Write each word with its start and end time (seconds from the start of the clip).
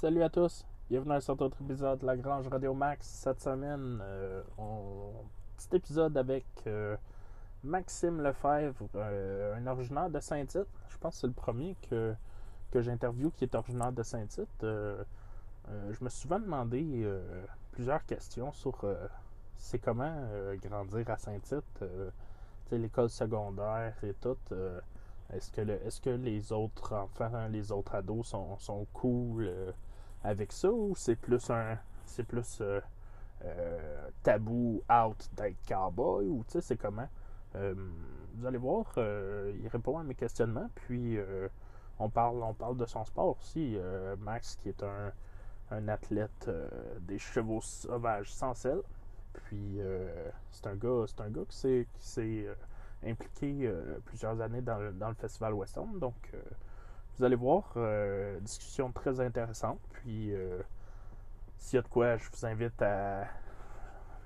Salut 0.00 0.22
à 0.22 0.28
tous, 0.28 0.64
bienvenue 0.88 1.14
à 1.14 1.20
cet 1.20 1.42
autre 1.42 1.60
épisode 1.60 1.98
de 1.98 2.06
La 2.06 2.16
Grange 2.16 2.46
Radio 2.46 2.72
Max. 2.72 3.04
Cette 3.04 3.40
semaine, 3.40 3.98
euh, 4.00 4.42
petit 5.56 5.74
épisode 5.74 6.16
avec 6.16 6.46
euh, 6.68 6.96
Maxime 7.64 8.22
Lefebvre, 8.22 8.86
euh, 8.94 9.56
un 9.56 9.66
originaire 9.66 10.08
de 10.08 10.20
Saint-Tite. 10.20 10.68
Je 10.88 10.98
pense 10.98 11.14
que 11.16 11.20
c'est 11.22 11.26
le 11.26 11.32
premier 11.32 11.74
que, 11.90 12.14
que 12.70 12.80
j'interviewe 12.80 13.32
qui 13.32 13.42
est 13.42 13.56
originaire 13.56 13.90
de 13.90 14.04
Saint-Tite. 14.04 14.62
Euh, 14.62 15.02
je 15.66 16.04
me 16.04 16.08
suis 16.08 16.20
souvent 16.20 16.38
demandé 16.38 17.04
plusieurs 17.72 18.06
questions 18.06 18.52
sur 18.52 18.86
c'est 19.56 19.80
comment 19.80 20.14
grandir 20.62 21.10
à 21.10 21.16
Saint-Tite, 21.16 21.84
l'école 22.70 23.10
secondaire 23.10 23.96
et 24.04 24.14
tout. 24.14 24.38
est-ce 25.32 26.00
que, 26.00 26.10
les 26.10 26.52
autres 26.52 26.94
enfants, 26.94 27.48
les 27.48 27.72
autres 27.72 27.96
ados 27.96 28.28
sont, 28.28 28.56
sont 28.60 28.86
cool 28.92 29.50
avec 30.24 30.52
ça 30.52 30.70
ou 30.70 30.94
c'est 30.96 31.16
plus 31.16 31.50
un 31.50 31.78
c'est 32.04 32.24
plus 32.24 32.58
euh, 32.60 32.80
euh, 33.44 34.08
tabou 34.22 34.82
out 34.90 35.30
d'être 35.36 35.56
cowboy 35.66 36.26
ou 36.26 36.44
tu 36.44 36.52
sais 36.52 36.60
c'est 36.60 36.76
comment? 36.76 37.08
Euh, 37.54 37.74
vous 38.34 38.46
allez 38.46 38.58
voir 38.58 38.86
il 38.96 39.68
répond 39.68 39.98
à 39.98 40.02
mes 40.02 40.14
questionnements 40.14 40.70
puis 40.74 41.18
on 41.98 42.08
parle 42.08 42.42
on 42.42 42.54
parle 42.54 42.76
de 42.76 42.86
son 42.86 43.04
sport 43.04 43.36
aussi. 43.40 43.76
Max 44.20 44.56
qui 44.56 44.68
est 44.68 44.84
un, 44.84 45.88
athlète 45.88 46.48
des 47.00 47.18
chevaux 47.18 47.60
sauvages 47.60 48.32
sans 48.32 48.54
selle. 48.54 48.82
Puis 49.32 49.80
c'est 50.50 50.68
un 50.68 50.76
gars 50.76 51.04
c'est 51.08 51.20
un 51.20 51.30
gars 51.30 51.44
qui 51.48 51.86
s'est 51.98 52.46
impliqué 53.04 53.72
plusieurs 54.04 54.40
années 54.40 54.62
dans 54.62 54.78
le, 54.78 54.92
dans 54.92 55.08
le 55.08 55.16
festival 55.16 55.54
western. 55.54 55.98
Donc 55.98 56.32
vous 57.18 57.24
allez 57.24 57.36
voir, 57.36 57.72
euh, 57.76 58.38
discussion 58.40 58.92
très 58.92 59.20
intéressante. 59.20 59.80
Puis, 59.92 60.32
euh, 60.32 60.62
s'il 61.56 61.76
y 61.76 61.78
a 61.78 61.82
de 61.82 61.88
quoi, 61.88 62.16
je 62.16 62.28
vous 62.30 62.46
invite 62.46 62.80
à, 62.80 63.26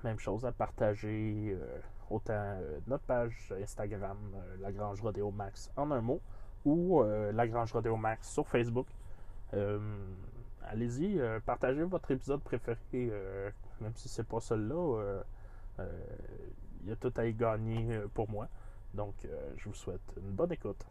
même 0.03 0.19
chose, 0.19 0.45
à 0.45 0.51
partager 0.51 1.57
euh, 1.59 1.79
autant 2.09 2.33
euh, 2.33 2.79
notre 2.87 3.03
page 3.05 3.53
Instagram, 3.61 4.17
Lagrange 4.59 5.01
Rodeo 5.01 5.31
Max 5.31 5.71
en 5.75 5.89
un 5.91 6.01
mot, 6.01 6.21
ou 6.65 7.03
Lagrange 7.33 7.73
Rodeo 7.73 7.97
Max 7.97 8.29
sur 8.31 8.47
Facebook. 8.47 8.87
Allez-y, 10.61 11.19
partagez 11.45 11.83
votre 11.83 12.09
épisode 12.11 12.41
préféré, 12.41 13.11
même 13.81 13.91
si 13.95 14.07
c'est 14.07 14.23
pas 14.23 14.39
celui-là. 14.39 15.23
Il 16.83 16.89
y 16.89 16.91
a 16.93 16.95
tout 16.95 17.11
à 17.17 17.25
y 17.25 17.33
gagner 17.33 17.99
pour 18.13 18.29
moi. 18.29 18.47
Donc, 18.93 19.13
je 19.57 19.67
vous 19.67 19.75
souhaite 19.75 19.99
une 20.15 20.31
bonne 20.31 20.53
écoute. 20.53 20.85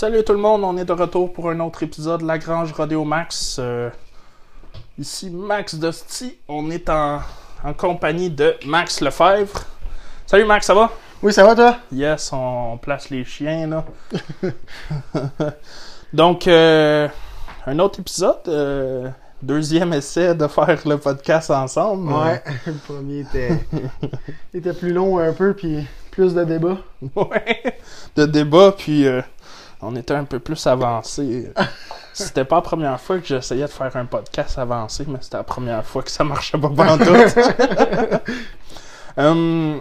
Salut 0.00 0.22
tout 0.22 0.32
le 0.32 0.38
monde, 0.38 0.62
on 0.62 0.76
est 0.76 0.84
de 0.84 0.92
retour 0.92 1.32
pour 1.32 1.50
un 1.50 1.58
autre 1.58 1.82
épisode 1.82 2.20
de 2.20 2.26
La 2.26 2.38
Grange 2.38 2.72
Rodeo 2.72 3.04
Max. 3.04 3.56
Euh, 3.58 3.90
ici 4.96 5.28
Max 5.28 5.74
Dusty, 5.74 6.38
on 6.46 6.70
est 6.70 6.88
en, 6.88 7.20
en 7.64 7.72
compagnie 7.72 8.30
de 8.30 8.54
Max 8.66 9.00
Lefebvre. 9.00 9.64
Salut 10.26 10.44
Max, 10.44 10.66
ça 10.66 10.74
va? 10.74 10.90
Oui, 11.22 11.32
ça 11.32 11.44
va 11.44 11.54
toi? 11.54 11.78
Yes, 11.92 12.30
on, 12.32 12.78
place 12.80 13.10
les 13.10 13.24
chiens 13.24 13.66
là. 13.66 13.84
Donc, 16.12 16.46
euh, 16.46 17.08
un 17.66 17.78
autre 17.80 18.00
épisode, 18.00 18.40
euh, 18.46 19.08
deuxième 19.42 19.92
essai 19.92 20.34
de 20.34 20.46
faire 20.46 20.78
le 20.86 20.98
podcast 20.98 21.50
ensemble. 21.50 22.12
Ouais, 22.12 22.42
le 22.66 22.74
premier 22.74 23.20
était, 23.20 23.58
était 24.54 24.72
plus 24.72 24.92
long 24.92 25.18
un 25.18 25.32
peu, 25.32 25.54
puis 25.54 25.86
plus 26.12 26.34
de 26.34 26.44
débats. 26.44 26.78
Ouais, 27.16 27.76
de 28.14 28.26
débat, 28.26 28.72
puis 28.76 29.06
euh, 29.06 29.20
on 29.82 29.96
était 29.96 30.14
un 30.14 30.24
peu 30.24 30.38
plus 30.38 30.64
avancé. 30.66 31.52
C'était 32.24 32.44
pas 32.44 32.56
la 32.56 32.62
première 32.62 33.00
fois 33.00 33.18
que 33.18 33.26
j'essayais 33.26 33.62
de 33.64 33.70
faire 33.70 33.94
un 33.96 34.04
podcast 34.06 34.58
avancé, 34.58 35.04
mais 35.08 35.18
c'était 35.20 35.36
la 35.38 35.42
première 35.44 35.84
fois 35.84 36.02
que 36.02 36.10
ça 36.10 36.24
marchait 36.24 36.58
pas 36.58 36.68
tout. 36.68 38.22
Hum, 39.16 39.80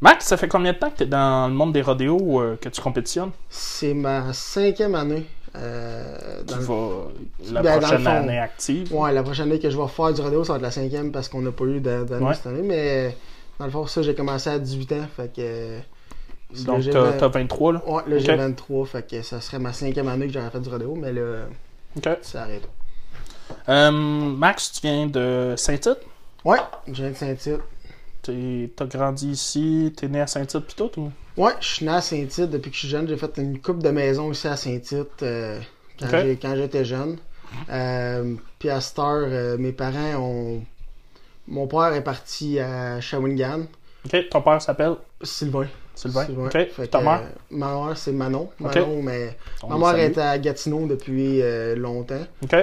Max, 0.00 0.24
ça 0.26 0.36
fait 0.38 0.48
combien 0.48 0.72
de 0.72 0.78
temps 0.78 0.88
que 0.90 0.96
tu 0.96 1.02
es 1.02 1.06
dans 1.06 1.46
le 1.48 1.52
monde 1.54 1.72
des 1.74 1.82
rodéos 1.82 2.40
euh, 2.40 2.56
que 2.58 2.68
tu 2.70 2.80
compétitionnes? 2.80 3.30
C'est 3.50 3.92
ma 3.92 4.32
cinquième 4.32 4.94
année. 4.94 5.26
euh, 5.56 6.42
dans 6.46 6.54
Tu 6.54 6.58
le- 6.60 6.64
vas 6.64 6.88
la 7.52 7.62
Ben, 7.62 7.70
dans 7.70 7.74
le 7.74 7.80
prochaine 7.82 8.04
fond. 8.04 8.10
année 8.10 8.38
active? 8.38 8.94
Ouais, 8.94 9.12
la 9.12 9.22
prochaine 9.22 9.48
année 9.50 9.58
que 9.58 9.68
je 9.68 9.76
vais 9.76 9.82
refaire 9.82 10.12
du 10.14 10.20
rodéo, 10.22 10.44
ça 10.44 10.54
va 10.54 10.56
être 10.58 10.62
la 10.62 10.70
cinquième 10.70 11.12
parce 11.12 11.28
qu'on 11.28 11.42
n'a 11.42 11.50
pas 11.52 11.64
eu 11.64 11.80
d'a- 11.80 12.04
d'année 12.04 12.24
Ouais. 12.24 12.34
cette 12.34 12.46
année. 12.46 12.62
Mais 12.62 13.14
dans 13.58 13.66
le 13.66 13.70
fond, 13.70 13.86
ça, 13.86 14.00
j'ai 14.00 14.14
commencé 14.14 14.48
à 14.48 14.58
18 14.58 14.92
ans. 14.92 15.06
Fait 15.14 15.30
que. 15.34 15.78
Donc, 16.64 16.82
t'as 16.90 17.00
vingt- 17.02 17.16
t'as 17.18 17.28
23 17.28 17.72
là? 17.74 17.82
Ouais, 17.86 18.02
là, 18.06 18.18
j'ai 18.18 18.32
Ok. 18.32 18.38
23. 18.38 18.86
Fait 18.86 19.06
que 19.10 19.20
ça 19.22 19.40
serait 19.42 19.58
ma 19.58 19.72
cinquième 19.74 20.08
année 20.08 20.26
que 20.28 20.32
j'aurais 20.32 20.50
fait 20.50 20.60
du 20.60 20.68
rodéo. 20.70 20.94
Mais 20.96 21.12
là, 21.12 21.20
Ok. 21.96 22.08
ça 22.22 22.42
arrête. 22.42 22.68
Hum, 23.66 24.36
Max, 24.36 24.72
tu 24.72 24.80
viens 24.86 25.06
de 25.06 25.54
Saint-Tite? 25.56 25.98
Ouais, 26.44 26.58
je 26.86 26.92
viens 26.92 27.10
de 27.10 27.16
Saint-Tite. 27.16 27.60
T'as 28.76 28.86
grandi 28.86 29.30
ici? 29.30 29.92
T'es 29.96 30.08
né 30.08 30.20
à 30.20 30.26
Saint-Tite 30.26 30.66
pis 30.66 30.74
tout? 30.76 30.90
Ou? 30.98 31.10
Ouais, 31.36 31.52
je 31.60 31.66
suis 31.66 31.86
né 31.86 31.92
à 31.92 32.00
Saint-Tite 32.00 32.50
depuis 32.50 32.70
que 32.70 32.74
je 32.76 32.80
suis 32.80 32.88
jeune. 32.88 33.08
J'ai 33.08 33.16
fait 33.16 33.36
une 33.38 33.60
coupe 33.60 33.82
de 33.82 33.90
maison 33.90 34.28
aussi 34.28 34.46
à 34.46 34.56
Saint-Tite 34.56 35.22
euh, 35.22 35.60
quand 36.00 36.54
j'étais 36.56 36.84
jeune. 36.84 37.16
Euh, 37.70 38.34
puis 38.58 38.70
à 38.70 38.80
cette 38.80 38.98
heure, 38.98 39.26
euh, 39.28 39.58
mes 39.58 39.72
parents 39.72 40.14
ont. 40.16 40.62
Mon 41.48 41.66
père 41.66 41.92
est 41.94 42.04
parti 42.04 42.60
à 42.60 43.00
Shawinigan. 43.00 43.62
Ok, 44.04 44.28
ton 44.30 44.40
père 44.40 44.62
s'appelle? 44.62 44.94
Sylvain. 45.22 45.66
Sylvain? 46.00 46.26
Sylvain. 46.26 46.46
Ok, 46.46 46.52
Fait 46.72 46.86
ta 46.86 46.98
que, 46.98 47.04
mère? 47.04 47.20
euh, 47.22 47.28
ma 47.50 47.66
mère, 47.86 47.96
c'est 47.96 48.12
Manon. 48.12 48.48
Manon, 48.58 49.02
mais 49.02 49.36
On 49.62 49.76
ma 49.76 49.92
mère 49.92 50.04
est 50.04 50.18
à 50.18 50.38
Gatineau 50.38 50.86
depuis 50.86 51.42
euh, 51.42 51.76
longtemps. 51.76 52.26
Ok. 52.42 52.56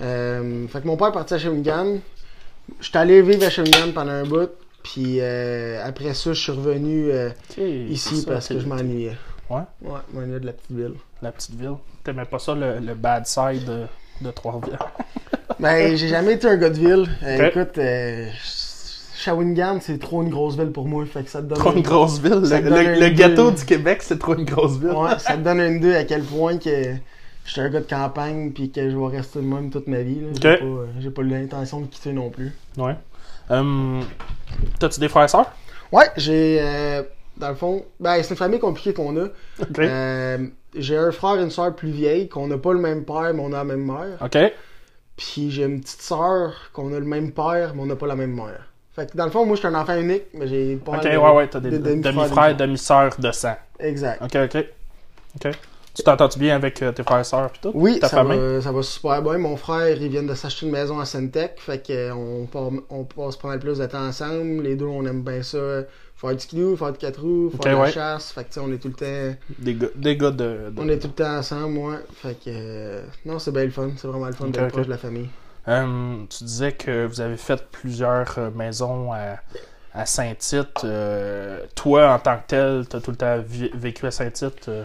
Euh, 0.00 0.66
fait 0.68 0.80
que 0.82 0.86
mon 0.86 0.96
père 0.96 1.08
est 1.08 1.12
parti 1.12 1.34
à 1.34 1.38
Shawinigan. 1.38 1.98
J'étais 2.80 2.98
allé 2.98 3.22
vivre 3.22 3.44
à 3.44 3.50
Shawinigan 3.50 3.92
pendant 3.94 4.12
un 4.12 4.24
bout. 4.24 4.50
Puis 4.82 5.18
euh, 5.20 5.82
après 5.84 6.14
ça, 6.14 6.32
je 6.32 6.40
suis 6.40 6.52
revenu 6.52 7.10
euh, 7.10 7.30
ici 7.58 8.20
ça, 8.20 8.32
parce 8.32 8.48
que 8.48 8.60
je 8.60 8.66
m'ennuyais. 8.66 9.16
Ouais? 9.50 9.62
Ouais, 9.82 9.98
je 10.12 10.16
m'ennuyais 10.18 10.40
de 10.40 10.46
la 10.46 10.52
petite 10.52 10.70
ville. 10.76 10.94
La 11.22 11.32
petite 11.32 11.58
ville. 11.58 11.74
T'aimais 12.04 12.24
pas 12.24 12.38
ça, 12.38 12.54
le, 12.54 12.78
le 12.78 12.94
bad 12.94 13.26
side 13.26 13.64
de, 13.64 13.86
de 14.20 14.30
Trois-Rivières? 14.30 14.92
Ben, 15.58 15.96
j'ai 15.96 16.08
jamais 16.08 16.34
été 16.34 16.46
un 16.46 16.56
gars 16.56 16.70
de 16.70 16.78
ville. 16.78 17.08
Euh. 17.24 17.48
Écoute, 17.48 17.78
Shawinigan, 19.16 19.78
c'est 19.80 19.98
trop 19.98 20.22
une 20.22 20.28
grosse 20.28 20.56
ville 20.56 20.70
pour 20.72 20.86
moi. 20.86 21.04
Fait 21.06 21.22
que 21.22 21.30
ça 21.30 21.40
te 21.40 21.46
donne. 21.46 21.58
Trop 21.58 21.72
une 21.72 21.82
grosse 21.82 22.18
ville. 22.20 22.40
Le, 22.42 23.08
gâteau 23.10 23.50
du 23.50 23.64
Québec, 23.64 24.02
c'est 24.02 24.18
trop 24.18 24.34
une 24.34 24.44
grosse 24.44 24.78
ville. 24.78 24.90
Ouais, 24.90 25.18
ça 25.18 25.36
te 25.36 25.42
donne 25.42 25.60
une 25.60 25.76
idée 25.76 25.94
à 25.96 26.04
quel 26.04 26.22
point 26.22 26.58
que 26.58 26.94
je 27.44 27.50
suis 27.50 27.60
un 27.60 27.70
gars 27.70 27.80
de 27.80 27.86
campagne 27.88 28.50
puis 28.52 28.70
que 28.70 28.90
je 28.90 28.96
vais 28.96 29.16
rester 29.16 29.38
de 29.40 29.44
même 29.44 29.70
toute 29.70 29.86
ma 29.86 30.02
vie. 30.02 30.20
là. 30.20 30.28
J'ai 30.40 30.52
Ok. 30.52 30.58
pas, 30.60 30.64
euh, 30.64 30.86
j'ai 31.00 31.10
pas 31.10 31.22
l'intention 31.22 31.80
de 31.80 31.86
quitter 31.86 32.12
non 32.12 32.30
plus. 32.30 32.52
Ouais. 32.76 32.96
Hum, 33.48 34.02
T'as-tu 34.78 35.00
des 35.00 35.08
frères 35.08 35.24
et 35.24 35.28
sœurs? 35.28 35.50
Ouais, 35.92 36.06
j'ai. 36.16 36.58
euh, 36.60 37.02
dans 37.36 37.48
le 37.50 37.54
fond, 37.54 37.84
ben, 38.00 38.22
c'est 38.22 38.30
une 38.30 38.36
famille 38.36 38.58
compliquée 38.58 38.92
qu'on 38.94 39.16
a. 39.18 39.28
Euh, 39.78 40.38
j'ai 40.74 40.96
un 40.96 41.12
frère 41.12 41.38
et 41.38 41.42
une 41.42 41.50
soeur 41.50 41.74
plus 41.74 41.90
vieille, 41.90 42.28
qu'on 42.28 42.48
n'a 42.48 42.58
pas 42.58 42.72
le 42.72 42.80
même 42.80 43.04
père, 43.04 43.32
mais 43.34 43.40
on 43.42 43.52
a 43.52 43.58
la 43.58 43.64
même 43.64 43.84
mère. 43.84 44.18
Ok. 44.20 44.36
Puis 45.16 45.50
j'ai 45.50 45.64
une 45.64 45.80
petite 45.80 46.02
sœur, 46.02 46.52
qu'on 46.72 46.92
a 46.92 46.98
le 46.98 47.04
même 47.06 47.32
père, 47.32 47.72
mais 47.74 47.82
on 47.82 47.86
n'a 47.86 47.96
pas 47.96 48.06
la 48.06 48.16
même 48.16 48.34
mère. 48.34 48.66
Fait 48.96 49.10
que 49.12 49.16
dans 49.16 49.26
le 49.26 49.30
fond, 49.30 49.44
moi, 49.46 49.54
je 49.56 49.60
suis 49.60 49.68
un 49.68 49.74
enfant 49.74 49.96
unique, 49.96 50.24
mais 50.34 50.48
j'ai 50.48 50.76
pas 50.76 50.92
Ok, 50.92 51.04
mal 51.04 51.12
de- 51.12 51.18
ouais, 51.18 51.30
ouais, 51.32 51.48
t'as 51.48 51.60
des 51.60 51.70
de 51.70 51.78
demi-frères, 51.78 52.12
demi-frères, 52.14 52.56
demi-sœurs 52.56 53.20
de 53.20 53.30
sang. 53.32 53.56
Exact. 53.78 54.22
Ok, 54.22 54.36
ok. 54.36 54.64
Ok. 55.36 55.52
Tu 55.94 56.02
t'entends-tu 56.02 56.38
bien 56.38 56.56
avec 56.56 56.82
euh, 56.82 56.92
tes 56.92 57.02
frères 57.02 57.20
et 57.20 57.24
sœurs 57.24 57.50
pis 57.50 57.60
tout? 57.60 57.72
Oui, 57.74 57.98
Ta 58.00 58.08
ça 58.08 58.16
famille? 58.16 58.38
va, 58.38 58.60
ça 58.62 58.72
va 58.72 58.82
super 58.82 59.22
bien. 59.22 59.38
Mon 59.38 59.56
frère, 59.56 59.96
il 60.00 60.08
vient 60.08 60.22
de 60.22 60.34
s'acheter 60.34 60.66
une 60.66 60.72
maison 60.72 60.98
à 60.98 61.04
Centec. 61.06 61.54
Fait 61.58 61.86
que 61.86 61.92
euh, 61.92 62.14
on, 62.14 63.04
passe 63.04 63.36
pas 63.36 63.48
mal 63.48 63.58
plus 63.60 63.78
de 63.78 63.86
temps 63.86 64.06
ensemble. 64.06 64.62
Les 64.62 64.76
deux, 64.76 64.84
on 64.86 65.04
aime 65.06 65.22
bien 65.22 65.42
ça. 65.42 65.58
Faire 66.16 66.32
du 66.34 66.40
skidoo, 66.40 66.76
faire 66.76 66.92
du 66.92 66.98
quatre 66.98 67.20
roues, 67.20 67.50
faire 67.50 67.66
Ok, 67.66 67.66
de 67.66 67.76
la 67.76 67.82
ouais. 67.82 67.92
chasse. 67.92 68.32
Fait 68.32 68.44
que 68.44 68.48
tu 68.48 68.54
sais, 68.54 68.60
on 68.60 68.72
est 68.72 68.78
tout 68.78 68.88
le 68.88 68.94
temps. 68.94 69.36
Des 69.58 69.74
gars, 69.74 69.88
des 69.94 70.16
gars 70.16 70.30
de, 70.30 70.70
de- 70.70 70.82
On 70.82 70.88
est 70.88 70.98
tout 70.98 71.08
le 71.08 71.12
temps 71.14 71.36
ensemble, 71.38 71.78
ouais. 71.78 71.98
Fait 72.14 72.34
que. 72.34 72.48
euh, 72.48 73.02
non, 73.26 73.38
c'est 73.38 73.52
bien 73.52 73.64
le 73.64 73.70
fun. 73.70 73.90
C'est 73.96 74.06
vraiment 74.08 74.26
le 74.26 74.32
fun 74.32 74.46
Ok, 74.46 74.52
d'être 74.54 74.68
ok. 74.68 74.72
proche 74.72 74.86
de 74.86 74.90
la 74.90 74.98
famille. 74.98 75.28
Hum, 75.68 76.26
tu 76.30 76.44
disais 76.44 76.72
que 76.72 77.06
vous 77.06 77.20
avez 77.20 77.36
fait 77.36 77.60
plusieurs 77.72 78.38
euh, 78.38 78.50
maisons 78.54 79.12
à, 79.12 79.36
à 79.92 80.06
Saint-Tite. 80.06 80.84
Euh, 80.84 81.64
toi, 81.74 82.12
en 82.14 82.18
tant 82.20 82.36
que 82.36 82.42
tel, 82.46 82.86
t'as 82.88 83.00
tout 83.00 83.10
le 83.10 83.16
temps 83.16 83.42
vécu 83.74 84.06
à 84.06 84.10
Saint-Tite. 84.10 84.68
euh, 84.68 84.84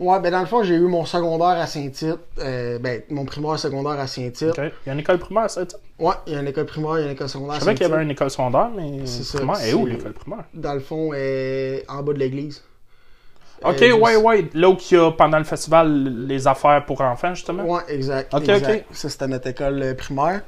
Ouais, 0.00 0.20
ben 0.20 0.30
dans 0.30 0.38
le 0.40 0.46
fond, 0.46 0.62
j'ai 0.62 0.76
eu 0.76 0.86
mon 0.86 1.04
secondaire 1.04 1.60
à 1.60 1.66
Saint-Tite. 1.66 2.18
euh, 2.38 2.78
ben, 2.78 3.02
mon 3.10 3.24
primaire 3.24 3.58
secondaire 3.58 3.98
à 3.98 4.06
Saint-Tite. 4.06 4.56
Il 4.56 4.72
y 4.86 4.90
a 4.90 4.92
une 4.92 5.00
école 5.00 5.18
primaire, 5.18 5.46
tu 5.48 5.54
sais? 5.54 5.66
Ouais, 5.98 6.14
il 6.26 6.32
y 6.32 6.36
a 6.36 6.40
une 6.40 6.46
école 6.48 6.66
primaire, 6.66 6.98
il 6.98 7.00
y 7.00 7.02
a 7.02 7.06
une 7.06 7.12
école 7.12 7.28
secondaire 7.28 7.54
Je 7.54 7.60
à 7.60 7.64
savais 7.64 7.74
qu'il 7.74 7.82
y 7.82 7.84
Saint-Tite. 7.86 7.94
avait 7.94 8.04
une 8.04 8.10
école 8.12 8.30
secondaire, 8.30 8.70
mais 8.76 9.06
C'est 9.06 9.24
ça, 9.24 9.38
primaire, 9.38 9.64
et 9.64 9.74
où 9.74 9.86
l'école 9.86 10.12
primaire? 10.12 10.44
Dans 10.54 10.74
le 10.74 10.80
fond, 10.80 11.10
euh, 11.14 11.80
en 11.88 12.02
bas 12.04 12.12
de 12.12 12.18
l'église. 12.18 12.62
Ok, 13.64 13.82
Euh, 13.82 13.92
ouais, 13.94 14.16
ouais. 14.16 14.44
Là 14.54 14.68
où 14.70 14.76
il 14.90 14.94
y 14.96 15.00
a 15.00 15.10
pendant 15.10 15.38
le 15.38 15.44
festival 15.44 16.26
les 16.26 16.46
affaires 16.46 16.84
pour 16.86 17.00
enfants, 17.00 17.34
justement. 17.34 17.64
Ouais, 17.64 17.82
exact. 17.88 18.32
Ok, 18.34 18.48
exact. 18.48 18.86
ok. 18.90 18.96
Ça, 18.96 19.08
c'était 19.08 19.26
notre 19.28 19.48
école 19.48 19.82
euh, 19.82 19.94
primaire. 19.94 20.42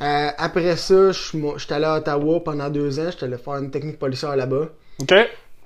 Euh, 0.00 0.28
après 0.38 0.76
ça, 0.76 1.12
je 1.12 1.18
suis 1.18 1.38
mo- 1.38 1.56
j'étais 1.58 1.74
allé 1.74 1.84
à 1.86 1.96
Ottawa 1.96 2.40
pendant 2.44 2.68
deux 2.70 2.98
ans. 3.00 3.10
J'étais 3.10 3.24
allé 3.24 3.36
faire 3.38 3.54
une 3.56 3.70
technique 3.70 3.98
policière 3.98 4.36
là-bas. 4.36 4.68
Ok. 5.00 5.14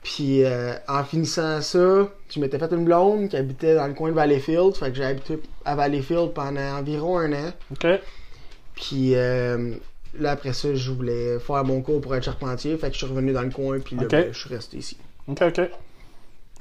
Puis 0.02 0.44
euh, 0.44 0.72
en 0.88 1.04
finissant 1.04 1.60
ça, 1.60 2.08
je 2.30 2.40
m'étais 2.40 2.58
fait 2.58 2.72
une 2.72 2.84
blonde 2.86 3.28
qui 3.28 3.36
habitait 3.36 3.74
dans 3.74 3.86
le 3.86 3.92
coin 3.94 4.08
de 4.10 4.14
Valleyfield. 4.14 4.74
Fait 4.74 4.90
que 4.90 4.96
j'ai 4.96 5.04
habité 5.04 5.38
à 5.64 5.74
Valleyfield 5.74 6.32
pendant 6.32 6.78
environ 6.78 7.18
un 7.18 7.32
an. 7.32 7.52
Ok. 7.72 7.86
Puis 8.74 9.14
euh, 9.14 9.74
là, 10.18 10.30
après 10.32 10.52
ça, 10.52 10.74
je 10.74 10.90
voulais 10.90 11.38
faire 11.38 11.64
mon 11.64 11.82
cours 11.82 12.00
pour 12.00 12.14
être 12.16 12.24
charpentier. 12.24 12.76
Fait 12.78 12.88
que 12.88 12.94
je 12.94 12.98
suis 12.98 13.06
revenu 13.06 13.32
dans 13.32 13.42
le 13.42 13.50
coin. 13.50 13.78
Puis 13.80 13.96
là, 13.96 14.02
ben, 14.10 14.32
je 14.32 14.38
suis 14.40 14.48
resté 14.54 14.78
ici. 14.78 14.96
Ok, 15.28 15.42
ok. 15.42 15.60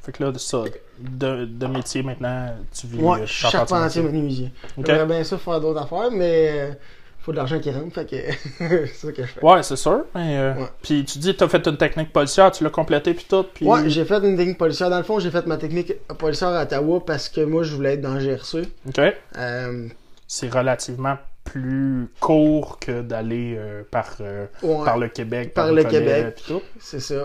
Fait 0.01 0.11
que 0.11 0.23
là, 0.23 0.31
de 0.31 0.37
ça, 0.37 0.63
de, 0.99 1.45
de 1.45 1.67
métier 1.67 2.03
maintenant, 2.03 2.53
tu 2.77 2.87
vis 2.87 2.99
Ouais, 2.99 3.21
euh, 3.21 3.25
charpentier 3.25 4.01
menuisier. 4.01 4.51
Ok. 4.77 4.85
J'aimerais 4.85 5.05
bien 5.05 5.23
ça 5.23 5.37
faire 5.37 5.59
d'autres 5.59 5.81
affaires, 5.81 6.09
mais 6.11 6.49
euh, 6.51 6.71
faut 7.19 7.31
de 7.31 7.37
l'argent 7.37 7.59
qui 7.59 7.69
rentre. 7.69 7.93
Fait 7.93 8.05
que 8.09 8.15
c'est 8.87 8.93
ça 9.07 9.11
que 9.11 9.23
je 9.23 9.27
fais. 9.27 9.43
Ouais, 9.45 9.61
c'est 9.61 9.75
sûr. 9.75 10.05
Mais, 10.15 10.37
euh, 10.37 10.53
Ouais. 10.55 10.67
Puis 10.81 11.03
tu 11.05 11.19
dis 11.19 11.33
que 11.33 11.39
t'as 11.39 11.49
fait 11.49 11.65
une 11.67 11.77
technique 11.77 12.13
policière, 12.13 12.49
tu 12.51 12.63
l'as 12.63 12.69
complété 12.69 13.13
puis 13.13 13.25
tout. 13.29 13.43
Puis... 13.53 13.65
Ouais, 13.65 13.89
j'ai 13.89 14.05
fait 14.05 14.17
une 14.23 14.37
technique 14.37 14.57
policière. 14.57 14.89
Dans 14.89 14.97
le 14.97 15.03
fond, 15.03 15.19
j'ai 15.19 15.31
fait 15.31 15.45
ma 15.45 15.57
technique 15.57 15.93
policière 16.17 16.49
à 16.49 16.63
Ottawa 16.63 17.03
parce 17.05 17.27
que 17.29 17.41
moi, 17.41 17.63
je 17.63 17.75
voulais 17.75 17.93
être 17.95 18.01
dans 18.01 18.13
le 18.13 18.19
GRC. 18.21 18.61
Ok. 18.87 19.01
Euh, 19.37 19.87
C'est 20.27 20.51
relativement 20.53 21.17
plus 21.43 22.09
court 22.19 22.77
que 22.79 23.01
d'aller 23.01 23.55
euh, 23.57 23.81
par, 23.89 24.17
ouais, 24.19 24.85
par 24.85 24.97
le 24.97 25.07
Québec. 25.09 25.53
Par 25.53 25.71
le 25.71 25.83
le 25.83 25.89
Québec. 25.89 26.43
c'est 26.79 26.99
ça. 26.99 27.23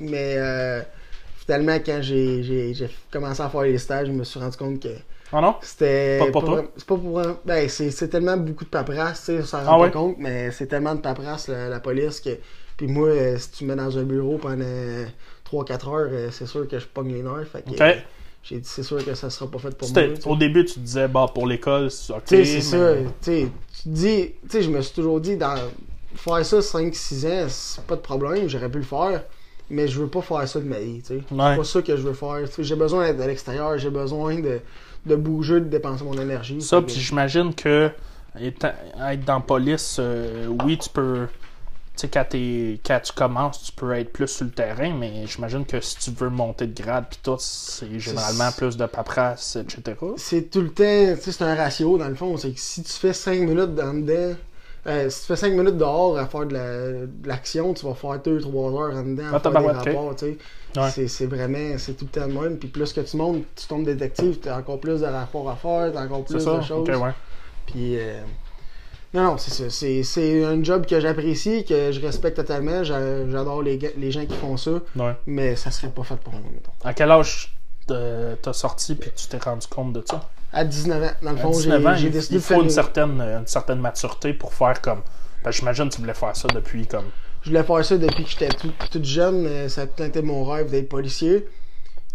Mais 0.00 0.34
euh, 0.36 0.80
finalement, 1.46 1.78
quand 1.84 2.00
j'ai, 2.02 2.74
commencé 3.10 3.40
à 3.40 3.48
faire 3.48 3.62
les 3.62 3.78
stages, 3.78 4.08
je 4.08 4.12
me 4.12 4.24
suis 4.24 4.38
rendu 4.38 4.56
compte 4.56 4.80
que 4.80 4.88
Oh 5.32 5.40
non? 5.40 5.54
c'était. 5.60 6.18
Pas 6.18 6.30
pour 6.30 6.44
toi? 6.44 6.64
C'est 6.76 6.86
pas 6.86 6.96
pour. 6.96 7.22
Ben, 7.44 7.68
c'est, 7.68 8.08
tellement 8.08 8.36
beaucoup 8.36 8.64
de 8.64 8.70
paperasse, 8.70 9.20
tu 9.20 9.24
sais, 9.26 9.38
on 9.40 9.44
s'en 9.44 9.58
Ah 9.58 9.72
rend 9.72 9.80
ouais? 9.80 9.90
pas 9.90 9.98
compte, 9.98 10.16
mais 10.18 10.50
c'est 10.50 10.66
tellement 10.66 10.94
de 10.94 11.00
paperasse, 11.00 11.48
la, 11.48 11.68
la 11.68 11.80
police, 11.80 12.20
que. 12.20 12.30
Puis 12.76 12.88
moi, 12.88 13.08
euh, 13.08 13.38
si 13.38 13.50
tu 13.52 13.64
me 13.64 13.70
mets 13.74 13.82
dans 13.82 13.96
un 13.96 14.02
bureau 14.02 14.36
pendant 14.36 14.64
3-4 15.50 15.88
heures, 15.88 16.08
euh, 16.12 16.28
c'est 16.30 16.46
sûr 16.46 16.68
que 16.68 16.78
je 16.78 16.86
pogne 16.86 17.12
les 17.14 17.22
nerfs. 17.22 17.48
Fait 17.50 17.62
que, 17.62 17.82
euh, 17.82 17.94
j'ai 18.42 18.58
dit, 18.58 18.68
c'est 18.68 18.82
sûr 18.82 19.02
que 19.02 19.14
ça 19.14 19.30
sera 19.30 19.50
pas 19.50 19.58
fait 19.58 19.76
pour 19.76 19.88
moi. 19.88 20.02
Au 20.26 20.36
début, 20.36 20.64
tu 20.64 20.74
te 20.74 20.80
disais, 20.80 21.08
bah, 21.08 21.26
pour 21.32 21.46
l'école, 21.46 21.90
c'est 21.90 22.12
ok. 22.12 22.20
C'est 22.26 22.44
mais- 22.44 22.60
ça. 22.60 22.94
Tu 23.22 23.30
sais, 23.30 23.46
tu 23.82 23.88
dis, 23.88 24.32
tu 24.42 24.50
sais, 24.50 24.62
je 24.62 24.70
me 24.70 24.82
suis 24.82 24.94
toujours 24.94 25.20
dit, 25.20 25.36
dans, 25.36 25.56
faire 26.16 26.44
ça 26.44 26.60
5-6 26.60 27.26
ans, 27.26 27.46
c'est 27.48 27.84
pas 27.84 27.96
de 27.96 28.00
problème, 28.02 28.46
j'aurais 28.48 28.68
pu 28.70 28.78
le 28.78 28.84
faire, 28.84 29.24
mais 29.70 29.88
je 29.88 30.00
veux 30.00 30.08
pas 30.08 30.22
faire 30.22 30.46
ça 30.48 30.60
de 30.60 30.64
ma 30.64 30.78
vie, 30.78 31.00
tu 31.00 31.08
sais. 31.08 31.14
Ouais. 31.14 31.22
C'est 31.50 31.56
pas 31.56 31.64
ça 31.64 31.82
que 31.82 31.96
je 31.96 32.02
veux 32.02 32.14
faire. 32.14 32.38
J'ai 32.58 32.76
besoin 32.76 33.06
d'être 33.10 33.20
à 33.22 33.26
l'extérieur, 33.26 33.76
j'ai 33.78 33.90
besoin 33.90 34.36
de, 34.40 34.60
de 35.06 35.16
bouger, 35.16 35.54
de 35.60 35.66
dépenser 35.66 36.04
mon 36.04 36.14
énergie. 36.20 36.60
Ça, 36.62 36.80
puis 36.82 36.94
j'imagine 36.94 37.54
que 37.54 37.90
étant- 38.40 38.72
être 39.10 39.24
dans 39.24 39.34
la 39.34 39.40
police, 39.40 39.96
euh, 40.00 40.46
oui, 40.64 40.78
tu 40.78 40.88
peux. 40.90 41.26
Tu 41.96 42.02
sais, 42.02 42.08
quand, 42.08 42.26
quand 42.86 43.00
tu 43.02 43.12
commences, 43.14 43.62
tu 43.62 43.72
peux 43.72 43.90
être 43.94 44.12
plus 44.12 44.26
sur 44.28 44.44
le 44.44 44.50
terrain, 44.50 44.92
mais 44.92 45.26
j'imagine 45.26 45.64
que 45.64 45.80
si 45.80 45.96
tu 45.96 46.10
veux 46.10 46.28
monter 46.28 46.66
de 46.66 46.82
grade, 46.82 47.06
puis 47.08 47.18
tout, 47.22 47.36
c'est 47.38 47.98
généralement 47.98 48.52
plus 48.52 48.76
de 48.76 48.84
paperasse, 48.84 49.56
etc. 49.56 49.96
c'est 50.18 50.50
tout 50.50 50.60
le 50.60 50.68
temps, 50.68 51.16
tu 51.16 51.22
sais, 51.22 51.32
c'est 51.32 51.44
un 51.44 51.54
ratio 51.54 51.96
dans 51.96 52.08
le 52.08 52.14
fond. 52.14 52.36
C'est 52.36 52.50
que 52.52 52.60
si 52.60 52.82
tu 52.82 52.92
fais 52.92 53.14
5 53.14 53.40
minutes 53.40 53.74
dans 53.74 53.94
dedans, 53.94 54.36
euh, 54.86 55.10
si 55.10 55.20
tu 55.22 55.26
fais 55.26 55.36
5 55.36 55.52
minutes 55.52 55.76
dehors 55.78 56.16
à 56.18 56.26
faire 56.26 56.46
de 56.46 56.54
la- 56.54 56.90
de 57.06 57.28
l'action, 57.28 57.74
tu 57.74 57.86
vas 57.86 57.94
faire 57.94 58.18
2-3 58.20 58.72
heures 58.80 58.96
en 58.96 59.02
dedans 59.02 59.24
Ah, 59.32 59.36
à 59.36 59.40
faire 59.40 59.52
des 59.52 59.58
rapports. 59.68 60.14
Ouais. 60.22 61.06
C'est- 61.08 61.26
vraiment, 61.26 61.78
c'est 61.78 61.94
tout 61.94 62.06
le 62.12 62.20
temps 62.20 62.28
même. 62.28 62.58
Puis 62.58 62.68
plus 62.68 62.92
que 62.92 63.00
tu 63.00 63.16
montes, 63.16 63.44
tu 63.56 63.66
tombes 63.66 63.84
détective, 63.84 64.38
t'as 64.40 64.58
encore 64.58 64.78
plus 64.80 65.00
de 65.00 65.06
rapports 65.06 65.48
à 65.50 65.56
faire, 65.56 65.90
t'as 65.92 66.04
encore 66.04 66.24
plus 66.24 66.40
ça? 66.40 66.58
de 66.58 66.62
choses. 66.62 66.88
Ouais. 66.88 67.10
Puis, 67.66 67.98
euh, 67.98 68.20
non, 69.14 69.22
non, 69.22 69.38
c'est 69.38 69.50
ça. 69.70 69.70
C'est- 70.02 70.44
un 70.44 70.62
job 70.62 70.84
que 70.86 71.00
j'apprécie, 71.00 71.64
que 71.64 71.90
je 71.92 72.00
respecte 72.00 72.36
totalement. 72.36 72.84
J'a- 72.84 73.28
J'adore 73.30 73.62
les, 73.62 73.78
les 73.96 74.10
gens 74.10 74.26
qui 74.26 74.34
font 74.36 74.56
ça, 74.56 74.72
ouais. 74.96 75.14
mais 75.26 75.56
ça 75.56 75.70
serait 75.70 75.88
pas 75.90 76.02
fait 76.04 76.16
pour 76.16 76.32
moi, 76.34 76.42
mettons. 76.52 76.72
À 76.84 76.92
quel 76.92 77.10
âge 77.10 77.56
t'as 77.88 78.52
sorti 78.52 78.94
puis 78.96 79.10
tu 79.16 79.28
t'es 79.28 79.38
rendu 79.38 79.66
compte 79.68 79.92
de 79.94 80.02
ça? 80.04 80.28
À 80.58 80.64
19 80.64 81.02
ans, 81.02 81.10
dans 81.22 81.32
le 81.32 81.36
fond, 81.36 81.52
j'ai 81.52 81.58
19 81.70 81.86
ans, 81.86 81.94
j'ai 81.96 82.06
il, 82.06 82.12
décidé 82.12 82.34
il 82.36 82.38
de 82.38 82.42
faut 82.44 82.54
faire 82.54 82.62
une 82.62 82.70
certaine, 82.70 83.20
une 83.20 83.46
certaine 83.46 83.78
maturité 83.78 84.32
pour 84.32 84.54
faire 84.54 84.80
comme. 84.80 85.02
Ben, 85.44 85.50
j'imagine 85.50 85.88
que 85.88 85.94
tu 85.94 86.00
voulais 86.00 86.14
faire 86.14 86.34
ça 86.34 86.48
depuis 86.48 86.86
comme. 86.86 87.04
Je 87.42 87.50
voulais 87.50 87.62
faire 87.62 87.84
ça 87.84 87.96
depuis 87.98 88.24
que 88.24 88.30
j'étais 88.30 88.48
tout, 88.48 88.72
toute 88.90 89.04
jeune. 89.04 89.46
euh, 89.46 89.68
Ça 89.68 89.82
a 89.82 89.86
tout 89.86 90.02
été 90.02 90.22
mon 90.22 90.44
rêve 90.44 90.70
d'être 90.70 90.88
policier. 90.88 91.46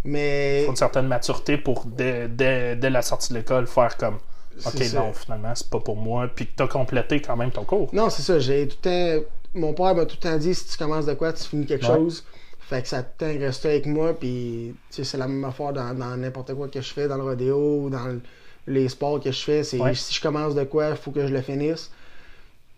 Mais. 0.03 0.61
Il 0.61 0.65
faut 0.65 0.71
une 0.71 0.75
certaine 0.77 1.07
maturité 1.07 1.57
pour, 1.57 1.85
dès, 1.85 2.27
dès, 2.27 2.75
dès 2.75 2.89
la 2.89 3.01
sortie 3.01 3.31
de 3.33 3.37
l'école, 3.37 3.67
faire 3.67 3.95
comme. 3.97 4.17
Ok, 4.65 4.83
ça. 4.83 4.99
non, 4.99 5.13
finalement, 5.13 5.53
c'est 5.55 5.69
pas 5.69 5.79
pour 5.79 5.95
moi. 5.95 6.27
Puis 6.35 6.47
que 6.47 6.51
t'as 6.55 6.67
complété 6.67 7.21
quand 7.21 7.37
même 7.37 7.51
ton 7.51 7.63
cours. 7.63 7.89
Non, 7.93 8.09
c'est 8.09 8.21
ça. 8.23 8.39
J'ai 8.39 8.67
tout 8.67 8.77
le 8.83 9.19
temps. 9.19 9.25
Mon 9.53 9.73
père 9.73 9.93
m'a 9.95 10.05
tout 10.05 10.15
le 10.21 10.29
temps 10.29 10.37
dit 10.37 10.55
si 10.55 10.65
tu 10.67 10.77
commences 10.77 11.05
de 11.05 11.13
quoi, 11.13 11.31
tu 11.33 11.43
finis 11.43 11.65
quelque 11.65 11.85
Ouais. 11.85 11.95
chose. 11.95 12.23
Fait 12.71 12.81
que 12.81 12.87
ça 12.87 12.99
le 12.99 13.03
temps 13.17 13.39
resté 13.45 13.67
avec 13.67 13.85
moi. 13.85 14.13
Puis, 14.17 14.73
c'est 14.89 15.17
la 15.17 15.27
même 15.27 15.43
affaire 15.43 15.73
dans 15.73 16.15
n'importe 16.17 16.53
quoi 16.53 16.69
que 16.69 16.79
je 16.79 16.93
fais, 16.93 17.05
dans 17.05 17.17
le 17.17 17.23
rodéo 17.23 17.81
ou 17.83 17.89
dans 17.89 18.05
le- 18.05 18.21
les 18.65 18.87
sports 18.87 19.19
que 19.19 19.29
je 19.29 19.43
fais. 19.43 19.75
Ouais. 19.77 19.93
si 19.93 20.13
je 20.13 20.21
commence 20.21 20.55
de 20.55 20.63
quoi, 20.63 20.91
il 20.91 20.95
faut 20.95 21.11
que 21.11 21.27
je 21.27 21.33
le 21.33 21.41
finisse. 21.41 21.91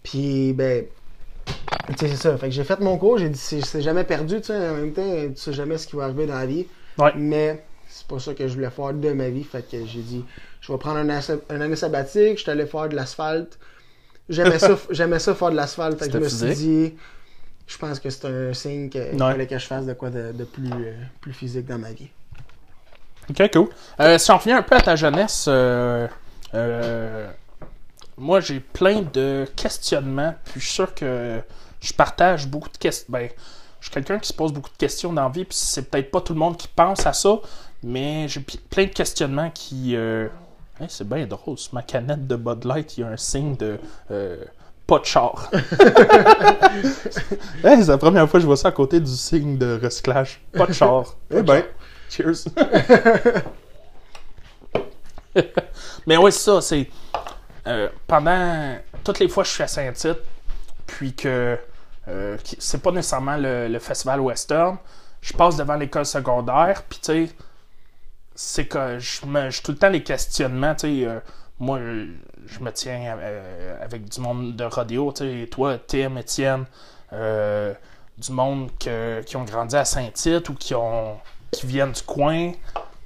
Puis, 0.02 0.52
ben. 0.54 0.86
Tu 1.90 1.94
sais, 2.00 2.08
c'est 2.08 2.16
ça. 2.16 2.36
Fait 2.38 2.48
que 2.48 2.54
j'ai 2.54 2.64
fait 2.64 2.80
mon 2.80 2.98
cours. 2.98 3.20
J'ai 3.20 3.30
dit, 3.30 3.38
c'est 3.38 3.82
jamais 3.84 4.04
perdu, 4.04 4.38
tu 4.38 4.48
sais. 4.48 4.68
En 4.68 4.74
même 4.74 4.94
temps, 4.94 5.28
tu 5.28 5.36
sais 5.36 5.54
jamais 5.54 5.78
ce 5.78 5.86
qui 5.86 5.96
va 5.96 6.06
arriver 6.06 6.26
dans 6.26 6.40
la 6.40 6.48
vie. 6.48 6.66
Ouais. 6.98 7.12
Mais 7.16 7.64
c'est 7.88 8.08
pas 8.08 8.18
ça 8.18 8.34
que 8.34 8.48
je 8.48 8.56
voulais 8.56 8.72
faire 8.72 8.94
de 8.96 9.14
ma 9.14 9.30
vie. 9.30 9.44
Fait 9.44 9.62
que 9.62 9.86
j'ai 9.86 10.02
dit, 10.02 10.26
je 10.60 10.72
vais 10.72 10.80
prendre 10.80 10.98
un, 10.98 11.62
année 11.62 11.76
sabbatique. 11.76 12.38
Je 12.38 12.42
suis 12.42 12.50
allé 12.52 12.66
faire 12.66 12.90
de 12.90 12.96
l'asphalte. 12.96 13.60
J'aimais 14.28 14.58
ça, 14.60 14.76
ça 15.20 15.36
faire 15.36 15.52
de 15.52 15.56
l'asphalte. 15.56 16.00
Fait 16.00 16.08
que 16.08 16.14
je 16.14 16.18
me 16.18 16.30
suis 16.30 16.56
dit, 16.56 16.94
je 17.68 17.78
pense 17.78 18.00
que 18.00 18.10
c'est 18.10 18.26
un 18.26 18.54
signe 18.54 18.90
que- 18.90 19.18
fallait 19.18 19.48
que 19.48 19.58
je 19.58 19.66
fasse 19.66 19.86
de 19.86 19.94
quoi 19.94 20.10
de, 20.10 20.32
de 20.32 20.44
plus, 20.44 20.70
euh, 20.72 20.94
plus 21.22 21.34
physique 21.34 21.66
dans 21.66 21.78
ma 21.80 21.92
vie. 21.92 22.10
Ok, 23.30 23.52
cool. 23.54 23.70
Euh, 24.00 24.18
si 24.18 24.32
on 24.32 24.38
revient 24.38 24.52
un 24.54 24.62
peu 24.64 24.76
à 24.76 24.82
ta 24.82 24.96
jeunesse, 24.96 25.46
euh, 25.48 26.08
moi 28.18 28.40
j'ai 28.42 28.60
plein 28.60 29.02
de 29.02 29.48
questionnements, 29.56 30.36
puis 30.46 30.60
je 30.60 30.66
suis 30.66 30.76
sûr 30.76 30.94
que 30.94 31.42
je 31.82 31.94
partage 31.94 32.48
beaucoup 32.48 32.70
de 32.70 32.78
questions. 32.78 33.06
Ben, 33.10 33.30
je 33.80 33.86
suis 33.86 33.94
quelqu'un 33.94 34.20
qui 34.20 34.28
se 34.30 34.34
pose 34.34 34.54
beaucoup 34.54 34.70
de 34.70 34.78
questions 34.78 35.12
dans 35.14 35.24
la 35.24 35.30
vie, 35.30 35.46
puis 35.46 35.58
c'est 35.58 35.90
peut-être 35.90 36.12
pas 36.12 36.22
tout 36.22 36.34
le 36.34 36.40
monde 36.40 36.58
qui 36.58 36.68
pense 36.68 37.06
à 37.06 37.14
ça, 37.14 37.40
mais 37.82 38.28
j'ai 38.28 38.40
plein 38.42 38.86
de 38.86 38.92
questionnements 38.92 39.50
qui. 39.52 39.96
hey, 39.96 40.30
c'est 40.88 41.08
bien 41.08 41.26
drôle, 41.26 41.58
sur 41.58 41.74
ma 41.74 41.82
canette 41.82 42.28
de 42.28 42.36
Bud 42.36 42.66
Light, 42.66 42.98
il 42.98 43.02
y 43.02 43.04
a 43.04 43.08
un 43.08 43.18
signe 43.18 43.56
de. 43.56 43.80
Pas 44.88 45.00
de 45.00 45.06
char. 45.06 45.50
Hey, 47.64 47.78
c'est 47.84 47.88
la 47.92 47.98
première 47.98 48.28
fois 48.30 48.40
que 48.40 48.42
je 48.42 48.48
vois 48.48 48.58
ça 48.58 48.70
à 48.70 48.72
côté 48.72 49.00
du 49.00 49.12
signe 49.12 49.58
de 49.58 49.80
recyclage. 49.82 50.42
Pas 50.54 50.66
de 50.68 50.74
char. 50.74 51.16
eh 51.32 51.42
ben, 51.42 51.64
cheers. 52.10 52.46
Mais 56.08 56.18
oui, 56.18 56.32
c'est 56.32 56.40
ça, 56.40 56.62
c'est. 56.62 56.90
euh, 57.68 57.90
pendant. 58.08 58.78
Toutes 59.04 59.20
les 59.20 59.28
fois 59.28 59.44
que 59.44 59.50
je 59.50 59.54
suis 59.56 59.64
à 59.64 59.68
Saint-Tite, 59.68 60.20
puis 60.88 61.14
que. 61.14 61.58
euh, 62.08 62.38
c'est 62.60 62.82
pas 62.82 62.92
nécessairement 62.92 63.38
le, 63.38 63.68
le 63.68 63.80
festival 63.80 64.20
western, 64.22 64.78
je 65.22 65.34
passe 65.34 65.58
devant 65.58 65.76
l'école 65.76 66.06
secondaire, 66.06 66.84
puis 66.88 67.00
tu 67.00 67.28
sais. 67.28 67.36
C'est 68.36 68.66
que 68.66 68.98
je 69.00 69.26
me. 69.26 69.50
J'ai 69.50 69.62
tout 69.62 69.72
le 69.72 69.78
temps 69.78 69.90
les 69.90 70.04
questionnements, 70.04 70.74
tu 70.76 70.88
sais. 71.02 71.08
euh, 71.08 71.20
moi, 71.60 71.80
je 72.46 72.60
me 72.60 72.72
tiens 72.72 73.18
euh, 73.20 73.84
avec 73.84 74.10
du 74.10 74.20
monde 74.20 74.56
de 74.56 74.64
rodéo, 74.64 75.12
tu 75.12 75.24
sais. 75.24 75.48
Toi, 75.48 75.78
Tim, 75.78 76.18
Étienne, 76.18 76.66
euh, 77.14 77.74
du 78.18 78.32
monde 78.32 78.70
qui 78.80 79.36
ont 79.36 79.44
grandi 79.44 79.76
à 79.76 79.86
Saint-Tite 79.86 80.50
ou 80.50 80.56
qui 80.56 80.76
ont 80.76 81.20
qui 81.52 81.68
viennent 81.68 81.92
du 81.92 82.02
coin, 82.02 82.52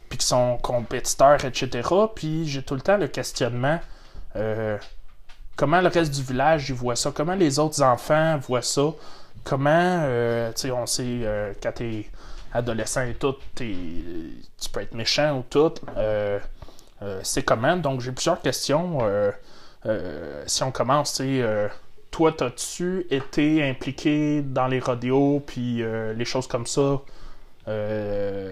puis 0.09 0.17
qui 0.17 0.25
sont 0.25 0.57
compétiteurs, 0.61 1.43
etc. 1.43 1.89
Puis 2.15 2.47
j'ai 2.47 2.63
tout 2.63 2.75
le 2.75 2.81
temps 2.81 2.95
le 2.95 3.09
questionnement 3.09 3.79
euh, 4.37 4.77
comment 5.57 5.81
le 5.81 5.89
reste 5.89 6.13
du 6.13 6.23
village 6.23 6.69
il 6.69 6.75
voit 6.75 6.95
ça, 6.95 7.11
comment 7.13 7.35
les 7.35 7.59
autres 7.59 7.81
enfants 7.81 8.37
voient 8.37 8.61
ça, 8.61 8.93
comment, 9.43 10.03
tu 10.55 10.61
sais, 10.61 10.71
on 10.71 10.85
sait, 10.85 11.55
quand 11.61 11.73
t'es 11.73 12.09
adolescent 12.53 13.03
et 13.03 13.15
tout, 13.15 13.35
tu 13.55 14.69
peux 14.71 14.81
être 14.81 14.93
méchant 14.93 15.39
ou 15.39 15.43
tout. 15.49 15.73
Euh, 17.01 17.19
c'est 17.23 17.43
comment? 17.43 17.77
Donc 17.77 18.01
j'ai 18.01 18.11
plusieurs 18.11 18.41
questions. 18.41 18.99
euh, 19.01 19.31
euh, 19.85 20.43
si 20.47 20.63
on 20.63 20.71
commence, 20.71 21.19
euh, 21.21 21.67
toi, 22.11 22.33
t'as-tu 22.35 23.05
été 23.11 23.63
impliqué 23.63 24.41
dans 24.41 24.67
les 24.67 24.79
rodéos, 24.79 25.41
puis 25.45 25.81
euh, 25.83 26.13
les 26.13 26.25
choses 26.25 26.47
comme 26.47 26.65
ça? 26.65 27.01
euh, 27.67 28.51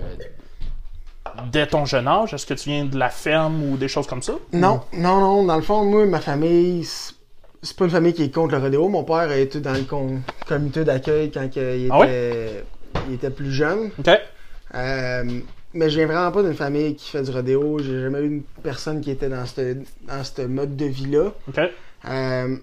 dès 1.52 1.68
ton 1.68 1.86
jeune 1.86 2.08
âge? 2.08 2.34
Est-ce 2.34 2.46
que 2.46 2.54
tu 2.54 2.70
viens 2.70 2.86
de 2.86 2.98
la 2.98 3.10
ferme 3.10 3.64
ou 3.64 3.78
des 3.78 3.88
choses 3.88 4.08
comme 4.08 4.22
ça? 4.22 4.34
Non, 4.54 4.82
non, 4.94 5.20
non. 5.20 5.46
Dans 5.46 5.56
le 5.56 5.62
fond, 5.62 5.84
moi, 5.86 6.06
ma 6.06 6.20
famille, 6.20 6.84
c'est 6.84 7.16
c'est 7.64 7.75
pas 7.75 7.86
une 7.86 7.92
famille 7.92 8.14
qui 8.14 8.22
est 8.24 8.30
contre 8.30 8.54
le 8.56 8.62
rodéo. 8.62 8.88
Mon 8.90 9.04
père 9.04 9.16
a 9.32 9.38
été 9.38 9.60
dans 9.60 9.74
le 9.74 9.86
comité 10.48 10.84
d'accueil 10.84 11.32
quand 11.32 11.52
que 11.52 11.75
il, 11.78 11.86
était, 11.88 12.64
Ah 12.96 13.00
il 13.08 13.16
était 13.16 13.32
plus 13.32 13.52
jeune. 13.52 13.90
OK. 13.98 14.08
Euh, 14.75 15.40
mais 15.75 15.89
je 15.89 15.98
viens 15.98 16.08
vraiment 16.08 16.32
pas 16.32 16.41
d'une 16.41 16.53
famille 16.55 16.96
qui 16.96 17.10
fait 17.10 17.22
du 17.22 17.32
rodéo. 17.32 17.79
J'ai 17.79 18.01
jamais 18.01 18.22
eu 18.22 18.25
une 18.27 18.44
personne 18.63 19.01
qui 19.01 19.12
était 19.12 19.29
dans 19.29 19.46
ce 19.46 19.75
dans 20.08 20.50
mode 20.50 20.75
de 20.75 20.86
vie-là. 20.86 21.34
Euh, 22.05 22.58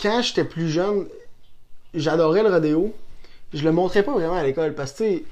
quand 0.00 0.22
j'étais 0.22 0.44
plus 0.44 0.68
jeune, 0.68 1.06
j'adorais 1.92 2.42
le 2.42 2.50
rodéo. 2.50 2.94
Je 3.52 3.64
le 3.64 3.72
montrais 3.72 4.02
pas 4.02 4.12
vraiment 4.12 4.36
à 4.36 4.42
l'école 4.42 4.74
parce 4.74 4.92
que, 4.92 5.22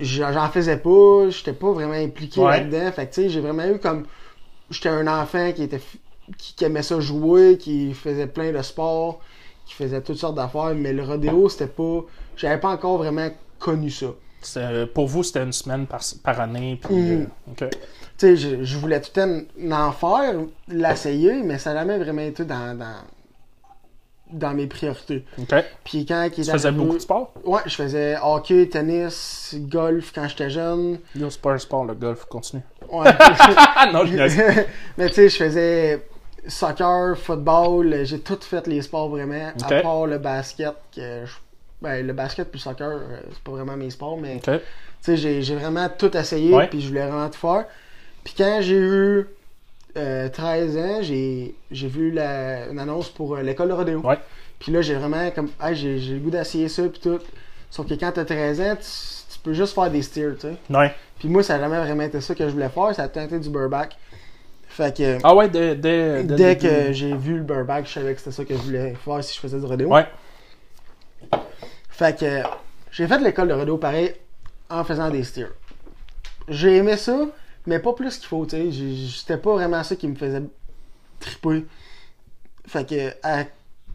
j'en 0.00 0.48
faisais 0.48 0.78
pas, 0.78 1.28
j'étais 1.28 1.52
pas 1.52 1.72
vraiment 1.72 1.92
impliqué 1.94 2.40
Ouais. 2.40 2.58
là-dedans. 2.58 2.90
Fait 2.92 3.06
que, 3.06 3.14
tu 3.14 3.22
sais, 3.22 3.28
j'ai 3.28 3.40
vraiment 3.40 3.66
eu 3.66 3.78
comme. 3.78 4.04
J'étais 4.70 4.88
un 4.88 5.06
enfant 5.06 5.52
qui 5.52 5.62
était 5.62 5.80
qui 6.38 6.64
aimait 6.64 6.82
ça 6.82 6.98
jouer, 7.00 7.58
qui 7.58 7.92
faisait 7.92 8.26
plein 8.26 8.50
de 8.50 8.62
sports, 8.62 9.20
qui 9.66 9.74
faisait 9.74 10.00
toutes 10.00 10.16
sortes 10.16 10.36
d'affaires, 10.36 10.74
mais 10.74 10.94
le 10.94 11.02
rodéo, 11.02 11.50
c'était 11.50 11.66
pas. 11.66 12.00
J'avais 12.36 12.58
pas 12.58 12.70
encore 12.70 12.96
vraiment 12.96 13.28
connu 13.58 13.90
ça. 13.90 14.06
C'est- 14.46 14.86
Pour 14.86 15.06
vous, 15.06 15.22
c'était 15.22 15.42
une 15.42 15.52
semaine 15.52 15.86
par, 15.86 16.00
par 16.22 16.40
année. 16.40 16.78
Puis, 16.82 16.94
Mhm. 16.94 17.26
euh. 17.62 17.68
Tu 17.70 17.78
sais, 18.18 18.36
je, 18.36 18.62
je 18.64 18.78
voulais 18.78 19.00
tout 19.00 19.10
le 19.16 19.46
temps 19.68 19.76
en 19.88 19.92
faire, 19.92 20.34
l'essayer, 20.68 21.42
mais 21.42 21.58
ça 21.58 21.74
n'a 21.74 21.80
jamais 21.80 21.98
vraiment 21.98 22.22
été 22.22 22.44
dans, 22.44 22.78
dans, 22.78 23.02
dans 24.32 24.54
mes 24.54 24.66
priorités. 24.66 25.24
OK. 25.38 25.54
Puis 25.84 26.06
quand 26.06 26.22
il 26.24 26.30
Tu 26.44 26.50
faisais 26.50 26.68
arrivé- 26.68 26.82
beaucoup 26.82 26.96
de 26.96 27.02
sport? 27.02 27.32
Ouais, 27.44 27.60
je 27.66 27.74
faisais 27.74 28.16
hockey, 28.22 28.68
tennis, 28.68 29.54
golf 29.68 30.12
quand 30.14 30.26
j'étais 30.28 30.50
jeune. 30.50 30.98
Yo, 31.14 31.28
c'est 31.30 31.40
pas 31.40 31.52
un 31.52 31.58
sport, 31.58 31.84
le 31.84 31.94
golf. 31.94 32.24
Continue. 32.26 32.62
Ouais. 32.90 33.04
Non, 33.92 34.04
je. 34.06 34.16
Mais 34.98 35.08
tu 35.08 35.14
sais, 35.14 35.28
je 35.28 35.36
faisais 35.36 36.06
soccer, 36.46 37.16
football, 37.18 38.04
j'ai 38.04 38.20
tout 38.20 38.38
fait 38.40 38.66
les 38.66 38.82
sports 38.82 39.08
vraiment, 39.08 39.52
à 39.68 39.80
part 39.82 40.06
le 40.06 40.18
basket. 40.18 40.74
Que 40.94 41.24
je- 41.26 41.32
Ben, 41.82 42.06
le 42.06 42.12
basket 42.12 42.50
puis 42.50 42.58
le 42.58 42.62
soccer, 42.62 42.88
euh, 42.88 43.20
c'est 43.30 43.42
pas 43.42 43.52
vraiment 43.52 43.76
mes 43.76 43.90
sports, 43.90 44.16
mais 44.18 44.40
j'ai, 45.06 45.42
j'ai 45.42 45.54
vraiment 45.54 45.88
tout 45.88 46.16
essayé, 46.16 46.54
Ouais. 46.54 46.66
puis 46.68 46.80
je 46.80 46.88
voulais 46.88 47.06
vraiment 47.06 47.28
tout 47.28 47.38
faire. 47.38 47.66
Puis 48.22 48.34
quand 48.36 48.58
j'ai 48.62 48.76
eu 48.76 49.26
euh, 49.96 50.28
13 50.28 50.76
ans, 50.78 51.02
j'ai, 51.02 51.54
j'ai 51.70 51.88
vu 51.88 52.10
la, 52.10 52.68
une 52.68 52.78
annonce 52.78 53.10
pour 53.10 53.34
euh, 53.36 53.42
l'école 53.42 53.68
de 53.68 53.74
rodéo. 53.74 54.00
Ouais. 54.00 54.18
Puis 54.58 54.72
là, 54.72 54.80
j'ai 54.80 54.94
vraiment 54.94 55.30
comme, 55.30 55.50
hey, 55.62 55.74
j'ai, 55.74 55.98
j'ai 55.98 56.14
le 56.14 56.20
goût 56.20 56.30
d'essayer 56.30 56.68
ça, 56.68 56.82
puis 56.88 57.00
tout. 57.00 57.18
Sauf 57.70 57.86
que 57.86 57.94
quand 57.94 58.12
t'as 58.12 58.24
13 58.24 58.60
ans, 58.60 58.76
tu, 58.76 59.34
tu 59.34 59.38
peux 59.40 59.52
juste 59.52 59.74
faire 59.74 59.90
des 59.90 60.02
steers, 60.02 60.36
tu 60.40 60.48
sais. 60.48 60.56
Ouais. 60.70 60.94
Puis 61.18 61.28
moi, 61.28 61.42
ça 61.42 61.58
n'a 61.58 61.64
jamais 61.64 61.78
vraiment 61.80 62.02
été 62.02 62.20
ça 62.20 62.34
que 62.34 62.44
je 62.44 62.52
voulais 62.52 62.68
faire, 62.68 62.94
ça 62.94 63.02
a 63.02 63.24
été 63.24 63.38
du 63.38 63.50
burback. 63.50 63.96
Fait 64.68 64.96
que 64.96 65.18
Ah 65.22 65.34
ouais, 65.34 65.48
dès, 65.48 65.76
dès, 65.76 66.56
que 66.56 66.92
j'ai 66.92 67.14
vu 67.14 67.36
le 67.36 67.42
burback, 67.42 67.86
je 67.86 67.92
savais 67.92 68.14
que 68.14 68.18
c'était 68.18 68.32
ça 68.32 68.44
que 68.44 68.54
je 68.54 68.62
voulais 68.62 68.94
faire 69.04 69.22
si 69.22 69.34
je 69.34 69.40
faisais 69.40 69.58
du 69.58 69.66
rodéo. 69.66 69.88
Ouais. 69.88 70.06
Fait 71.96 72.18
que 72.18 72.42
j'ai 72.90 73.06
fait 73.06 73.18
l'école 73.18 73.48
de 73.48 73.54
rodéo 73.54 73.78
pareil 73.78 74.14
en 74.68 74.82
faisant 74.82 75.10
des 75.10 75.22
steers. 75.22 75.52
J'ai 76.48 76.76
aimé 76.76 76.96
ça, 76.96 77.26
mais 77.66 77.78
pas 77.78 77.92
plus 77.92 78.18
qu'il 78.18 78.26
faut, 78.28 78.44
tu 78.46 78.72
sais. 78.72 79.08
C'était 79.16 79.36
pas 79.36 79.52
vraiment 79.52 79.82
ça 79.84 79.94
qui 79.94 80.08
me 80.08 80.16
faisait 80.16 80.42
triper. 81.20 81.64
Fait 82.66 82.88
que 82.88 83.12
à 83.22 83.44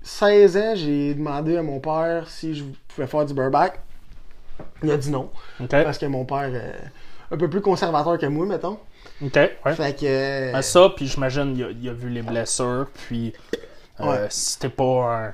16 0.02 0.58
ans, 0.58 0.74
j'ai 0.76 1.14
demandé 1.14 1.58
à 1.58 1.62
mon 1.62 1.80
père 1.80 2.30
si 2.30 2.56
je 2.56 2.64
pouvais 2.88 3.08
faire 3.08 3.26
du 3.26 3.34
burback. 3.34 3.80
Il 4.82 4.92
a 4.92 4.98
dit 4.98 5.10
non, 5.12 5.30
parce 5.70 5.98
que 5.98 6.06
mon 6.06 6.24
père 6.26 6.56
est 6.56 6.76
un 7.32 7.38
peu 7.38 7.50
plus 7.50 7.62
conservateur 7.62 8.18
que 8.18 8.26
moi, 8.28 8.46
mettons. 8.46 8.80
OK. 9.22 9.36
Ouais. 9.36 9.76
Fait 9.76 9.94
que. 10.00 10.52
Ben, 10.54 10.62
ça, 10.62 10.90
puis 10.96 11.06
j'imagine, 11.08 11.54
il 11.56 11.64
a, 11.64 11.70
il 11.70 11.90
a 11.90 11.94
vu 11.94 12.10
les 12.10 12.22
blessures, 12.22 12.88
puis 12.94 13.34
euh, 14.00 14.06
Ouais. 14.06 14.28
t'es 14.60 14.70
pas 14.70 14.84
un, 15.28 15.32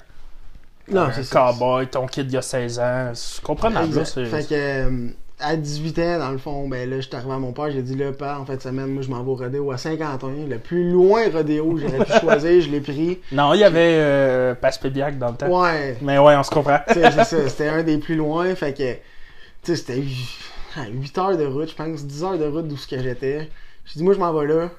non, 0.91 1.07
c'est 1.13 1.29
cowboy, 1.29 1.87
ton 1.87 2.05
kid 2.07 2.31
il 2.31 2.37
a 2.37 2.41
16 2.41 2.79
ans, 2.79 3.11
c'est 3.13 3.41
comprenable. 3.41 3.95
là, 3.95 4.05
Fait 4.05 4.47
que 4.47 4.53
euh, 4.53 5.07
à 5.39 5.55
18 5.55 5.99
ans, 5.99 6.19
dans 6.19 6.31
le 6.31 6.37
fond, 6.37 6.67
ben 6.67 6.89
là, 6.89 6.99
j'étais 7.01 7.15
arrivé 7.15 7.33
à 7.33 7.39
mon 7.39 7.51
père, 7.51 7.71
j'ai 7.71 7.81
dit 7.81 7.95
là, 7.95 8.11
père, 8.11 8.39
en 8.39 8.45
fait, 8.45 8.61
semaine, 8.61 8.87
moi 8.87 9.01
je 9.01 9.09
m'en 9.09 9.23
vais 9.23 9.31
au 9.31 9.35
rodéo 9.35 9.71
à 9.71 9.77
Saint-Quentin. 9.77 10.31
Le 10.47 10.57
plus 10.59 10.91
loin 10.91 11.23
rodéo 11.31 11.73
que 11.73 11.81
j'aurais 11.81 12.05
pu 12.05 12.11
choisir, 12.21 12.61
je 12.61 12.69
l'ai 12.69 12.81
pris. 12.81 13.19
Non, 13.31 13.53
il 13.53 13.59
y 13.59 13.63
avait 13.63 13.95
euh, 13.97 14.55
Passe-Pédiac 14.55 15.17
dans 15.17 15.31
le 15.31 15.35
temps. 15.35 15.61
Ouais. 15.61 15.97
Mais 16.01 16.17
ouais, 16.19 16.35
on 16.35 16.43
se 16.43 16.51
comprend. 16.51 16.79
C'était 17.47 17.67
un 17.67 17.83
des 17.83 17.97
plus 17.97 18.15
loin, 18.15 18.53
fait 18.55 18.73
que, 18.73 18.93
tu 18.93 18.99
sais, 19.63 19.75
c'était 19.75 20.01
8 20.89 21.17
heures 21.17 21.37
de 21.37 21.45
route, 21.45 21.69
je 21.69 21.75
pense, 21.75 22.05
10 22.05 22.23
heures 22.23 22.37
de 22.37 22.45
route 22.45 22.67
d'où 22.67 22.77
ce 22.77 22.87
que 22.87 23.01
j'étais. 23.01 23.49
J'ai 23.85 23.97
dit, 23.99 24.03
moi, 24.03 24.13
je 24.13 24.19
m'en 24.19 24.31
vais 24.33 24.47
là. 24.47 24.69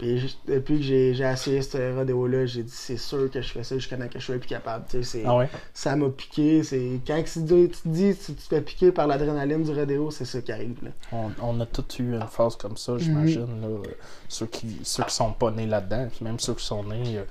Puis 0.00 0.38
depuis 0.48 0.78
que 0.78 0.82
j'ai 0.82 1.10
essayé 1.18 1.60
ce 1.60 1.94
rodéo-là, 1.94 2.46
j'ai 2.46 2.62
dit, 2.62 2.72
c'est 2.74 2.96
sûr 2.96 3.30
que 3.30 3.42
je 3.42 3.52
fais 3.52 3.62
ça 3.62 3.74
jusqu'à 3.76 3.98
temps 3.98 4.08
que 4.08 4.18
je 4.18 4.24
sois 4.24 4.38
plus 4.38 4.48
capable. 4.48 4.86
Ah 5.26 5.36
ouais? 5.36 5.48
ça 5.74 5.94
m'a 5.94 6.08
piqué. 6.08 6.62
Quand 7.06 7.22
tu, 7.22 7.44
te- 7.44 7.66
tu 7.66 7.82
te 7.82 7.88
dis, 7.88 8.16
tu 8.16 8.32
tu 8.32 8.34
te 8.34 8.42
fais 8.54 8.62
piquer 8.62 8.92
par 8.92 9.06
l'adrénaline 9.06 9.62
du 9.62 9.72
rodéo, 9.72 10.10
c'est 10.10 10.24
ça 10.24 10.40
qui 10.40 10.52
arrive. 10.52 10.78
Là. 10.82 10.90
On, 11.12 11.30
on 11.42 11.60
a 11.60 11.66
tous 11.66 11.98
eu 11.98 12.14
une 12.14 12.26
phase 12.28 12.56
comme 12.56 12.78
ça, 12.78 12.96
j'imagine. 12.96 13.62
Euh, 13.62 13.82
Ceux, 14.28 14.46
qui, 14.46 14.78
ceux 14.84 15.02
qui 15.04 15.14
sont 15.14 15.32
pas 15.32 15.50
nés 15.50 15.66
là-dedans, 15.66 16.08
puis 16.10 16.24
même 16.24 16.38
ceux 16.40 16.54
qui 16.54 16.64
sont 16.64 16.82
nés, 16.82 17.18
euh, 17.18 17.24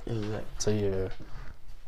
euh, 0.68 1.08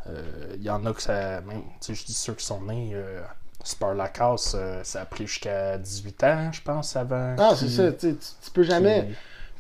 euh, 0.08 0.22
il 0.56 0.64
y 0.64 0.70
en 0.72 0.84
a 0.86 0.94
que 0.94 1.02
ça. 1.02 1.42
Même, 1.42 1.62
je 1.88 1.94
dis 2.06 2.14
ceux 2.14 2.34
qui 2.34 2.46
sont 2.46 2.62
nés, 2.64 2.92
euh, 2.94 3.22
c'est 3.64 3.78
par 3.78 3.94
la 3.94 4.08
casse, 4.08 4.56
euh, 4.58 4.82
ça 4.84 5.02
a 5.02 5.06
pris 5.06 5.28
jusqu'à 5.28 5.78
18 5.78 6.24
ans, 6.24 6.52
je 6.52 6.62
pense, 6.64 6.96
avant. 6.96 7.36
Ah, 7.38 7.54
c'est 7.56 7.70
ça, 7.70 7.92
tu, 7.92 8.16
tu 8.16 8.52
peux 8.52 8.64
jamais. 8.64 9.10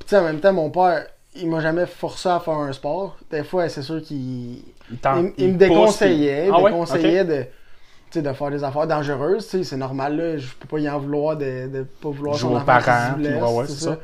Puis 0.01 0.05
tu 0.07 0.09
sais, 0.15 0.17
en 0.17 0.23
même 0.23 0.39
temps, 0.39 0.51
mon 0.51 0.71
père, 0.71 1.05
il 1.35 1.47
m'a 1.47 1.59
jamais 1.59 1.85
forcé 1.85 2.27
à 2.27 2.39
faire 2.39 2.55
un 2.55 2.73
sport. 2.73 3.17
Des 3.29 3.43
fois, 3.43 3.69
c'est 3.69 3.83
sûr 3.83 4.01
qu'il 4.01 4.17
il, 4.17 4.63
il 5.37 5.49
me 5.49 5.57
déconseillait, 5.57 6.49
Ah 6.51 6.59
ouais? 6.59 6.65
déconseillait 6.65 7.23
de, 7.23 7.45
tu 8.09 8.21
de 8.23 8.33
faire 8.33 8.49
des 8.49 8.63
affaires 8.63 8.87
dangereuses. 8.87 9.47
tu 9.47 9.63
C'est 9.63 9.77
normal, 9.77 10.17
là, 10.17 10.37
je 10.37 10.47
peux 10.59 10.67
pas 10.67 10.79
y 10.79 10.89
en 10.89 10.97
vouloir 10.97 11.37
de, 11.37 11.67
de 11.67 11.83
pas 11.83 12.09
vouloir 12.09 12.37
Jouer 12.39 12.55
aux 12.55 12.59
parents, 12.61 13.13
puis 13.13 13.21
blesse, 13.21 13.43
ouais, 13.43 13.57
ouais, 13.59 13.67
ça. 13.67 13.75
ça. 13.75 13.99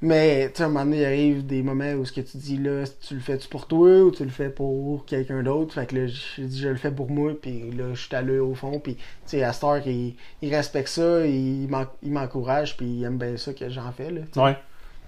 Mais 0.00 0.48
tu 0.50 0.56
sais, 0.56 0.62
à 0.64 0.66
un 0.66 0.68
moment 0.70 0.84
donné, 0.84 1.00
il 1.02 1.04
arrive 1.04 1.46
des 1.46 1.62
moments 1.62 1.92
où 1.92 2.04
ce 2.04 2.12
que 2.12 2.22
tu 2.22 2.36
dis 2.38 2.56
là, 2.56 2.84
tu 3.06 3.14
le 3.14 3.20
fais-tu 3.20 3.48
pour 3.48 3.68
toi 3.68 4.00
ou 4.00 4.10
tu 4.10 4.24
le 4.24 4.30
fais 4.30 4.48
pour 4.48 5.04
quelqu'un 5.04 5.42
d'autre? 5.44 5.74
Fait 5.74 5.86
que 5.86 5.94
là, 5.94 6.06
j'ai 6.06 6.44
dit 6.44 6.58
je 6.60 6.68
le 6.68 6.76
fais 6.76 6.90
pour 6.90 7.08
moi, 7.10 7.32
puis 7.40 7.70
là, 7.70 7.84
je 7.94 8.00
suis 8.06 8.16
allé 8.16 8.38
au 8.40 8.54
fond, 8.54 8.80
puis 8.80 8.96
tu 8.96 9.02
sais, 9.26 9.44
heure, 9.44 9.86
il, 9.86 10.16
il 10.40 10.54
respecte 10.54 10.88
ça, 10.88 11.24
il 11.24 11.68
m'en- 11.68 11.86
il 12.02 12.10
m'encourage, 12.12 12.76
puis 12.76 12.86
il 12.86 13.04
aime 13.04 13.18
bien 13.18 13.36
ça 13.36 13.52
que 13.54 13.68
j'en 13.70 13.92
fais, 13.92 14.10
là. 14.10 14.22
tu. 14.32 14.38
Ouais, 14.40 14.56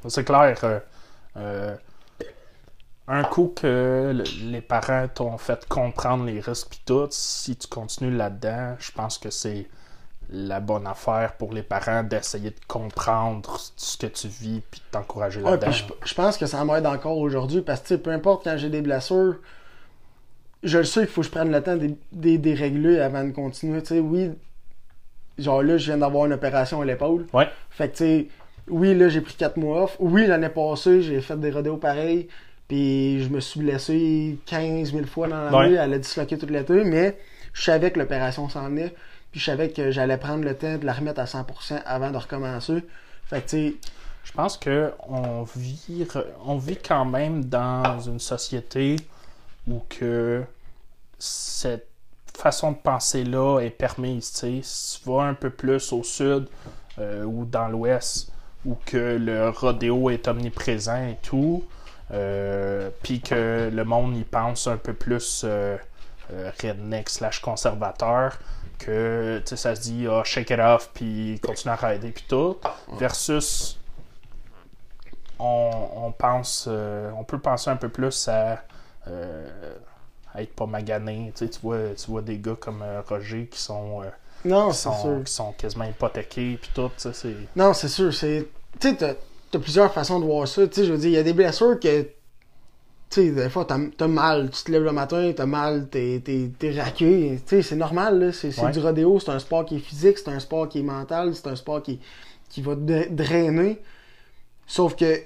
c'est 0.08 0.25
clair. 0.25 0.56
euh, 0.64 0.80
euh, 1.37 1.76
un 3.06 3.23
coup 3.25 3.52
que 3.54 4.12
le- 4.14 4.50
les 4.50 4.62
parents 4.62 5.06
t'ont 5.08 5.37
fait 5.37 5.66
comprendre 5.68 6.25
les 6.25 6.40
risques 6.40 6.68
pis 6.70 6.80
tout, 6.87 7.06
si 7.11 7.56
tu 7.56 7.66
continues 7.68 8.16
là-dedans, 8.16 8.76
je 8.78 8.90
pense 8.92 9.18
que 9.18 9.28
c'est 9.30 9.66
la 10.30 10.58
bonne 10.61 10.87
affaire 10.87 11.34
pour 11.34 11.52
les 11.52 11.62
parents 11.62 12.02
d'essayer 12.02 12.50
de 12.50 12.61
comprendre 12.66 13.58
ce 13.76 13.99
que 13.99 14.06
tu 14.06 14.28
vis 14.28 14.62
puis 14.70 14.80
de 14.80 14.87
t'encourager 14.90 15.40
là-dedans. 15.42 15.70
je, 15.70 15.84
je 16.04 16.14
pense 16.14 16.38
que 16.38 16.46
ça 16.46 16.64
m'aide 16.64 16.87
encore 16.87 17.18
aujourd'hui 17.18 17.61
parce 17.61 17.80
que 17.80 17.94
peu 17.94 18.11
importe 18.11 18.44
quand 18.44 18.56
j'ai 18.56 18.70
des 18.70 18.80
blessures, 18.80 19.37
je 20.62 20.78
le 20.78 20.84
sais 20.84 21.00
qu'il 21.00 21.11
faut 21.11 21.20
que 21.20 21.26
je 21.26 21.30
prenne 21.30 21.52
le 21.52 21.62
temps 21.62 21.76
de 21.76 21.94
de 22.12 22.56
régler 22.58 23.00
avant 23.00 23.23
de 23.25 23.32
continuer. 23.32 23.82
Oui, 24.00 24.30
genre 25.38 25.62
là, 25.62 25.76
je 25.76 25.87
viens 25.87 25.99
d'avoir 25.99 26.26
une 26.26 26.32
opération 26.32 26.80
à 26.80 26.84
l'épaule. 26.84 27.26
Ouais. 27.32 27.49
Fait 27.70 27.88
que 27.90 27.96
tu 27.96 28.04
sais, 28.04 28.28
oui, 28.68 28.94
là, 28.94 29.09
j'ai 29.09 29.21
pris 29.21 29.35
4 29.35 29.56
mois 29.56 29.85
off. 29.85 29.97
Oui, 29.99 30.26
l'année 30.26 30.49
passée, 30.49 31.02
j'ai 31.02 31.21
fait 31.21 31.38
des 31.38 31.50
rodéos 31.50 31.76
pareils. 31.76 32.28
Puis 32.68 33.23
je 33.23 33.28
me 33.28 33.40
suis 33.40 33.61
blessé 33.61 34.38
15 34.47 34.92
000 34.92 35.04
fois 35.06 35.28
dans 35.28 35.44
l'année. 35.44 35.75
Ouais. 35.75 35.75
Elle 35.75 35.92
a 35.92 35.99
disloqué 35.99 36.38
toute 36.38 36.50
l'été. 36.50 36.83
Mais 36.85 37.18
je 37.52 37.62
savais 37.62 37.90
que 37.90 37.99
l'opération 37.99 38.49
s'en 38.49 38.68
venait. 38.68 38.94
Puis 39.30 39.40
je 39.40 39.44
savais 39.47 39.71
que 39.71 39.90
j'allais 39.90 40.16
prendre 40.16 40.44
le 40.44 40.54
temps 40.56 40.78
de 40.78 40.87
la 40.87 40.92
remettre 40.92 41.21
à 41.21 41.25
100% 41.25 41.83
avant 41.85 42.11
de 42.11 42.16
recommencer. 42.16 42.83
Fait 43.26 43.42
que 43.42 43.50
tu 43.50 43.68
sais, 43.68 43.75
Je 44.25 44.33
pense 44.33 44.56
que 44.56 44.92
on 45.09 45.42
vit, 45.56 46.06
on 46.47 46.56
vit 46.56 46.78
quand 46.78 47.04
même 47.04 47.44
dans 47.44 48.00
une 48.00 48.21
société 48.21 48.97
où 49.68 49.83
que 49.88 50.42
cette 51.18 51.88
façon 52.35 52.73
de 52.73 52.76
penser-là 52.76 53.61
est 53.61 53.71
permise. 53.71 54.33
tu 54.33 54.38
sais. 54.38 54.61
Si 54.62 55.02
tu 55.02 55.11
vas 55.11 55.23
un 55.25 55.35
peu 55.35 55.50
plus 55.50 55.92
au 55.92 56.02
sud 56.02 56.49
euh, 56.99 57.25
ou 57.25 57.44
dans 57.44 57.68
l'ouest, 57.68 58.33
où 58.64 58.76
que 58.87 59.16
le 59.16 59.50
rodéo 59.50 60.11
est 60.11 60.28
omniprésent 60.28 61.09
et 61.09 61.18
tout, 61.23 61.64
euh, 62.11 62.90
puis 63.02 63.21
que 63.21 63.71
le 63.73 63.85
monde 63.85 64.16
y 64.16 64.25
pense 64.25 64.66
un 64.66 64.76
peu 64.76 64.92
plus 64.92 65.42
euh, 65.44 65.76
euh, 66.33 66.50
redneck 66.62 67.09
slash 67.09 67.40
conservateur, 67.40 68.38
que 68.78 69.42
ça 69.44 69.75
se 69.75 69.80
dit 69.80 70.06
ah, 70.09 70.23
shake 70.25 70.50
it 70.50 70.59
off, 70.59 70.90
puis 70.92 71.40
continue 71.42 71.73
à 71.73 71.76
rider, 71.76 72.11
puis 72.11 72.25
tout, 72.28 72.59
versus 72.99 73.78
on, 75.38 76.12
pense, 76.16 76.68
on 76.68 77.25
peut 77.25 77.38
penser 77.38 77.68
un 77.68 77.76
peu 77.76 77.88
plus 77.88 78.28
à, 78.28 78.62
à 80.33 80.42
être 80.42 80.54
pas 80.54 80.66
magané. 80.66 81.33
Tu, 81.37 81.47
vois, 81.62 81.94
tu 81.97 82.11
vois 82.11 82.23
des 82.23 82.38
gars 82.38 82.56
comme 82.59 82.83
Roger 83.09 83.47
qui 83.47 83.61
sont, 83.61 84.02
Non, 84.44 84.70
qui 84.70 84.76
c'est 84.76 84.82
sont, 84.84 85.02
sûr. 85.02 85.24
qui 85.24 85.32
sont 85.32 85.52
quasiment 85.52 85.84
hypothéqués, 85.84 86.58
puis 86.60 86.70
tout, 86.74 86.90
sais, 86.96 87.12
c'est... 87.12 87.34
Non, 87.56 87.72
c'est 87.72 87.88
sûr. 87.88 88.12
C'est... 88.12 88.46
Tu 88.80 88.88
sais, 88.90 88.96
t'as, 88.96 89.14
t'as 89.50 89.58
plusieurs 89.58 89.92
façons 89.92 90.20
de 90.20 90.24
voir 90.24 90.46
ça. 90.48 90.66
Tu 90.68 90.74
sais, 90.74 90.84
je 90.86 90.92
veux 90.92 90.98
dire, 90.98 91.10
il 91.10 91.14
y 91.14 91.18
a 91.18 91.22
des 91.22 91.32
blessures 91.32 91.78
que. 91.80 92.02
Tu 92.02 92.08
sais, 93.10 93.30
des 93.30 93.48
fois, 93.48 93.64
t'as, 93.64 93.78
t'as 93.96 94.08
mal. 94.08 94.50
Tu 94.50 94.64
te 94.64 94.72
lèves 94.72 94.82
le 94.82 94.90
matin, 94.92 95.32
t'as 95.36 95.46
mal, 95.46 95.88
t'es, 95.88 96.20
t'es, 96.24 96.50
t'es 96.58 96.80
raqué. 96.80 97.40
Tu 97.46 97.56
sais, 97.56 97.62
c'est 97.62 97.76
normal, 97.76 98.18
là. 98.18 98.32
C'est, 98.32 98.50
c'est 98.50 98.62
Ouais. 98.62 98.72
du 98.72 98.80
rodéo. 98.80 99.20
C'est 99.20 99.30
un 99.30 99.38
sport 99.38 99.64
qui 99.64 99.76
est 99.76 99.80
physique, 99.80 100.18
c'est 100.18 100.28
un 100.30 100.40
sport 100.40 100.68
qui 100.68 100.80
est 100.80 100.82
mental, 100.82 101.34
c'est 101.34 101.46
un 101.46 101.54
sport 101.56 101.82
qui, 101.82 102.00
qui 102.48 102.60
va 102.62 102.74
te 102.74 102.80
dra- 102.80 103.08
drainer. 103.08 103.80
Sauf 104.66 104.96
que, 104.96 105.20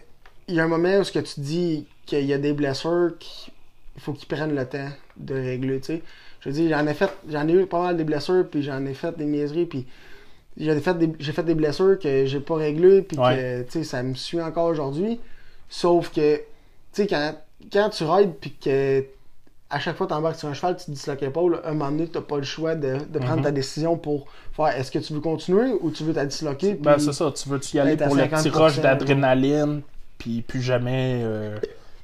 il 0.48 0.54
y 0.54 0.60
a 0.60 0.64
un 0.64 0.68
moment 0.68 0.98
où 0.98 1.04
ce 1.04 1.12
que 1.12 1.18
tu 1.20 1.40
dis 1.40 1.86
qu'il 2.06 2.24
y 2.26 2.32
a 2.32 2.38
des 2.38 2.52
blessures 2.52 3.12
qui. 3.18 3.50
Il 3.96 4.02
faut 4.02 4.12
qu'ils 4.12 4.28
prennent 4.28 4.54
le 4.54 4.64
temps 4.68 4.90
de 5.16 5.34
régler, 5.34 5.80
tu 5.80 5.86
sais. 5.94 6.02
Je 6.40 6.48
veux 6.48 6.54
dire, 6.54 6.76
j'en 6.78 6.86
ai 6.86 6.94
fait, 6.94 7.10
j'en 7.28 7.46
ai 7.48 7.52
eu 7.52 7.66
pas 7.66 7.82
mal 7.82 7.96
des 7.96 8.04
blessures, 8.04 8.46
puis 8.50 8.62
j'en 8.62 8.84
ai 8.86 8.94
fait 8.94 9.16
des 9.16 9.24
niaiseries, 9.26 9.66
puis 9.66 9.86
j'ai 10.56 10.78
fait 10.80 10.94
des, 10.94 11.12
j'ai 11.18 11.32
fait 11.32 11.42
des 11.42 11.54
blessures 11.54 11.98
que 11.98 12.26
j'ai 12.26 12.40
pas 12.40 12.56
réglées, 12.56 13.02
puis 13.02 13.16
que, 13.36 13.62
tu 13.62 13.70
sais, 13.70 13.84
ça 13.84 14.02
me 14.02 14.14
suit 14.14 14.40
encore 14.40 14.66
aujourd'hui. 14.66 15.20
Sauf 15.68 16.10
que, 16.12 16.36
tu 16.36 16.42
sais, 16.92 17.06
quand, 17.06 17.34
quand 17.72 17.90
tu 17.90 18.04
rides, 18.04 18.34
puis 18.40 18.52
que 18.52 19.04
à 19.70 19.78
chaque 19.80 19.96
fois 19.96 20.06
que 20.06 20.12
t'embarques 20.14 20.36
sur 20.38 20.48
un 20.48 20.54
cheval, 20.54 20.76
tu 20.78 20.86
te 20.86 20.90
disloques 20.92 21.20
l'épaule, 21.20 21.60
un 21.62 21.72
moment 21.74 21.90
donné, 21.90 22.06
t'as 22.08 22.22
pas 22.22 22.38
le 22.38 22.42
choix 22.42 22.74
de, 22.74 22.96
de 23.06 23.18
prendre 23.18 23.36
Mhm. 23.38 23.42
ta 23.42 23.50
décision 23.50 23.98
pour 23.98 24.26
faire 24.56 24.68
est-ce 24.68 24.90
que 24.90 24.98
tu 24.98 25.12
veux 25.12 25.20
continuer 25.20 25.72
ou 25.82 25.90
tu 25.90 26.04
veux 26.04 26.14
t'as 26.14 26.24
disloquer. 26.24 26.72
Ben, 26.72 26.98
c'est 26.98 27.12
ça, 27.12 27.30
tu 27.32 27.46
veux-tu 27.50 27.76
y 27.76 27.80
aller 27.80 27.92
à 28.02 28.06
pour 28.06 28.14
le 28.16 28.22
50%, 28.22 28.28
petit 28.28 28.48
rush 28.48 28.80
d'adrénaline, 28.80 29.82
puis 30.16 30.40
plus 30.40 30.62
jamais, 30.62 31.20
euh, 31.22 31.58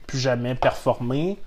plus 0.07 0.19
jamais 0.19 0.55
performer, 0.55 1.39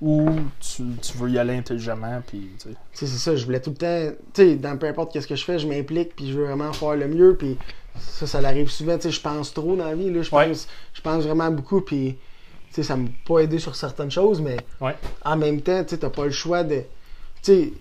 ou 0.00 0.30
tu, 0.60 0.82
tu 1.02 1.18
veux 1.18 1.30
y 1.30 1.38
aller 1.38 1.56
intelligemment, 1.56 2.22
puis 2.26 2.50
tu 2.60 2.70
sais. 2.70 2.76
C'est 2.92 3.06
ça, 3.06 3.36
je 3.36 3.44
voulais 3.44 3.60
tout 3.60 3.70
le 3.70 3.76
temps, 3.76 4.16
tu 4.34 4.42
sais, 4.42 4.56
dans 4.56 4.76
peu 4.76 4.86
importe 4.86 5.12
qu'est-ce 5.12 5.26
que 5.28 5.36
je 5.36 5.44
fais, 5.44 5.58
je 5.58 5.66
m'implique, 5.68 6.16
puis 6.16 6.30
je 6.30 6.38
veux 6.38 6.46
vraiment 6.46 6.72
faire 6.72 6.96
le 6.96 7.06
mieux, 7.08 7.36
puis 7.36 7.56
ça, 7.98 8.26
ça 8.26 8.40
l'arrive 8.40 8.68
souvent, 8.70 8.96
tu 8.96 9.02
sais, 9.02 9.10
je 9.10 9.20
pense 9.20 9.52
trop 9.54 9.76
dans 9.76 9.84
la 9.84 9.94
vie, 9.94 10.10
là, 10.10 10.22
je 10.22 10.34
Ouais. 10.34 10.48
pense, 10.48 10.68
je 10.94 11.00
pense 11.00 11.24
vraiment 11.24 11.50
beaucoup, 11.50 11.80
puis, 11.80 12.16
tu 12.70 12.74
sais, 12.74 12.82
ça 12.82 12.96
m'a 12.96 13.08
pas 13.24 13.40
aidé 13.40 13.58
sur 13.58 13.74
certaines 13.76 14.10
choses, 14.10 14.40
mais 14.40 14.56
Ouais. 14.80 14.94
en 15.24 15.36
même 15.36 15.60
temps, 15.60 15.82
tu 15.84 15.90
sais, 15.90 15.98
t'as 15.98 16.10
pas 16.10 16.24
le 16.24 16.30
choix 16.30 16.64
de, 16.64 16.82
tu 17.42 17.52
sais, 17.52 17.72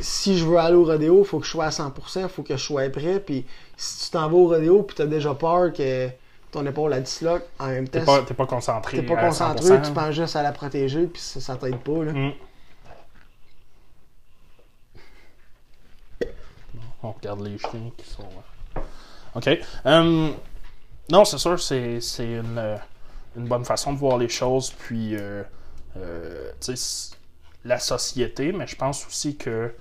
si 0.00 0.38
je 0.38 0.44
veux 0.46 0.56
aller 0.56 0.76
au 0.76 0.84
rodéo, 0.84 1.22
faut 1.24 1.38
que 1.38 1.46
je 1.46 1.50
sois 1.50 1.66
à 1.66 1.70
100%, 1.70 2.28
faut 2.28 2.42
que 2.42 2.56
je 2.56 2.62
sois 2.62 2.88
prêt, 2.88 3.20
puis 3.20 3.44
si 3.76 4.04
tu 4.06 4.10
t'en 4.12 4.28
vas 4.28 4.36
au 4.36 4.48
rodéo, 4.48 4.82
puis 4.82 4.96
t'as 4.96 5.06
déjà 5.06 5.34
peur 5.34 5.72
que 5.72 6.08
ton 6.52 6.64
épaule 6.66 6.90
la 6.90 7.00
disloque, 7.00 7.42
en 7.58 7.66
même 7.68 7.88
temps, 7.88 7.98
T'es 7.98 8.04
pas, 8.04 8.22
t'es 8.22 8.34
pas 8.34 8.46
concentré. 8.46 8.98
t'es 8.98 9.02
pas 9.06 9.18
à 9.18 9.26
concentré, 9.26 9.64
100%. 9.78 9.82
tu 9.86 9.92
penses 9.92 10.14
juste 10.14 10.36
à 10.36 10.42
la 10.42 10.52
protéger, 10.52 11.06
puis 11.06 11.20
ça, 11.20 11.40
ça 11.40 11.56
t'aide 11.56 11.78
pas, 11.78 12.04
là. 12.04 12.12
Mm. 12.12 12.32
On 17.02 17.10
regarde 17.12 17.40
les 17.40 17.58
chiens 17.58 17.90
qui 17.96 18.08
sont. 18.08 18.22
là. 18.76 18.82
Ok. 19.34 19.48
Hum, 19.84 20.34
non, 21.10 21.24
c'est 21.24 21.38
sûr, 21.38 21.60
c'est, 21.60 22.00
c'est 22.00 22.30
une, 22.34 22.58
euh, 22.58 22.76
une 23.36 23.48
bonne 23.48 23.64
façon 23.64 23.92
de 23.92 23.98
voir 23.98 24.18
les 24.18 24.28
choses. 24.28 24.70
Puis, 24.70 25.16
euh, 25.16 25.42
euh, 25.96 26.50
tu 26.60 26.66
sais, 26.66 26.76
c- 26.76 27.14
la 27.64 27.78
société, 27.80 28.52
mais 28.52 28.66
je 28.66 28.76
pense 28.76 29.04
aussi 29.06 29.36
que 29.36 29.74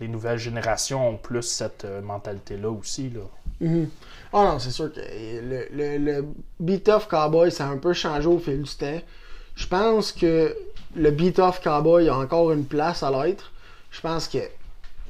les 0.00 0.08
nouvelles 0.08 0.38
générations 0.38 1.06
ont 1.10 1.16
plus 1.18 1.42
cette 1.42 1.84
euh, 1.84 2.00
mentalité-là 2.00 2.70
aussi. 2.70 3.10
Là. 3.10 3.20
Mhm. 3.62 3.88
Ah 4.32 4.44
non, 4.44 4.58
c'est 4.58 4.70
sûr 4.70 4.92
que 4.92 5.00
le, 5.00 5.68
le, 5.72 5.98
le 5.98 6.24
beat 6.58 6.88
off 6.88 7.06
cowboy, 7.06 7.50
ça 7.52 7.66
a 7.66 7.70
un 7.70 7.78
peu 7.78 7.92
changé 7.92 8.26
au 8.26 8.38
fil 8.38 8.62
du 8.62 8.70
temps. 8.76 9.00
Je 9.54 9.66
pense 9.66 10.12
que 10.12 10.56
le 10.96 11.10
beat 11.10 11.38
off 11.38 11.60
cowboy 11.62 12.08
a 12.08 12.16
encore 12.16 12.52
une 12.52 12.64
place 12.64 13.02
à 13.02 13.10
l'être. 13.10 13.52
Je 13.90 14.00
pense 14.00 14.28
que. 14.28 14.38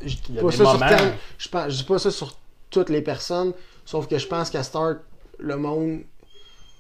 Je 0.05 0.17
dis 0.17 0.21
Il 0.31 0.37
pas 0.37 0.51
ça 0.51 0.65
sur 0.67 0.79
je, 1.39 1.49
pense, 1.49 1.73
je 1.73 1.77
dis 1.79 1.85
pas 1.85 1.99
ça 1.99 2.11
sur 2.11 2.37
toutes 2.71 2.91
les 2.91 3.03
personnes, 3.03 3.53
sauf 3.85 4.09
que 4.09 4.19
je 4.19 4.27
pense 4.27 4.51
qu'à 4.51 4.63
Start, 4.65 4.99
le 5.39 5.57
monde 5.57 6.01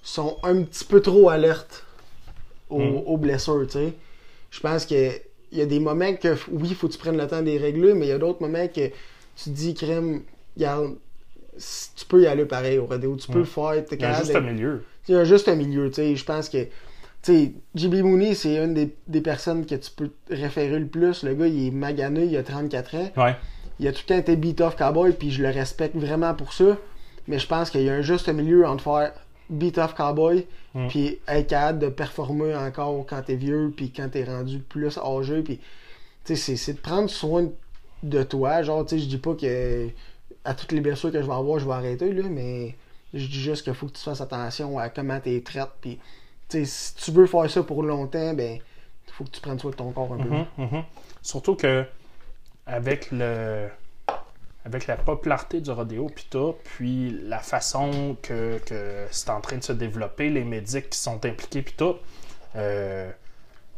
sont 0.02 0.38
un 0.42 0.62
petit 0.64 0.84
peu 0.84 1.00
trop 1.00 1.28
alertes 1.28 1.84
aux, 2.70 2.78
Mhm. 2.80 3.02
aux 3.06 3.16
blessures, 3.16 3.66
tu 3.66 3.72
sais. 3.74 3.92
Je 4.50 4.60
pense 4.60 4.84
que 4.86 5.12
il 5.52 5.58
y 5.58 5.60
a 5.60 5.66
des 5.66 5.80
moments 5.80 6.14
que, 6.16 6.34
oui, 6.50 6.74
faut 6.74 6.88
que 6.88 6.92
tu 6.94 6.98
prennes 6.98 7.18
le 7.18 7.26
temps 7.28 7.40
de 7.40 7.46
les 7.46 7.58
régler, 7.58 7.92
mais 7.94 8.06
il 8.06 8.08
y 8.08 8.12
a 8.12 8.18
d'autres 8.18 8.40
moments 8.40 8.66
que 8.68 8.86
tu 8.88 9.44
te 9.44 9.50
dis, 9.50 9.74
crème, 9.74 10.22
regarde, 10.56 10.96
tu 11.56 12.04
peux 12.06 12.22
y 12.22 12.26
aller 12.26 12.44
pareil 12.44 12.78
au 12.78 12.86
rodéo, 12.86 13.16
tu 13.16 13.30
peux 13.30 13.40
le 13.40 13.44
faire, 13.44 13.74
Il 13.90 14.00
y 14.00 14.04
a 14.04 14.18
juste 14.18 14.34
un 14.34 14.40
milieu. 14.40 14.84
il 15.08 15.14
y 15.14 15.18
a 15.18 15.24
juste 15.24 15.48
un 15.48 15.54
milieu, 15.54 15.88
tu 15.90 15.96
sais. 15.96 16.16
Je 16.16 16.24
pense 16.24 16.48
que, 16.48 16.64
tu 16.64 16.70
sais, 17.22 17.52
JB 17.74 17.94
Mooney, 18.02 18.34
c'est 18.34 18.56
une 18.56 18.74
des, 18.74 18.94
des 19.08 19.20
personnes 19.20 19.66
que 19.66 19.74
tu 19.74 19.90
peux 19.90 20.10
référer 20.30 20.78
le 20.78 20.86
plus. 20.86 21.22
Le 21.24 21.34
gars, 21.34 21.46
il 21.46 21.68
est 21.68 21.70
magané, 21.70 22.24
il 22.24 22.36
a 22.36 22.42
34 22.42 22.94
ans. 22.96 23.10
Ouais. 23.16 23.36
Il 23.80 23.86
a 23.88 23.92
tout 23.92 24.00
le 24.08 24.14
temps 24.14 24.18
été 24.18 24.36
beat 24.36 24.60
off 24.60 24.76
cowboy, 24.76 25.12
puis 25.12 25.30
je 25.30 25.42
le 25.42 25.48
respecte 25.50 25.96
vraiment 25.96 26.34
pour 26.34 26.52
ça. 26.52 26.76
Mais 27.28 27.38
je 27.38 27.46
pense 27.46 27.70
qu'il 27.70 27.82
y 27.82 27.90
a 27.90 27.94
un 27.94 28.02
juste 28.02 28.28
milieu 28.28 28.66
entre 28.66 28.84
faire 28.84 29.12
beat 29.50 29.76
off 29.78 29.94
cowboy, 29.94 30.46
Mm. 30.74 30.88
puis 30.88 31.18
être 31.28 31.48
capable 31.48 31.78
de 31.80 31.88
performer 31.88 32.54
encore 32.56 33.04
quand 33.06 33.20
t'es 33.20 33.34
vieux, 33.36 33.70
puis 33.76 33.90
quand 33.94 34.08
t'es 34.10 34.24
rendu 34.24 34.58
plus 34.60 34.96
âgé. 34.96 35.42
Puis, 35.42 35.60
c'est- 36.24 36.36
c'est 36.56 36.72
de 36.72 36.78
prendre 36.78 37.10
soin 37.10 37.50
de 38.02 38.22
toi. 38.22 38.62
Genre, 38.62 38.84
tu 38.86 38.96
sais, 38.96 39.02
je 39.02 39.06
dis 39.08 39.18
pas 39.18 39.34
que 39.34 39.88
à 40.44 40.54
toutes 40.54 40.72
les 40.72 40.80
blessures 40.80 41.12
que 41.12 41.20
je 41.20 41.26
vais 41.26 41.32
avoir, 41.32 41.58
je 41.58 41.66
vais 41.66 41.72
arrêter, 41.72 42.12
là, 42.12 42.24
mais 42.28 42.74
je 43.14 43.26
dis 43.26 43.40
juste 43.40 43.64
qu'il 43.64 43.74
faut 43.74 43.86
que 43.86 43.92
tu 43.92 44.02
fasses 44.02 44.20
attention 44.20 44.78
à 44.78 44.88
comment 44.88 45.20
tu 45.20 45.30
les 45.30 45.42
traites. 45.42 45.70
Puis, 45.80 45.98
si 46.48 46.94
tu 46.96 47.10
veux 47.10 47.26
faire 47.26 47.50
ça 47.50 47.62
pour 47.62 47.82
longtemps, 47.82 48.34
ben, 48.34 48.58
il 49.06 49.12
faut 49.12 49.24
que 49.24 49.30
tu 49.30 49.40
prennes 49.40 49.58
soin 49.58 49.70
de 49.70 49.76
ton 49.76 49.90
corps 49.92 50.12
un 50.12 50.18
peu. 50.18 50.28
Mhm, 50.28 50.46
mhm. 50.58 50.84
Surtout 51.22 51.54
que 51.54 51.84
avec 52.66 53.10
le 53.10 53.68
avec 54.64 54.86
la 54.86 54.96
popularité 54.96 55.60
du 55.60 55.70
rodéo 55.70 56.06
puis 56.14 56.26
tout, 56.30 56.54
puis 56.62 57.10
la 57.24 57.40
façon 57.40 58.16
que, 58.22 58.60
c'est 59.10 59.30
en 59.30 59.40
train 59.40 59.56
de 59.56 59.64
se 59.64 59.72
développer, 59.72 60.30
les 60.30 60.44
médics 60.44 60.90
qui 60.90 60.98
sont 60.98 61.24
impliqués 61.24 61.64
tout, 61.76 61.96
euh, 62.54 63.10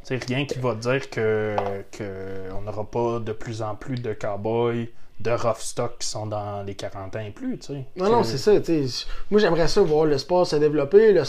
c'est 0.02 0.22
rien 0.22 0.44
qui 0.44 0.58
va 0.58 0.74
dire 0.74 1.08
que, 1.08 1.56
que 1.90 2.52
on 2.52 2.60
n'aura 2.60 2.84
pas 2.84 3.18
de 3.18 3.32
plus 3.32 3.62
en 3.62 3.74
plus 3.76 4.02
de 4.02 4.12
cowboys, 4.12 4.90
de 5.20 5.30
rough 5.30 5.58
stock 5.60 5.98
qui 5.98 6.06
sont 6.08 6.26
dans 6.26 6.62
les 6.64 6.74
40 6.74 7.16
ans 7.16 7.20
et 7.20 7.30
plus, 7.30 7.58
tu 7.58 7.66
sais. 7.68 7.84
Non, 7.96 8.10
non, 8.10 8.24
c'est 8.24 8.38
ça. 8.38 8.58
tu 8.60 8.86
sais. 8.88 9.06
Moi, 9.30 9.40
j'aimerais 9.40 9.68
ça 9.68 9.80
voir 9.80 10.06
le 10.06 10.18
sport 10.18 10.46
se 10.46 10.56
développer, 10.56 11.12
le, 11.12 11.22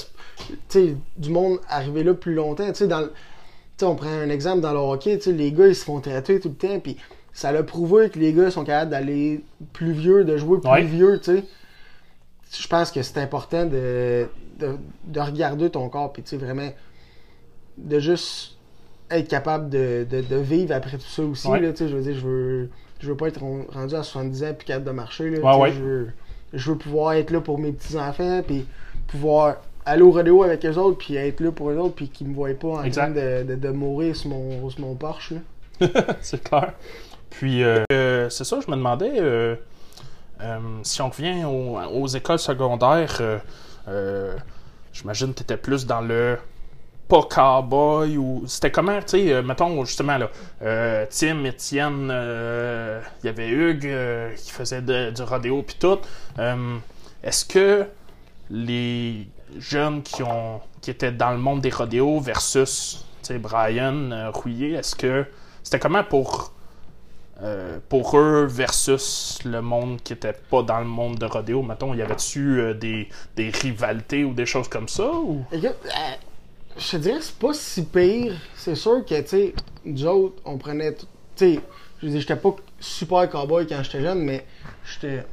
du 1.17 1.29
monde 1.29 1.59
arriver 1.69 2.03
là 2.03 2.13
plus 2.13 2.33
longtemps. 2.33 2.71
Dans 2.81 3.07
on 3.81 3.95
prend 3.95 4.09
un 4.09 4.29
exemple 4.29 4.61
dans 4.61 4.71
le 4.71 4.79
hockey, 4.79 5.19
les 5.27 5.51
gars, 5.51 5.67
ils 5.67 5.75
se 5.75 5.83
font 5.83 5.99
traiter 5.99 6.39
tout 6.39 6.49
le 6.49 6.55
temps, 6.55 6.79
puis 6.79 6.97
ça 7.33 7.51
l'a 7.51 7.63
prouvé 7.63 8.09
que 8.09 8.17
les 8.19 8.31
gars 8.33 8.49
sont 8.49 8.63
capables 8.63 8.91
d'aller 8.91 9.43
plus 9.73 9.91
vieux, 9.91 10.23
de 10.23 10.37
jouer 10.37 10.59
plus 10.59 10.69
Ouais. 10.69 10.83
vieux, 10.83 11.19
tu 11.19 11.35
sais. 11.37 11.43
Je 12.57 12.67
pense 12.67 12.91
que 12.91 13.01
c'est 13.01 13.17
important 13.19 13.65
de, 13.65 14.27
de, 14.59 14.77
de 15.05 15.19
regarder 15.19 15.69
ton 15.69 15.89
corps, 15.89 16.13
puis 16.13 16.23
vraiment, 16.37 16.69
de 17.77 17.99
juste 17.99 18.53
être 19.11 19.27
capable 19.27 19.69
de, 19.69 20.07
de, 20.09 20.35
vivre 20.37 20.73
après 20.73 20.97
tout 20.97 21.03
ça 21.03 21.23
aussi, 21.23 21.47
Ouais. 21.47 21.59
là, 21.59 21.71
je 21.77 21.83
veux 21.83 22.01
dire, 22.01 22.15
je 22.15 22.25
veux, 22.25 22.69
je 23.05 23.11
veux 23.11 23.17
pas 23.17 23.27
être 23.27 23.39
rendu 23.41 23.95
à 23.95 24.03
70 24.03 24.43
ans 24.43 24.53
puis 24.57 24.65
capable 24.67 24.85
de 24.85 24.91
marcher, 24.91 25.29
là, 25.29 25.39
Ouais, 25.39 25.61
ouais. 25.61 25.71
je 25.71 25.79
veux, 25.81 26.07
je 26.53 26.71
veux 26.71 26.77
pouvoir 26.77 27.13
être 27.13 27.31
là 27.31 27.39
pour 27.41 27.59
mes 27.59 27.71
petits-enfants, 27.71 28.41
puis 28.45 28.65
pouvoir 29.07 29.57
aller 29.85 30.01
au 30.01 30.11
rodéo 30.11 30.41
avec 30.43 30.65
eux 30.65 30.75
autres, 30.77 30.97
puis 30.97 31.15
être 31.15 31.39
là 31.41 31.51
pour 31.51 31.69
eux 31.69 31.77
autres, 31.77 31.95
puis 31.95 32.09
qu'ils 32.09 32.27
me 32.27 32.33
voient 32.33 32.49
pas 32.59 32.67
en 32.69 32.83
Exact. 32.83 33.13
train 33.13 33.21
de, 33.43 33.43
de, 33.43 33.55
de 33.55 33.69
mourir 33.69 34.15
sur 34.15 34.29
mon, 34.29 34.69
sur 34.69 34.79
mon 34.81 34.95
Porsche, 34.95 35.33
là. 35.79 35.87
c'est 36.21 36.43
clair. 36.43 36.73
Puis, 37.29 37.63
euh, 37.63 37.83
euh, 37.91 38.29
c'est 38.29 38.45
ça, 38.45 38.59
je 38.65 38.71
me 38.71 38.75
demandais 38.77 39.11
euh, 39.19 39.55
euh, 40.41 40.57
si 40.83 41.01
on 41.01 41.09
revient 41.09 41.43
au- 41.45 41.77
aux 42.01 42.07
écoles 42.07 42.39
secondaires, 42.39 43.21
j'imagine 44.93 45.33
que 45.33 45.37
tu 45.37 45.43
étais 45.43 45.57
plus 45.57 45.85
dans 45.85 46.01
le 46.01 46.37
pas 47.07 47.23
cowboy 47.23 48.17
ou. 48.17 48.43
C'était 48.47 48.71
comment, 48.71 48.99
tu 49.01 49.09
sais, 49.09 49.33
euh, 49.33 49.43
mettons 49.43 49.83
justement 49.85 50.17
là, 50.17 50.29
euh, 50.61 51.05
Tim, 51.09 51.43
Étienne, 51.45 52.09
euh, 52.11 53.01
il 53.23 53.27
y 53.27 53.29
avait 53.29 53.49
Hugues 53.49 54.35
qui 54.35 54.51
faisait 54.51 54.81
du 54.81 55.21
rodéo 55.21 55.63
puis 55.63 55.77
tout. 55.79 55.99
Est-ce 57.23 57.45
que 57.45 57.85
les 58.49 59.27
jeunes 59.57 60.03
qui 60.03 60.23
ont 60.23 60.61
qui 60.81 60.91
étaient 60.91 61.11
dans 61.11 61.31
le 61.31 61.37
monde 61.37 61.61
des 61.61 61.71
rodéos 61.71 62.19
versus 62.19 63.05
tu 63.23 63.33
sais, 63.33 63.39
Brian 63.39 64.31
Rouillet, 64.31 64.73
est-ce 64.73 64.95
que 64.95 65.25
c'était 65.63 65.79
comment 65.79 66.03
pour 66.03 66.51
pour 67.89 68.17
eux 68.17 68.45
versus 68.45 69.39
le 69.43 69.61
monde 69.61 70.01
qui 70.01 70.13
était 70.13 70.33
pas 70.49 70.63
dans 70.63 70.79
le 70.79 70.85
monde 70.85 71.17
de 71.17 71.25
rodéo, 71.25 71.61
mettons, 71.63 71.93
y 71.93 72.01
avait-tu 72.01 72.73
des, 72.75 73.09
rivalités 73.37 74.23
ou 74.23 74.33
des 74.33 74.45
choses 74.45 74.69
comme 74.69 74.87
ça 74.87 75.11
je 76.77 76.91
te 76.91 76.97
dirais 76.97 77.17
c'est 77.21 77.35
pas 77.37 77.53
si 77.53 77.83
pire. 77.83 78.33
C'est 78.55 78.75
sûr 78.75 79.03
que, 79.05 79.19
tu 79.21 79.27
sais, 79.27 79.53
nous 79.85 80.05
autres, 80.05 80.41
on 80.45 80.57
prenait. 80.57 80.93
Tu 80.95 81.05
sais, 81.35 81.59
je 82.01 82.07
dire, 82.07 82.21
j'étais 82.21 82.35
pas 82.35 82.55
super 82.79 83.29
cowboy 83.29 83.67
quand 83.67 83.81
j'étais 83.83 84.01
jeune, 84.01 84.19
mais 84.19 84.45
j'étais. 84.85 85.23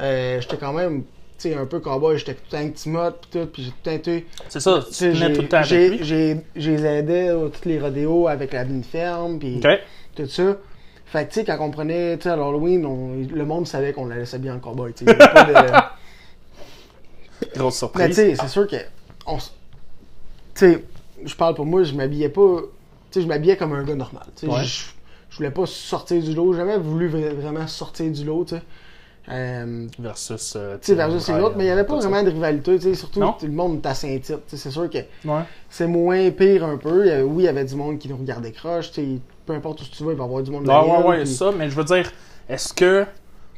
euh, 0.00 0.40
j'étais 0.40 0.56
quand 0.56 0.72
même, 0.72 1.02
tu 1.38 1.50
sais, 1.50 1.54
un 1.54 1.66
peu 1.66 1.80
cowboy. 1.80 2.18
J'étais 2.18 2.34
tout 2.34 2.42
le 2.46 2.50
temps 2.50 2.56
avec 2.58 2.74
pis 2.74 2.90
tout, 3.30 3.46
pis 3.46 3.62
j'ai 3.64 3.70
tout 3.70 3.76
le 3.78 3.84
temps 3.84 3.90
été. 3.96 4.26
C'est 4.48 4.60
ça, 4.60 4.80
tu 4.86 4.92
tenais 4.92 5.14
j'ai- 5.14 5.32
tout 5.32 5.42
le 5.42 5.48
temps 5.48 5.56
avec 5.58 5.68
j'ai- 5.68 5.88
lui? 5.90 5.98
j'ai- 6.02 6.36
Je 6.56 6.70
les 6.70 6.84
aidais 6.84 7.28
à 7.28 7.34
tous 7.34 7.68
les 7.68 7.78
rodéos 7.80 8.28
avec 8.28 8.52
la 8.52 8.64
mine 8.64 8.84
ferme, 8.84 9.38
puis 9.38 9.60
OK. 9.64 9.70
tout 10.16 10.26
ça. 10.26 10.56
Fait 11.06 11.24
que, 11.24 11.28
tu 11.32 11.40
sais, 11.40 11.44
quand 11.44 11.58
on 11.60 11.70
prenait, 11.70 12.16
tu 12.16 12.24
sais, 12.24 12.30
à 12.30 12.36
l'Halloween, 12.36 12.84
on- 12.84 13.14
le 13.32 13.44
monde 13.44 13.66
savait 13.66 13.92
qu'on 13.92 14.06
la 14.06 14.16
laissait 14.16 14.40
bien 14.40 14.56
en 14.56 14.58
cowboy, 14.58 14.92
tu 14.92 15.04
sais. 15.04 15.12
Il 15.12 15.18
y 15.18 15.22
avait 15.22 15.32
pas 15.32 15.44
de- 15.44 15.96
Grosse 17.58 17.82
Mais 17.94 18.08
tu 18.08 18.14
surprise. 18.14 18.16
sais, 18.16 18.34
c'est 18.34 18.48
sûr 18.48 18.66
que. 18.66 18.76
on 19.26 19.38
sais, 20.58 20.84
je 21.24 21.34
parle 21.34 21.54
pour 21.54 21.66
moi, 21.66 21.82
je 21.82 21.94
m'habillais 21.94 22.28
pas. 22.28 22.60
Tu 23.10 23.18
sais, 23.18 23.22
je 23.22 23.26
m'habillais 23.28 23.56
comme 23.56 23.72
un 23.72 23.84
gars 23.84 23.94
normal. 23.94 24.24
Tu 24.36 24.46
sais, 24.46 24.52
Ouais. 24.52 24.64
je, 24.64 24.84
je 25.30 25.36
voulais 25.36 25.50
pas 25.50 25.66
sortir 25.66 26.22
du 26.22 26.34
lot. 26.34 26.52
J'ai 26.52 26.58
jamais 26.58 26.78
voulu 26.78 27.08
vra- 27.08 27.34
vraiment 27.34 27.66
sortir 27.66 28.10
du 28.10 28.24
lot, 28.24 28.44
tu 28.44 28.56
sais. 28.56 28.62
Euh, 29.28 29.88
Versus. 29.98 30.52
euh, 30.54 30.76
tu 30.80 30.86
sais, 30.86 30.94
versus 30.94 31.28
les 31.28 31.34
autres, 31.40 31.56
mais 31.56 31.64
il 31.64 31.66
n'y 31.66 31.72
avait 31.72 31.82
pas 31.84 32.00
ça. 32.00 32.08
vraiment 32.08 32.22
de 32.22 32.30
rivalité, 32.32 32.76
tu 32.76 32.82
sais. 32.82 32.94
Surtout, 32.94 33.18
Non. 33.18 33.32
tout 33.32 33.46
le 33.46 33.52
monde 33.52 33.80
est 33.84 33.88
à 33.88 33.94
Saint-Tite. 33.94 34.38
C'est 34.46 34.70
sûr 34.70 34.88
que 34.88 34.98
Ouais. 34.98 35.42
c'est 35.68 35.88
moins 35.88 36.30
pire 36.30 36.64
un 36.64 36.76
peu. 36.76 37.06
Il 37.08 37.22
oui, 37.24 37.42
il 37.42 37.46
y 37.46 37.48
avait 37.48 37.64
du 37.64 37.74
monde 37.74 37.98
qui 37.98 38.08
nous 38.08 38.16
regardait 38.16 38.52
croche, 38.52 38.92
tu 38.92 39.00
sais. 39.02 39.08
Peu 39.44 39.52
importe 39.54 39.80
où 39.82 39.84
tu 39.84 40.04
vas, 40.04 40.12
il 40.12 40.16
va 40.16 40.24
y 40.24 40.26
avoir 40.26 40.42
du 40.42 40.50
monde 40.52 40.66
Ouais, 40.68 40.74
ouais, 40.74 40.80
derrière, 40.84 41.06
ouais, 41.06 41.22
puis- 41.24 41.26
ça, 41.34 41.50
mais 41.56 41.68
je 41.70 41.74
veux 41.76 41.84
dire, 41.84 42.10
est-ce 42.48 42.72
que, 42.72 43.04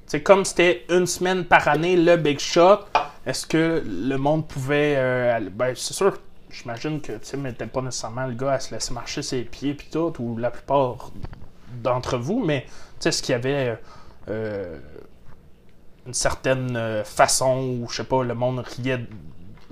c'est 0.06 0.22
comme 0.22 0.44
c'était 0.46 0.84
une 0.88 1.06
semaine 1.06 1.44
par 1.44 1.68
année, 1.68 1.96
le 1.96 2.16
Big 2.16 2.38
Shot, 2.38 2.78
est-ce 3.26 3.46
que 3.46 3.82
le 3.86 4.16
monde 4.16 4.46
pouvait. 4.48 4.94
euh, 4.96 5.38
ben, 5.52 5.74
c'est 5.76 5.92
sûr, 5.94 6.16
j'imagine 6.50 7.00
que 7.00 7.12
Tim 7.12 7.38
n'était 7.38 7.66
pas 7.66 7.82
nécessairement 7.82 8.26
le 8.26 8.34
gars 8.34 8.52
à 8.52 8.60
se 8.60 8.74
laisser 8.74 8.92
marcher 8.94 9.22
ses 9.22 9.42
pieds 9.42 9.74
puis 9.74 9.88
tout, 9.90 10.12
ou 10.18 10.36
la 10.38 10.50
plupart 10.50 11.10
d'entre 11.82 12.16
vous, 12.18 12.42
mais 12.44 12.62
tu 12.62 12.70
sais, 13.00 13.08
est-ce 13.10 13.22
qu'il 13.22 13.32
y 13.32 13.36
avait 13.36 13.78
euh, 14.28 14.78
une 16.06 16.14
certaine 16.14 16.76
euh, 16.76 17.04
façon 17.04 17.78
où, 17.82 17.88
je 17.90 17.96
sais 17.96 18.04
pas, 18.04 18.22
le 18.24 18.34
monde 18.34 18.60
riait. 18.60 19.00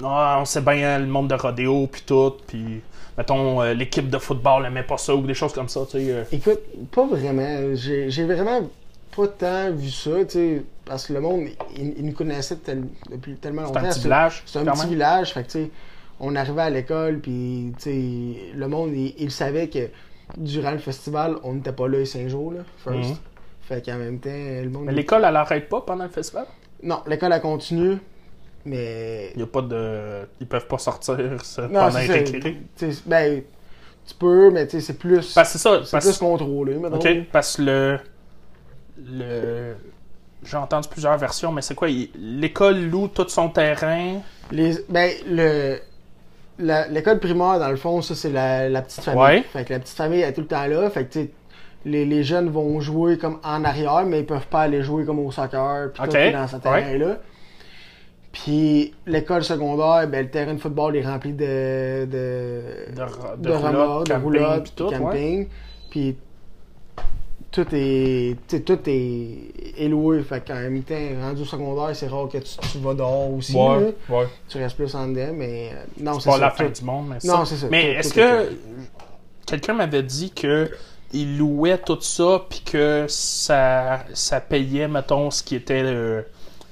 Ah, 0.04 0.38
on 0.40 0.44
sait 0.44 0.60
bien 0.60 0.98
le 0.98 1.06
monde 1.06 1.28
de 1.28 1.34
rodéo 1.34 1.86
puis 1.90 2.02
tout, 2.06 2.34
puis 2.46 2.82
mettons, 3.16 3.62
euh, 3.62 3.72
l'équipe 3.72 4.10
de 4.10 4.18
football 4.18 4.62
n'aimait 4.64 4.82
pas 4.82 4.98
ça, 4.98 5.14
ou 5.14 5.22
des 5.22 5.32
choses 5.34 5.54
comme 5.54 5.70
ça, 5.70 5.80
tu 5.90 5.92
sais. 5.98 6.10
euh. 6.12 6.24
Écoute, 6.30 6.60
pas 6.92 7.06
vraiment. 7.06 7.74
J'ai 7.74 8.24
vraiment 8.24 8.68
pas 9.16 9.28
tant 9.28 9.70
vu 9.72 9.90
ça, 9.90 10.10
tu 10.26 10.30
sais, 10.32 10.62
parce 10.84 11.06
que 11.06 11.14
le 11.14 11.20
monde, 11.22 11.46
il, 11.74 11.94
il 11.96 12.04
nous 12.04 12.12
connaissait 12.12 12.56
tel- 12.56 12.84
depuis 13.10 13.36
tellement 13.36 13.62
C'est 13.62 13.68
longtemps. 13.74 13.86
un 13.86 13.88
petit 13.90 14.00
village. 14.00 14.42
C'est 14.44 14.58
un 14.58 14.64
petit 14.66 14.86
village, 14.88 15.32
fait 15.32 15.42
que, 15.44 15.46
tu 15.50 15.52
sais, 15.64 15.70
on 16.20 16.34
arrivait 16.34 16.62
à 16.62 16.70
l'école, 16.70 17.20
puis, 17.20 17.72
le 17.86 18.66
monde, 18.66 18.92
il, 18.94 19.14
il 19.18 19.30
savait 19.30 19.68
que 19.68 19.88
durant 20.36 20.72
le 20.72 20.78
festival, 20.78 21.36
on 21.42 21.54
n'était 21.54 21.72
pas 21.72 21.88
là 21.88 21.98
les 21.98 22.06
cinq 22.06 22.28
jours, 22.28 22.52
là, 22.52 22.60
first. 22.78 23.10
Mhm. 23.10 23.16
Fait 23.62 23.84
qu'en 23.84 23.96
même 23.96 24.20
temps, 24.20 24.30
le 24.30 24.68
monde... 24.68 24.84
Mais 24.86 24.92
l'école, 24.92 25.24
elle 25.24 25.36
arrête 25.36 25.68
pas 25.68 25.80
pendant 25.80 26.04
le 26.04 26.10
festival? 26.10 26.46
Non, 26.82 27.02
l'école, 27.06 27.32
a 27.32 27.40
continué, 27.40 27.98
mais... 28.64 29.32
Il 29.34 29.40
y 29.40 29.42
a 29.42 29.46
pas 29.46 29.62
de. 29.62 30.28
Ils 30.40 30.46
peuvent 30.46 30.66
pas 30.66 30.78
sortir 30.78 31.16
ça, 31.42 31.62
Non, 31.62 31.80
pendant 31.80 31.90
sais, 31.98 32.92
Ben, 33.06 33.42
tu 34.06 34.14
peux, 34.14 34.50
mais, 34.50 34.68
c'est 34.68 34.98
plus... 34.98 35.34
Parce 35.34 35.52
que 35.52 35.58
c'est 35.58 35.68
ça. 35.68 35.84
c'est 35.84 35.98
plus 35.98 36.18
contrôlé, 36.18 36.76
mettons. 36.76 36.96
ok, 36.96 37.08
parce 37.32 37.56
que 37.56 37.62
le. 37.62 37.98
Le. 38.98 39.74
J'ai 40.44 40.56
entendu 40.56 40.88
plusieurs 40.88 41.18
versions, 41.18 41.50
mais 41.50 41.60
c'est 41.60 41.74
quoi? 41.74 41.88
L'école 42.14 42.80
loue 42.84 43.08
tout 43.08 43.28
son 43.28 43.48
terrain? 43.48 44.20
Les, 44.52 44.76
ben, 44.88 45.10
le, 45.26 45.80
l'école 46.58 47.18
primaire, 47.18 47.58
dans 47.58 47.70
le 47.70 47.76
fond, 47.76 48.00
ça, 48.02 48.14
c'est 48.14 48.30
la, 48.30 48.68
la 48.68 48.82
petite 48.82 49.02
famille. 49.02 49.22
Ouais. 49.22 49.42
Fait 49.42 49.64
que 49.64 49.72
la 49.72 49.78
petite 49.80 49.96
famille 49.96 50.22
est 50.22 50.32
tout 50.32 50.40
le 50.42 50.46
temps 50.46 50.66
là. 50.66 50.88
Fait 50.90 51.04
que, 51.06 51.12
tu 51.12 51.20
sais, 51.20 51.30
les, 51.84 52.04
les 52.04 52.22
jeunes 52.24 52.48
vont 52.48 52.80
jouer 52.80 53.18
comme 53.18 53.38
en 53.44 53.64
arrière, 53.64 54.04
mais 54.06 54.20
ils 54.20 54.26
peuvent 54.26 54.46
pas 54.48 54.62
aller 54.62 54.82
jouer 54.82 55.04
comme 55.04 55.18
au 55.20 55.30
soccer, 55.30 55.92
puis 55.92 56.02
Ok. 56.02 56.08
tout, 56.10 56.16
puis 56.16 56.32
dans 56.32 56.48
ce 56.48 56.56
terrain-là. 56.56 57.18
Puis 58.32 58.92
l'école 59.06 59.44
secondaire, 59.44 60.06
ben, 60.08 60.24
le 60.24 60.30
terrain 60.30 60.54
de 60.54 60.60
football 60.60 60.94
est 60.96 61.06
rempli 61.06 61.32
de, 61.32 62.04
de, 62.04 62.62
De, 62.94 63.42
de, 63.42 63.48
de 63.48 63.52
remords, 63.52 64.04
roulottes, 64.04 64.08
de 64.08 64.12
camping, 64.12 64.22
roulottes, 64.22 64.80
ouais. 64.80 64.98
camping. 64.98 65.48
Puis 65.90 66.18
tout 67.64 67.66
est, 67.72 68.36
tout 68.64 68.78
est, 68.86 69.38
est 69.78 69.88
loué. 69.88 70.22
Fait 70.22 70.44
qu'en 70.46 70.54
même 70.54 70.82
temps, 70.82 70.94
rendu 71.22 71.42
au 71.42 71.44
secondaire, 71.44 71.96
c'est 71.96 72.08
rare 72.08 72.28
que 72.28 72.38
tu, 72.38 72.56
tu 72.72 72.78
vas 72.78 72.94
dehors 72.94 73.32
aussi. 73.32 73.54
là. 73.54 73.78
Ouais, 73.78 73.94
ouais. 74.10 74.26
Tu 74.48 74.58
restes 74.58 74.76
plus 74.76 74.94
en 74.94 75.08
dedans, 75.08 75.32
mais 75.34 75.70
euh, 75.72 75.84
non, 76.00 76.14
C'est 76.14 76.20
c'est 76.20 76.30
pas 76.30 76.36
ça. 76.36 76.40
la 76.42 76.50
fin 76.50 76.66
tout- 76.66 76.80
du 76.80 76.84
monde, 76.84 77.06
mais 77.08 77.18
Non, 77.24 77.44
ça. 77.44 77.46
c'est 77.46 77.56
ça. 77.56 77.66
Mais 77.70 77.94
Tout- 77.94 77.98
est-ce 78.00 78.14
tout 78.14 78.20
est 78.20 78.22
que. 78.22 78.52
Quelqu'un 79.46 79.74
m'avait 79.74 80.02
dit 80.02 80.32
que 80.32 80.70
il 81.12 81.38
louait 81.38 81.78
tout 81.78 82.00
ça, 82.00 82.44
puis 82.48 82.60
que 82.64 83.06
ça, 83.08 84.00
ça 84.12 84.40
payait, 84.40 84.88
mettons, 84.88 85.30
ce 85.30 85.42
qui 85.42 85.54
était. 85.56 85.82
euh, 85.84 86.22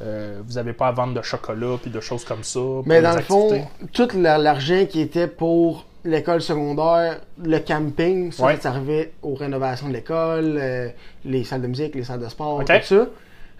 euh, 0.03 0.40
vous 0.44 0.59
avez 0.59 0.73
pas 0.73 0.88
à 0.88 0.92
vendre 0.92 1.14
de 1.14 1.23
chocolat, 1.23 1.77
puis 1.81 1.90
de 1.90 2.01
choses 2.01 2.25
comme 2.25 2.42
ça. 2.42 2.61
Mais 2.85 3.01
dans 3.01 3.14
le 3.14 3.23
fond, 3.23 3.64
tout 3.92 4.09
la- 4.16 4.38
l'argent 4.38 4.85
qui 4.90 5.01
était 5.01 5.29
pour 5.29 5.87
l'école 6.05 6.40
secondaire, 6.43 7.21
le 7.43 7.59
camping, 7.59 8.31
ça, 8.33 8.45
Ouais. 8.47 8.57
ça 8.57 8.73
servait 8.73 9.12
aux 9.23 9.35
rénovations 9.35 9.88
de 9.88 9.95
l'école, 9.95 10.59
euh, 10.61 10.88
les 11.25 11.45
salles 11.45 11.62
de 11.62 11.67
musique, 11.67 11.95
les 11.95 12.05
salles 12.05 12.21
de 12.21 12.29
sport, 12.29 12.62
tout 12.64 12.73
ça. 12.83 13.07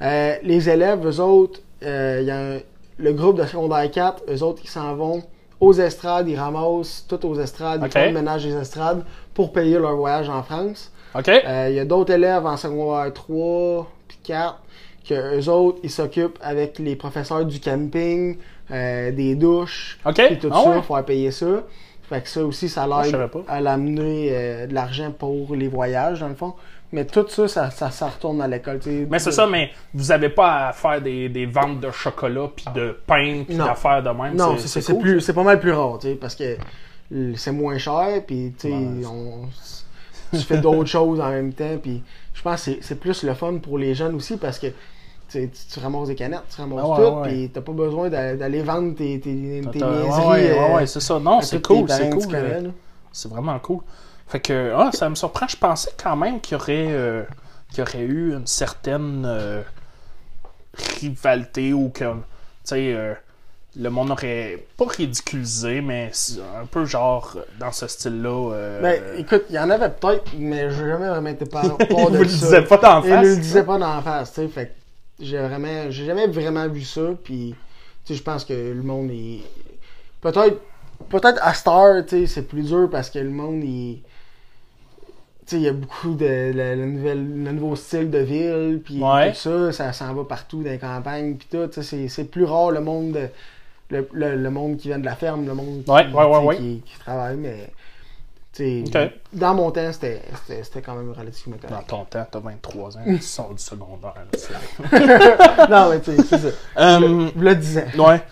Euh, 0.03 0.35
les 0.43 0.69
élèves, 0.69 1.07
eux 1.07 1.21
autres, 1.21 1.61
euh, 1.85 2.19
il 2.21 2.27
y 2.27 2.31
a 2.31 2.39
un- 2.57 2.59
le 2.99 3.13
groupe 3.13 3.39
de 3.39 3.45
secondaire 3.47 3.91
4, 3.91 4.23
eux 4.29 4.43
autres, 4.43 4.61
ils 4.65 4.69
s'en 4.71 4.95
vont 4.95 5.23
aux 5.61 5.73
estrades, 5.73 6.29
ils 6.29 6.39
ramassent 6.39 7.07
tout 7.09 7.25
aux 7.27 7.39
estrades, 7.41 7.81
ils 7.85 7.91
font 7.91 7.99
le 8.07 8.13
ménage 8.13 8.45
des 8.45 8.55
estrades 8.55 9.05
pour 9.33 9.53
payer 9.53 9.79
leur 9.79 9.97
voyage 9.97 10.29
en 10.29 10.43
France. 10.43 10.93
Euh, 11.47 11.69
Il 11.71 11.77
y 11.77 11.81
a 11.81 11.85
d'autres 11.85 12.13
élèves 12.13 12.45
en 12.45 12.57
secondaire 12.57 13.13
3 13.13 13.87
puis 14.09 14.19
4 14.25 14.61
que 15.09 15.39
eux 15.39 15.49
autres, 15.49 15.79
ils 15.83 15.91
s'occupent 15.91 16.39
avec 16.43 16.79
les 16.79 16.97
professeurs 16.97 17.45
du 17.45 17.61
camping, 17.61 18.37
euh, 18.71 19.13
des 19.13 19.35
douches, 19.35 19.99
et 20.31 20.39
tout 20.39 20.49
Ah 20.53 20.61
ça, 20.65 20.71
ouais? 20.71 20.83
faut 20.83 21.03
payer 21.03 21.31
ça. 21.31 21.63
Fait 22.14 22.20
que 22.22 22.29
ça 22.29 22.44
aussi, 22.44 22.68
ça 22.68 22.87
l'aide 22.87 23.16
à 23.48 23.61
l'amener 23.61 24.29
euh, 24.31 24.66
de 24.66 24.74
l'argent 24.74 25.11
pour 25.11 25.55
les 25.57 25.66
voyages, 25.68 26.20
dans 26.20 26.29
le 26.29 26.35
fond. 26.37 26.55
Mais 26.92 27.05
tout 27.05 27.27
ça, 27.29 27.48
ça, 27.48 27.70
ça, 27.70 27.90
ça 27.90 28.07
retourne 28.09 28.40
à 28.40 28.46
l'école. 28.46 28.79
Mais 29.11 29.18
c'est 29.18 29.33
ça, 29.33 29.48
mais 29.48 29.70
vous 29.92 30.12
avez 30.12 30.29
pas 30.29 30.68
à 30.68 30.72
faire 30.72 31.00
des, 31.00 31.29
des 31.29 31.44
ventes 31.46 31.81
de 31.81 31.90
chocolat, 31.90 32.48
puis 32.55 32.66
de 32.72 32.96
pain, 33.07 33.42
puis 33.46 33.57
d'affaires 33.57 34.03
de 34.03 34.11
même. 34.11 34.37
Non, 34.37 34.57
c'est- 34.59 34.81
cool, 34.92 35.20
pas 35.35 35.42
mal 35.42 35.59
plus 35.59 35.72
rare, 35.72 35.98
tu 36.00 36.09
sais, 36.09 36.14
parce 36.14 36.37
que 36.37 36.57
euh, 37.12 37.33
c'est 37.35 37.50
moins 37.53 37.79
cher, 37.79 38.22
puis 38.24 38.53
Ouais. 38.62 39.05
on- 39.07 39.48
tu 40.31 40.44
fais 40.44 40.59
d'autres 40.59 40.85
choses 40.98 41.20
en 41.20 41.31
même 41.31 41.53
temps, 41.53 41.77
puis 41.83 42.00
je 42.33 42.42
pense 42.42 42.57
que 42.64 42.72
c'est- 42.72 42.79
c'est 42.81 43.00
plus 43.00 43.24
le 43.24 43.35
fun 43.35 43.59
pour 43.59 43.77
les 43.79 43.94
jeunes 43.96 44.14
aussi, 44.14 44.37
parce 44.37 44.61
que 44.61 44.68
tu, 45.73 45.81
ramasses 45.81 46.09
des 46.09 46.14
canettes, 46.14 46.42
tu 46.55 46.61
ramasses 46.61 46.81
Ah 46.85 46.88
ouais, 46.88 46.97
tout, 47.11 47.16
ouais. 47.16 47.29
puis 47.29 47.51
t'as 47.53 47.61
pas 47.61 47.73
besoin 47.73 48.09
d'a- 48.09 48.37
d'aller 48.37 48.62
vendre 48.62 48.94
tes, 48.94 49.20
tes, 49.20 49.62
tes 49.73 49.79
niaiseries. 49.79 50.29
ouais, 50.29 50.53
ouais, 50.53 50.75
ouais, 50.75 50.87
c'est 50.87 51.01
ça. 51.01 51.18
Non, 51.18 51.40
c'est 51.40 51.64
cool, 51.64 51.88
c'est 51.90 52.11
cool. 52.11 52.35
euh. 52.35 52.68
C'est 53.12 53.29
vraiment 53.31 53.59
cool. 53.59 53.81
Fait 54.27 54.40
que, 54.40 54.73
ah, 54.77 54.90
ça 54.92 55.09
me 55.09 55.14
surprend. 55.14 55.47
Je 55.49 55.57
pensais 55.57 55.90
quand 56.03 56.16
même 56.16 56.40
qu'il 56.40 56.53
y 56.57 56.61
aurait, 56.61 56.87
euh, 56.90 57.23
qu'il 57.70 57.79
y 57.79 57.83
aurait 57.83 58.01
eu 58.05 58.33
une 58.35 58.47
certaine 58.47 59.25
euh, 59.27 59.62
rivalité 61.01 61.73
ou 61.73 61.90
que, 61.90 62.05
tu 62.05 62.20
sais, 62.64 62.94
euh, 62.94 63.14
le 63.77 63.90
monde 63.90 64.11
aurait 64.12 64.64
pas 64.77 64.87
ridiculisé, 64.87 65.81
mais 65.81 66.11
un 66.61 66.66
peu 66.66 66.85
genre 66.85 67.37
dans 67.59 67.73
ce 67.73 67.87
style-là. 67.88 68.53
euh, 68.53 68.81
Ben, 68.83 69.03
écoute, 69.18 69.44
il 69.51 69.57
y 69.57 69.59
en 69.59 69.68
avait 69.70 69.90
peut-être, 69.90 70.25
mais 70.38 70.70
j'ai 70.70 70.87
jamais 70.87 71.35
par 71.51 71.64
il 71.81 71.87
part 71.87 72.11
de 72.11 72.16
vous 72.16 72.23
le 72.23 72.29
disait 72.29 72.62
pas 72.62 72.77
d'en 72.79 73.03
Il 73.03 73.11
ne 73.11 73.16
le 73.20 73.27
face. 73.35 73.38
disait 73.40 73.62
pas 73.64 73.79
d'en 73.79 74.01
face, 74.01 74.33
tu 74.33 74.42
sais. 74.42 74.49
Fait 74.49 74.66
que 74.66 74.73
j'ai 75.20 75.38
vraiment, 75.38 75.90
j'ai 75.90 76.05
jamais 76.07 76.27
vraiment 76.27 76.68
vu 76.68 76.83
ça. 76.83 77.11
Puis, 77.22 77.55
je 78.09 78.22
pense 78.22 78.44
que 78.44 78.53
le 78.53 78.83
monde 78.83 79.11
est. 79.11 79.40
Peut-être, 80.20 80.61
peut-être 81.09 81.38
à 81.42 81.55
Star, 81.55 82.03
c'est 82.09 82.48
plus 82.48 82.62
dur 82.62 82.88
parce 82.90 83.11
que 83.11 83.18
le 83.18 83.31
monde, 83.31 83.62
il. 83.64 84.00
Tu 85.46 85.50
sais, 85.50 85.57
il 85.57 85.62
y 85.62 85.68
a 85.68 85.72
beaucoup 85.72 86.14
de. 86.14 86.24
Le, 86.24 86.74
le 86.74 86.87
nouvel- 86.87 87.44
le 87.44 87.53
nouveau 87.53 87.77
style 87.77 88.11
de 88.11 88.18
ville, 88.18 88.81
puis 88.85 89.03
Ouais. 89.03 89.31
tout 89.33 89.37
ça, 89.38 89.72
ça 89.72 89.92
s'en 89.92 90.14
va 90.14 90.24
partout 90.24 90.62
dans 90.62 90.70
les 90.70 90.79
campagnes, 90.79 91.35
puis 91.37 91.46
tout. 91.50 91.68
C'est- 91.83 92.24
plus 92.31 92.44
rare 92.44 92.70
le 92.70 92.81
monde. 92.81 93.12
de- 93.12 93.29
le, 93.90 94.09
le, 94.37 94.50
monde 94.50 94.79
qui 94.79 94.88
vient 94.88 94.98
de 94.98 95.05
la 95.05 95.14
ferme, 95.14 95.46
le 95.46 95.55
monde 95.55 95.85
qui, 95.85 95.90
Ouais, 95.90 96.07
ouais, 96.07 96.57
qui 96.57 96.98
travaille, 96.98 97.37
mais. 97.37 97.70
Tu 98.55 98.85
sais, 98.93 99.05
Ok. 99.05 99.11
Dans 99.33 99.55
mon 99.55 99.71
temps, 99.71 99.93
c'était 99.93 100.23
c'était- 100.47 100.62
c'était 100.62 100.83
quand 100.83 100.95
même 100.95 101.11
relativement 101.12 101.57
Dans 101.69 101.83
ton 101.83 102.05
temps, 102.05 102.27
t'as 102.31 102.38
23 102.40 102.97
ans, 102.97 103.01
tu 103.05 103.19
sors 103.21 103.53
du 103.55 103.62
secondaire. 103.62 104.14
là, 104.14 104.38
c'est- 104.38 105.69
non, 105.71 105.90
mais 105.90 106.01
tu 106.01 106.17
sais, 106.17 106.23
c'est 106.29 106.38
ça. 106.38 106.49
Euh, 106.79 107.29
Je 107.37 107.40
le 107.40 107.55
disais. 107.57 107.87
Ouais. 107.99 108.23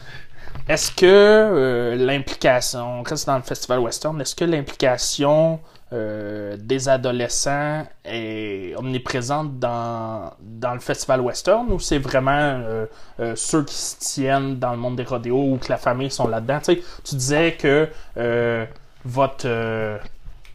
Est-ce 0.68 0.92
que 0.92 1.04
euh, 1.06 1.96
l'implication, 1.96 3.00
on 3.00 3.02
reste 3.02 3.26
dans 3.26 3.36
le 3.36 3.42
festival 3.42 3.80
western, 3.80 4.20
est-ce 4.20 4.34
que 4.36 4.44
l'implication 4.44 5.58
euh, 5.92 6.56
des 6.58 6.88
adolescents 6.88 7.82
est 8.04 8.74
omniprésente 8.76 9.58
dans, 9.58 10.32
dans 10.40 10.72
le 10.72 10.80
festival 10.80 11.20
western 11.20 11.70
ou 11.70 11.78
c'est 11.80 11.98
vraiment 11.98 12.30
euh, 12.32 12.86
euh, 13.20 13.32
ceux 13.36 13.62
qui 13.64 13.74
se 13.74 13.96
tiennent 13.98 14.58
dans 14.58 14.70
le 14.70 14.78
monde 14.78 14.96
des 14.96 15.02
rodéos 15.04 15.52
ou 15.52 15.58
que 15.58 15.68
la 15.68 15.76
famille 15.76 16.10
sont 16.10 16.28
là-dedans? 16.28 16.60
Tu, 16.60 16.76
sais, 16.76 16.82
tu 17.04 17.16
disais 17.16 17.56
que 17.58 17.88
euh, 18.16 18.64
votre, 19.04 19.46
euh, 19.46 19.98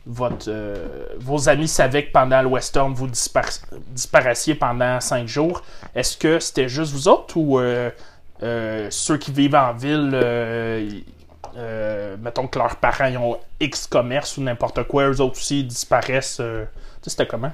votre, 0.05 0.45
euh, 0.47 1.07
vos 1.19 1.49
amis 1.49 1.67
savaient 1.67 2.05
que 2.05 2.11
pendant 2.11 2.41
le 2.41 2.47
western, 2.47 2.93
vous 2.93 3.07
dispar- 3.07 3.61
disparaissiez 3.89 4.55
pendant 4.55 4.99
cinq 4.99 5.27
jours. 5.27 5.61
Est-ce 5.95 6.17
que 6.17 6.39
c'était 6.39 6.69
juste 6.69 6.93
vous 6.93 7.07
autres 7.07 7.37
ou 7.37 7.59
euh, 7.59 7.91
ceux 8.89 9.17
qui 9.17 9.31
vivent 9.31 9.55
en 9.55 9.73
ville, 9.73 10.11
mettons 12.21 12.47
que 12.47 12.59
leurs 12.59 12.75
parents 12.75 13.15
ont 13.15 13.37
X 13.59 13.87
commerce 13.87 14.37
ou 14.37 14.41
n'importe 14.41 14.83
quoi, 14.83 15.09
eux 15.09 15.21
autres 15.21 15.37
aussi 15.37 15.63
disparaissent. 15.63 16.41
c'était 17.01 17.27
comment? 17.27 17.51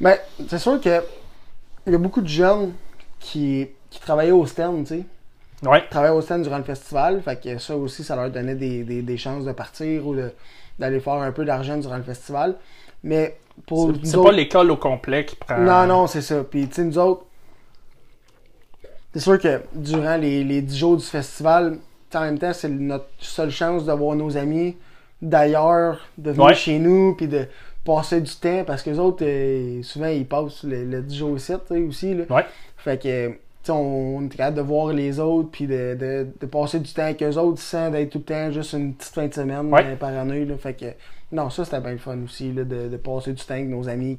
Mais 0.00 0.20
c'est 0.48 0.58
sûr 0.58 0.80
que 0.80 1.02
il 1.86 1.92
y 1.92 1.94
a 1.94 1.98
beaucoup 1.98 2.20
de 2.20 2.28
jeunes 2.28 2.74
qui, 3.18 3.68
travaillaient 4.02 4.30
au 4.30 4.46
stand, 4.46 4.86
tu 4.86 4.98
sais. 4.98 5.04
Ouais. 5.66 5.82
Qui 5.82 5.88
travaillaient 5.90 6.14
au 6.14 6.20
stand 6.20 6.42
durant 6.42 6.58
le 6.58 6.64
festival. 6.64 7.20
Fait 7.22 7.40
que 7.42 7.58
ça 7.58 7.76
aussi, 7.76 8.04
ça 8.04 8.14
leur 8.16 8.30
donnait 8.30 8.54
des, 8.54 8.84
des, 8.84 9.02
des 9.02 9.16
chances 9.16 9.44
de 9.44 9.52
partir 9.52 10.06
ou 10.06 10.14
d'aller 10.78 11.00
faire 11.00 11.14
un 11.14 11.32
peu 11.32 11.44
d'argent 11.44 11.76
durant 11.78 11.96
le 11.96 12.02
festival. 12.04 12.54
Mais 13.02 13.36
pour 13.66 13.92
C'est- 14.04 14.16
autres- 14.16 14.30
pas 14.30 14.36
l'école 14.36 14.70
au 14.70 14.76
complet 14.76 15.24
qui 15.24 15.34
prend. 15.36 15.58
Non, 15.58 15.86
non, 15.86 16.06
c'est 16.06 16.22
ça. 16.22 16.44
Puis, 16.44 16.68
tu 16.68 16.74
sais, 16.74 16.84
nous 16.84 16.98
autres, 16.98 17.24
c'est 19.12 19.20
sûr 19.20 19.38
que 19.38 19.62
durant 19.74 20.16
les, 20.16 20.44
les 20.44 20.62
10 20.62 20.76
jours 20.78 20.96
du 20.96 21.04
festival, 21.04 21.78
en 22.14 22.20
même 22.20 22.38
temps, 22.38 22.52
c'est 22.52 22.68
notre 22.68 23.06
seule 23.18 23.50
chance 23.50 23.84
de 23.84 23.92
voir 23.92 24.14
nos 24.16 24.36
amis 24.36 24.76
d'ailleurs, 25.20 26.00
de 26.18 26.30
venir 26.30 26.44
Ouais. 26.46 26.54
chez 26.54 26.78
nous, 26.78 27.14
puis 27.16 27.26
de 27.26 27.46
passer 27.84 28.20
du 28.20 28.32
temps, 28.36 28.62
parce 28.64 28.82
que 28.82 28.90
les 28.90 28.98
autres, 28.98 29.24
euh, 29.24 29.82
souvent, 29.82 30.06
ils 30.06 30.26
passent 30.26 30.62
le, 30.62 30.84
le 30.84 31.02
10 31.02 31.16
jours 31.16 31.36
tu 31.36 31.42
sais, 31.42 31.78
aussi. 31.80 32.14
Là. 32.14 32.24
Ouais. 32.30 32.44
Fait 32.76 33.02
que, 33.02 33.32
on, 33.68 33.72
on 34.18 34.24
est 34.24 34.28
capable 34.28 34.56
de 34.56 34.62
voir 34.62 34.92
les 34.92 35.20
autres, 35.20 35.48
puis 35.50 35.66
de, 35.66 35.96
de, 35.98 36.26
de 36.40 36.46
passer 36.46 36.80
du 36.80 36.92
temps 36.92 37.02
avec 37.02 37.22
eux 37.22 37.36
autres 37.36 37.60
sans 37.60 37.90
d'être 37.90 38.10
tout 38.10 38.18
le 38.18 38.24
temps 38.24 38.50
juste 38.50 38.72
une 38.72 38.94
petite 38.94 39.14
fin 39.14 39.26
de 39.26 39.34
semaine 39.34 39.72
Ouais. 39.72 39.84
euh, 39.86 39.96
par 39.96 40.10
année. 40.10 40.44
Là. 40.44 40.56
Fait 40.56 40.74
que, 40.74 40.86
non, 41.32 41.50
ça, 41.50 41.64
c'était 41.64 41.80
bien 41.80 41.92
le 41.92 41.98
fun 41.98 42.16
aussi, 42.24 42.52
là, 42.52 42.64
de, 42.64 42.88
de 42.88 42.96
passer 42.96 43.32
du 43.32 43.44
temps 43.44 43.54
avec 43.54 43.68
nos 43.68 43.88
amis 43.88 44.16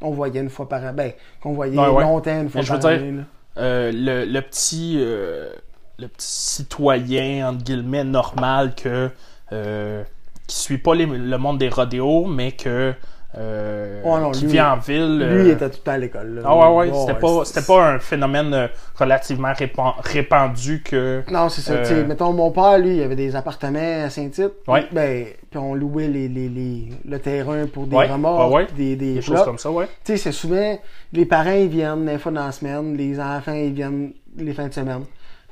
qu'on 0.00 0.10
voyait 0.10 0.40
une 0.40 0.50
fois 0.50 0.68
par 0.68 0.82
an. 0.84 0.92
Ben, 0.94 1.12
qu'on 1.42 1.52
voyait 1.52 1.78
Ouais, 1.78 1.88
ouais. 1.88 2.02
longtemps 2.02 2.40
une 2.40 2.48
fois 2.48 2.60
Mais 2.60 2.66
je 2.66 2.72
veux 2.72 2.78
par 2.80 2.90
dire, 2.92 3.00
année. 3.00 3.12
là. 3.18 3.22
Euh, 3.56 3.92
le, 3.92 4.24
le 4.24 4.40
petit 4.42 4.96
euh, 4.98 5.50
le 5.98 6.08
petit 6.08 6.26
citoyen 6.26 7.48
entre 7.50 7.62
guillemets 7.62 8.02
normal 8.04 8.74
que 8.74 9.10
euh, 9.52 10.02
qui 10.48 10.56
suit 10.56 10.78
pas 10.78 10.94
les- 10.96 11.06
le 11.06 11.38
monde 11.38 11.58
des 11.58 11.68
rodéos 11.68 12.26
mais 12.26 12.50
que 12.50 12.92
euh, 13.36 14.00
Oh 14.04 14.18
non, 14.18 14.30
qui 14.30 14.44
lui- 14.44 14.52
vit 14.52 14.60
en 14.60 14.76
ville 14.76 15.18
Lui, 15.18 15.24
euh, 15.24 15.42
il 15.44 15.50
était 15.50 15.68
tout 15.70 15.76
le 15.78 15.82
temps 15.82 15.92
à 15.92 15.98
l'école. 15.98 16.42
ah 16.44 16.56
ouais 16.56 16.76
ouais 16.86 16.90
Oh, 16.94 17.06
c'était 17.06 17.12
ouais, 17.24 17.36
pas 17.38 17.44
c'était 17.44 17.66
pas 17.66 17.88
un 17.94 17.98
phénomène 17.98 18.54
euh, 18.54 18.66
relativement 18.96 19.52
répan- 19.52 19.94
répandu 20.02 20.82
que 20.84 21.22
Non, 21.30 21.48
c'est 21.48 21.60
ça. 21.62 21.72
Euh, 21.72 21.82
tu 21.82 21.88
sais, 21.94 22.04
Mettons, 22.04 22.32
mon 22.32 22.50
père, 22.50 22.78
lui, 22.78 22.96
il 22.98 23.02
avait 23.02 23.16
des 23.16 23.34
appartements 23.34 24.04
à 24.04 24.10
Saint-Tite. 24.10 24.52
Ouais. 24.68 24.86
Ben, 24.92 25.26
puis 25.50 25.58
on 25.58 25.74
louait 25.74 26.08
les, 26.08 26.28
les, 26.28 26.48
les, 26.48 26.88
le 27.08 27.18
terrain 27.18 27.66
pour 27.66 27.86
des 27.86 27.96
Ouais, 27.96 28.06
remords, 28.10 28.52
ouais, 28.52 28.66
des, 28.76 28.96
des 28.96 29.14
des 29.14 29.22
choses 29.22 29.42
comme 29.44 29.58
ça 29.58 29.70
ouais 29.70 29.86
Tu 30.04 30.12
sais, 30.12 30.16
c'est 30.16 30.32
souvent, 30.32 30.78
les 31.12 31.24
parents, 31.26 31.52
ils 31.52 31.68
viennent 31.68 32.04
des 32.06 32.18
fois 32.18 32.32
dans 32.32 32.46
la 32.46 32.52
semaine, 32.52 32.96
les 32.96 33.18
enfants, 33.18 33.52
ils 33.54 33.72
viennent 33.72 34.12
les 34.36 34.52
fins 34.52 34.68
de 34.68 34.74
semaine. 34.74 35.04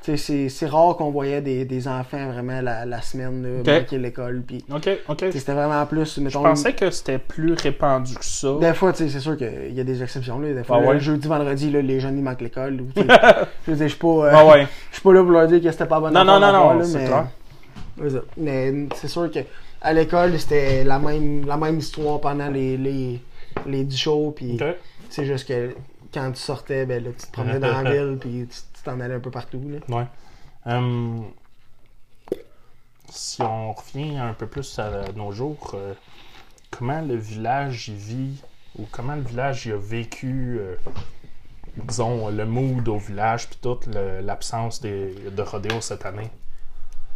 C'est- 0.02 0.66
rare 0.66 0.96
qu'on 0.96 1.10
voyait 1.10 1.40
des, 1.40 1.64
des 1.64 1.88
enfants 1.88 2.26
vraiment 2.32 2.60
la, 2.60 2.84
la 2.86 3.02
semaine, 3.02 3.42
là, 3.64 3.78
manquer 3.80 3.98
l'école. 3.98 4.42
Puis, 4.46 4.64
c'était 5.32 5.52
vraiment 5.52 5.84
plus, 5.86 6.16
je 6.16 6.20
mettons, 6.20 6.42
pensais 6.42 6.72
que 6.72 6.90
c'était 6.90 7.18
plus 7.18 7.54
répandu 7.54 8.14
que 8.14 8.24
ça 8.24 8.54
Des 8.60 8.74
fois, 8.74 8.92
tu 8.92 9.04
sais, 9.04 9.08
c'est 9.10 9.20
sûr 9.20 9.36
qu'il 9.36 9.72
y 9.74 9.80
a 9.80 9.84
des 9.84 10.02
exceptions. 10.02 10.38
Là. 10.40 10.52
Des 10.52 10.64
fois, 10.64 10.80
Ah 10.82 10.86
ouais? 10.86 10.94
le 10.94 11.00
jeudi, 11.00 11.28
vendredi, 11.28 11.70
là, 11.70 11.82
les 11.82 12.00
jeunes, 12.00 12.18
ils 12.18 12.22
manquent 12.24 12.40
l'école. 12.40 12.84
Je 13.66 13.74
je 13.74 13.84
suis 13.86 13.96
pas, 13.98 14.06
euh, 14.08 14.30
ah 14.32 14.46
ouais 14.46 14.66
je 14.92 15.00
pas 15.00 15.12
là 15.12 15.22
pour 15.22 15.30
leur 15.32 15.46
dire 15.46 15.62
que 15.62 15.70
c'était 15.70 15.86
pas 15.86 16.00
bon 16.00 16.10
non 16.10 16.24
non 16.24 16.38
non 16.40 16.52
non 16.52 16.82
c'est 16.84 16.98
mais... 16.98 17.06
clair 17.06 17.26
C'est 18.00 18.10
ça. 18.10 18.18
Mais 18.36 18.74
c'est 18.96 19.08
sûr 19.08 19.30
que 19.30 19.38
à 19.80 19.92
l'école, 19.92 20.38
c'était 20.38 20.84
la 20.84 20.98
même, 20.98 21.44
la 21.46 21.56
même 21.56 21.78
histoire 21.78 22.20
pendant 22.20 22.48
les, 22.48 22.76
les, 22.76 23.20
les 23.66 23.84
10 23.84 23.96
shows. 23.96 24.32
Puis 24.36 24.58
c'est 25.10 25.24
juste 25.24 25.46
que 25.48 25.74
quand 26.14 26.30
tu 26.32 26.40
sortais, 26.40 26.86
ben, 26.86 27.02
là, 27.02 27.10
tu 27.18 27.26
te 27.26 27.32
promenais 27.32 27.58
dans 27.58 27.82
la 27.82 27.90
ville, 27.92 28.16
puis 28.20 28.46
tu 28.48 28.71
tu 28.82 28.90
t'en 28.90 29.00
allais 29.00 29.14
un 29.14 29.20
peu 29.20 29.30
partout. 29.30 29.62
Là. 29.68 29.78
Ouais. 29.96 30.06
Hum, 30.66 31.24
si 33.08 33.42
on 33.42 33.72
revient 33.72 34.16
un 34.18 34.32
peu 34.32 34.46
plus 34.46 34.78
à 34.78 35.04
nos 35.14 35.32
jours, 35.32 35.72
euh, 35.74 35.94
comment 36.70 37.00
le 37.00 37.16
village 37.16 37.88
y 37.88 37.94
vit 37.94 38.42
ou 38.78 38.86
comment 38.90 39.14
le 39.16 39.22
village 39.22 39.66
y 39.66 39.72
a 39.72 39.76
vécu, 39.76 40.56
euh, 40.60 40.76
disons, 41.76 42.28
le 42.30 42.46
mood 42.46 42.88
au 42.88 42.98
village 42.98 43.48
puis 43.48 43.58
toute 43.60 43.86
l'absence 43.86 44.80
de 44.80 45.42
rodéo 45.42 45.80
cette 45.80 46.06
année? 46.06 46.30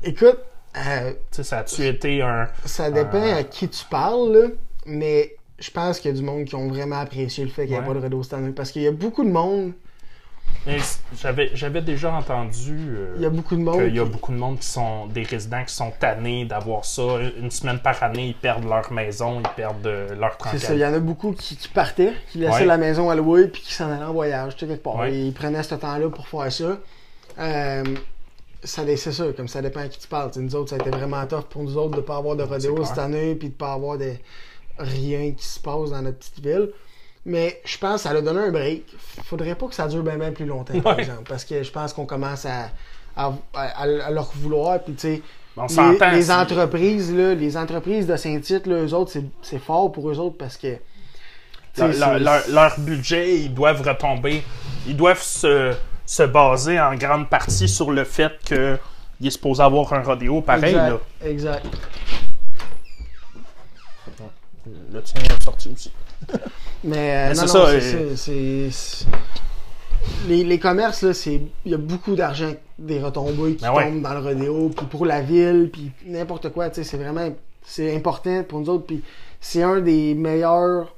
Écoute, 0.03 0.39
euh, 0.77 1.15
ça 1.31 1.61
a-tu 1.61 1.87
été 1.87 2.21
un. 2.21 2.49
ça 2.67 2.91
dépend 2.91 3.35
à 3.35 3.43
qui 3.45 3.69
tu 3.69 3.85
parles, 3.87 4.33
là, 4.37 4.49
mais 4.85 5.35
je 5.59 5.71
pense 5.71 6.01
qu'il 6.01 6.11
y 6.11 6.15
a 6.15 6.17
du 6.19 6.23
monde 6.23 6.45
qui 6.45 6.55
ont 6.55 6.69
vraiment 6.69 7.01
apprécié 7.01 7.43
le 7.45 7.51
fait 7.51 7.63
qu'il 7.63 7.71
n'y 7.71 7.77
ait 7.77 7.81
Ouais. 7.81 7.87
pas 7.87 7.95
de 7.95 8.01
Redo 8.01 8.23
cette 8.23 8.35
année. 8.35 8.53
Parce 8.53 8.71
qu'il 8.71 8.83
y 8.83 8.87
a 8.87 8.93
beaucoup 8.93 9.25
de 9.25 9.31
monde, 9.31 9.73
J'avais 11.55 11.81
déjà 11.81 12.13
entendu. 12.13 12.77
euh, 12.97 13.15
il 13.17 13.23
y 13.23 13.27
a 13.27 13.31
beaucoup 13.31 13.55
de 13.57 13.61
monde. 13.63 13.85
qu'il 13.85 13.95
y 13.97 14.01
a 14.01 14.05
beaucoup 14.05 14.33
de 14.33 14.37
monde 14.37 14.59
qui 14.59 14.67
sont 14.67 15.07
des 15.07 15.23
résidents 15.23 15.63
qui 15.65 15.73
sont 15.75 15.93
tannés 15.99 16.45
d'avoir 16.45 16.85
ça. 16.85 17.03
Une 17.39 17.51
semaine 17.51 17.79
par 17.79 18.03
année, 18.03 18.29
ils 18.29 18.35
perdent 18.35 18.65
leur 18.69 18.93
maison, 18.93 19.41
ils 19.41 19.49
perdent 19.55 19.87
euh, 19.87 20.15
leur 20.17 20.33
C'est 20.33 20.39
tranquille. 20.39 20.61
ça, 20.61 20.75
il 20.75 20.81
y 20.81 20.85
en 20.87 20.93
a 20.95 20.99
beaucoup 20.99 21.33
qui, 21.33 21.57
qui 21.57 21.69
partaient, 21.69 22.13
qui 22.33 22.39
laissaient 22.39 22.53
Ouais. 22.61 22.65
la 22.65 22.79
maison 22.79 23.11
à 23.11 23.15
louer 23.15 23.47
puis 23.49 23.63
qui 23.63 23.73
s'en 23.73 23.91
allaient 23.91 24.05
en 24.05 24.13
voyage, 24.13 24.55
tu 24.57 24.61
sais, 24.61 24.67
quelque 24.67 24.83
part. 24.83 24.97
Ouais. 24.97 25.17
Ils 25.17 25.33
prenaient 25.33 25.63
ce 25.63 25.75
temps-là 25.77 26.09
pour 26.11 26.27
faire 26.27 26.51
ça. 26.53 26.79
Euh, 27.39 27.85
ça 28.65 28.83
c'est 28.97 29.13
ça, 29.13 29.25
comme 29.37 29.47
ça 29.47 29.63
dépend 29.63 29.81
à 29.81 29.89
qui 29.89 30.01
tu 30.01 30.09
parles. 30.09 30.31
Nous 30.37 30.57
autres, 30.57 30.71
ça 30.71 30.77
a 30.77 30.79
été 30.81 30.91
vraiment 30.91 31.25
tough 31.27 31.45
pour 31.49 31.63
nous 31.63 31.77
autres 31.77 31.97
de 31.97 32.01
pas 32.01 32.17
avoir 32.17 32.35
de 32.35 32.43
rodéo 32.43 32.85
cette 32.85 32.99
année 32.99 33.37
puis 33.37 33.51
de 33.51 33.55
pas 33.55 33.75
avoir 33.75 33.99
de 33.99 34.15
rien 34.79 35.31
qui 35.33 35.45
se 35.47 35.61
passe 35.61 35.91
dans 35.91 36.03
notre 36.03 36.19
petite 36.19 36.41
ville. 36.45 36.71
Mais 37.29 37.61
je 37.65 37.77
pense 37.77 38.03
que 38.05 38.09
ça 38.09 38.15
a 38.15 38.21
donné 38.21 38.39
un 38.39 38.51
break. 38.53 38.85
Faudrait 39.25 39.57
pas 39.57 39.67
que 39.67 39.75
ça 39.75 39.89
dure 39.89 40.03
bien, 40.05 40.17
bien 40.17 40.31
plus 40.31 40.47
longtemps, 40.47 40.81
par 40.81 40.95
Ouais. 40.95 41.03
exemple. 41.03 41.25
Parce 41.29 41.45
que 41.45 41.61
je 41.63 41.71
pense 41.73 41.93
qu'on 41.93 42.07
commence 42.07 42.47
à, 42.47 42.71
à, 43.17 43.33
à- 43.53 43.83
à 43.83 44.11
leur 44.13 44.31
vouloir. 44.37 44.79
Puis, 44.81 44.95
tu 44.95 45.01
sais, 45.01 45.23
On 45.57 45.63
les, 45.65 45.69
s'entend. 45.69 46.11
les 46.13 46.31
entreprises, 46.31 47.13
là, 47.13 47.35
les 47.35 47.57
entreprises 47.57 48.07
de 48.07 48.17
Saint-Tite, 48.17 48.69
eux 48.69 48.95
autres, 48.95 49.13
c'est- 49.43 49.59
fort 49.59 49.91
pour 49.91 50.09
eux 50.09 50.19
autres 50.21 50.37
parce 50.39 50.57
que. 50.57 50.77
leur, 51.77 51.89
leur- 51.93 52.19
leur- 52.21 52.49
leur 52.49 52.79
budget, 52.81 53.37
ils 53.41 53.53
doivent 53.53 53.83
retomber. 53.83 54.45
Ils 54.87 54.97
doivent 54.97 55.21
se, 55.23 55.75
se 56.07 56.23
baser 56.23 56.79
en 56.81 56.95
grande 56.95 57.29
partie 57.29 57.69
sur 57.69 57.91
le 57.91 58.05
fait 58.05 58.33
qu'il 58.45 58.79
est 59.27 59.31
supposé 59.31 59.63
avoir 59.65 59.93
un 59.95 60.03
rodéo 60.03 60.43
pareil. 60.43 60.75
exact, 60.77 60.89
Là. 60.91 61.29
exact. 61.29 61.67
Le 64.93 65.03
tien 65.03 65.21
est 65.23 65.43
sorti 65.43 65.71
aussi. 65.75 65.93
Mais, 66.87 66.97
euh, 66.97 67.29
Mais 67.31 67.35
non, 67.35 67.35
c'est 67.35 67.59
non, 67.59 67.67
ça, 67.67 67.81
c'est 67.81 67.81
ça, 67.81 68.17
c'est- 68.17 68.71
c'est- 68.71 69.07
Les, 70.29 70.45
les 70.45 70.59
commerces, 70.61 71.03
là, 71.03 71.13
c'est. 71.13 71.41
Il 71.65 71.73
y 71.73 71.75
a 71.75 71.79
beaucoup 71.79 72.15
d'argent, 72.15 72.53
des 72.79 73.01
retombées 73.01 73.57
qui 73.57 73.63
Ben 73.65 73.73
ouais. 73.73 73.85
tombent 73.91 74.03
dans 74.03 74.15
le 74.15 74.21
rodéo, 74.21 74.71
puis 74.77 74.87
pour 74.87 75.05
la 75.05 75.21
ville, 75.21 75.69
puis 75.73 75.91
n'importe 76.07 76.51
quoi, 76.53 76.69
tu 76.71 76.77
sais, 76.77 76.85
c'est 76.85 76.97
vraiment. 76.97 77.29
C'est 77.63 77.95
important 77.97 78.45
pour 78.45 78.61
nous 78.61 78.69
autres, 78.71 78.87
puis 78.87 79.03
c'est 79.41 79.63
un 79.65 79.81
des 79.81 80.15
meilleurs 80.15 80.95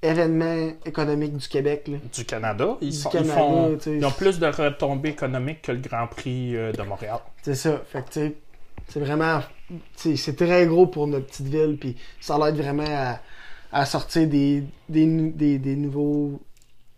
événements 0.00 0.72
économiques 0.86 1.36
du 1.36 1.46
Québec, 1.48 1.84
là. 1.88 1.98
Du 2.12 2.24
Canada, 2.24 2.76
ils, 2.80 2.90
Du 2.90 2.96
sont- 2.96 3.10
Canada, 3.10 3.34
ils 3.34 3.38
font, 3.38 3.78
ils 3.86 4.04
ont 4.06 4.10
plus 4.10 4.38
de 4.38 4.46
retombées 4.46 5.10
économiques 5.10 5.62
que 5.62 5.72
le 5.72 5.78
Grand 5.78 6.06
Prix 6.06 6.56
euh, 6.56 6.72
de 6.72 6.82
Montréal. 6.82 7.18
C'est 7.42 7.54
ça. 7.54 7.80
Fait 7.92 8.02
que, 8.08 8.32
c'est 8.88 9.00
vraiment. 9.00 9.40
C'est 9.94 10.36
très 10.36 10.66
gros 10.66 10.86
pour 10.86 11.06
notre 11.06 11.26
petite 11.26 11.46
ville, 11.48 11.76
puis 11.78 11.96
ça 12.20 12.38
l'aide 12.38 12.56
vraiment 12.56 12.84
à, 12.88 13.18
à 13.72 13.84
sortir 13.86 14.28
des, 14.28 14.64
des, 14.88 15.06
des, 15.06 15.58
des 15.58 15.76
nouveaux 15.76 16.40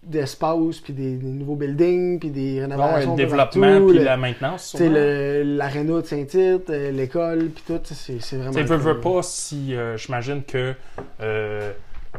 d'espaces, 0.03 0.81
puis 0.83 0.93
des, 0.93 1.17
des 1.17 1.27
nouveaux 1.27 1.57
buildings, 1.57 2.19
puis 2.19 2.31
des 2.31 2.61
Ah 2.61 2.67
ouais, 2.67 2.75
rénovations. 2.75 3.11
le 3.13 3.17
développement 3.17 3.87
puis 3.89 3.99
la 4.01 4.17
maintenance. 4.17 4.71
Tu 4.73 4.79
sais, 4.79 5.45
l'aréna 5.45 6.01
de 6.03 6.07
Saint-Tite, 6.07 6.69
euh, 6.71 6.91
l'école, 6.91 7.49
puis 7.51 7.65
tout, 7.67 7.81
c'est 7.85 8.37
vraiment. 8.37 8.53
Tu 8.53 8.63
veux, 8.65 9.01
pas 9.01 9.23
si 9.23 9.75
euh, 9.75 9.97
j'imagine 9.97 10.43
que 10.43 10.75
euh, 11.21 11.73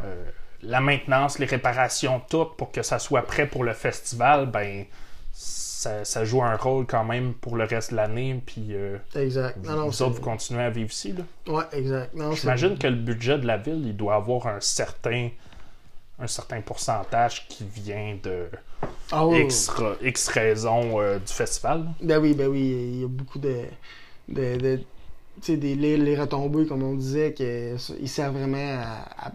euh, 0.03 0.23
la 0.63 0.81
maintenance, 0.81 1.37
les 1.37 1.45
réparations, 1.45 2.21
tout 2.27 2.45
pour 2.57 2.71
que 2.71 2.81
ça 2.81 2.97
soit 2.97 3.21
prêt 3.21 3.45
pour 3.45 3.63
le 3.63 3.73
festival, 3.73 4.47
ben 4.47 4.85
ça, 5.85 6.03
ça 6.05 6.25
joue 6.25 6.41
un 6.43 6.55
rôle 6.55 6.85
quand 6.87 7.03
même 7.03 7.33
pour 7.33 7.55
le 7.55 7.63
reste 7.65 7.91
de 7.91 7.95
l'année. 7.97 8.41
Puis 8.45 8.67
euh, 8.71 8.97
Exact. 9.15 9.57
vous, 9.61 9.71
Non, 9.71 9.85
vous 9.85 9.91
c'est- 9.91 10.03
autres, 10.03 10.15
vous 10.15 10.21
continuez 10.21 10.63
à 10.63 10.69
vivre 10.69 10.89
ici. 10.91 11.13
Là. 11.13 11.23
Ouais, 11.53 11.63
exact. 11.73 12.11
J'imagine 12.33 12.77
que 12.77 12.87
le 12.87 12.95
budget 12.95 13.37
de 13.37 13.45
la 13.45 13.57
ville, 13.57 13.83
il 13.85 13.95
doit 13.95 14.15
avoir 14.15 14.47
un 14.47 14.59
certain 14.61 15.29
un 16.17 16.27
certain 16.27 16.61
pourcentage 16.61 17.45
qui 17.49 17.65
vient 17.65 18.17
de 18.23 18.47
oui, 19.13 19.41
X, 19.41 19.67
ra- 19.67 19.95
X 20.01 20.29
raisons 20.29 21.01
euh, 21.01 21.19
du 21.19 21.31
festival. 21.33 21.87
Ben 22.01 22.19
oui, 22.19 22.33
ben 22.33 22.47
oui, 22.47 22.61
il 22.93 23.01
y 23.01 23.03
a 23.03 23.07
beaucoup 23.09 23.37
de. 23.37 23.63
de, 24.29 24.55
de- 24.55 24.77
tu 24.77 24.83
sais, 25.41 25.57
des, 25.57 25.75
les, 25.75 25.97
les 25.97 26.15
retombées, 26.17 26.65
comme 26.67 26.83
on 26.83 26.93
disait, 26.95 27.33
que, 27.33 27.75
ça- 27.77 27.93
ils 27.99 28.07
servent 28.07 28.37
vraiment 28.37 28.81
à. 28.81 29.27
à- 29.27 29.31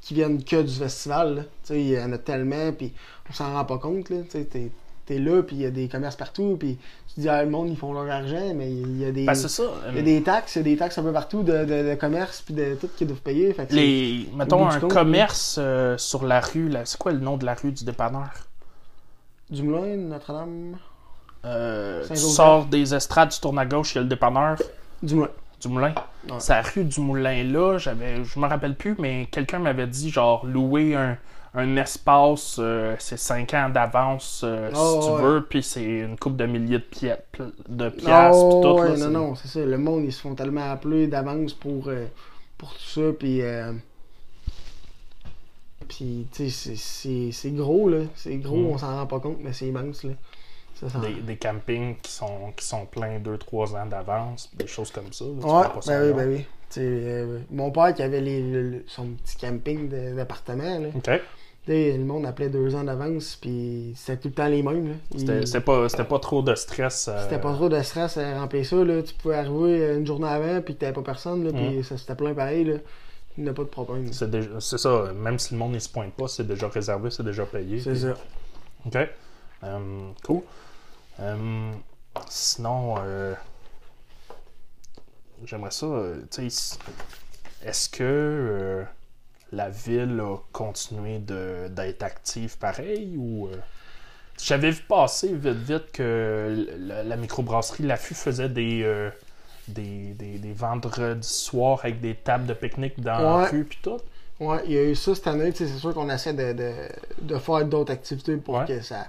qui 0.00 0.14
viennent 0.14 0.42
que 0.42 0.62
du 0.62 0.72
festival. 0.72 1.34
là. 1.34 1.42
Tu 1.42 1.48
sais, 1.64 1.80
il 1.82 1.88
y 1.90 2.00
en 2.00 2.10
a 2.12 2.18
tellement, 2.18 2.72
puis 2.72 2.94
on 3.28 3.32
s'en 3.34 3.52
rend 3.52 3.64
pas 3.66 3.76
compte. 3.78 4.08
Là. 4.08 4.22
Tu 4.22 4.30
sais, 4.30 4.44
t'es, 4.44 4.70
t'es 5.06 5.18
là, 5.18 5.42
puis 5.42 5.56
il 5.56 5.62
y 5.62 5.66
a 5.66 5.70
des 5.70 5.88
commerces 5.88 6.16
partout, 6.16 6.56
puis 6.58 6.78
tu 7.14 7.20
dis, 7.20 7.28
ah, 7.28 7.42
le 7.42 7.50
monde, 7.50 7.70
ils 7.70 7.76
font 7.76 7.92
leur 7.94 8.10
argent, 8.10 8.52
mais 8.54 8.70
il 8.70 8.98
y 9.00 9.04
a 9.04 9.12
des. 9.12 9.24
Ben, 9.24 9.34
c'est 9.34 9.48
ça. 9.48 9.62
il 9.90 9.96
y 9.96 9.98
a 10.00 10.02
des 10.02 10.22
taxes, 10.22 10.56
il 10.56 10.58
y 10.58 10.60
a 10.60 10.64
des 10.64 10.76
taxes 10.76 10.98
un 10.98 11.02
peu 11.02 11.12
partout 11.12 11.42
de, 11.42 11.64
de, 11.64 11.90
de 11.90 11.94
commerce, 11.94 12.42
puis 12.42 12.54
de 12.54 12.74
tout 12.74 12.88
qu'ils 12.96 13.06
doivent 13.06 13.20
payer. 13.20 13.52
Fait 13.54 13.66
que 13.66 13.74
Les, 13.74 14.28
mettons 14.34 14.68
un 14.68 14.78
compte, 14.80 14.92
commerce 14.92 15.56
euh, 15.58 15.96
sur 15.96 16.24
la 16.26 16.40
rue, 16.40 16.68
là, 16.68 16.82
c'est 16.84 16.98
quoi 16.98 17.12
le 17.12 17.20
nom 17.20 17.36
de 17.36 17.46
la 17.46 17.54
rue 17.54 17.72
du 17.72 17.84
dépanneur? 17.84 18.30
Du 19.48 19.62
Moulin, 19.62 19.96
Notre-Dame. 19.96 20.76
Euh, 21.44 22.04
tu 22.08 22.16
sors 22.16 22.66
des 22.66 22.94
estrades, 22.94 23.30
tu 23.30 23.40
tournes 23.40 23.58
à 23.60 23.66
gauche, 23.66 23.94
il 23.94 23.96
y 23.96 23.98
a 23.98 24.02
le 24.02 24.08
dépanneur 24.08 24.56
Du 25.02 25.14
Moulin. 25.14 25.30
du 25.60 25.68
Moulin. 25.68 25.94
Ouais. 26.28 26.34
C'est 26.40 26.54
la 26.54 26.62
rue 26.62 26.84
du 26.84 27.00
Moulin 27.00 27.44
là, 27.44 27.78
j'avais, 27.78 28.24
je 28.24 28.40
me 28.40 28.46
rappelle 28.46 28.74
plus, 28.74 28.96
mais 28.98 29.28
quelqu'un 29.30 29.60
m'avait 29.60 29.86
dit 29.86 30.10
genre 30.10 30.44
louer 30.44 30.96
un, 30.96 31.16
un 31.56 31.76
espace, 31.76 32.56
euh, 32.60 32.94
c'est 32.98 33.16
5 33.16 33.54
ans 33.54 33.68
d'avance 33.70 34.42
euh, 34.44 34.70
Oh, 34.74 35.00
si 35.00 35.08
tu 35.08 35.14
ouais. 35.14 35.22
veux, 35.22 35.44
puis 35.48 35.62
c'est 35.62 35.82
une 35.84 36.18
coupe 36.18 36.36
de 36.36 36.44
milliers 36.46 36.78
de, 36.78 36.84
pi- 36.84 37.42
de 37.68 37.88
piastres, 37.88 38.42
Oh, 38.44 38.60
tout. 38.62 38.82
ouais, 38.82 38.96
là, 38.96 39.08
non, 39.08 39.10
non, 39.28 39.34
c'est 39.34 39.48
ça. 39.48 39.64
Le 39.64 39.78
monde, 39.78 40.04
ils 40.04 40.12
se 40.12 40.20
font 40.20 40.34
tellement 40.34 40.70
appeler 40.70 41.06
d'avance 41.06 41.54
pour, 41.54 41.88
euh, 41.88 42.06
pour 42.58 42.72
tout 42.74 42.82
ça. 42.82 43.12
Puis, 43.18 43.40
puis 45.88 46.26
tu 46.32 46.50
sais, 46.50 46.74
c'est- 47.32 47.50
gros, 47.50 47.88
là. 47.88 48.00
C'est 48.14 48.36
gros, 48.36 48.56
Mm. 48.56 48.66
on 48.66 48.78
s'en 48.78 48.96
rend 48.96 49.06
pas 49.06 49.20
compte, 49.20 49.38
mais 49.40 49.52
c'est 49.52 49.66
immense, 49.66 50.02
là. 50.04 50.12
Ça, 50.74 50.90
ça- 50.90 50.98
Des, 50.98 51.14
des 51.14 51.36
campings 51.36 51.96
qui 52.02 52.10
sont, 52.12 52.52
qui 52.56 52.64
sont 52.66 52.84
pleins 52.86 53.18
2-3 53.18 53.74
ans 53.76 53.86
d'avance, 53.86 54.50
des 54.54 54.66
choses 54.66 54.90
comme 54.90 55.12
ça. 55.12 55.24
là, 55.24 55.30
Ouais, 55.30 55.66
ça 55.80 55.98
ben 56.00 56.08
oui, 56.08 56.12
ben 56.14 56.28
oui. 56.28 56.44
Mon 57.50 57.70
père 57.70 57.94
qui 57.94 58.02
avait 58.02 58.20
les, 58.20 58.42
le- 58.42 58.70
le- 58.70 58.84
son 58.86 59.06
petit 59.10 59.36
camping 59.38 59.88
d'appartement, 60.14 60.78
là. 60.80 60.88
Le 61.68 61.98
monde 62.04 62.26
appelait 62.26 62.48
deux 62.48 62.74
ans 62.76 62.84
d'avance, 62.84 63.36
puis 63.40 63.92
c'était 63.96 64.18
tout 64.20 64.28
le 64.28 64.34
temps 64.34 64.46
les 64.46 64.62
mêmes, 64.62 64.88
là. 64.88 64.94
C'était 65.16 65.44
c'était 65.46 65.60
pas, 65.60 65.88
c'était 65.88 66.04
pas 66.04 66.18
trop 66.20 66.40
de 66.42 66.54
stress. 66.54 67.08
euh, 67.08 67.20
C'était 67.24 67.40
pas 67.40 67.52
trop 67.54 67.68
de 67.68 67.80
stress 67.82 68.16
à 68.18 68.38
remplir 68.40 68.64
ça, 68.64 68.76
là. 68.76 69.02
Tu 69.02 69.14
pouvais 69.14 69.34
arriver 69.36 69.94
une 69.96 70.06
journée 70.06 70.28
avant, 70.28 70.60
puis 70.62 70.76
t'avais 70.76 70.92
pas 70.92 71.02
personne, 71.02 71.44
là, 71.44 71.52
puis 71.52 71.78
Mm. 71.78 71.82
ça 71.82 71.98
c'était 71.98 72.14
plein 72.14 72.34
pareil, 72.34 72.64
là. 72.64 72.74
Il 73.38 73.44
n'y 73.44 73.50
a 73.50 73.52
pas 73.52 73.64
de 73.64 73.68
problème. 73.68 74.12
C'est 74.12 74.30
déjà- 74.30 74.60
c'est 74.60 74.78
ça, 74.78 75.12
même 75.14 75.38
si 75.38 75.54
le 75.54 75.58
monde 75.58 75.72
ne 75.72 75.78
se 75.78 75.88
pointe 75.88 76.12
pas, 76.14 76.28
c'est 76.28 76.46
déjà 76.46 76.68
réservé, 76.68 77.10
c'est 77.10 77.22
déjà 77.24 77.44
payé. 77.44 77.80
C'est 77.80 77.96
ça. 77.96 78.14
OK. 78.86 78.96
Euh, 79.64 80.10
cool. 80.24 80.42
Euh, 81.20 81.72
sinon, 82.28 82.94
euh, 82.98 83.34
j'aimerais 85.44 85.70
ça, 85.70 85.86
euh, 85.86 86.16
est-ce 86.38 87.88
que 87.88 88.02
euh, 88.02 88.84
la 89.52 89.70
ville 89.70 90.20
a 90.20 90.36
continué 90.52 91.18
de- 91.18 91.68
d'être 91.68 92.02
active 92.02 92.58
pareil 92.58 93.16
ou. 93.16 93.48
euh, 93.48 93.56
J'avais 94.42 94.70
vu 94.70 94.82
passer 94.82 95.34
vite 95.34 95.56
vite 95.58 95.92
que 95.92 96.66
la, 96.78 97.02
la 97.04 97.16
microbrasserie 97.16 97.84
Laffût 97.84 98.14
faisait 98.14 98.48
des, 98.50 98.82
euh, 98.84 99.10
des, 99.68 100.14
des, 100.14 100.38
des 100.38 100.52
vendredis 100.54 101.26
soirs 101.28 101.80
avec 101.84 102.00
des 102.00 102.16
tables 102.16 102.46
de 102.46 102.54
pique-nique 102.54 103.00
dans 103.00 103.20
la 103.20 103.36
Ouais. 103.36 103.48
rue 103.50 103.64
puis 103.66 103.78
tout. 103.82 103.98
Ouais, 104.40 104.62
il 104.66 104.72
y 104.72 104.78
a 104.78 104.82
eu 104.84 104.94
ça 104.94 105.14
cette 105.14 105.26
année, 105.28 105.52
c'est 105.54 105.66
sûr 105.78 105.94
qu'on 105.94 106.10
essaie 106.10 106.34
de, 106.34 106.52
de, 106.52 106.72
de 107.22 107.38
faire 107.38 107.64
d'autres 107.64 107.92
activités 107.92 108.36
pour 108.36 108.56
Ouais. 108.56 108.64
que 108.64 108.80
ça, 108.82 109.08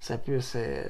ça 0.00 0.18
puisse. 0.18 0.54
euh, 0.56 0.84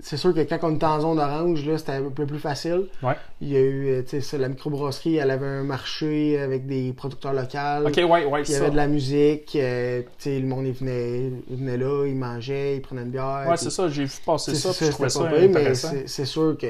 c'est 0.00 0.16
sûr 0.16 0.32
que 0.34 0.40
quand 0.40 0.58
on 0.62 0.74
était 0.76 0.86
en 0.86 1.00
zone 1.00 1.18
orange, 1.18 1.64
là, 1.66 1.76
c'était 1.78 1.92
un 1.92 2.10
peu 2.10 2.24
plus 2.26 2.38
facile. 2.38 2.86
Ouais. 3.02 3.14
Il 3.40 3.48
y 3.48 3.56
a 3.56 3.60
eu, 3.60 3.88
euh, 3.88 4.02
tu 4.02 4.20
sais, 4.20 4.38
la 4.38 4.48
microbrasserie, 4.48 5.16
elle 5.16 5.30
avait 5.30 5.46
un 5.46 5.62
marché 5.64 6.38
avec 6.38 6.66
des 6.66 6.92
producteurs 6.92 7.32
locaux. 7.32 7.86
Ok, 7.86 7.96
ouais, 7.96 8.24
ouais, 8.24 8.42
il 8.42 8.50
y 8.52 8.54
avait 8.56 8.70
de 8.70 8.76
la 8.76 8.86
musique, 8.88 9.54
euh, 9.56 10.02
tu 10.02 10.08
sais, 10.18 10.38
le 10.38 10.46
monde 10.46 10.66
il 10.66 10.72
venait, 10.72 11.30
il 11.50 11.56
venait 11.56 11.76
là, 11.76 12.06
il 12.06 12.16
mangeait, 12.16 12.76
il 12.76 12.80
prenait 12.82 13.02
une 13.02 13.10
bière. 13.10 13.46
Ouais, 13.48 13.56
c'est 13.56 13.70
ça, 13.70 13.88
j'ai 13.88 14.04
vu 14.04 14.12
passer 14.24 14.54
ça, 14.54 14.70
puis 14.72 14.86
je 14.86 14.90
trouvais 14.92 15.08
ça 15.08 15.24
pire, 15.24 15.50
mais 15.50 15.74
c'est- 15.74 16.24
sûr 16.24 16.56
que 16.58 16.68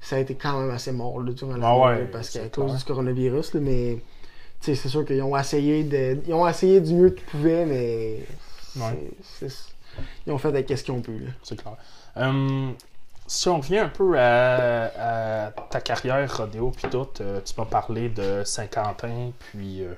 ça 0.00 0.16
a 0.16 0.18
été 0.20 0.34
quand 0.34 0.60
même 0.60 0.70
assez 0.70 0.92
mort 0.92 1.20
là, 1.22 1.32
durant 1.32 1.56
la 1.56 1.66
Ah 1.68 1.78
ouais, 1.78 2.08
parce 2.12 2.30
qu'à 2.30 2.48
cause 2.48 2.76
du 2.78 2.84
coronavirus, 2.84 3.54
là, 3.54 3.60
mais 3.60 3.98
tu 4.60 4.66
sais, 4.66 4.74
c'est 4.74 4.88
sûr 4.88 5.04
qu'ils 5.04 5.22
ont 5.22 5.36
essayé 5.36 5.84
de, 5.84 6.18
ils 6.26 6.34
ont 6.34 6.46
essayé 6.46 6.80
du 6.80 6.94
mieux 6.94 7.10
qu'ils 7.10 7.24
pouvaient, 7.26 7.64
mais 7.66 8.18
ils 10.26 10.32
ont 10.32 10.38
fait 10.38 10.48
avec 10.48 10.68
ce 10.68 10.82
qu'ils 10.84 10.94
ont 10.94 11.00
pu. 11.00 11.12
C'est 11.42 11.56
clair. 11.60 11.76
Hum, 12.16 12.74
si 13.26 13.48
on 13.48 13.58
revient 13.58 13.78
un 13.78 13.88
peu 13.88 14.18
à, 14.18 15.46
à 15.46 15.50
ta 15.70 15.80
carrière 15.80 16.36
rodéo 16.36 16.72
puis 16.72 16.90
tout, 16.90 17.06
euh, 17.20 17.40
tu 17.44 17.54
m'as 17.56 17.64
parlé 17.64 18.08
de 18.08 18.42
Saint-Quentin 18.44 19.30
puis 19.38 19.84
euh, 19.84 19.94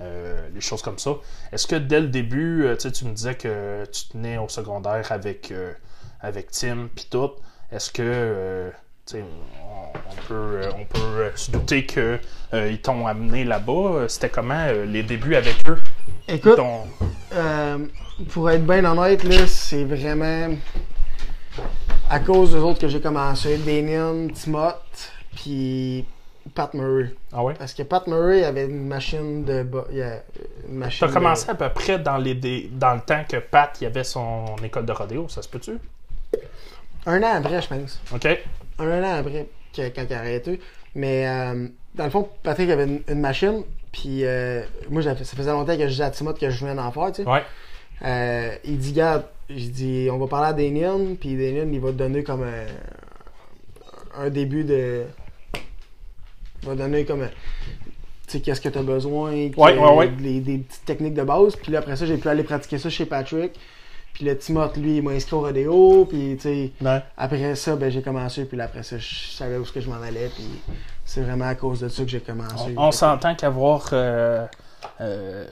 euh, 0.00 0.48
les 0.54 0.60
choses 0.62 0.80
comme 0.80 0.98
ça. 0.98 1.10
Est-ce 1.52 1.66
que 1.66 1.76
dès 1.76 2.00
le 2.00 2.08
début, 2.08 2.64
euh, 2.64 2.76
tu 2.76 3.04
me 3.04 3.12
disais 3.12 3.34
que 3.34 3.84
tu 3.92 4.08
tenais 4.08 4.38
au 4.38 4.48
secondaire 4.48 5.12
avec, 5.12 5.50
euh, 5.50 5.72
avec 6.22 6.50
Tim 6.50 6.88
puis 6.94 7.06
tout, 7.10 7.32
est-ce 7.70 7.90
que 7.90 8.02
euh, 8.02 8.70
on, 9.14 9.18
on 9.18 10.14
peut, 10.26 10.34
euh, 10.34 10.70
on 10.78 10.84
peut 10.86 11.00
euh, 11.00 11.30
se 11.36 11.50
douter 11.50 11.84
que 11.84 12.18
euh, 12.54 12.70
ils 12.70 12.80
t'ont 12.80 13.06
amené 13.06 13.44
là-bas? 13.44 14.06
C'était 14.08 14.30
comment 14.30 14.64
euh, 14.68 14.86
les 14.86 15.02
débuts 15.02 15.36
avec 15.36 15.56
eux? 15.68 15.78
Écoute, 16.26 16.58
euh, 17.34 17.78
pour 18.30 18.50
être 18.50 18.64
bien 18.64 18.84
honnête, 18.86 19.24
là, 19.24 19.46
c'est 19.46 19.84
vraiment 19.84 20.54
à 22.10 22.20
cause 22.20 22.52
des 22.52 22.58
autres 22.58 22.80
que 22.80 22.88
j'ai 22.88 23.00
commencé. 23.00 23.58
Damien, 23.58 24.28
Timoth, 24.32 25.12
puis 25.34 26.04
Pat 26.54 26.72
Murray. 26.74 27.14
Ah 27.32 27.42
ouais? 27.44 27.54
Parce 27.54 27.72
que 27.74 27.82
Pat 27.82 28.06
Murray 28.06 28.44
avait 28.44 28.64
une 28.66 28.86
machine 28.86 29.44
de. 29.44 29.66
y 29.92 30.00
une 30.68 30.78
machine 30.78 30.98
Tu 30.98 31.04
as 31.04 31.08
de- 31.08 31.12
commencé 31.12 31.48
à 31.50 31.54
peu 31.54 31.68
près 31.70 31.98
dans, 31.98 32.16
les 32.18 32.34
dé- 32.34 32.68
dans 32.72 32.94
le 32.94 33.00
temps 33.00 33.24
que 33.28 33.36
Pat 33.38 33.76
il 33.80 33.86
avait 33.86 34.04
son 34.04 34.56
école 34.64 34.86
de 34.86 34.92
rodéo, 34.92 35.28
ça 35.28 35.42
se 35.42 35.48
peut-tu? 35.48 35.78
Un 37.06 37.22
an 37.22 37.34
après, 37.36 37.60
je 37.62 37.68
pense. 37.68 38.00
OK. 38.14 38.26
Un 38.78 39.02
an 39.02 39.18
après, 39.20 39.48
que- 39.74 39.88
quand 39.88 40.04
il 40.08 40.14
a 40.14 40.18
arrêté. 40.18 40.60
Mais 40.94 41.26
euh, 41.28 41.68
dans 41.94 42.04
le 42.04 42.10
fond, 42.10 42.28
Patrick 42.42 42.70
avait 42.70 42.84
une, 42.84 43.02
une 43.08 43.20
machine. 43.20 43.62
Puis 43.92 44.24
euh, 44.24 44.62
moi, 44.90 45.02
ça 45.02 45.14
faisait 45.16 45.50
longtemps 45.50 45.76
que 45.76 45.82
je 45.82 45.88
disais 45.88 46.04
à 46.04 46.10
Timothée 46.10 46.46
que 46.46 46.50
je 46.50 46.64
venais 46.64 46.74
d'en 46.74 46.90
faire, 46.90 47.12
tu 47.12 47.22
sais. 47.24 47.28
Ouais. 47.28 47.42
Euh, 48.04 48.54
il 48.64 48.78
dit, 48.78 48.92
garde, 48.92 49.24
je 49.50 49.66
dis, 49.68 50.08
on 50.10 50.18
va 50.18 50.26
parler 50.26 50.48
à 50.48 50.52
Damien, 50.52 51.14
puis 51.20 51.36
Damien, 51.36 51.70
il 51.72 51.80
va 51.80 51.88
te 51.90 51.96
donner 51.96 52.22
comme 52.24 52.42
un, 52.42 52.66
un 54.24 54.30
début 54.30 54.64
de. 54.64 55.04
Il 56.62 56.68
va 56.68 56.74
te 56.74 56.78
donner 56.78 57.04
comme. 57.04 57.22
un- 57.22 57.30
Tu 58.26 58.38
sais, 58.38 58.40
qu'est-ce 58.40 58.60
que 58.60 58.68
tu 58.70 58.78
as 58.78 58.82
besoin, 58.82 59.30
Ouais, 59.32 59.52
ouais, 59.56 59.94
ouais. 59.96 60.12
les- 60.20 60.40
des 60.40 60.58
petites 60.58 60.84
techniques 60.86 61.14
de 61.14 61.22
base. 61.22 61.54
Puis 61.56 61.70
là, 61.70 61.80
après 61.80 61.96
ça, 61.96 62.06
j'ai 62.06 62.16
pu 62.16 62.28
aller 62.28 62.44
pratiquer 62.44 62.78
ça 62.78 62.88
chez 62.88 63.04
Patrick. 63.04 63.52
Puis 64.14 64.24
le 64.24 64.36
Timothée, 64.38 64.80
lui, 64.80 64.96
il 64.98 65.02
m'a 65.02 65.10
inscrit 65.12 65.34
au 65.36 65.40
rodéo. 65.40 66.06
Puis, 66.08 66.36
tu 66.36 66.42
sais, 66.42 66.70
Ouais. 66.80 67.00
après 67.16 67.54
ça, 67.56 67.76
ben, 67.76 67.90
j'ai 67.90 68.00
commencé. 68.02 68.44
Puis 68.46 68.56
là, 68.56 68.64
après 68.64 68.82
ça, 68.82 68.96
je 68.98 69.30
savais 69.32 69.56
où 69.58 69.62
est-ce 69.62 69.72
que 69.72 69.80
je 69.80 69.88
m'en 69.90 70.00
allais. 70.00 70.28
Puis 70.34 70.44
c'est 71.04 71.22
vraiment 71.22 71.46
à 71.46 71.54
cause 71.54 71.80
de 71.80 71.88
ça 71.88 72.02
que 72.04 72.08
j'ai 72.10 72.20
commencé. 72.20 72.74
On, 72.76 72.88
on 72.88 72.92
s'entend 72.92 73.34
qu'avoir 73.34 73.88
euh, 73.92 74.46
euh, 75.00 75.44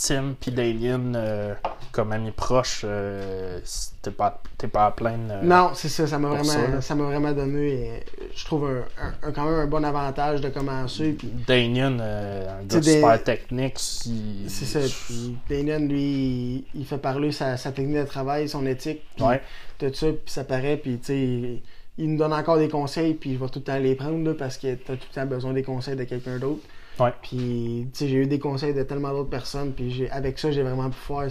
Tim 0.00 0.34
puis 0.40 0.52
Damien 0.52 1.14
euh, 1.16 1.54
comme 1.90 2.12
amis 2.12 2.30
proches, 2.30 2.82
euh, 2.84 3.58
t'es 4.00 4.12
pas, 4.12 4.40
t'es 4.56 4.68
pas 4.68 4.86
à 4.86 4.90
plaindre. 4.92 5.24
euh, 5.32 5.42
Non, 5.42 5.70
c'est 5.74 5.88
ça, 5.88 6.06
ça 6.06 6.18
m'a 6.18 6.42
ça, 6.44 6.52
vraiment, 6.58 6.80
ça 6.80 6.94
m'a 6.94 7.04
vraiment 7.04 7.32
donné, 7.32 8.04
je 8.34 8.44
trouve, 8.44 8.68
un, 9.22 9.32
quand 9.32 9.44
même 9.44 9.54
un 9.60 9.66
bon 9.66 9.84
avantage 9.84 10.40
de 10.40 10.50
commencer. 10.50 11.12
Puis 11.18 11.28
Damien, 11.46 11.98
un 11.98 12.62
gars 12.64 12.80
super 12.82 13.22
technique. 13.24 13.74
si- 13.78 14.44
c'est 14.46 14.64
ça. 14.66 14.80
Puis 15.06 15.36
Damien, 15.50 15.80
lui, 15.80 16.00
il, 16.02 16.80
il 16.80 16.86
fait 16.86 16.98
parler 16.98 17.32
sa, 17.32 17.56
sa 17.56 17.72
technique 17.72 17.96
de 17.98 18.04
travail, 18.04 18.48
son 18.48 18.64
éthique, 18.66 19.00
puis 19.16 19.24
Ouais. 19.24 19.42
tout 19.78 19.92
ça, 19.92 20.06
puis 20.08 20.18
ça 20.26 20.44
paraît. 20.44 20.76
Puis 20.76 20.98
tu 20.98 21.06
sais, 21.06 21.60
il, 21.98 22.10
nous 22.12 22.18
donne 22.18 22.32
encore 22.32 22.58
des 22.58 22.68
conseils, 22.68 23.14
puis 23.14 23.34
je 23.34 23.38
vais 23.40 23.48
tout 23.48 23.58
le 23.58 23.64
temps 23.64 23.78
les 23.78 23.96
prendre 23.96 24.24
là, 24.24 24.34
parce 24.38 24.56
que 24.58 24.74
t'as 24.76 24.94
tout 24.94 25.06
le 25.10 25.14
temps 25.20 25.26
besoin 25.26 25.52
des 25.52 25.64
conseils 25.64 25.96
de 25.96 26.04
quelqu'un 26.04 26.38
d'autre. 26.38 26.62
Ouais. 27.00 27.12
Puis 27.22 27.86
tu 27.92 27.98
sais, 27.98 28.08
j'ai 28.08 28.16
eu 28.16 28.26
des 28.26 28.38
conseils 28.38 28.74
de 28.74 28.82
tellement 28.82 29.10
d'autres 29.10 29.30
personnes, 29.30 29.72
puis 29.72 29.90
j'ai, 29.90 30.10
avec 30.10 30.38
ça, 30.38 30.50
j'ai 30.50 30.62
vraiment 30.62 30.90
pu 30.90 30.96
faire 30.98 31.28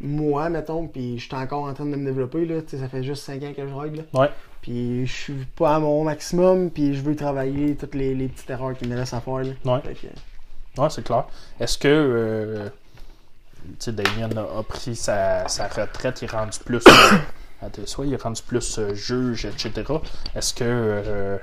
moi, 0.00 0.48
mettons, 0.50 0.88
puis 0.88 1.18
je 1.18 1.24
suis 1.26 1.34
encore 1.36 1.64
en 1.64 1.72
train 1.74 1.84
de 1.86 1.94
me 1.96 2.04
développer 2.04 2.44
là. 2.46 2.60
Tu 2.62 2.70
sais, 2.70 2.78
ça 2.78 2.88
fait 2.88 3.02
juste 3.04 3.22
5 3.24 3.42
ans 3.44 3.52
que 3.56 3.66
je 3.66 3.72
règle. 3.74 4.04
Ouais. 4.12 4.28
Puis 4.60 5.06
je 5.06 5.12
suis 5.12 5.46
pas 5.56 5.76
à 5.76 5.78
mon 5.78 6.02
maximum, 6.04 6.70
puis 6.70 6.94
je 6.94 7.02
veux 7.02 7.14
travailler 7.14 7.76
toutes 7.76 7.94
les, 7.94 8.14
les 8.14 8.28
petites 8.28 8.50
erreurs 8.50 8.76
qui 8.76 8.88
me 8.88 8.96
restent 8.96 9.14
à 9.14 9.20
faire. 9.20 9.38
Là. 9.38 9.52
Ouais. 9.64 9.80
Que- 9.94 10.80
Ouais, 10.80 10.90
c'est 10.90 11.04
clair. 11.04 11.26
Est-ce 11.60 11.78
que 11.78 11.86
euh, 11.88 12.68
tu 13.64 13.70
sais, 13.78 13.92
Damien 13.92 14.28
a, 14.36 14.62
pris 14.64 14.96
sa, 14.96 15.46
sa 15.46 15.68
retraite, 15.68 16.20
il 16.22 16.24
est 16.24 16.30
rendu 16.32 16.58
plus. 16.64 16.82
euh, 16.88 17.16
à 17.62 17.70
tes 17.70 17.86
souhaits, 17.86 18.08
il 18.08 18.14
est 18.14 18.20
rendu 18.22 18.42
plus 18.42 18.78
euh, 18.80 18.92
juge, 18.94 19.44
etc. 19.44 19.70
Est-ce 20.34 20.52
que 20.52 21.38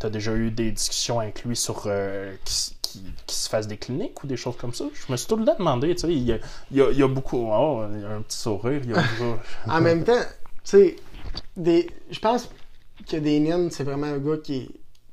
tu 0.00 0.06
as 0.06 0.10
déjà 0.10 0.34
eu 0.34 0.50
des 0.50 0.72
discussions 0.72 1.20
avec 1.20 1.44
lui 1.44 1.54
sur 1.56 1.84
euh, 1.86 2.34
qu'il- 2.44 3.02
qu'il 3.26 3.36
se 3.36 3.48
fasse 3.48 3.68
des 3.68 3.76
cliniques 3.76 4.24
ou 4.24 4.26
des 4.26 4.36
choses 4.36 4.56
comme 4.56 4.74
ça? 4.74 4.86
Je 4.92 5.12
me 5.12 5.16
suis 5.16 5.28
tout 5.28 5.36
le 5.36 5.44
temps 5.44 5.54
demandé, 5.58 5.94
tu 5.94 6.00
sais, 6.00 6.08
il 6.12 6.24
y 6.24 6.32
a, 6.32 6.38
il 6.72 6.76
y 6.78 6.80
a- 6.82 6.90
il 6.90 6.98
y 6.98 7.02
a 7.02 7.08
beaucoup. 7.08 7.48
Oh, 7.52 7.84
il 7.94 8.00
y 8.00 8.04
a 8.04 8.10
un 8.10 8.22
petit 8.22 8.38
sourire, 8.38 8.80
il 8.82 8.90
y 8.90 8.94
a 8.94 9.02
En 9.68 9.80
même 9.80 10.02
temps, 10.02 10.18
tu 10.18 10.24
sais, 10.64 10.96
des... 11.56 11.88
je 12.10 12.18
pense 12.18 12.50
que 13.08 13.16
Damien, 13.16 13.68
c'est 13.70 13.84
vraiment 13.84 14.06
un 14.08 14.18
gars 14.18 14.38
qui 14.42 14.56
est, 14.56 14.68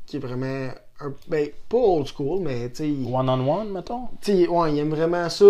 qui 0.07 0.15
est 0.17 0.19
vraiment. 0.19 0.71
Un... 0.99 1.13
Ben, 1.27 1.49
pas 1.69 1.77
old 1.77 2.07
school, 2.07 2.41
mais 2.41 2.69
tu 2.69 2.75
sais. 2.77 2.89
il- 2.89 3.13
one-on-one, 3.13 3.69
mettons? 3.71 4.07
tu 4.21 4.31
sais, 4.31 4.47
ouais, 4.47 4.73
il 4.73 4.79
aime 4.79 4.89
vraiment 4.89 5.29
ça, 5.29 5.45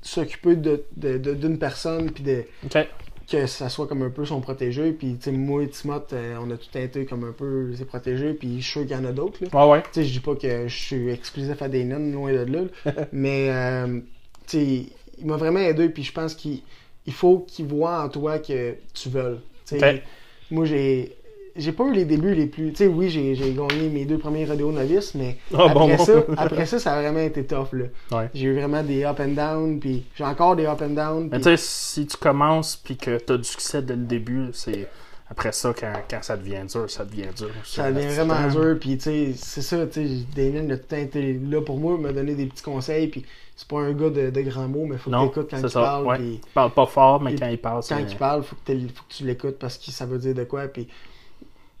s'occuper 0.00 0.56
de, 0.56 0.84
de- 0.96 1.18
de- 1.18 1.34
d'une 1.34 1.58
personne, 1.58 2.10
puis 2.10 2.22
de, 2.22 2.44
OK. 2.66 2.86
Que 3.32 3.46
ça 3.46 3.68
soit 3.68 3.86
comme 3.86 4.02
un 4.02 4.10
peu 4.10 4.24
son 4.24 4.40
protégé. 4.40 4.92
Puis, 4.92 5.16
tu 5.16 5.24
sais, 5.24 5.32
moi 5.32 5.62
et 5.62 5.68
Timothée, 5.68 6.16
euh, 6.16 6.38
on 6.40 6.50
a 6.50 6.56
tout 6.56 6.76
été 6.78 7.04
comme 7.06 7.24
un 7.24 7.32
peu 7.32 7.74
ses 7.74 7.84
protégés, 7.84 8.34
puis 8.34 8.58
je 8.58 8.62
suis 8.62 8.72
sûr 8.72 8.82
qu'il 8.82 8.92
y 8.92 8.94
en 8.94 9.04
a 9.04 9.12
d'autres. 9.12 9.38
Là. 9.52 9.66
Ouais. 9.68 9.82
Tu 9.82 9.88
sais, 9.92 10.04
je 10.04 10.12
dis 10.12 10.20
pas 10.20 10.34
que 10.36 10.68
je 10.68 10.76
suis 10.76 11.10
exclusif 11.10 11.60
à 11.62 11.68
Damien, 11.68 11.98
loin 11.98 12.32
de 12.32 12.38
là. 12.52 12.60
là. 12.84 12.92
mais, 13.12 13.48
euh, 13.50 14.00
tu 14.46 14.58
sais, 14.58 14.86
il 15.18 15.26
m'a 15.26 15.36
vraiment 15.36 15.60
aidé, 15.60 15.88
puis 15.88 16.02
je 16.02 16.12
pense 16.12 16.34
qu'il 16.34 16.60
il 17.06 17.12
faut 17.12 17.40
qu'il 17.40 17.66
voit 17.66 18.02
en 18.04 18.08
toi 18.08 18.38
que 18.38 18.76
tu 18.94 19.08
veux. 19.08 19.40
Tu 19.66 19.78
sais, 19.78 19.94
Ok. 19.96 20.02
moi, 20.50 20.64
j'ai 20.66 21.16
j'ai 21.56 21.72
pas 21.72 21.84
eu 21.84 21.92
les 21.92 22.04
débuts 22.04 22.34
les 22.34 22.46
plus. 22.46 22.70
Tu 22.70 22.76
sais, 22.76 22.86
oui, 22.86 23.08
j'ai 23.10 23.34
j'ai 23.34 23.52
gagné 23.52 23.88
mes 23.88 24.04
deux 24.04 24.18
premiers 24.18 24.44
rodéos 24.44 24.72
novices, 24.72 25.14
mais 25.14 25.36
Ah, 25.52 25.62
après, 25.64 25.74
bon, 25.74 25.96
bon. 25.96 26.04
ça, 26.04 26.12
après 26.36 26.66
ça, 26.66 26.78
ça 26.78 26.94
a 26.94 27.00
vraiment 27.02 27.20
été 27.20 27.44
tough, 27.44 27.72
là. 27.72 27.84
Ouais. 28.10 28.30
J'ai 28.34 28.46
eu 28.46 28.54
vraiment 28.54 28.82
des 28.82 29.04
up 29.04 29.20
and 29.20 29.28
down, 29.32 29.80
puis 29.80 30.04
j'ai 30.14 30.24
encore 30.24 30.56
des 30.56 30.66
up 30.66 30.80
and 30.82 30.90
down. 30.90 31.28
Mais 31.30 31.38
tu 31.38 31.44
sais, 31.44 31.56
si 31.56 32.06
tu 32.06 32.16
commences 32.16 32.76
puis 32.76 32.96
que 32.96 33.18
tu 33.18 33.32
as 33.32 33.36
du 33.36 33.44
succès 33.44 33.82
dès 33.82 33.96
le 33.96 34.04
début, 34.04 34.48
c'est 34.52 34.88
après 35.30 35.52
ça, 35.52 35.72
quand, 35.78 35.92
quand 36.10 36.22
ça 36.22 36.36
devient 36.36 36.64
dur, 36.70 36.90
ça 36.90 37.04
devient 37.06 37.28
dur. 37.34 37.48
Ça 37.64 37.90
devient 37.90 38.06
vraiment 38.08 38.48
dur, 38.48 38.76
puis 38.78 38.98
tu 38.98 39.04
sais, 39.04 39.32
c'est 39.34 39.62
ça, 39.62 39.86
tu 39.86 40.06
sais, 40.06 40.24
Damien 40.36 40.68
a 40.70 40.76
tout 40.76 40.94
été 40.94 41.32
là 41.32 41.62
pour 41.62 41.78
moi, 41.78 41.96
m'a 41.96 42.12
donné 42.12 42.34
des 42.34 42.46
petits 42.46 42.62
conseils, 42.62 43.08
puis 43.08 43.24
c'est 43.56 43.66
pas 43.68 43.80
un 43.80 43.92
gars 43.92 44.10
de, 44.10 44.28
de 44.30 44.40
grands 44.42 44.68
mots, 44.68 44.84
mais 44.86 44.98
faut 44.98 45.10
que 45.10 45.16
t'écoutes 45.26 45.50
quand 45.50 45.58
il 45.62 45.70
ça, 45.70 45.80
parle, 45.80 46.06
ouais. 46.06 46.18
Il 46.20 46.40
parle 46.52 46.72
pas 46.72 46.86
fort, 46.86 47.22
mais 47.22 47.34
quand 47.34 47.46
il 47.48 47.58
parle, 47.58 47.82
quand 47.88 47.98
il 47.98 48.16
parle, 48.16 48.42
faut 48.42 48.56
que, 48.56 48.72
faut 48.72 49.04
que 49.08 49.14
tu 49.14 49.24
l'écoutes 49.24 49.58
parce 49.58 49.78
que 49.78 49.90
ça 49.90 50.04
veut 50.04 50.18
dire 50.18 50.34
de 50.34 50.44
quoi, 50.44 50.68
puis 50.68 50.86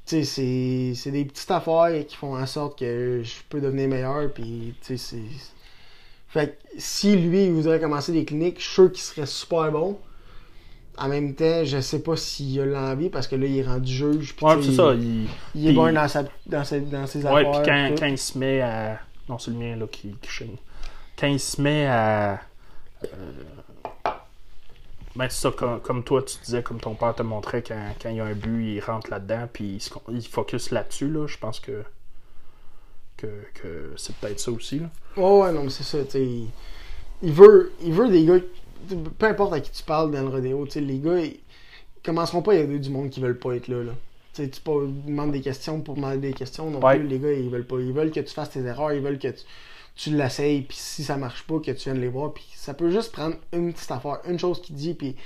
c'est- 0.04 0.94
c'est 0.94 1.10
des 1.10 1.24
petites 1.24 1.50
affaires 1.50 1.90
qui 2.06 2.16
font 2.16 2.36
en 2.36 2.46
sorte 2.46 2.78
que 2.78 3.22
je 3.24 3.34
peux 3.48 3.60
devenir 3.60 3.88
meilleur, 3.88 4.32
puis 4.32 4.74
tu 4.80 4.96
sais, 4.96 5.16
c'est... 5.16 5.22
Fait 6.28 6.58
que 6.58 6.68
si 6.78 7.14
lui, 7.16 7.44
il 7.46 7.52
voudrait 7.52 7.78
commencer 7.80 8.12
des 8.12 8.24
cliniques, 8.24 8.58
je 8.58 8.64
suis 8.64 8.72
sûr 8.74 8.92
qu'il 8.92 9.02
serait 9.02 9.26
super 9.26 9.70
bon. 9.70 9.98
En 10.98 11.08
même 11.08 11.34
temps, 11.34 11.64
je 11.64 11.80
sais 11.80 12.02
pas 12.02 12.16
s'il 12.16 12.60
a 12.60 12.66
l'envie 12.66 13.08
parce 13.10 13.26
que 13.26 13.36
là, 13.36 13.46
il 13.46 13.58
est 13.58 13.62
rendu 13.66 13.92
juge. 13.92 14.34
puis 14.34 14.44
Ouais, 14.46 14.62
c'est 14.62 14.72
ça. 14.72 14.94
Il... 14.94 15.26
Il 15.54 15.68
est 15.68 15.72
bon 15.72 15.92
dans, 15.92 16.08
sa, 16.08 16.24
dans, 16.46 16.64
ses, 16.64 16.80
dans 16.80 17.06
ses 17.06 17.24
Ouais, 17.24 17.46
affaires. 17.46 17.62
puis 17.62 17.70
quand, 17.70 17.94
quand 17.98 18.06
il 18.06 18.18
se 18.18 18.38
met 18.38 18.60
à. 18.60 18.98
Non, 19.28 19.38
c'est 19.38 19.50
le 19.52 19.56
mien 19.58 19.76
là 19.76 19.86
qui, 19.90 20.14
qui 20.20 20.30
chigne. 20.30 20.56
Quand 21.18 21.26
il 21.28 21.40
se 21.40 21.60
met 21.60 21.86
à. 21.86 22.40
euh, 23.04 23.08
Ben, 25.14 25.28
c'est 25.28 25.40
ça, 25.42 25.50
comme, 25.50 25.80
comme 25.80 26.04
toi, 26.04 26.22
tu 26.22 26.38
disais, 26.44 26.62
comme 26.62 26.80
ton 26.80 26.94
père 26.94 27.14
te 27.14 27.22
montrait, 27.22 27.62
quand, 27.62 27.94
quand 28.00 28.08
il 28.10 28.16
y 28.16 28.20
a 28.20 28.24
un 28.24 28.34
but, 28.34 28.64
il 28.76 28.80
rentre 28.80 29.10
là-dedans, 29.10 29.46
puis 29.52 29.74
il, 29.74 29.80
se 29.80 29.90
il 30.10 30.26
focus 30.26 30.70
là-dessus, 30.70 31.08
là. 31.10 31.26
Je 31.26 31.36
pense 31.38 31.60
que. 31.60 31.82
que, 33.16 33.26
que 33.54 33.92
c'est 33.96 34.14
peut-être 34.16 34.40
ça 34.40 34.50
aussi, 34.50 34.80
là. 34.80 34.90
Ouais, 35.16 35.40
ouais, 35.42 35.52
non, 35.52 35.64
mais 35.64 35.70
c'est 35.70 35.82
ça, 35.84 36.02
tu 36.04 36.10
sais. 36.12 36.24
Il, 36.24 36.48
il 37.22 37.32
veut, 37.32 37.72
il 37.82 37.92
veut 37.92 38.08
des 38.08 38.24
gars. 38.24 38.38
Peu 39.18 39.26
importe 39.26 39.52
à 39.52 39.60
qui 39.60 39.70
tu 39.70 39.82
parles 39.84 40.10
dans 40.10 40.22
le 40.22 40.28
rodéo, 40.28 40.64
tu 40.66 40.72
sais, 40.72 40.80
les 40.80 40.98
gars, 40.98 41.20
ils 41.20 41.38
commenceront 42.04 42.42
pas 42.42 42.52
à 42.52 42.56
aider 42.56 42.78
du 42.78 42.90
monde 42.90 43.10
qui 43.10 43.20
veulent 43.20 43.38
pas 43.38 43.52
être 43.54 43.68
là, 43.68 43.82
là. 43.84 43.92
Tu 44.34 44.42
sais, 44.44 44.50
tu 44.50 44.60
pas, 44.62 44.72
demandes 45.06 45.32
des 45.32 45.42
questions 45.42 45.80
pour 45.82 45.94
demander 45.94 46.16
des 46.18 46.32
questions 46.32 46.70
non 46.70 46.80
Ouais. 46.80 46.98
plus. 46.98 47.06
Les 47.06 47.18
gars, 47.18 47.32
ils 47.32 47.50
veulent 47.50 47.66
pas. 47.66 47.78
Ils 47.78 47.92
veulent 47.92 48.10
que 48.10 48.20
tu 48.20 48.32
fasses 48.32 48.50
tes 48.50 48.60
erreurs, 48.64 48.92
ils 48.92 49.02
veulent 49.02 49.18
que 49.18 49.28
tu, 49.28 49.42
tu 49.94 50.16
l'essayes, 50.16 50.62
puis 50.62 50.76
si 50.76 51.04
ça 51.04 51.16
marche 51.16 51.46
pas, 51.46 51.58
que 51.60 51.70
tu 51.70 51.84
viennes 51.90 52.00
les 52.00 52.08
voir, 52.08 52.32
puis 52.32 52.44
ça 52.54 52.74
peut 52.74 52.90
juste 52.90 53.12
prendre 53.12 53.36
une 53.52 53.72
petite 53.72 53.90
affaire, 53.90 54.18
une 54.28 54.38
chose 54.38 54.60
qu'il 54.62 54.76
dit, 54.76 54.94
puis. 54.94 55.16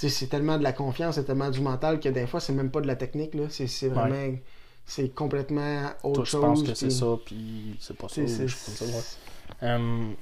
C'est 0.00 0.28
tellement 0.28 0.58
de 0.58 0.62
la 0.62 0.72
confiance, 0.72 1.16
c'est 1.16 1.24
tellement 1.24 1.50
du 1.50 1.60
mental 1.60 1.98
que 1.98 2.08
des 2.08 2.24
fois, 2.28 2.38
c'est 2.38 2.52
même 2.52 2.70
pas 2.70 2.80
de 2.80 2.86
la 2.86 2.94
technique, 2.94 3.34
là. 3.34 3.46
C'est 3.48 3.66
c'est 3.66 3.88
vraiment. 3.88 4.36
C'est 4.86 5.08
complètement 5.12 5.86
autre 6.04 6.14
Toi, 6.14 6.24
je 6.24 6.30
chose. 6.30 6.40
pense 6.40 6.62
que 6.62 6.74
c'est 6.74 6.90
ça, 6.90 7.06
puis 7.26 7.76
c'est 7.80 7.96
pas 7.96 8.08
ça. 8.08 8.24
c'est- 8.28 8.46
je 8.46 8.54
ouais. 8.84 9.68
Hum, 9.68 10.14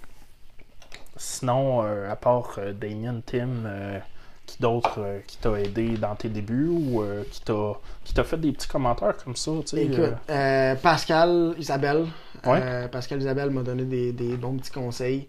sinon, 1.17 1.83
euh, 1.85 2.11
à 2.11 2.17
part 2.17 2.55
euh, 2.59 2.73
Damien, 2.73 3.21
Tim, 3.25 3.65
euh, 3.67 3.99
qui 4.47 4.63
d'autre 4.63 4.99
euh, 4.99 5.19
qui 5.27 5.37
t'a 5.39 5.53
aidé 5.61 5.97
dans 5.97 6.15
tes 6.15 6.29
débuts 6.29 6.69
ou 6.69 7.03
euh, 7.03 7.25
qui 7.31 7.41
t'a 7.43 7.73
qui 8.05 8.15
t'a 8.15 8.25
fait 8.25 8.37
des 8.39 8.53
petits 8.53 8.69
commentaires 8.69 9.17
comme 9.25 9.35
ça, 9.37 9.51
tu 9.63 9.77
sais. 9.77 9.85
Écoute, 9.85 10.15
euh, 10.31 10.75
Pascal, 10.77 11.55
Isabelle. 11.59 12.07
Ouais. 12.45 12.89
Pascal 12.89 13.19
Isabelle 13.19 13.51
m'a 13.51 13.63
donné 13.63 13.85
des, 13.85 14.13
des 14.13 14.37
bons 14.37 14.57
petits 14.57 14.71
conseils. 14.71 15.27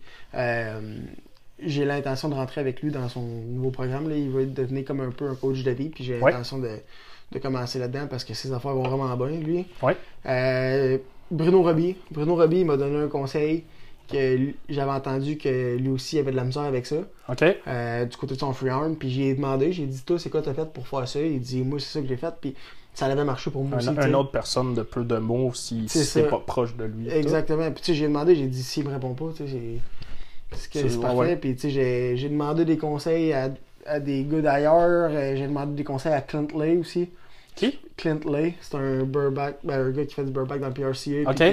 J'ai 1.60 1.86
l'intention 1.86 2.30
de 2.30 2.36
rentrer 2.36 2.62
avec 2.62 2.82
lui 2.84 2.92
dans 2.92 3.10
son 3.10 3.24
nouveau 3.24 3.72
programme. 3.72 4.08
Là. 4.10 4.16
Il 4.16 4.30
va 4.30 4.46
devenir 4.46 4.86
comme 4.86 5.02
un 5.02 5.10
peu 5.10 5.28
un 5.28 5.34
coach 5.36 5.64
de 5.64 5.72
vie. 5.72 5.90
Puis 5.90 6.04
j'ai 6.04 6.20
Ouais. 6.22 6.32
l'intention 6.32 6.60
de, 6.60 6.70
de 7.32 7.40
commencer 7.40 7.80
là-dedans 7.80 8.06
parce 8.08 8.24
que 8.24 8.36
ses 8.36 8.54
affaires 8.54 8.74
vont 8.76 8.88
vraiment 8.88 9.18
bien, 9.18 9.40
lui. 9.40 9.66
Ouais. 9.82 11.02
Bruno 11.32 11.64
Roby. 11.64 11.96
Bruno 12.12 12.36
Roby 12.36 12.64
m'a 12.64 12.78
donné 12.78 12.98
un 13.06 13.08
conseil 13.08 13.64
que 14.12 14.40
j'avais 14.70 14.92
entendu 14.92 15.38
que 15.38 15.76
lui 15.78 15.90
aussi 15.90 16.18
avait 16.20 16.32
de 16.32 16.36
la 16.38 16.44
misère 16.44 16.64
avec 16.64 16.86
ça. 16.86 16.98
OK. 17.30 17.44
euh, 17.68 18.06
du 18.06 18.16
côté 18.18 18.36
de 18.36 18.40
son 18.40 18.54
free 18.54 18.70
arm. 18.70 18.96
Puis 18.96 19.10
j'ai 19.10 19.34
demandé, 19.34 19.72
j'ai 19.74 19.86
dit, 19.86 20.02
toi, 20.04 20.18
c'est 20.18 20.30
quoi 20.30 20.42
t'as 20.42 20.54
fait 20.54 20.72
pour 20.72 20.88
faire 20.88 21.08
ça? 21.08 21.20
Il 21.22 21.40
dit, 21.42 21.62
moi, 21.64 21.80
c'est 21.80 22.00
ça 22.00 22.02
que 22.02 22.08
j'ai 22.08 22.18
fait. 22.18 22.34
Puis 22.40 22.56
ça 22.94 23.06
avait 23.06 23.24
marché 23.24 23.52
pour 23.52 23.64
moi 23.64 23.76
Un, 23.76 23.80
aussi. 23.80 23.90
un 23.90 23.96
tu 23.96 24.02
sais. 24.02 24.14
autre 24.16 24.32
personne 24.32 24.74
de 24.74 24.82
peu 24.82 25.04
de 25.04 25.18
mots 25.18 25.52
si, 25.54 25.86
C'est 25.88 26.00
si 26.00 26.06
c'est 26.06 26.24
ça. 26.24 26.28
pas 26.30 26.40
proche 26.40 26.76
de 26.76 26.86
lui. 26.86 27.10
Exactement. 27.10 27.70
Puis 27.72 27.82
tu 27.82 27.92
sais, 27.92 27.94
j'ai 27.94 28.08
demandé, 28.08 28.36
j'ai 28.36 28.48
dit 28.48 28.64
s'il 28.64 28.86
me 28.88 28.92
répond 28.94 29.14
pas, 29.14 29.26
tu 29.36 29.48
sais, 29.48 29.80
c'est 30.72 31.00
parfait. 31.02 31.16
ouais. 31.18 31.36
Puis 31.36 31.56
tu 31.56 31.70
sais, 31.72 32.16
j'ai, 32.18 32.30
demandé 32.30 32.66
des 32.66 32.78
conseils 32.78 33.34
à, 33.34 33.52
à 33.86 34.00
des 34.00 34.24
gars 34.24 34.42
d'ailleurs. 34.42 35.10
Euh, 35.12 35.36
j'ai 35.36 35.48
demandé 35.48 35.76
des 35.76 35.84
conseils 35.84 36.14
à 36.14 36.22
Clint 36.22 36.48
Lay 36.58 36.78
aussi. 36.78 37.10
Qui? 37.56 37.78
Clint 37.98 38.20
Lay, 38.26 38.54
c'est 38.62 38.76
un 38.78 39.04
burback, 39.04 39.58
ben, 39.64 39.88
un 39.88 39.90
gars 39.92 40.06
qui 40.06 40.14
fait 40.14 40.24
du 40.24 40.32
burback 40.32 40.62
dans 40.62 40.68
le 40.68 40.74
PRCA. 40.74 41.32
Puis 41.32 41.36
qui 41.36 41.44
a 41.44 41.50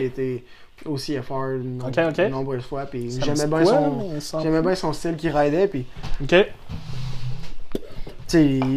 été 0.80 0.88
aussi 0.88 1.16
FR 1.16 1.58
de 1.58 1.62
nom- 1.62 1.86
Ok, 1.86 1.98
ok. 1.98 2.16
de 2.16 2.28
nombreuses 2.28 2.62
fois. 2.64 2.86
Puis 2.86 3.10
j'aimais 3.20 3.46
bien, 3.46 3.64
son, 3.64 4.40
j'aimais 4.40 4.62
bien 4.62 4.74
son 4.74 4.92
style 4.92 5.16
qu'il 5.16 5.30
raidait. 5.30 5.68
Puis 5.68 5.86
OK. 6.22 6.34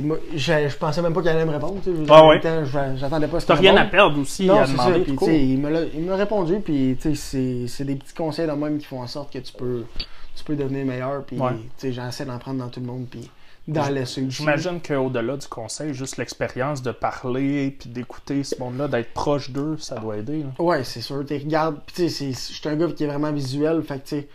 m'a- 0.03 0.15
je, 0.35 0.67
je 0.69 0.77
pensais 0.77 1.01
même 1.01 1.13
pas 1.13 1.21
qu'il 1.21 1.29
allait 1.29 1.45
me 1.45 1.51
répondre. 1.51 1.79
Ah 2.09 2.27
ouais. 2.27 2.39
j'attendais 2.97 3.27
pas 3.27 3.39
ce 3.39 3.47
T'as 3.47 3.55
rien 3.55 3.75
à 3.77 3.85
perdre 3.85 4.19
aussi 4.19 4.45
Non, 4.45 4.59
à 4.59 4.65
c'est 4.65 4.75
ça. 4.77 4.91
Puis, 4.91 5.53
il 5.53 6.05
l'a 6.07 6.15
répondu, 6.15 6.59
puis 6.59 6.97
c'est 7.15 7.67
c'est 7.67 7.83
des 7.85 7.95
petits 7.95 8.13
conseils 8.13 8.45
de 8.47 8.51
même 8.51 8.77
qui 8.77 8.85
font 8.85 9.01
en 9.01 9.07
sorte 9.07 9.31
que 9.33 9.39
tu 9.39 9.53
peux, 9.53 9.85
tu 10.35 10.43
peux 10.43 10.55
devenir 10.55 10.85
meilleur. 10.85 11.23
Puis 11.23 11.39
Ouais. 11.39 11.51
j'essaie 11.81 12.25
d'en 12.25 12.37
prendre 12.37 12.59
dans 12.59 12.69
tout 12.69 12.79
le 12.81 12.85
monde, 12.85 13.07
puis 13.09 13.29
dans 13.67 13.89
les 13.89 14.01
aussi. 14.03 14.29
J'imagine 14.31 14.81
qu'au-delà 14.81 15.35
du 15.37 15.47
conseil, 15.47 15.93
juste 15.93 16.17
l'expérience 16.17 16.81
de 16.81 16.91
parler 16.91 17.71
puis 17.71 17.89
d'écouter 17.89 18.43
ce 18.43 18.57
monde-là, 18.59 18.87
d'être 18.87 19.13
proche 19.13 19.49
d'eux, 19.49 19.77
ça 19.77 19.95
doit 19.95 20.17
aider. 20.17 20.43
là. 20.43 20.63
Ouais, 20.63 20.83
c'est 20.83 21.01
sûr. 21.01 21.25
Tu 21.25 21.33
regardes, 21.35 21.79
tu 21.93 22.09
sais, 22.09 22.31
je 22.31 22.37
suis 22.37 22.69
un 22.69 22.75
gars 22.75 22.87
qui 22.87 23.03
est 23.03 23.07
vraiment 23.07 23.31
visuel, 23.31 23.83
fait 23.83 23.99
que 23.99 24.03
tu 24.07 24.15
sais, 24.21 24.27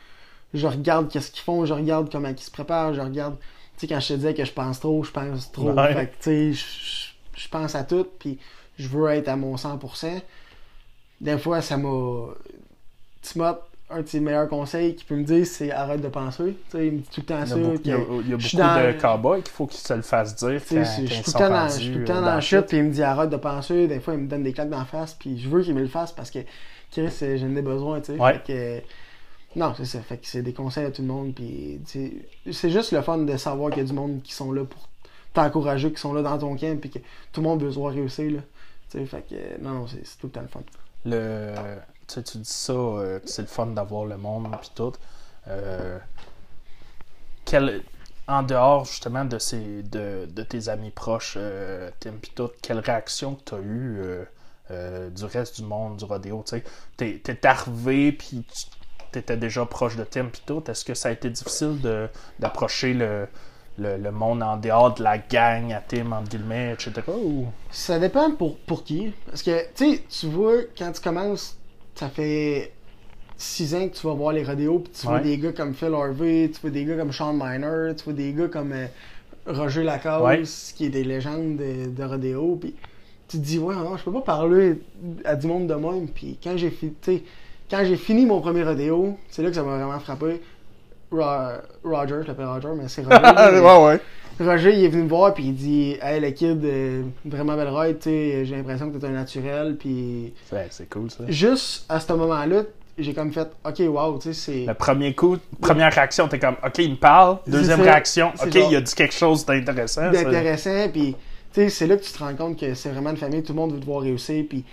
je 0.55 0.67
regarde 0.67 1.09
qu'est-ce 1.11 1.31
qu'ils 1.31 1.43
font, 1.43 1.65
je 1.65 1.73
regarde 1.73 2.11
comment 2.13 2.29
ils 2.29 2.39
se 2.39 2.51
préparent, 2.51 2.93
je 2.93 3.01
regarde. 3.01 3.37
Tu 3.79 3.87
sais, 3.87 3.95
quand 3.95 4.01
je 4.01 4.09
te 4.09 4.13
disais 4.15 4.35
que 4.35 4.45
je 4.45 4.53
pense 4.53 4.81
trop, 4.81 5.03
je 5.03 5.11
pense 5.11 5.51
trop. 5.51 5.71
Ouais. 5.73 5.95
Fait 5.95 6.07
que 6.09 6.13
tu 6.13 6.19
sais, 6.21 6.53
je- 6.53 7.41
je 7.43 7.49
pense 7.49 7.75
à 7.75 7.85
tout, 7.85 8.07
puis 8.19 8.39
je 8.79 8.87
veux 8.89 9.09
être 9.11 9.29
à 9.29 9.37
mon 9.37 9.57
100%. 9.57 10.21
Des 11.23 11.39
fois, 11.39 11.63
ça 11.63 11.77
m'a. 11.79 12.27
Timot, 13.23 13.55
un 13.93 14.03
de 14.03 14.09
ses 14.09 14.21
meilleurs 14.21 14.49
conseils 14.49 14.95
qu'il 14.95 15.07
peut 15.07 15.17
me 15.17 15.25
dire, 15.25 15.47
c'est 15.47 15.71
arrête 15.71 16.01
de 16.01 16.09
penser. 16.09 16.57
Il 16.75 16.81
me 16.81 16.91
dit 16.99 17.09
tout 17.13 17.21
le 17.21 17.27
temps 17.27 17.39
Il 17.41 17.45
y 17.45 17.49
ça. 17.49 17.55
a 17.55 17.59
beaucoup, 17.59 17.79
il 17.85 17.91
y 17.91 17.93
a- 17.93 17.97
il 17.97 18.31
y 18.31 18.33
a 18.33 18.37
beaucoup 18.37 18.57
dans- 18.57 18.87
de 18.87 19.01
cowboys 19.01 19.43
qu'il 19.43 19.53
faut 19.53 19.67
qu'ils 19.67 19.81
se 19.81 19.95
le 19.95 20.03
fassent 20.03 20.37
dire 20.37 20.61
quand, 20.69 20.75
quand 20.77 20.85
je 20.85 20.91
suis 21.13 21.23
tout 21.23 21.31
le 21.31 21.33
temps 21.33 21.49
dans, 21.51 21.57
rendus, 21.61 21.75
je 21.75 21.79
suis 21.81 21.93
tout 21.93 21.99
le 21.99 22.03
euh, 22.03 22.07
temps 22.07 22.15
dans 22.15 22.21
dans 22.21 22.27
la 22.27 22.35
le 22.37 22.41
chute, 22.41 22.67
puis 22.67 22.77
il 22.79 22.83
me 22.85 22.91
dit 22.91 23.03
arrête 23.03 23.31
de 23.31 23.37
penser. 23.37 23.87
Des 23.89 24.01
fois, 24.01 24.15
il 24.15 24.21
me 24.21 24.29
donne 24.29 24.43
des 24.43 24.53
claques 24.53 24.71
d'en 24.71 24.85
face, 24.85 25.15
puis 25.15 25.39
je 25.39 25.49
veux 25.49 25.63
qu'il 25.63 25.75
me 25.75 25.81
le 25.81 25.89
fasse 25.89 26.13
parce 26.13 26.31
que 26.31 26.39
Chris, 26.91 27.09
euh, 27.23 27.37
j'en 27.39 27.55
ai 27.57 27.63
besoin, 27.63 28.01
tu 28.01 28.13
sais. 28.15 28.19
Ouais. 28.21 28.41
Fait 28.45 28.83
que, 29.55 29.59
non, 29.59 29.73
c'est 29.77 29.85
ça. 29.85 30.01
Fait 30.01 30.17
que 30.19 30.27
c'est 30.27 30.43
des 30.43 30.53
conseils 30.53 30.85
à 30.87 30.91
tout 30.91 31.03
le 31.03 31.09
monde, 31.09 31.35
puis 31.35 31.81
c'est 32.51 32.71
juste 32.71 32.93
le 32.93 33.03
fun 33.03 33.19
de 33.19 33.37
savoir 33.37 33.71
qu'il 33.71 33.83
y 33.83 33.85
a 33.85 33.89
du 33.89 33.95
monde 33.95 34.21
qui 34.23 34.33
sont 34.33 34.53
là 34.53 34.65
pour 34.65 34.89
t'encourager, 35.35 35.91
qui 35.93 36.01
sont 36.01 36.13
là 36.13 36.23
dans 36.23 36.39
ton 36.39 36.57
camp, 36.57 36.79
puis 36.81 36.91
que 36.91 36.99
tout 37.33 37.41
le 37.41 37.49
monde 37.49 37.63
veut 37.63 37.71
se 37.71 37.77
voir 37.79 37.93
réussir, 37.95 38.31
là. 38.33 38.41
Fait 39.07 39.25
que, 39.27 39.63
non, 39.63 39.71
non, 39.71 39.87
c'est 39.87 40.05
c'est 40.07 40.19
tout 40.19 40.27
le 40.27 40.33
temps 40.33 40.43
le 40.43 40.49
fun. 40.49 40.61
le 41.07 41.55
tu 42.07 42.15
sais, 42.15 42.23
tu 42.23 42.39
dis 42.39 42.45
ça 42.45 42.73
euh, 42.73 43.21
c'est 43.25 43.43
le 43.43 43.49
fun 43.49 43.67
d'avoir 43.67 44.05
le 44.05 44.17
monde 44.17 44.49
puis 44.61 44.71
tout. 44.75 44.93
Euh, 45.49 45.99
en 48.29 48.43
dehors 48.43 48.85
justement 48.85 49.25
de 49.25 49.39
ces 49.39 49.83
de, 49.83 50.27
de 50.27 50.43
tes 50.43 50.69
amis 50.69 50.91
proches 50.91 51.35
euh, 51.37 51.91
Tim 52.01 52.13
puis 52.23 52.33
tout 52.35 52.51
quelle 52.63 52.79
réaction 52.79 53.35
que 53.35 53.43
tu 53.45 53.55
as 53.55 53.59
eu 53.59 54.01
euh, 54.71 55.11
du 55.11 55.25
reste 55.25 55.61
du 55.61 55.67
monde 55.67 55.97
du 55.97 56.05
rodéo? 56.05 56.43
Tu 56.47 56.57
sais 56.57 56.65
t'es 56.97 57.21
t'es 57.23 57.47
arrivé 57.47 58.13
puis 58.13 58.47
tu 59.13 59.19
étais 59.19 59.37
déjà 59.37 59.67
proche 59.67 59.97
de 59.97 60.05
Tim 60.05 60.27
puis 60.27 60.43
tout. 60.47 60.63
Est-ce 60.69 60.85
que 60.85 60.95
ça 60.95 61.09
a 61.11 61.13
été 61.13 61.29
difficile 61.29 61.79
d'approcher 62.39 62.95
le, 62.95 63.29
le, 63.77 63.97
le 63.99 64.11
monde 64.11 64.43
en 64.43 64.57
dehors 64.57 64.95
de 64.95 65.03
la 65.03 65.19
gang 65.19 65.73
à 65.73 65.81
Tim 65.81 66.13
entre 66.13 66.31
guillemets 66.31 66.73
etc 66.73 67.03
ou? 67.09 67.47
Ça 67.71 67.99
dépend 67.99 68.31
pour, 68.33 68.59
pour 68.61 68.85
qui. 68.85 69.13
Parce 69.27 69.43
que, 69.43 69.65
tu 69.75 69.97
sais, 69.97 70.05
tu 70.09 70.27
vois, 70.29 70.63
quand 70.77 70.93
tu 70.93 71.01
commences, 71.01 71.59
ça 71.95 72.09
fait 72.09 72.73
6 73.37 73.75
ans 73.75 73.89
que 73.89 73.95
tu 73.97 74.07
vas 74.07 74.15
voir 74.15 74.33
les 74.33 74.45
rodéos, 74.45 74.79
puis 74.81 74.93
tu 74.93 75.07
vois 75.07 75.17
Ouais. 75.17 75.23
des 75.23 75.39
gars 75.39 75.53
comme 75.53 75.75
Phil 75.75 75.93
Harvey, 75.95 76.51
tu 76.53 76.61
vois 76.61 76.71
des 76.71 76.85
gars 76.85 76.97
comme 76.97 77.13
Sean 77.13 77.33
Miner, 77.33 77.95
tu 77.97 78.05
vois 78.05 78.13
des 78.13 78.33
gars 78.33 78.49
comme 78.49 78.73
euh, 78.73 78.87
Roger 79.47 79.83
Lacasse, 79.83 80.23
Ouais. 80.23 80.43
qui 80.77 80.87
est 80.87 80.91
des 80.91 81.05
légendes 81.05 81.57
de, 81.57 81.89
de 81.91 82.05
rodéo, 82.05 82.57
puis 82.61 82.75
tu 83.29 83.39
te 83.39 83.43
dis, 83.43 83.59
ouais, 83.59 83.75
non, 83.75 83.97
je 83.97 84.05
peux 84.05 84.13
pas 84.13 84.21
parler 84.21 84.79
à 85.25 85.35
du 85.37 85.47
monde 85.47 85.67
de 85.67 85.75
même. 85.75 86.07
Puis 86.09 86.39
quand 86.43 86.57
j'ai 86.57 86.71
fi- 86.71 86.93
tu 87.03 87.17
sais, 87.17 87.23
quand 87.71 87.83
j'ai 87.85 87.97
fini 87.97 88.27
mon 88.27 88.41
premier 88.41 88.63
rodéo, 88.63 89.17
c'est 89.31 89.43
là 89.43 89.49
que 89.49 89.55
ça 89.55 89.63
m'a 89.63 89.77
vraiment 89.77 89.99
frappé. 90.01 90.41
Ro- 91.11 91.59
Roger, 91.85 92.21
je 92.23 92.29
l'appelle 92.29 92.47
Roger, 92.47 92.69
mais 92.77 92.89
c'est 92.89 93.03
Roger. 93.07 93.21
là, 93.23 93.51
mais- 93.53 93.61
ouais 93.61 94.01
Roger, 94.41 94.75
il 94.75 94.85
est 94.85 94.89
venu 94.89 95.05
me 95.05 95.09
voir 95.09 95.35
puis 95.35 95.45
il 95.45 95.55
dit 95.55 95.97
Hey, 96.03 96.21
le 96.21 96.31
kid, 96.31 96.65
euh, 96.65 97.03
vraiment 97.25 97.55
belle 97.57 97.69
ride, 97.69 97.99
tu 97.99 98.05
sais, 98.11 98.45
j'ai 98.45 98.57
l'impression 98.57 98.91
que 98.91 98.99
t'es 98.99 99.07
un 99.07 99.11
naturel. 99.11 99.77
Puis 99.79 100.33
Ouais, 100.53 100.67
c'est 100.71 100.89
cool 100.89 101.11
ça 101.11 101.25
juste 101.29 101.85
à 101.89 102.01
ce 102.01 102.13
moment-là, 102.13 102.63
j'ai 102.99 103.15
comme 103.15 103.33
fait 103.33 103.49
Ok, 103.65 103.81
wow, 103.87 104.19
tu 104.19 104.33
sais, 104.33 104.33
c'est. 104.33 104.67
Le 104.67 104.75
premier 104.75 105.15
coup, 105.15 105.37
première 105.61 105.93
réaction, 105.93 106.29
t'es 106.29 106.39
comme, 106.39 106.57
OK, 106.65 106.79
il 106.79 106.91
me 106.93 106.97
parle. 106.97 107.39
Deuxième 107.47 107.81
réaction, 107.81 108.33
OK, 108.43 108.51
genre- 108.53 108.71
il 108.71 108.77
a 108.77 108.81
dit 108.81 108.95
quelque 108.95 109.15
chose 109.15 109.45
d'intéressant. 109.47 110.11
d'intéressant. 110.11 110.89
Puis, 110.93 111.15
tu 111.53 111.61
sais, 111.63 111.69
c'est 111.69 111.87
là 111.87 111.97
que 111.97 112.03
tu 112.03 112.11
te 112.13 112.19
rends 112.19 112.35
compte 112.35 112.59
que 112.59 112.75
c'est 112.75 112.91
vraiment 112.91 113.11
une 113.11 113.17
famille, 113.17 113.43
tout 113.43 113.53
le 113.53 113.59
monde 113.61 113.73
veut 113.75 113.81
te 113.81 113.85
voir 113.87 114.01
réussir. 114.03 114.45
Puis, 114.49 114.65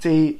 tu 0.00 0.08
sais, 0.10 0.36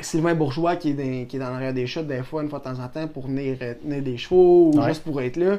Sylvain 0.00 0.34
Bourgeois 0.34 0.76
qui 0.76 0.90
est, 0.90 0.94
dans, 0.94 1.26
qui 1.26 1.36
est 1.36 1.38
dans 1.38 1.50
l'arrière 1.50 1.74
des 1.74 1.86
chutes, 1.86 2.06
des 2.06 2.22
fois, 2.22 2.42
une 2.42 2.48
fois 2.48 2.60
de 2.60 2.64
temps 2.64 2.80
en 2.82 2.88
temps, 2.88 3.06
pour 3.08 3.26
venir 3.26 3.58
euh, 3.60 3.74
tenir 3.74 4.00
des 4.02 4.16
chevaux 4.16 4.70
ou 4.72 4.78
Ouais. 4.80 4.88
juste 4.88 5.02
pour 5.04 5.20
être 5.20 5.36
là. 5.36 5.58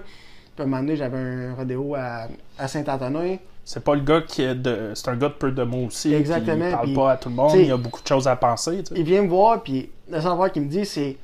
Puis, 0.55 0.61
à 0.61 0.63
un 0.63 0.65
moment 0.69 0.81
donné, 0.81 0.95
j'avais 0.95 1.17
un 1.17 1.55
rodéo 1.55 1.95
à, 1.95 2.27
à 2.57 2.67
Saint-Antonin. 2.67 3.37
C'est 3.65 3.83
pas 3.83 3.95
le 3.95 4.01
gars 4.01 4.21
qui 4.21 4.41
est 4.43 4.55
de. 4.55 4.91
C'est 4.93 5.07
un 5.09 5.15
gars 5.15 5.29
de 5.29 5.33
peu 5.33 5.51
de 5.51 5.63
mots 5.63 5.85
aussi. 5.87 6.13
Exactement, 6.13 6.65
Il 6.65 6.71
parle 6.71 6.85
puis, 6.85 6.93
pas 6.95 7.11
à 7.11 7.17
tout 7.17 7.29
le 7.29 7.35
monde. 7.35 7.51
Il 7.55 7.71
a 7.71 7.77
beaucoup 7.77 8.01
de 8.01 8.07
choses 8.07 8.27
à 8.27 8.35
penser. 8.35 8.83
Il 8.95 9.03
vient 9.03 9.21
me 9.21 9.29
voir, 9.29 9.63
puis 9.63 9.89
le 10.09 10.17
affaire 10.17 10.51
qu'il 10.51 10.63
me 10.63 10.67
dit, 10.69 10.85
c'est 10.85 11.17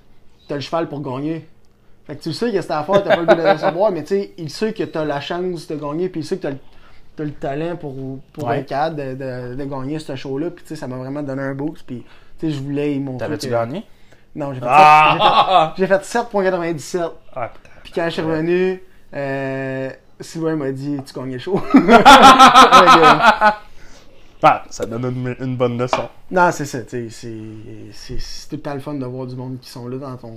T'as 0.48 0.56
le 0.56 0.62
cheval 0.62 0.88
pour 0.90 1.00
gagner. 1.02 1.48
Fait 2.08 2.16
que 2.16 2.24
tu 2.24 2.34
sais 2.34 2.52
que 2.52 2.60
cette 2.60 2.72
affaire, 2.72 3.04
t'as 3.04 3.16
pas 3.16 3.22
le 3.22 3.26
goût 3.28 3.36
de 3.36 3.48
le 3.48 3.58
savoir, 3.60 3.92
mais 3.92 4.02
tu 4.02 4.08
sais, 4.16 4.32
il 4.40 4.50
sait 4.50 4.74
que 4.74 4.82
t'as 4.84 5.06
la 5.06 5.22
chance 5.22 5.68
de 5.68 5.76
gagner, 5.76 6.10
puis 6.10 6.22
il 6.22 6.24
sait 6.24 6.38
que 6.38 6.42
t'as 6.42 6.50
le, 6.50 6.58
t'as 7.16 7.24
le 7.26 7.32
talent 7.34 7.76
pour, 7.76 7.94
pour 8.34 8.46
Ouais. 8.46 8.62
être 8.62 8.66
capable 8.66 8.96
de, 8.96 9.14
de, 9.14 9.54
de 9.56 9.64
gagner 9.66 10.00
ce 10.00 10.16
show-là, 10.16 10.50
puis 10.50 10.64
tu 10.64 10.70
sais, 10.70 10.76
ça 10.76 10.88
m'a 10.88 10.96
vraiment 10.96 11.22
donné 11.22 11.44
un 11.44 11.54
boost, 11.54 11.84
puis 11.86 12.04
tu 12.40 12.48
sais, 12.48 12.52
je 12.52 12.64
voulais 12.64 12.96
y 12.96 13.00
montrer. 13.00 13.28
T'avais-tu 13.28 13.50
gagné? 13.50 13.86
Non, 14.36 14.52
j'ai 14.54 14.60
fait, 14.60 14.66
Ah! 14.68 15.74
fait, 15.78 15.86
fait 15.86 16.02
7.97. 16.04 17.12
Ah, 17.36 17.52
Puis 17.84 17.92
quand 17.94 18.06
je 18.06 18.10
suis 18.10 18.22
revenu, 18.24 18.82
euh, 19.14 19.90
Sylvain 20.20 20.56
m'a 20.56 20.72
dit 20.72 20.98
Tu 21.06 21.14
gagnes 21.14 21.34
le 21.34 21.40
show. 21.40 21.58
Fait 21.58 21.80
que, 21.80 23.54
Ah, 24.42 24.64
ça 24.70 24.86
donne 24.86 25.04
une, 25.06 25.36
une 25.46 25.58
bonne 25.58 25.78
leçon. 25.78 26.08
non, 26.32 26.50
c'est 26.52 26.66
ça, 26.66 26.80
c'est- 26.88 27.10
c'est 27.10 27.34
c'est 27.92 28.16
tout 28.50 28.56
le 28.56 28.62
temps 28.62 28.74
le 28.74 28.80
fun 28.80 28.94
de 28.94 29.06
voir 29.06 29.28
du 29.28 29.36
monde 29.36 29.58
qui 29.62 29.70
sont 29.70 29.88
là 29.88 29.98
dans 29.98 30.16
ton. 30.16 30.34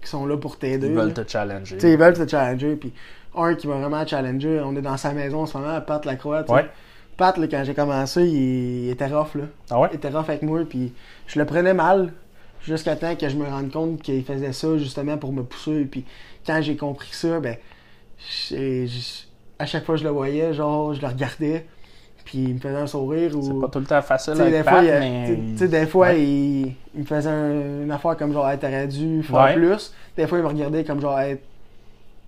qui 0.00 0.08
sont 0.08 0.24
là 0.26 0.36
pour 0.38 0.58
t'aider. 0.58 0.86
Ils 0.88 0.94
là. 0.94 1.02
veulent 1.02 1.12
te 1.14 1.30
challenger. 1.30 1.76
Tu 1.76 1.80
sais, 1.82 1.92
ils 1.92 1.98
veulent 1.98 2.14
te 2.16 2.26
challenger. 2.26 2.76
Puis 2.76 2.92
un 3.36 3.54
qui 3.54 3.68
m'a 3.68 3.74
vraiment 3.76 4.04
challengé, 4.06 4.60
on 4.64 4.74
est 4.76 4.82
dans 4.82 4.96
sa 4.96 5.12
maison 5.12 5.42
en 5.42 5.46
ce 5.46 5.56
moment, 5.58 5.80
Pat 5.82 6.04
Lacroix. 6.06 6.50
Ouais. 6.50 6.66
Pat, 7.16 7.36
là, 7.36 7.46
quand 7.46 7.62
j'ai 7.64 7.74
commencé, 7.74 8.22
il, 8.24 8.84
il 8.86 8.90
était 8.90 9.06
rough. 9.06 9.34
Là. 9.34 9.44
Ah 9.70 9.78
ouais? 9.80 9.88
Il 9.92 9.96
était 9.96 10.08
rough 10.08 10.28
avec 10.28 10.42
moi. 10.42 10.60
Puis 10.68 10.92
je 11.26 11.38
le 11.38 11.44
prenais 11.44 11.74
mal 11.74 12.12
jusqu'à 12.66 12.96
temps 12.96 13.14
que 13.16 13.28
je 13.28 13.36
me 13.36 13.44
rende 13.44 13.70
compte 13.70 14.00
qu'il 14.02 14.24
faisait 14.24 14.52
ça 14.52 14.76
justement 14.78 15.18
pour 15.18 15.32
me 15.32 15.42
pousser. 15.42 15.84
Puis 15.84 16.04
quand 16.46 16.60
j'ai 16.62 16.76
compris 16.76 17.10
ça, 17.12 17.38
ben, 17.38 17.56
à 19.58 19.66
chaque 19.66 19.84
fois 19.84 19.94
que 19.94 20.00
je 20.00 20.04
le 20.04 20.10
voyais, 20.10 20.52
genre, 20.54 20.94
je 20.94 21.00
le 21.00 21.06
regardais. 21.08 21.66
Puis 22.24 22.38
il 22.38 22.54
me 22.54 22.58
faisait 22.60 22.76
un 22.76 22.86
sourire. 22.86 23.32
C'est 23.42 23.60
pas 23.60 23.68
tout 23.68 23.80
le 23.80 23.84
temps 23.84 24.00
facile 24.02 24.34
sais, 24.36 24.48
des 24.48 24.56
avec 24.58 24.62
fois, 24.68 24.72
Pat, 24.80 24.84
il, 24.84 24.90
mais... 25.00 25.24
tu 25.26 25.32
sais- 25.34 25.40
tu 25.52 25.58
sais, 25.58 25.68
des 25.68 25.86
fois 25.86 26.06
Ouais. 26.06 26.22
il, 26.22 26.74
il 26.94 27.00
me 27.00 27.04
faisait 27.04 27.28
un- 27.28 27.82
une 27.82 27.90
affaire 27.90 28.16
comme 28.16 28.32
genre, 28.32 28.48
hey, 28.48 28.58
t'aurais 28.58 28.86
dû 28.86 29.22
faire 29.24 29.40
Ouais. 29.42 29.54
plus. 29.54 29.92
Des 30.16 30.26
fois, 30.28 30.38
il 30.38 30.42
me 30.44 30.48
regardait 30.48 30.84
comme 30.84 31.00
genre, 31.00 31.18
hey, 31.18 31.36
tu 31.36 31.40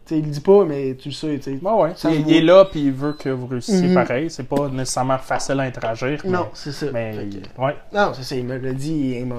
sais, 0.06 0.18
il 0.18 0.24
le 0.24 0.30
dit 0.32 0.40
pas, 0.40 0.64
mais 0.64 0.96
tu 0.96 1.10
le 1.10 1.14
sais, 1.14 1.36
tu 1.38 1.42
sais. 1.44 1.50
Ouais, 1.64 1.92
il, 2.12 2.28
il 2.28 2.36
est 2.36 2.40
là, 2.42 2.64
puis 2.64 2.80
il 2.86 2.92
veut 2.92 3.12
que 3.12 3.28
vous 3.28 3.46
réussissiez 3.46 3.86
Mhm. 3.88 3.94
pareil. 3.94 4.30
C'est 4.30 4.48
pas 4.48 4.68
nécessairement 4.68 5.18
facile 5.18 5.60
à 5.60 5.62
interagir. 5.62 6.20
mais- 6.24 6.30
Non, 6.30 6.48
c'est 6.54 6.72
ça. 6.72 6.86
Mais, 6.92 7.12
que- 7.56 7.62
ouais. 7.62 7.76
non, 7.94 8.10
c'est 8.14 8.24
ça, 8.24 8.34
il 8.34 8.44
me 8.44 8.58
l'a 8.58 8.72
dit, 8.72 9.16
il 9.20 9.26
m'a. 9.26 9.36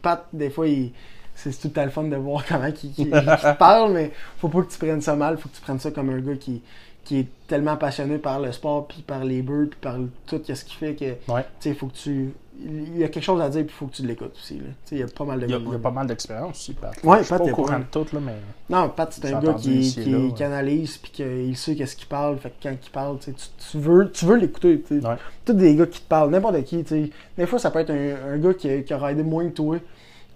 Pat, 0.00 0.26
des 0.32 0.50
fois, 0.50 0.66
il. 0.68 0.92
C'est 1.36 1.52
tout 1.60 1.68
temps 1.68 1.84
le 1.84 1.90
fun 1.90 2.04
de 2.04 2.16
voir 2.16 2.44
comment 2.46 2.66
il, 2.66 2.90
il- 2.98 3.06
il 3.08 3.10
te 3.12 3.56
parle, 3.58 3.92
mais 3.92 4.10
faut 4.38 4.48
pas 4.48 4.62
que 4.62 4.72
tu 4.72 4.78
prennes 4.78 5.02
ça 5.02 5.14
mal, 5.14 5.36
faut 5.38 5.48
que 5.48 5.54
tu 5.54 5.60
prennes 5.60 5.78
ça 5.78 5.90
comme 5.90 6.10
un 6.10 6.18
gars 6.18 6.34
qui, 6.36 6.62
qui 7.04 7.18
est 7.20 7.28
tellement 7.46 7.76
passionné 7.76 8.18
par 8.18 8.40
le 8.40 8.50
sport, 8.52 8.88
puis 8.88 9.02
par 9.06 9.22
les 9.22 9.42
bœufs, 9.42 9.68
puis 9.70 9.78
par 9.80 9.96
tout 10.26 10.40
ce 10.44 10.64
qui 10.64 10.74
fait 10.74 10.94
que, 10.94 11.30
Ouais. 11.30 11.42
tu 11.60 11.68
sais, 11.70 11.74
faut 11.74 11.86
que 11.86 11.94
tu... 11.94 12.32
Il 12.58 12.96
y 12.96 13.04
a 13.04 13.08
quelque 13.08 13.22
chose 13.22 13.38
à 13.42 13.50
dire, 13.50 13.66
puis 13.66 13.74
faut 13.78 13.84
que 13.86 13.96
tu 13.96 14.02
l'écoutes 14.06 14.34
aussi, 14.34 14.58
il 14.90 14.98
y 14.98 15.02
a 15.02 15.06
pas 15.06 15.24
mal 15.26 15.38
de 15.40 15.44
Il 15.44 15.50
y 15.50 15.54
a, 15.54 15.58
il 15.58 15.72
y 15.72 15.74
a 15.74 15.78
pas 15.78 15.90
mal 15.90 16.06
d'expérience 16.06 16.56
aussi, 16.56 16.72
Pat. 16.72 16.90
Ouais, 17.04 17.18
Pat, 17.18 17.28
pas 17.38 17.44
il 17.44 17.50
au 17.50 17.52
a 17.52 17.54
courant 17.54 17.66
pas 17.68 17.78
de 17.80 17.84
tout, 18.04 18.16
là, 18.16 18.20
mais... 18.24 18.32
Non, 18.70 18.88
Pat, 18.88 19.12
c'est 19.12 19.26
un 19.26 19.40
gars 19.40 19.52
qui, 19.52 19.74
ici 19.80 20.02
qui, 20.02 20.10
là, 20.10 20.18
ouais. 20.20 20.32
qui 20.32 20.42
analyse, 20.42 20.96
puis 20.96 21.10
qu'il 21.12 21.54
sait 21.58 21.76
qu'est-ce 21.76 21.94
qu'il 21.96 22.08
parle, 22.08 22.38
fait 22.38 22.48
que 22.48 22.54
quand 22.62 22.70
il 22.72 22.90
parle, 22.90 23.18
tu, 23.18 23.32
veux, 23.78 24.10
tu 24.10 24.24
veux 24.24 24.36
l'écouter. 24.36 24.82
Ouais. 24.90 25.00
Tous 25.44 25.52
des 25.52 25.76
gars 25.76 25.84
qui 25.86 26.00
te 26.00 26.08
parlent, 26.08 26.30
n'importe 26.30 26.64
qui, 26.64 26.82
sais. 26.86 27.10
Des 27.36 27.44
fois, 27.46 27.58
ça 27.58 27.70
peut 27.70 27.80
être 27.80 27.90
un, 27.90 28.32
un 28.32 28.38
gars 28.38 28.54
qui, 28.54 28.82
qui 28.84 28.94
aura 28.94 29.12
aidé 29.12 29.22
moins 29.22 29.44
que 29.50 29.54
toi. 29.54 29.76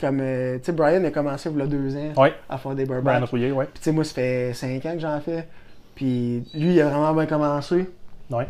Comme, 0.01 0.21
euh, 0.21 0.57
tu 0.59 0.65
sais, 0.65 0.73
Brian 0.73 1.05
a 1.05 1.11
commencé 1.11 1.51
il 1.51 1.59
y 1.59 1.63
a 1.63 1.67
deux 1.67 1.97
ans 1.97 2.13
Ouais, 2.17 2.33
à 2.49 2.59
faire 2.59 2.75
des 2.75 2.87
burbacks. 2.87 3.31
Brian 3.31 3.53
ouais. 3.53 3.67
Puis 3.67 3.81
tu 3.81 3.83
sais, 3.83 3.93
moi, 3.93 4.05
ça 4.05 4.15
fait 4.15 4.53
5 4.55 4.87
ans 4.87 4.93
que 4.95 5.01
j'en 5.01 5.21
fais. 5.21 5.47
Puis 5.95 6.45
lui, 6.55 6.75
il 6.75 6.81
a 6.81 6.89
vraiment 6.89 7.13
bien 7.13 7.27
commencé. 7.27 7.89
Ouais. 8.31 8.47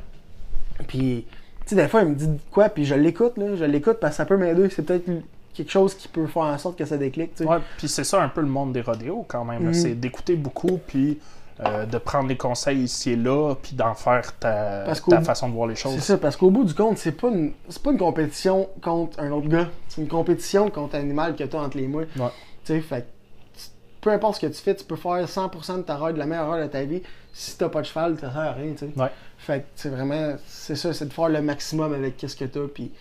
Puis, 0.86 1.26
tu 1.66 1.74
sais, 1.74 1.76
des 1.76 1.88
fois, 1.88 2.02
il 2.02 2.08
me 2.10 2.14
dit 2.14 2.28
quoi, 2.50 2.68
puis 2.68 2.84
je 2.84 2.94
l'écoute, 2.94 3.36
là. 3.36 3.56
Je 3.56 3.64
l'écoute 3.64 3.98
parce 4.00 4.12
que 4.12 4.16
ça 4.18 4.26
peut 4.26 4.36
m'aider. 4.36 4.68
C'est 4.70 4.82
peut-être 4.82 5.10
quelque 5.54 5.70
chose 5.70 5.94
qui 5.94 6.08
peut 6.08 6.26
faire 6.26 6.42
en 6.42 6.58
sorte 6.58 6.78
que 6.78 6.84
ça 6.84 6.96
tu 6.96 7.10
sais. 7.34 7.44
Ouais, 7.44 7.58
puis 7.76 7.88
c'est 7.88 8.04
ça 8.04 8.22
un 8.22 8.28
peu 8.28 8.40
le 8.40 8.46
monde 8.46 8.72
des 8.72 8.82
rodéos 8.82 9.24
quand 9.26 9.44
même. 9.44 9.64
Mhm. 9.64 9.74
C'est 9.74 9.94
d'écouter 9.94 10.36
beaucoup, 10.36 10.78
puis 10.86 11.18
euh, 11.64 11.84
de 11.84 11.98
prendre 11.98 12.28
des 12.28 12.36
conseils 12.36 12.84
ici 12.84 13.10
et 13.10 13.16
là, 13.16 13.54
puis 13.60 13.74
d'en 13.74 13.94
faire 13.94 14.34
ta, 14.38 14.84
ta 15.08 15.20
façon 15.20 15.48
de 15.48 15.54
voir 15.54 15.66
les 15.66 15.74
choses. 15.74 15.94
C'est 15.94 16.00
ça, 16.00 16.16
parce 16.16 16.36
qu'au 16.36 16.50
bout 16.50 16.64
du 16.64 16.74
compte, 16.74 16.96
c'est 16.96 17.12
pas 17.12 17.28
une, 17.28 17.52
pas 17.82 17.90
une 17.90 17.98
compétition 17.98 18.68
contre 18.82 19.20
un 19.20 19.30
autre 19.30 19.48
gars. 19.48 19.68
C'est 19.90 20.00
une 20.00 20.08
compétition 20.08 20.70
contre 20.70 20.94
un 20.94 21.00
animal 21.00 21.36
que 21.36 21.44
t'as 21.44 21.58
entre 21.58 21.76
les 21.76 21.86
mains. 21.88 22.06
Ouais. 22.16 22.28
Tu 22.64 22.72
sais, 22.74 22.80
fait 22.80 23.06
tu- 23.54 23.64
peu 24.00 24.10
importe 24.10 24.36
ce 24.36 24.40
que 24.46 24.46
tu 24.46 24.62
fais, 24.62 24.74
tu 24.74 24.84
peux 24.84 24.96
faire 24.96 25.26
100% 25.28 25.76
de 25.78 25.82
ta 25.82 25.96
heure, 26.00 26.12
de 26.14 26.18
la 26.18 26.24
meilleure 26.26 26.48
heure 26.48 26.62
de 26.62 26.70
ta 26.70 26.84
vie. 26.84 27.02
Si 27.32 27.58
t'as 27.58 27.68
pas 27.68 27.80
de 27.82 27.86
cheval, 27.86 28.16
ça 28.18 28.30
sert 28.32 28.40
à 28.40 28.52
rien, 28.52 28.72
tu 28.72 28.78
sais. 28.78 28.92
Ouais. 28.96 29.10
Fait 29.38 29.60
que 29.60 29.66
c'est 29.74 29.88
vraiment, 29.90 30.36
c'est 30.46 30.76
ça, 30.76 30.92
c'est 30.94 31.06
de 31.06 31.12
faire 31.12 31.28
le 31.28 31.42
maximum 31.42 31.92
avec 31.92 32.14
ce 32.24 32.34
que 32.36 32.44
t'as, 32.44 32.66
puis 32.72 32.92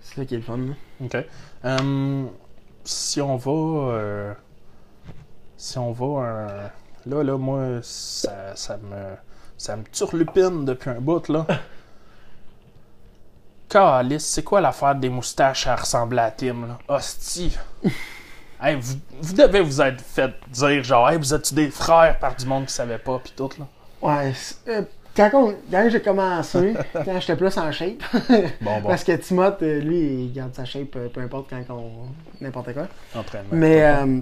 c'est 0.00 0.16
ça 0.16 0.24
qui 0.24 0.34
est 0.34 0.38
le 0.38 0.42
fun. 0.44 0.58
là. 0.58 0.74
OK. 1.04 1.16
Hum, 1.64 2.28
si 2.84 3.20
on 3.22 3.36
va... 3.36 3.50
euh, 3.50 4.34
si 5.56 5.78
on 5.78 5.92
va... 5.92 6.04
euh, 6.26 6.68
là, 7.06 7.22
là, 7.22 7.38
moi, 7.38 7.78
ça, 7.82 8.54
ça 8.54 8.76
me... 8.76 9.16
Ça 9.56 9.76
me 9.76 9.84
turlupine 9.84 10.64
depuis 10.66 10.90
un 10.90 11.00
bout, 11.00 11.26
là. 11.28 11.46
Calice, 13.68 14.24
c'est 14.26 14.42
quoi 14.44 14.60
l'affaire 14.60 14.94
des 14.94 15.08
moustaches 15.08 15.66
à 15.66 15.76
ressembler 15.76 16.20
à 16.20 16.30
Tim, 16.30 16.66
là? 16.66 16.78
Hostie! 16.88 17.56
Hey, 18.62 18.76
vous, 18.80 18.94
vous 19.20 19.34
devez 19.34 19.60
vous 19.60 19.82
être 19.82 20.00
fait 20.00 20.32
dire, 20.48 20.82
genre, 20.84 21.10
hey, 21.10 21.18
vous 21.18 21.34
êtes 21.34 21.52
des 21.52 21.68
frères 21.70 22.18
par 22.18 22.34
du 22.34 22.46
monde 22.46 22.64
qui 22.66 22.72
savait 22.72 22.96
pas, 22.98 23.18
pis 23.18 23.32
tout, 23.36 23.50
là? 23.58 23.66
Ouais, 24.00 24.32
euh, 24.68 24.82
quand, 25.14 25.30
quand 25.70 25.88
j'ai 25.90 26.00
commencé, 26.00 26.74
quand 26.94 27.20
j'étais 27.20 27.36
plus 27.36 27.58
en 27.58 27.70
shape, 27.72 28.02
Bon, 28.62 28.80
bon, 28.80 28.88
parce 28.88 29.04
que 29.04 29.12
Timoth, 29.16 29.60
euh, 29.62 29.80
lui, 29.80 29.98
il 30.24 30.32
garde 30.32 30.54
sa 30.54 30.64
shape, 30.64 30.96
euh, 30.96 31.08
peu 31.08 31.20
importe 31.20 31.50
quand 31.50 31.74
on. 31.74 31.90
n'importe 32.40 32.72
quoi. 32.72 32.86
entraînement. 33.14 33.48
Mais, 33.52 33.82
euh, 33.82 34.20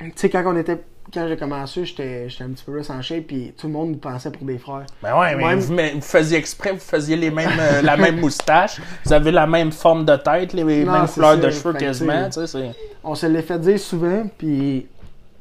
tu 0.00 0.12
sais, 0.16 0.30
quand 0.30 0.42
on 0.46 0.56
était. 0.56 0.80
Quand 1.14 1.28
j'ai 1.28 1.36
commencé, 1.36 1.84
j'étais 1.84 2.28
j'étais 2.28 2.42
un 2.42 2.48
petit 2.48 2.64
peu 2.64 2.72
plus 2.72 2.90
en 2.90 3.00
shape, 3.00 3.28
puis 3.28 3.54
tout 3.56 3.68
le 3.68 3.72
monde 3.72 3.90
nous 3.90 3.96
pensait 3.96 4.32
pour 4.32 4.44
des 4.44 4.58
frères. 4.58 4.86
Ben 5.00 5.16
ouais, 5.16 5.36
mais 5.36 5.44
Même- 5.44 5.58
vous, 5.60 5.72
mais 5.72 5.92
vous 5.92 6.00
faisiez 6.00 6.36
exprès, 6.36 6.72
vous 6.72 6.80
faisiez 6.80 7.14
les 7.14 7.30
mêmes, 7.30 7.48
euh, 7.60 7.80
la 7.80 7.96
même 7.96 8.18
moustache, 8.18 8.80
vous 9.04 9.12
avez 9.12 9.30
la 9.30 9.46
même 9.46 9.70
forme 9.70 10.04
de 10.04 10.16
tête, 10.16 10.52
les 10.52 10.64
Non, 10.64 10.92
mêmes 10.92 11.06
couleurs 11.06 11.30
ça, 11.30 11.36
de 11.36 11.50
cheveux 11.50 11.72
quasiment, 11.74 12.28
tu 12.28 12.44
sais. 12.44 12.72
On 13.04 13.14
se 13.14 13.26
l'est 13.26 13.42
fait 13.42 13.60
dire 13.60 13.78
souvent, 13.78 14.26
puis, 14.36 14.88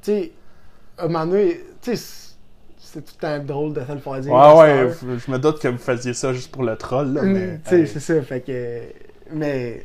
tu 0.03 0.11
sais, 0.11 0.31
à 0.99 1.05
un 1.05 1.07
moment 1.07 1.25
donné, 1.25 1.61
tu 1.81 1.95
sais, 1.97 2.31
c'est 2.77 3.03
tout 3.03 3.13
le 3.19 3.27
temps 3.27 3.43
drôle 3.43 3.73
de 3.73 3.81
se 3.83 3.91
le 3.91 3.97
faire 3.97 4.19
dire. 4.19 4.33
Ouais, 4.33 4.53
ouais, 4.59 4.89
je 5.25 5.31
me 5.31 5.39
doute 5.39 5.59
que 5.59 5.67
vous 5.67 5.79
faisiez 5.79 6.13
ça 6.13 6.31
juste 6.31 6.51
pour 6.51 6.61
le 6.61 6.75
troll, 6.77 7.11
là, 7.11 7.23
mais... 7.23 7.59
Tu 7.67 7.69
sais, 7.71 7.85
c'est 7.87 7.99
ça, 7.99 8.21
fait 8.21 8.41
que. 8.41 8.81
Mais. 9.33 9.83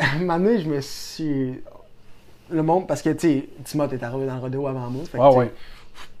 À 0.00 0.16
un 0.16 0.18
moment 0.18 0.38
donné, 0.40 0.60
je 0.62 0.68
me 0.68 0.80
suis. 0.80 1.60
Le 2.50 2.62
monde, 2.62 2.86
parce 2.86 3.02
que, 3.02 3.10
tu 3.10 3.18
sais, 3.28 3.44
Timothée 3.64 3.96
est 3.96 4.02
arrivé 4.02 4.26
dans 4.26 4.34
le 4.36 4.40
rodéo 4.40 4.66
avant 4.66 4.88
moi. 4.90 5.02
Fait 5.10 5.18
que, 5.18 5.30
sais, 5.30 5.36
ouais. 5.38 5.52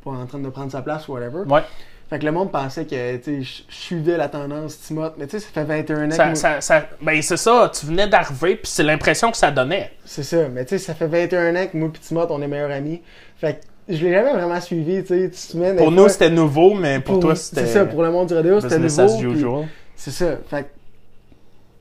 pas 0.04 0.10
en 0.10 0.26
train 0.26 0.38
de 0.38 0.48
prendre 0.48 0.70
sa 0.72 0.82
place 0.82 1.08
ou 1.08 1.12
whatever. 1.12 1.40
Ouais, 1.48 1.62
Fait 2.10 2.18
que 2.18 2.24
le 2.24 2.32
monde 2.32 2.50
pensait 2.50 2.84
que, 2.86 3.16
tu 3.16 3.44
sais, 3.44 3.64
je 3.68 3.74
suivais 3.74 4.16
la 4.16 4.28
tendance 4.28 4.78
Timothée. 4.80 5.14
Mais 5.18 5.26
tu 5.26 5.38
sais, 5.38 5.46
ça 5.46 5.50
fait 5.52 5.64
21 5.64 6.06
ans 6.06 6.08
que 6.08 6.14
ça, 6.14 6.26
moi- 6.26 6.34
ça, 6.34 6.60
ça- 6.60 6.86
ben 7.02 7.20
c'est 7.22 7.36
ça, 7.36 7.70
tu 7.78 7.86
venais 7.86 8.08
d'arriver, 8.08 8.56
puis 8.56 8.70
c'est 8.70 8.82
l'impression 8.82 9.30
que 9.30 9.36
ça 9.36 9.50
donnait. 9.50 9.92
C'est 10.04 10.22
ça, 10.22 10.48
mais 10.48 10.64
tu 10.64 10.70
sais, 10.70 10.78
ça 10.78 10.94
fait 10.94 11.06
21 11.06 11.54
ans 11.56 11.66
que 11.66 11.76
moi 11.76 11.88
et 11.94 11.98
Timothée, 11.98 12.32
on 12.34 12.42
est 12.42 12.48
meilleurs 12.48 12.70
amis. 12.70 13.02
Fait 13.36 13.60
que 13.86 13.94
je 13.94 14.04
l'ai 14.04 14.12
jamais 14.12 14.32
vraiment 14.32 14.60
suivi, 14.60 15.02
tu 15.04 15.30
sais. 15.32 15.74
Pour 15.76 15.90
nous, 15.90 16.08
c'était 16.08 16.30
nouveau, 16.30 16.74
mais 16.74 17.00
pour, 17.00 17.20
toi, 17.20 17.34
c'était... 17.36 17.62
C'est 17.66 17.72
ça, 17.72 17.84
pour 17.86 18.02
le 18.02 18.10
monde 18.10 18.28
du 18.28 18.34
rodéo, 18.34 18.60
c'était 18.60 18.78
nouveau. 18.78 19.64
C'est 19.96 20.10
ça, 20.10 20.36
fait 20.48 20.62
que 20.64 20.68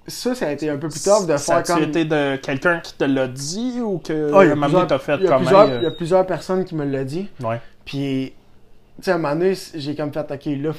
ça, 0.07 0.33
ça 0.35 0.47
a 0.47 0.51
été 0.51 0.69
un 0.69 0.77
peu 0.77 0.87
plus 0.89 1.03
tough 1.03 1.27
de 1.27 1.35
ça 1.37 1.61
faire 1.63 1.75
comme... 1.75 1.83
été 1.83 2.05
de 2.05 2.37
quelqu'un 2.37 2.79
qui 2.79 2.93
te 2.93 3.03
l'a 3.03 3.27
dit, 3.27 3.79
ou 3.81 3.97
que, 3.99 4.31
Ah, 4.33 4.43
il 4.43 4.47
y 4.47 4.49
à 4.49 4.51
a 4.51 4.53
un 4.53 4.55
moment 4.55 4.65
plusieurs- 4.67 4.87
donné, 4.87 4.87
t'as 4.87 4.99
fait 4.99 5.25
comme... 5.27 5.47
euh, 5.47 5.77
Il 5.79 5.83
y 5.83 5.87
a 5.87 5.91
plusieurs 5.91 6.25
personnes 6.25 6.63
qui 6.65 6.75
me 6.75 6.85
l'ont 6.85 7.03
dit. 7.03 7.27
Ouais, 7.43 7.59
Puis, 7.85 8.33
tu 8.97 9.03
sais, 9.03 9.11
à 9.11 9.15
un 9.15 9.17
moment 9.17 9.35
donné, 9.35 9.53
j'ai 9.75 9.95
comme 9.95 10.11
fait, 10.13 10.31
OK, 10.31 10.45
là, 10.45 10.71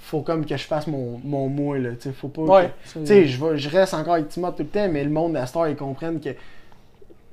faut 0.00 0.20
comme 0.22 0.46
que 0.46 0.56
je 0.56 0.64
fasse 0.64 0.86
mon, 0.86 1.20
mon 1.24 1.48
moi, 1.48 1.78
là. 1.78 1.90
Tu 1.90 2.08
sais, 2.08 2.12
faut 2.12 2.28
pas... 2.28 2.42
ouais. 2.42 2.72
Tu 2.92 3.04
sais, 3.06 3.26
je, 3.26 3.56
je 3.56 3.68
reste 3.68 3.94
encore 3.94 4.14
avec 4.14 4.28
Timothée 4.28 4.64
tout 4.64 4.70
le 4.74 4.80
temps, 4.80 4.88
mais 4.92 5.04
le 5.04 5.10
monde 5.10 5.36
à 5.36 5.44
Star, 5.46 5.68
ils 5.68 5.76
comprennent 5.76 6.20
que 6.20 6.30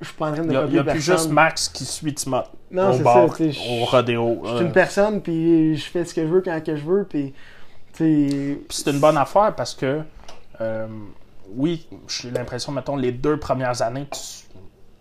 je 0.00 0.06
suis 0.06 0.14
pas 0.16 0.28
en 0.28 0.32
train 0.32 0.42
de 0.42 0.50
Il 0.68 0.74
y 0.74 0.78
a, 0.78 0.84
plus 0.84 1.00
juste 1.00 1.30
Max 1.30 1.68
qui 1.70 1.84
suit 1.86 2.12
Timothée 2.12 2.50
Non, 2.70 2.92
c'est 2.92 3.02
ça, 3.02 3.24
au 3.24 3.84
rodéo. 3.86 4.40
Je 4.44 4.48
suis 4.48 4.56
euh. 4.58 4.60
une 4.66 4.72
personne, 4.72 5.20
puis 5.22 5.76
je 5.76 5.84
fais 5.90 6.04
ce 6.04 6.12
que 6.12 6.22
je 6.22 6.26
veux 6.26 6.42
quand 6.42 6.62
que 6.62 6.76
je 6.76 6.84
veux, 6.84 7.06
puis... 7.08 7.32
Puis 7.94 8.58
c'est 8.68 8.90
une 8.90 9.00
bonne 9.00 9.16
affaire 9.16 9.54
parce 9.56 9.74
que, 9.74 10.00
euh, 10.60 10.86
oui, 11.54 11.88
j'ai 12.08 12.30
l'impression, 12.30 12.72
mettons, 12.72 12.96
les 12.96 13.12
deux 13.12 13.38
premières 13.38 13.82
années, 13.82 14.06
tu- 14.10 14.46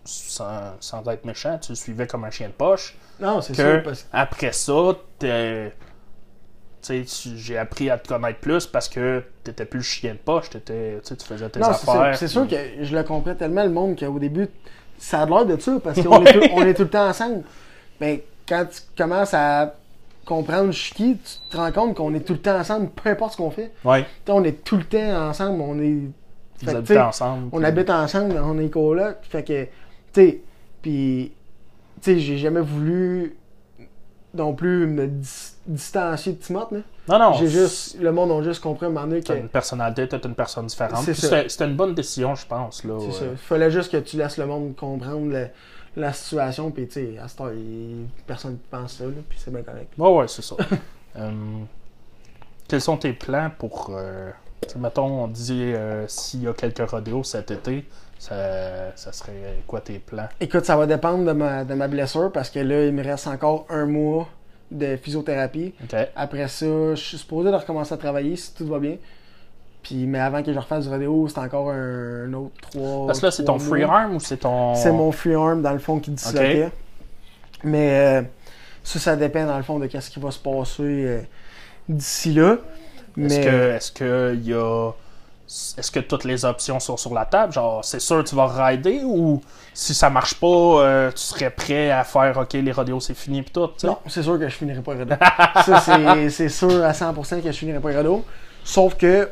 sans, 0.05 0.73
sans 0.79 1.03
être 1.09 1.25
méchant, 1.25 1.57
tu 1.57 1.71
le 1.71 1.75
suivais 1.75 2.05
comme 2.07 2.25
un 2.25 2.29
chien 2.31 2.47
de 2.47 2.53
poche. 2.53 2.95
Non, 3.19 3.41
c'est 3.41 3.55
ça, 3.55 3.77
parce 3.83 4.07
après 4.13 4.51
ça, 4.51 4.73
j'ai 7.35 7.57
appris 7.57 7.89
à 7.89 7.97
te 7.97 8.07
connaître 8.07 8.39
plus 8.39 8.67
parce 8.67 8.87
que 8.87 9.23
t'étais 9.43 9.65
plus 9.65 9.79
le 9.79 9.83
chien 9.83 10.13
de 10.13 10.19
poche, 10.19 10.49
t'étais, 10.51 10.99
tu 11.01 11.07
sais, 11.09 11.15
tu 11.15 11.25
faisais 11.25 11.49
tes 11.49 11.59
Non, 11.59 11.69
affaires. 11.69 12.15
C'est 12.17 12.27
sûr 12.27 12.47
que 12.47 12.55
je 12.81 12.95
le 12.95 13.03
comprends 13.03 13.33
tellement, 13.35 13.63
le 13.63 13.69
monde, 13.71 13.97
qu'au 13.97 14.19
début, 14.19 14.47
ça 14.99 15.23
a 15.23 15.25
l'air 15.25 15.45
de 15.45 15.59
ça, 15.59 15.79
parce 15.83 16.01
qu'on 16.01 16.21
est, 16.25 16.31
tout- 16.31 16.47
on 16.53 16.61
est 16.61 16.73
tout 16.75 16.83
le 16.83 16.89
temps 16.89 17.07
ensemble. 17.09 17.43
Mais 17.99 18.23
quand 18.47 18.65
tu 18.71 18.81
commences 18.95 19.33
à 19.33 19.73
comprendre 20.25 20.71
je 20.71 20.93
qui, 20.93 21.17
tu 21.17 21.49
te 21.49 21.57
rends 21.57 21.71
compte 21.71 21.95
qu'on 21.95 22.13
est 22.13 22.19
tout 22.21 22.33
le 22.33 22.39
temps 22.39 22.57
ensemble, 22.59 22.89
peu 22.89 23.09
importe 23.09 23.33
ce 23.33 23.37
qu'on 23.37 23.51
fait. 23.51 23.71
Ouais, 23.83 24.05
on 24.27 24.43
est 24.43 24.63
tout 24.63 24.77
le 24.77 24.83
temps 24.83 25.29
ensemble, 25.29 25.61
on 25.61 25.79
est... 25.79 25.97
vous 26.61 26.65
Fait 26.69 26.75
habitez 26.77 26.99
ensemble. 26.99 27.49
On 27.51 27.57
puis- 27.57 27.65
habite 27.65 27.89
ensemble, 27.89 28.39
on 28.43 28.57
est 28.59 28.69
coloc, 28.69 29.17
fait 29.23 29.43
que, 29.43 29.63
tu 29.65 29.69
sais, 30.13 30.41
puis, 30.81 31.31
tu 32.01 32.13
sais, 32.13 32.19
j'ai 32.19 32.37
jamais 32.37 32.61
voulu 32.61 33.35
non 34.33 34.53
plus 34.53 34.85
me 34.87 35.07
dis- 35.07 35.53
distancier 35.65 36.33
de 36.33 36.37
Timothée, 36.39 36.75
là. 36.75 36.81
Non, 37.07 37.19
non. 37.19 37.33
J'ai 37.37 37.47
juste, 37.47 37.97
le 38.01 38.11
monde 38.11 38.31
a 38.31 38.41
juste 38.43 38.61
compris 38.61 38.85
à 38.85 38.89
un 38.89 38.91
moment 38.91 39.07
donné 39.07 39.21
que, 39.21 39.27
T'as 39.27 39.37
une 39.37 39.47
personnalité, 39.49 40.07
t'es 40.07 40.17
une 40.17 40.35
personne 40.35 40.65
différente. 40.67 41.03
C'était 41.13 41.65
une 41.65 41.75
bonne 41.75 41.93
décision, 41.95 42.35
je 42.35 42.45
pense. 42.45 42.83
Là, 42.83 42.97
c'est 42.99 43.11
ça, 43.11 43.25
il 43.31 43.37
fallait 43.37 43.71
juste 43.71 43.91
que 43.91 43.97
tu 43.97 44.17
laisses 44.17 44.37
le 44.37 44.45
monde 44.47 44.75
comprendre 44.75 45.27
le- 45.31 45.47
la 45.95 46.11
situation, 46.11 46.71
puis 46.71 46.87
tu 46.87 46.93
sais, 46.93 47.17
à 47.17 47.43
heure, 47.43 47.53
il- 47.53 48.07
personne 48.27 48.53
ne 48.53 48.57
pense 48.77 48.93
ça, 48.97 49.05
là, 49.05 49.11
puis 49.29 49.37
c'est 49.41 49.51
bien 49.51 49.61
correct. 49.63 49.93
Ouais, 49.97 50.09
ouais, 50.09 50.27
c'est 50.27 50.41
ça. 50.43 50.55
Euh, 51.17 51.31
quels 52.67 52.81
sont 52.81 52.97
tes 52.97 53.13
plans 53.13 53.49
pour. 53.57 53.91
euh, 53.97 54.31
mettons, 54.77 55.23
on 55.23 55.27
dit 55.27 55.73
euh, 55.73 56.07
s'il 56.07 56.43
y 56.43 56.47
a 56.47 56.53
quelques 56.53 56.89
rodéos 56.89 57.23
cet 57.23 57.51
été, 57.51 57.85
ça, 58.19 58.95
ça 58.95 59.11
serait 59.11 59.61
quoi 59.67 59.81
tes 59.81 59.99
plans? 59.99 60.27
Écoute, 60.39 60.65
ça 60.65 60.75
va 60.75 60.85
dépendre 60.85 61.25
de 61.25 61.31
ma, 61.31 61.63
de 61.63 61.73
ma 61.73 61.87
blessure, 61.87 62.31
parce 62.31 62.49
que 62.49 62.59
là, 62.59 62.85
il 62.85 62.93
me 62.93 63.03
reste 63.03 63.27
encore 63.27 63.65
un 63.69 63.85
mois 63.85 64.27
de 64.71 64.95
physiothérapie. 64.95 65.73
Après 66.15 66.47
ça, 66.47 66.65
je 66.65 66.95
suis 66.95 67.17
supposé 67.17 67.51
de 67.51 67.55
recommencer 67.55 67.93
à 67.93 67.97
travailler 67.97 68.35
si 68.35 68.53
tout 68.53 68.65
va 68.65 68.79
bien. 68.79 68.97
Puis, 69.83 70.07
mais 70.07 70.19
avant 70.19 70.41
que 70.41 70.51
je 70.51 70.57
refasse 70.57 70.85
du 70.85 70.89
rodéo, 70.89 71.27
c'est 71.27 71.37
encore 71.37 71.69
un, 71.69 72.25
un 72.25 72.33
autre 72.33 72.55
trois. 72.61 73.05
Parce 73.05 73.19
que 73.19 73.27
là, 73.27 73.31
c'est 73.31 73.43
ton 73.43 73.59
free 73.59 73.83
arm 73.83 74.15
ou 74.15 74.19
c'est 74.19 74.37
ton. 74.37 74.73
C'est 74.73 74.91
mon 74.91 75.11
free 75.11 75.35
arm, 75.35 75.61
dans 75.61 75.73
le 75.73 75.79
fond, 75.79 75.99
qui 75.99 76.09
disloquait. 76.09 76.71
Mais 77.63 77.91
euh, 77.91 78.21
ça, 78.83 78.97
ça 78.97 79.15
dépend, 79.15 79.45
dans 79.45 79.57
le 79.57 79.63
fond, 79.63 79.77
de 79.77 79.85
qu'est-ce 79.85 80.09
qui 80.09 80.19
va 80.19 80.31
se 80.31 80.39
passer 80.39 80.81
euh, 80.81 81.21
d'ici 81.87 82.33
là. 82.33 82.57
Mais 83.17 83.25
Est-ce 83.27 83.39
que, 83.39 83.71
est-ce 83.75 83.91
que 83.91 84.35
y 84.43 84.53
a. 84.53 84.91
Est-ce 85.47 85.91
que 85.91 85.99
toutes 85.99 86.23
les 86.23 86.43
options 86.43 86.79
sont 86.79 86.97
sur 86.97 87.13
la 87.13 87.23
table? 87.25 87.53
Genre, 87.53 87.85
c'est 87.85 87.99
sûr 88.01 88.23
tu 88.23 88.33
vas 88.35 88.47
rider 88.47 89.01
ou 89.03 89.41
si 89.75 89.93
ça 89.93 90.09
marche 90.09 90.33
pas, 90.39 90.47
euh, 90.47 91.11
tu 91.11 91.21
serais 91.21 91.51
prêt 91.51 91.91
à 91.91 92.03
faire 92.03 92.35
OK, 92.37 92.53
les 92.53 92.71
rodéos 92.71 92.99
c'est 92.99 93.13
fini 93.13 93.43
pis 93.43 93.51
tout, 93.51 93.69
non, 93.83 93.99
c'est 94.07 94.23
sûr 94.23 94.39
que 94.39 94.49
je 94.49 94.55
finirai 94.55 94.81
pas 94.81 94.95
rodéo. 94.95 95.15
ça, 95.65 95.79
c'est- 95.81 96.29
c'est 96.31 96.49
sûr 96.49 96.83
à 96.83 96.93
100% 96.93 97.41
que 97.41 97.51
je 97.51 97.57
finirai 97.57 97.79
pas 97.79 97.93
rodéo. 97.93 98.25
Sauf 98.63 98.95
que, 98.95 99.29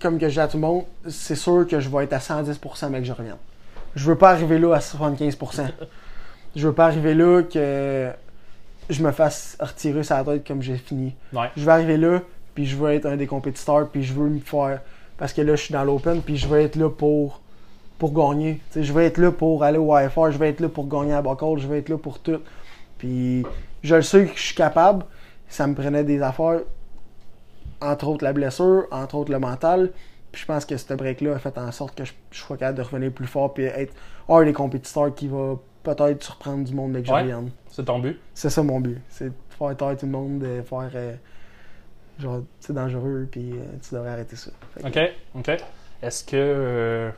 comme 0.00 0.18
que 0.20 0.28
je 0.28 0.34
dis 0.34 0.40
à 0.40 0.46
tout 0.46 0.56
le 0.56 0.60
monde, 0.62 0.84
c'est 1.08 1.34
sûr 1.34 1.66
que 1.68 1.80
je 1.80 1.88
vais 1.88 2.04
être 2.04 2.12
à 2.12 2.18
110% 2.20 2.88
mais 2.90 3.00
que 3.00 3.04
je 3.06 3.12
revienne. 3.12 3.36
Je 3.96 4.06
veux 4.06 4.16
pas 4.16 4.30
arriver 4.30 4.58
là 4.60 4.74
à 4.76 4.78
75%. 4.78 5.64
je 6.54 6.66
veux 6.68 6.72
pas 6.74 6.86
arriver 6.86 7.14
là 7.14 7.42
que 7.42 8.08
je 8.88 9.02
me 9.02 9.10
fasse 9.10 9.56
retirer 9.58 10.04
sa 10.04 10.22
tête 10.22 10.46
comme 10.46 10.62
j'ai 10.62 10.76
fini. 10.76 11.14
Ouais. 11.32 11.50
Je 11.56 11.64
vais 11.64 11.72
arriver 11.72 11.96
là, 11.96 12.20
puis 12.54 12.66
je 12.66 12.76
veux 12.76 12.90
être 12.92 13.06
un 13.06 13.16
des 13.16 13.26
compétiteurs, 13.26 13.88
puis 13.88 14.02
je 14.04 14.12
veux 14.12 14.28
me 14.28 14.40
faire. 14.40 14.80
Parce 15.16 15.32
que 15.32 15.42
là, 15.42 15.54
je 15.56 15.62
suis 15.62 15.72
dans 15.72 15.84
l'open, 15.84 16.20
puis 16.22 16.36
je 16.36 16.46
veux 16.48 16.60
être 16.60 16.76
là 16.76 16.88
pour, 16.90 17.40
pour 17.98 18.12
gagner. 18.12 18.60
Tu 18.70 18.80
sais, 18.80 18.84
je 18.84 18.92
veux 18.92 19.02
être 19.02 19.18
là 19.18 19.30
pour 19.30 19.62
aller 19.62 19.78
au 19.78 19.96
IFR, 19.96 20.30
je 20.32 20.38
veux 20.38 20.46
être 20.46 20.60
là 20.60 20.68
pour 20.68 20.88
gagner 20.88 21.12
à 21.14 21.22
Buckle, 21.22 21.58
je 21.58 21.66
veux 21.66 21.76
être 21.76 21.88
là 21.88 21.98
pour 21.98 22.18
tout. 22.18 22.40
Puis 22.98 23.44
je 23.82 23.94
le 23.94 24.02
sais 24.02 24.26
que 24.26 24.36
je 24.36 24.42
suis 24.42 24.54
capable. 24.54 25.04
Ça 25.48 25.66
me 25.66 25.74
prenait 25.74 26.04
des 26.04 26.20
affaires, 26.22 26.60
entre 27.80 28.08
autres 28.08 28.24
la 28.24 28.32
blessure, 28.32 28.86
entre 28.90 29.14
autres 29.16 29.30
le 29.32 29.38
mental. 29.38 29.90
Puis 30.32 30.42
je 30.42 30.46
pense 30.46 30.64
que 30.64 30.76
ce 30.76 30.94
break-là 30.94 31.34
a 31.34 31.38
fait 31.38 31.56
en 31.58 31.70
sorte 31.70 31.96
que 31.96 32.04
je, 32.04 32.12
je 32.32 32.40
sois 32.40 32.56
capable 32.56 32.78
de 32.78 32.82
revenir 32.82 33.12
plus 33.12 33.26
fort, 33.26 33.54
puis 33.54 33.64
être 33.64 33.94
un 34.28 34.44
des 34.44 34.52
compétiteurs 34.52 35.14
qui 35.14 35.28
va 35.28 35.56
peut-être 35.84 36.22
surprendre 36.24 36.64
du 36.64 36.74
monde 36.74 36.92
dès 36.92 37.02
que 37.02 37.08
je 37.08 37.12
Ouais. 37.12 37.34
C'est 37.68 37.84
ton 37.84 37.98
but? 38.00 38.18
C'est 38.32 38.50
ça 38.50 38.62
mon 38.62 38.80
but. 38.80 39.00
C'est 39.10 39.26
de 39.28 39.32
faire 39.56 39.76
taire 39.76 39.96
tout 39.96 40.06
le 40.06 40.12
monde, 40.12 40.38
de 40.40 40.62
faire. 40.62 40.90
euh, 40.94 41.14
genre, 42.18 42.42
c'est 42.60 42.72
dangereux, 42.72 43.28
puis 43.30 43.52
euh, 43.52 43.62
tu 43.86 43.94
devrais 43.94 44.10
arrêter 44.10 44.36
ça. 44.36 44.50
Fait 44.78 44.86
OK, 44.86 45.12
OK. 45.36 45.56
Est-ce 46.02 46.24
que. 46.24 46.32
euh, 46.36 47.10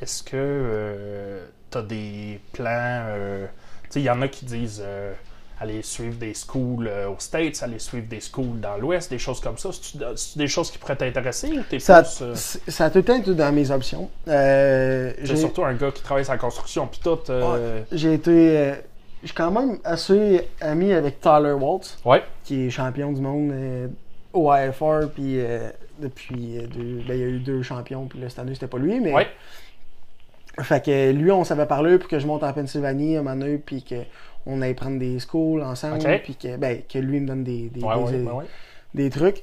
Est-ce 0.00 0.22
que 0.22 1.40
tu 1.70 1.78
as 1.78 1.82
des 1.82 2.40
plans. 2.52 2.66
euh, 3.08 3.46
tu 3.84 3.90
sais, 3.90 4.00
il 4.00 4.04
y 4.04 4.10
en 4.10 4.20
a 4.22 4.28
qui 4.28 4.44
disent 4.44 4.82
euh, 4.84 5.12
aller 5.60 5.82
suivre 5.82 6.16
des 6.16 6.34
schools 6.34 6.88
euh, 6.88 7.08
aux 7.08 7.16
States, 7.20 7.62
aller 7.62 7.78
suivre 7.78 8.08
des 8.08 8.20
schools 8.20 8.58
dans 8.60 8.76
l'Ouest, 8.78 9.10
des 9.10 9.18
choses 9.18 9.40
comme 9.40 9.58
ça. 9.58 9.70
C'est-tu 9.72 9.98
des 10.38 10.48
choses 10.48 10.70
qui 10.70 10.78
pourraient 10.78 10.96
t'intéresser 10.96 11.52
ou 11.58 11.62
t'es 11.62 11.78
Ça, 11.78 12.02
plus. 12.02 12.18
euh, 12.22 12.34
c'est- 12.34 12.68
ça 12.70 12.86
a 12.86 12.90
tout 12.90 12.98
le 12.98 13.04
temps 13.04 13.16
été 13.16 13.34
dans 13.34 13.52
mes 13.52 13.70
options. 13.70 14.10
Euh, 14.28 15.12
j'ai, 15.22 15.36
surtout 15.36 15.64
un 15.64 15.74
gars 15.74 15.92
qui 15.92 16.02
travaille 16.02 16.24
sur 16.24 16.32
la 16.34 16.38
construction, 16.38 16.86
puis 16.88 17.00
tout. 17.02 17.18
euh, 17.30 17.82
j'ai 17.92 18.14
été. 18.14 18.74
Je 19.22 19.28
suis 19.28 19.36
quand 19.36 19.50
même 19.50 19.78
assez 19.84 20.48
ami 20.60 20.92
avec 20.92 21.20
Tyler 21.20 21.52
Waltz, 21.52 21.98
ouais. 22.04 22.22
qui 22.44 22.66
est 22.66 22.70
champion 22.70 23.12
du 23.12 23.20
monde 23.20 23.52
euh, 23.52 23.88
au 24.32 24.52
IFR, 24.52 25.08
puis 25.14 25.40
euh, 25.40 25.70
depuis 25.98 26.58
euh, 26.58 26.66
deux, 26.66 27.02
ben, 27.06 27.14
il 27.14 27.20
y 27.20 27.22
a 27.22 27.26
eu 27.28 27.38
deux 27.38 27.62
champions, 27.62 28.06
puis 28.06 28.18
là, 28.18 28.28
cette 28.28 28.40
année, 28.40 28.54
c'était 28.54 28.66
pas 28.66 28.78
lui, 28.78 29.00
mais. 29.00 29.12
Ouais. 29.12 29.28
Fait 30.60 30.84
que 30.84 31.12
lui, 31.12 31.30
on 31.30 31.44
s'avait 31.44 31.66
parlé 31.66 31.96
pour 31.98 32.08
que 32.08 32.18
je 32.18 32.26
monte 32.26 32.42
en 32.42 32.52
Pennsylvanie 32.52 33.16
un 33.16 33.22
moment 33.22 33.36
donné, 33.36 33.56
puis 33.56 33.82
qu'on 33.82 34.60
aille 34.60 34.74
prendre 34.74 34.98
des 34.98 35.18
schools 35.18 35.62
ensemble, 35.62 36.04
Ok. 36.04 36.22
puis 36.24 36.34
que, 36.34 36.56
ben, 36.56 36.82
que 36.86 36.98
lui 36.98 37.20
me 37.20 37.26
donne 37.26 37.42
des, 37.44 37.70
des, 37.70 37.82
Ouais, 37.82 39.08
trucs. 39.08 39.42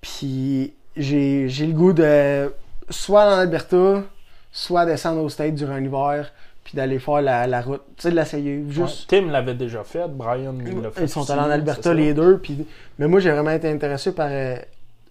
Puis 0.00 0.72
j'ai 0.96 1.48
j'ai 1.48 1.66
le 1.66 1.72
goût 1.72 1.92
de 1.92 2.52
soit 2.88 3.26
en 3.26 3.38
Alberta, 3.38 4.02
soit 4.50 4.86
descendre 4.86 5.22
au 5.22 5.28
States 5.28 5.54
durant 5.54 5.76
l'hiver, 5.76 6.32
puis 6.70 6.76
d'aller 6.76 7.00
faire 7.00 7.20
la, 7.20 7.48
la 7.48 7.62
route. 7.62 7.82
Tu 7.96 8.02
sais, 8.04 8.10
de 8.12 8.14
l'essayer. 8.16 8.64
Juste. 8.68 9.10
Ouais. 9.10 9.20
Tim 9.20 9.26
l'avait 9.32 9.54
déjà 9.54 9.82
fait, 9.82 10.06
Brian 10.08 10.54
l'a 10.82 10.90
fait. 10.92 11.02
Ils 11.02 11.08
sont 11.08 11.28
allés 11.28 11.40
en 11.40 11.50
Alberta 11.50 11.92
les 11.92 12.14
deux. 12.14 12.38
Puis... 12.38 12.64
Mais 13.00 13.08
moi, 13.08 13.18
j'ai 13.18 13.32
vraiment 13.32 13.50
été 13.50 13.68
intéressé 13.68 14.12
par 14.14 14.28
euh, 14.30 14.54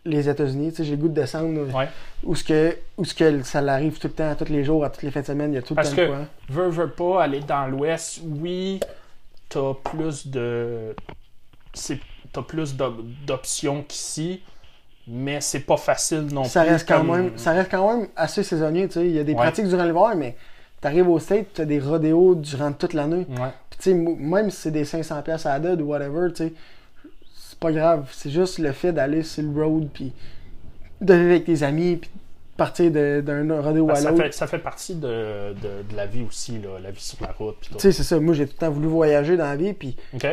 les 0.05 0.30
États-Unis. 0.30 0.70
Tu 0.72 0.78
sais, 0.78 0.84
j'ai 0.86 0.91
le 0.91 1.01
goût 1.01 1.10
de 1.10 1.14
descendre 1.16 1.60
euh, 1.60 1.78
Ouais. 1.78 1.89
où, 2.24 2.34
ce 2.34 2.45
que, 2.45 2.78
où 2.97 3.03
ce 3.03 3.14
que 3.14 3.43
ça 3.43 3.60
l'arrive 3.60 3.99
tout 3.99 4.07
le 4.07 4.14
temps, 4.14 4.34
tous 4.36 4.49
les 4.51 4.64
jours, 4.64 4.86
à 4.86 4.89
toutes 4.89 5.03
les 5.03 5.12
fins 5.12 5.20
de 5.20 5.26
semaine. 5.26 5.51
Il 5.51 5.55
y 5.55 5.57
a 5.57 5.62
tout 5.62 5.74
le 5.74 5.76
Parce 5.76 5.89
temps 5.89 5.97
que- 5.97 6.01
de 6.03 6.07
quoi. 6.07 6.18
veux, 6.49 6.70
veux 6.70 6.89
pas 6.91 7.24
aller 7.24 7.41
dans 7.41 7.68
l'ouest, 7.68 8.22
oui, 8.26 8.80
t'as 9.49 9.74
plus 9.84 10.28
de. 10.28 10.95
T'as 12.32 12.41
plus 12.43 12.76
d'op- 12.76 13.01
d'options 13.26 13.84
qu'ici, 13.88 14.41
mais 15.07 15.41
c'est 15.41 15.62
pas 15.62 15.78
facile 15.78 16.28
non 16.32 16.43
Ça 16.43 16.62
plus. 16.64 16.72
reste, 16.72 16.88
quand 16.88 16.97
comme- 16.99 17.12
même, 17.12 17.32
ça 17.38 17.51
reste 17.53 17.72
quand 17.72 17.97
même 17.97 18.07
assez 18.16 18.43
saisonnier. 18.43 18.88
Tu 18.88 18.93
sais. 18.93 19.05
Il 19.07 19.12
y 19.16 19.20
a 19.20 19.24
des 19.24 19.32
Ouais. 19.34 19.38
pratiques 19.39 19.68
durant 19.68 19.84
l'hiver, 19.84 20.12
mais 20.16 20.36
t'arrives 20.82 21.10
au 21.10 21.20
States, 21.20 21.48
t'as 21.54 21.66
des 21.66 21.80
rodéos 21.80 22.36
durant 22.36 22.72
toute 22.72 22.94
l'année. 22.94 23.26
Ouais. 23.30 23.50
Puis, 23.70 23.80
tu 23.80 23.84
sais, 23.92 23.94
même 23.94 24.50
si 24.50 24.58
c'est 24.62 24.72
des 24.72 24.86
500$ 24.86 25.22
pièces 25.24 25.46
à 25.46 25.58
la 25.58 25.76
dot 25.76 25.82
ou 25.82 25.90
whatever, 25.90 26.30
tu 26.34 26.48
sais, 26.48 26.54
c'est 27.36 27.60
pas 27.60 27.72
grave. 27.72 28.10
C'est 28.14 28.30
juste 28.30 28.60
le 28.60 28.72
fait 28.72 28.92
d'aller 28.94 29.24
sur 29.24 29.44
le 29.44 29.64
road, 29.64 29.90
puis 29.94 30.14
de 31.02 31.14
vivre 31.14 31.30
avec 31.32 31.46
tes 31.46 31.64
amis, 31.64 31.96
puis 31.98 32.10
partir 32.58 32.92
d'un 32.92 33.62
rodéo 33.62 33.90
à 33.90 33.96
ça, 33.96 34.12
l'autre. 34.12 34.24
fait, 34.24 34.34
ça 34.34 34.46
fait 34.48 34.60
partie 34.60 34.96
de, 34.96 35.54
de, 35.54 35.90
de 35.90 35.96
la 35.96 36.06
vie 36.06 36.24
aussi, 36.28 36.60
là, 36.60 36.78
la 36.82 36.92
vie 36.92 37.00
sur 37.02 37.18
la 37.26 37.32
route. 37.32 37.56
Tu 37.62 37.80
sais, 37.80 37.92
c'est 37.94 38.04
ça. 38.04 38.20
Moi, 38.20 38.34
j'ai 38.34 38.46
tout 38.48 38.54
le 38.56 38.60
temps 38.66 38.72
voulu 38.72 38.88
voyager 38.88 39.38
dans 39.38 39.46
la 39.46 39.56
vie, 39.56 39.72
puis 39.74 39.96
Ok. 40.14 40.28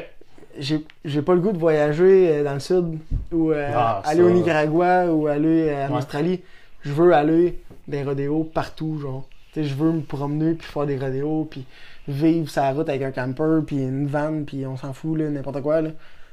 j'ai 0.59 1.23
pas 1.23 1.35
le 1.35 1.41
goût 1.41 1.53
de 1.53 1.59
voyager 1.59 2.31
euh, 2.33 2.45
dans 2.45 2.55
le 2.55 2.61
sud 2.61 2.99
ou 3.31 3.53
euh, 3.53 3.71
Ah, 3.73 4.03
aller 4.05 4.23
au 4.23 4.31
Nicaragua 4.31 5.07
ou 5.13 5.29
aller 5.29 5.69
euh, 5.69 5.87
en 5.87 5.93
Ouais. 5.93 5.99
Australie. 5.99 6.43
Je 6.83 6.93
veux 6.93 7.13
aller 7.13 7.61
des 7.87 8.03
rodéos 8.03 8.43
partout, 8.43 8.99
genre. 8.99 9.29
Je 9.65 9.75
veux 9.75 9.93
me 9.93 10.03
promener 10.03 10.55
puis 10.55 10.67
faire 10.67 10.87
des 10.87 10.99
rodéos 10.99 11.47
puis 11.51 11.65
vivre 12.09 12.49
sa 12.51 12.73
route 12.73 12.89
avec 12.89 13.03
un 13.03 13.13
camper 13.13 13.61
puis 13.67 13.77
une 13.79 14.07
van 14.07 14.45
puis 14.45 14.67
on 14.67 14.77
s'en 14.77 14.93
fout 14.93 15.19
là, 15.19 15.29
n'importe 15.31 15.63
quoi 15.63 15.81
là. 15.83 15.91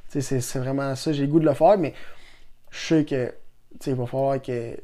C'est- 0.09 0.21
c'est 0.41 0.59
vraiment 0.59 0.95
ça, 0.95 1.11
j'ai 1.13 1.25
le 1.25 1.31
goût 1.31 1.39
de 1.39 1.45
le 1.45 1.53
faire 1.53 1.77
mais 1.77 1.93
je 2.71 2.77
sais 2.79 3.05
que 3.05 3.33
il 3.87 3.95
va 3.95 4.05
falloir 4.05 4.41
que 4.41 4.77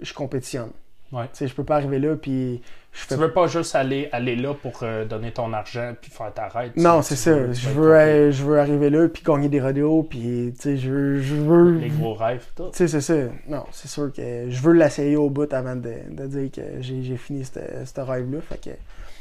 je 0.00 0.12
compétitionne. 0.14 0.70
Ouais. 1.12 1.24
Tu 1.32 1.38
sais, 1.38 1.48
je 1.48 1.54
peux 1.54 1.64
pas 1.64 1.76
arriver 1.76 1.98
là 1.98 2.16
puis 2.16 2.60
je 2.98 3.04
fais 3.04 3.14
Tu 3.14 3.20
veux 3.20 3.30
pas 3.32 3.46
juste 3.46 3.74
aller, 3.76 4.08
aller 4.12 4.34
là 4.34 4.54
pour 4.54 4.80
euh, 4.82 5.04
donner 5.04 5.30
ton 5.30 5.52
argent 5.52 5.94
puis 6.00 6.10
faire 6.10 6.32
ta 6.34 6.48
raide. 6.48 6.72
Non, 6.76 7.00
c'est 7.02 7.14
ça. 7.16 7.32
veux- 7.32 7.52
Je 7.52 7.68
veux 7.68 7.94
euh, 7.94 8.32
je 8.32 8.42
veux 8.44 8.58
arriver 8.58 8.90
là 8.90 9.06
puis 9.08 9.22
gagner 9.22 9.48
des 9.48 9.60
rodéos 9.60 10.02
puis 10.02 10.52
tu 10.56 10.62
sais, 10.62 10.76
je 10.76 10.90
veux, 10.90 11.20
je 11.22 11.34
veux 11.34 11.78
Les 11.78 11.88
gros 11.90 12.14
rêves, 12.14 12.44
tout. 12.56 12.70
Tu 12.72 12.78
sais, 12.78 12.88
c'est 12.88 13.00
ça. 13.00 13.14
Non, 13.46 13.64
c'est 13.70 13.88
sûr 13.88 14.12
que 14.12 14.46
je 14.50 14.60
veux 14.62 14.72
l'essayer 14.72 15.16
au 15.16 15.30
bout 15.30 15.52
avant 15.52 15.76
de, 15.76 15.92
de 16.10 16.26
dire 16.26 16.50
que 16.50 16.62
j'ai 16.80 17.16
fini 17.16 17.44
ce 17.44 18.00
rêve-là. 18.00 18.38
Fait 18.48 18.60
que, 18.60 18.70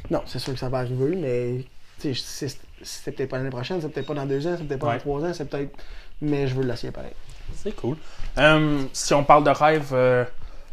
non, 0.10 0.22
c'est 0.26 0.40
sûr 0.40 0.54
que 0.54 0.60
ça 0.60 0.70
va 0.70 0.80
arriver, 0.80 1.16
mais 1.16 1.64
tu 2.00 2.16
sais, 2.16 2.48
c'est 2.84 3.12
peut-être 3.12 3.30
pas 3.30 3.38
l'année 3.38 3.50
prochaine, 3.50 3.80
c'est 3.82 3.90
peut-être 3.90 4.08
pas 4.08 4.14
dans 4.14 4.26
deux 4.26 4.46
ans, 4.48 4.56
c'est 4.58 4.64
peut-être 4.68 4.80
pas 4.80 4.88
Ouais. 4.88 4.94
dans 4.94 5.00
trois 5.00 5.24
ans, 5.26 5.34
c'est 5.34 5.50
peut-être. 5.50 5.72
Mais 6.22 6.48
je 6.48 6.56
veux 6.56 6.64
l'essayer 6.64 6.92
pareil. 6.92 7.12
C'est 7.56 7.76
cool. 7.76 7.96
Euh, 8.40 8.82
si 8.94 9.14
on 9.14 9.24
parle 9.24 9.44
de 9.44 9.50
rêve, 9.52 9.94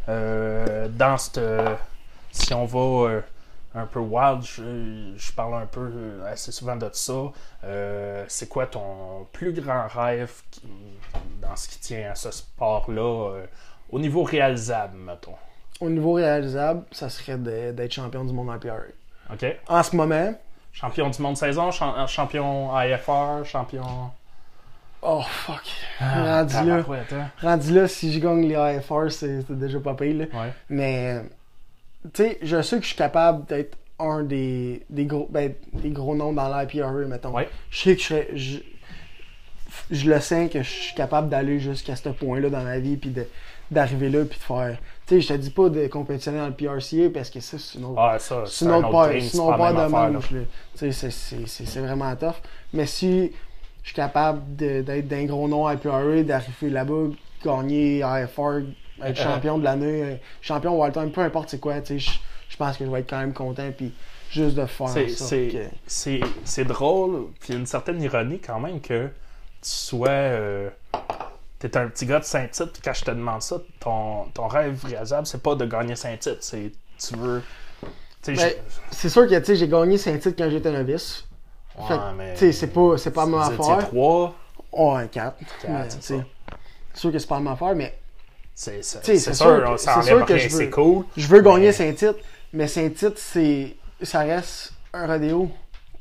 euh, 0.08 0.88
dans 0.88 1.16
cette. 1.18 1.38
Si 2.34 2.52
on 2.54 2.64
va 2.64 3.08
euh, 3.10 3.20
un 3.74 3.86
peu 3.86 3.98
wild, 4.00 4.42
je, 4.42 5.12
je 5.16 5.32
parle 5.32 5.54
un 5.54 5.66
peu 5.66 5.90
euh, 5.94 6.32
assez 6.32 6.52
souvent 6.52 6.76
de 6.76 6.88
ça. 6.92 7.12
Euh, 7.64 8.24
c'est 8.28 8.48
quoi 8.48 8.66
ton 8.66 9.26
plus 9.32 9.52
grand 9.52 9.86
rêve 9.88 10.32
qui- 10.50 10.62
dans 11.40 11.56
ce 11.56 11.68
qui 11.68 11.78
tient 11.78 12.10
à 12.10 12.14
ce 12.14 12.30
sport-là, 12.30 13.30
euh, 13.32 13.46
au 13.90 13.98
niveau 13.98 14.22
réalisable, 14.22 14.96
mettons? 14.96 15.34
Au 15.80 15.88
niveau 15.90 16.12
réalisable, 16.14 16.84
ça 16.92 17.08
serait 17.08 17.36
d'être 17.36 17.92
champion 17.92 18.24
du 18.24 18.32
monde 18.32 18.50
en 18.50 18.58
PRA. 18.58 18.76
OK? 19.32 19.44
En 19.68 19.82
ce 19.82 19.96
moment, 19.96 20.34
Champion 20.72 21.08
du 21.08 21.22
monde 21.22 21.36
saison, 21.36 21.70
cham- 21.70 22.06
champion 22.08 22.74
AFR, 22.74 23.44
champion. 23.44 24.10
oh 25.02 25.22
fuck. 25.22 25.62
Ah, 26.00 26.40
rendu 26.40 26.54
là. 26.54 26.84
hein? 27.12 27.30
Rendu 27.40 27.72
là, 27.74 27.86
si 27.86 28.12
je 28.12 28.18
gagne 28.18 28.42
les 28.48 28.56
AFR, 28.56 29.08
c'est 29.10 29.42
c'est 29.42 29.56
déjà 29.58 29.78
pas 29.78 29.94
payé. 29.94 30.14
Là. 30.14 30.24
Ouais. 30.32 30.52
Mais, 30.68 31.22
tu 32.12 32.22
sais, 32.22 32.38
je 32.42 32.60
sais 32.62 32.76
que 32.76 32.82
je 32.82 32.88
suis 32.88 32.96
capable 32.96 33.46
d'être 33.46 33.76
un 33.98 34.22
des, 34.22 34.82
des, 34.90 35.04
gros, 35.06 35.26
ben, 35.30 35.54
des 35.72 35.90
gros 35.90 36.14
noms 36.14 36.32
dans 36.32 36.48
l'IPRA, 36.48 36.90
mettons. 37.06 37.32
Ouais. 37.34 37.48
Je 37.70 37.78
sais 37.82 37.96
que 37.96 38.02
je 38.02 38.06
serais. 38.06 38.28
Je, 38.34 38.58
je 39.90 40.10
le 40.10 40.20
sens 40.20 40.50
que 40.50 40.62
je 40.62 40.68
suis 40.68 40.94
capable 40.94 41.28
d'aller 41.28 41.58
jusqu'à 41.58 41.96
ce 41.96 42.08
point-là 42.08 42.48
dans 42.50 42.62
ma 42.62 42.78
vie, 42.78 42.96
puis 42.96 43.12
d'arriver 43.70 44.08
là, 44.08 44.24
puis 44.24 44.38
de 44.38 44.44
faire. 44.44 44.78
Tu 45.06 45.16
sais, 45.16 45.20
je 45.20 45.28
te 45.28 45.34
dis 45.34 45.50
pas 45.50 45.68
de 45.68 45.86
compétitionner 45.88 46.38
dans 46.38 46.46
le 46.46 46.52
PRCA 46.54 47.10
parce 47.12 47.30
que 47.30 47.40
ça, 47.40 47.58
c'est 47.58 47.78
une 47.78 47.84
autre. 47.86 47.98
Ah, 48.00 48.18
ça, 48.18 48.44
C'est 48.46 48.64
une 48.64 48.70
autre 48.72 48.90
game, 49.08 49.20
pas 49.56 49.72
de 49.72 49.78
là. 50.12 50.20
Tu 50.78 50.92
sais, 50.92 51.10
c'est- 51.10 51.80
vraiment 51.80 52.14
tough. 52.16 52.36
Mais 52.72 52.86
si 52.86 53.32
je 53.82 53.88
suis 53.88 53.94
capable 53.94 54.56
d'être 54.56 55.08
d'un 55.08 55.24
gros 55.24 55.46
nom 55.48 55.66
à 55.66 55.74
IPRA, 55.74 56.22
d'arriver 56.22 56.70
là-bas, 56.70 57.08
gagner 57.44 58.02
AFR, 58.02 58.60
être 59.02 59.16
champion 59.16 59.58
de 59.58 59.64
l'année, 59.64 60.02
euh, 60.02 60.14
champion 60.40 60.90
Time, 60.90 61.10
peu 61.10 61.20
importe 61.22 61.50
c'est 61.50 61.60
quoi, 61.60 61.80
tu 61.80 61.98
sais, 62.00 62.12
je 62.48 62.56
pense 62.56 62.76
que 62.76 62.84
je 62.84 62.90
vais 62.90 63.00
être 63.00 63.10
quand 63.10 63.18
même 63.18 63.32
content, 63.32 63.70
puis 63.76 63.92
juste 64.30 64.54
de 64.56 64.66
faire 64.66 64.88
C'est- 64.88 65.08
ça. 65.08 65.24
c'est- 65.24 65.48
que- 65.48 65.74
C'est 65.86 66.20
c'est 66.44 66.64
drôle, 66.64 67.26
puis 67.40 67.50
il 67.50 67.52
y 67.54 67.56
a 67.56 67.60
une 67.60 67.66
certaine 67.66 68.00
ironie 68.02 68.40
quand 68.40 68.60
même 68.60 68.80
que 68.80 69.06
tu 69.06 69.10
sois. 69.70 70.08
euh, 70.08 70.70
T'es 71.58 71.78
un 71.78 71.88
petit 71.88 72.04
gars 72.04 72.18
de 72.20 72.24
Saint-Tite, 72.24 72.72
puis 72.74 72.82
quand 72.84 72.92
je 72.92 73.04
te 73.06 73.10
demande 73.10 73.40
ça, 73.40 73.56
ton, 73.80 74.24
ton 74.34 74.48
rêve 74.48 74.84
réalisable, 74.84 75.26
c'est 75.26 75.42
pas 75.42 75.54
de 75.54 75.64
gagner 75.64 75.96
Saint-Tite, 75.96 76.38
c'est. 76.42 76.70
Tu 76.98 77.16
veux. 77.16 77.42
Ben, 78.26 78.36
C'est 78.90 79.08
sûr 79.08 79.26
que 79.26 79.54
j'ai 79.54 79.68
gagné 79.68 79.96
Saint-Tite 79.96 80.36
quand 80.36 80.50
j'étais 80.50 80.70
novice. 80.70 81.26
fait 81.88 81.94
ouais, 81.94 82.00
mais. 82.18 82.52
c'est 82.52 82.66
pas, 82.66 82.98
c'est 82.98 83.12
pas 83.12 83.24
ma 83.24 83.46
affaire. 83.46 83.88
trois, 83.88 84.34
Oh, 84.72 84.90
un 84.92 85.06
4. 85.06 85.38
Quatre, 85.62 85.90
c'est 85.92 86.02
ça. 86.02 86.24
C'est 86.92 87.00
sûr 87.00 87.12
que 87.12 87.18
c'est 87.18 87.28
pas 87.28 87.40
ma 87.40 87.52
affaire, 87.52 87.74
mais 87.74 87.96
c'est 88.54 88.82
sûr, 88.82 89.00
sûr 89.34 89.78
s'enlève 89.78 90.04
sûr 90.04 90.26
que 90.26 90.32
rien, 90.34 90.42
je 90.42 90.48
veux- 90.48 90.58
c'est 90.58 90.70
cool. 90.70 91.04
je 91.16 91.26
veux 91.26 91.40
gagner 91.40 91.72
Saint-Tite, 91.72 92.16
mais 92.52 92.68
Saint-Tite, 92.68 93.18
c'est, 93.18 93.74
ça 94.02 94.20
reste 94.20 94.72
un 94.92 95.06
rodéo. 95.06 95.50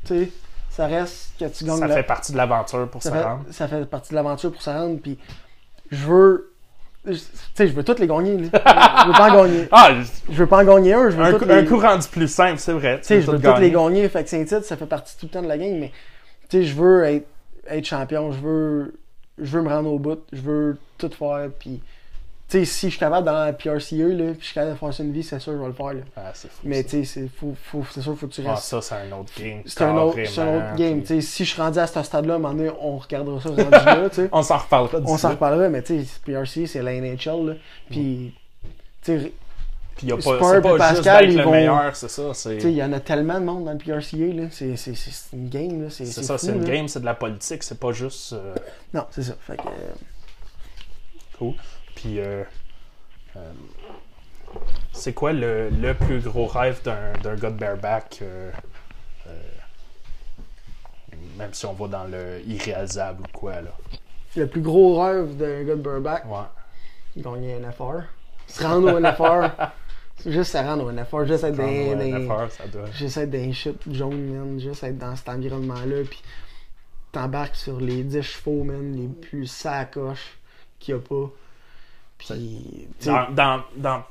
Tu 0.05 0.13
sais, 0.25 0.29
ça 0.69 0.85
reste 0.87 1.31
que 1.39 1.45
tu 1.45 1.63
gagnes 1.65 1.79
Ça 1.79 1.87
fait 1.87 2.03
partie 2.03 2.31
de 2.31 2.37
l'aventure 2.37 2.87
pour 2.89 3.01
ça 3.01 3.09
se 3.09 3.15
fait, 3.15 3.23
rendre. 3.23 3.43
ça 3.51 3.67
fait 3.67 3.85
partie 3.85 4.09
de 4.11 4.15
l'aventure 4.15 4.51
pour 4.51 4.61
se 4.61 4.69
rendre, 4.69 4.99
puis 5.01 5.17
je 5.91 6.05
veux. 6.05 6.49
Tu 7.05 7.15
sais, 7.55 7.67
je 7.67 7.73
veux 7.73 7.83
toutes 7.83 7.99
les 7.99 8.07
gagner, 8.07 8.37
là. 8.37 8.43
Je 9.03 9.07
veux 9.07 9.13
pas 9.13 9.29
en 9.31 9.43
gagner. 9.43 9.67
Ah, 9.71 9.89
Je 10.29 10.33
veux 10.37 10.47
pas 10.47 10.63
en 10.63 10.63
gagner 10.63 10.93
un, 10.93 11.09
je 11.09 11.17
veux 11.17 11.23
un, 11.25 11.33
coup, 11.37 11.43
les... 11.45 11.53
un 11.55 11.65
coup 11.65 11.77
rendu 11.79 12.07
plus 12.07 12.27
simple, 12.29 12.59
c'est 12.59 12.71
vrai. 12.71 12.99
Tu 13.01 13.07
sais, 13.07 13.21
je 13.21 13.29
veux 13.29 13.39
toutes 13.41 13.59
les 13.59 13.71
gagner. 13.71 14.07
Fait 14.09 14.23
que 14.23 14.29
Saint-Tite, 14.29 14.63
ça 14.63 14.77
fait 14.77 14.85
partie 14.85 15.17
tout 15.17 15.25
le 15.25 15.31
temps 15.31 15.41
de 15.41 15.47
la 15.47 15.57
game, 15.57 15.77
mais 15.79 15.91
tu 16.49 16.59
sais, 16.59 16.63
je 16.63 16.75
veux 16.75 17.03
être, 17.03 17.27
être 17.67 17.83
champion, 17.85 18.31
je 18.31 18.39
veux, 18.39 18.93
je 19.37 19.57
veux 19.57 19.63
me 19.63 19.69
rendre 19.69 19.91
au 19.91 19.99
bout, 19.99 20.19
je 20.31 20.41
veux 20.41 20.77
tout 20.97 21.09
faire, 21.09 21.49
puis 21.59 21.81
sais, 22.59 22.65
si 22.65 22.87
je 22.87 22.91
suis 22.91 22.99
capable 22.99 23.25
dans 23.25 23.45
la 23.45 23.53
PRCE, 23.53 23.91
là, 23.93 24.31
puis 24.31 24.37
je 24.39 24.45
suis 24.45 24.53
capable 24.53 24.73
de 24.73 24.77
faire 24.79 24.93
ça 24.93 25.03
une 25.03 25.11
vie, 25.11 25.23
c'est 25.23 25.39
sûr, 25.39 25.53
je 25.53 25.57
vais 25.57 25.67
le 25.67 25.73
faire, 25.73 25.93
là. 25.93 26.01
Ah, 26.15 26.31
c'est 26.33 26.49
fou. 26.49 26.57
Mais 26.63 26.83
tu 26.83 26.89
sais, 26.89 27.03
c'est 27.05 27.27
faut, 27.27 27.53
faut, 27.61 27.83
c'est 27.91 28.01
sûr, 28.01 28.17
faut 28.17 28.27
que 28.27 28.33
tu 28.33 28.41
Ah, 28.47 28.51
restes. 28.55 28.63
ça, 28.65 28.81
c'est 28.81 28.95
un 28.95 29.11
autre 29.17 29.31
game. 29.39 29.61
c'est 29.65 29.81
un 29.83 29.97
autre, 29.97 30.17
c'est 30.25 30.41
un 30.41 30.55
autre 30.57 30.75
game. 30.75 31.01
puis- 31.01 31.21
si 31.21 31.45
je 31.45 31.51
suis 31.53 31.61
rendu 31.61 31.79
à 31.79 31.87
ce 31.87 32.01
stade-là, 32.03 32.33
à 32.33 32.35
un 32.37 32.39
moment 32.39 32.53
donné, 32.53 32.69
on 32.81 32.97
regardera 32.97 33.39
ça 33.41 33.49
rendu 33.49 33.61
là, 33.69 34.09
tu 34.09 34.15
sais. 34.15 34.29
On 34.31 34.41
s'en 34.43 34.57
reparlera 34.57 34.99
On 35.05 35.17
s'en 35.17 35.29
reparlera, 35.31 35.69
mais 35.69 35.81
tu 35.83 36.03
sais, 36.03 36.19
PRC, 36.25 36.65
c'est 36.67 36.81
la 36.81 36.93
NHL, 36.93 37.45
là. 37.47 37.53
Puis, 37.89 38.33
tu 39.03 39.19
sais, 39.19 39.31
Puis 39.95 40.07
y 40.07 40.11
a 40.11 40.15
pas, 40.17 40.21
puis 40.21 40.39
pas 40.39 40.55
juste 40.55 40.77
Pascal, 41.03 41.21
d'être 41.25 41.31
ils 41.33 41.37
le 41.37 41.43
vont- 41.43 41.51
meilleur, 41.51 41.95
c'est 41.95 42.09
ça. 42.09 42.31
Il 42.51 42.71
y 42.71 42.83
en 42.83 42.91
a 42.93 42.99
tellement 42.99 43.39
de 43.39 43.45
monde 43.45 43.65
dans 43.65 43.71
le 43.73 43.77
PRCA, 43.77 44.17
là. 44.33 44.47
C'est, 44.51 44.75
c'est, 44.75 44.95
c'est, 44.95 45.35
une 45.35 45.49
game, 45.49 45.83
là. 45.83 45.89
C'est, 45.89 46.05
ça, 46.05 46.37
c'est 46.37 46.51
une 46.51 46.63
game, 46.63 46.87
c'est 46.87 46.99
de 46.99 47.05
la 47.05 47.13
politique, 47.13 47.61
c'est 47.63 47.79
pas 47.79 47.91
juste 47.91 48.33
euh, 48.33 48.55
Non, 48.93 49.05
c'est 49.11 49.23
ça. 49.23 49.33
Fait 49.45 49.55
que, 49.57 49.61
euh, 49.61 49.93
cool. 51.51 51.53
Puis, 51.95 52.19
euh, 52.19 52.43
euh, 53.35 53.51
c'est 54.91 55.13
quoi 55.13 55.33
le, 55.33 55.69
le 55.69 55.93
plus 55.93 56.19
gros 56.19 56.45
rêve 56.47 56.81
d'un, 56.83 57.13
d'un 57.23 57.35
gars 57.35 57.49
de 57.51 57.57
bareback, 57.57 58.19
euh, 58.21 58.51
même 61.37 61.53
si 61.53 61.65
on 61.65 61.73
va 61.73 61.87
dans 61.87 62.03
le 62.05 62.41
irréalisable 62.45 63.21
ou 63.23 63.37
quoi, 63.37 63.61
là? 63.61 63.71
le 64.35 64.47
plus 64.47 64.61
gros 64.61 64.99
rêve 65.01 65.35
d'un 65.37 65.63
gars 65.63 65.75
de 65.75 65.81
Burback, 65.81 66.25
Ouais. 66.25 67.21
gagner 67.21 67.53
un 67.63 67.71
FR. 67.71 68.01
Se 68.47 68.63
rendre 68.63 68.91
au 68.93 68.99
NFR. 68.99 69.71
Juste 70.25 70.53
se 70.53 70.57
rendre 70.57 70.85
au 70.85 70.91
NFR. 70.91 71.25
Juste 71.25 71.43
être 71.43 71.55
dans, 71.55 71.63
dans- 71.65 72.33
affaire, 72.33 72.51
ça 72.51 72.67
doit. 72.67 72.89
Juste 72.91 73.17
être 73.17 73.29
dans 73.29 73.93
jaune, 73.93 74.33
man. 74.33 74.59
Juste 74.59 74.83
être 74.83 74.97
dans 74.97 75.15
cet 75.15 75.29
environnement-là. 75.29 76.03
Puis 76.09 76.21
t'embarques 77.11 77.55
sur 77.55 77.79
les 77.79 78.03
10 78.03 78.21
chevaux, 78.23 78.63
man, 78.63 78.95
les 78.95 79.07
plus 79.07 79.45
sacoches 79.45 80.39
qu'il 80.83 80.95
y 80.95 80.97
a 80.97 81.01
pas. 81.01 81.29
Puis, 82.17 82.87
Dans, 83.05 83.29
dans, 83.31 83.63
dans 83.75 84.03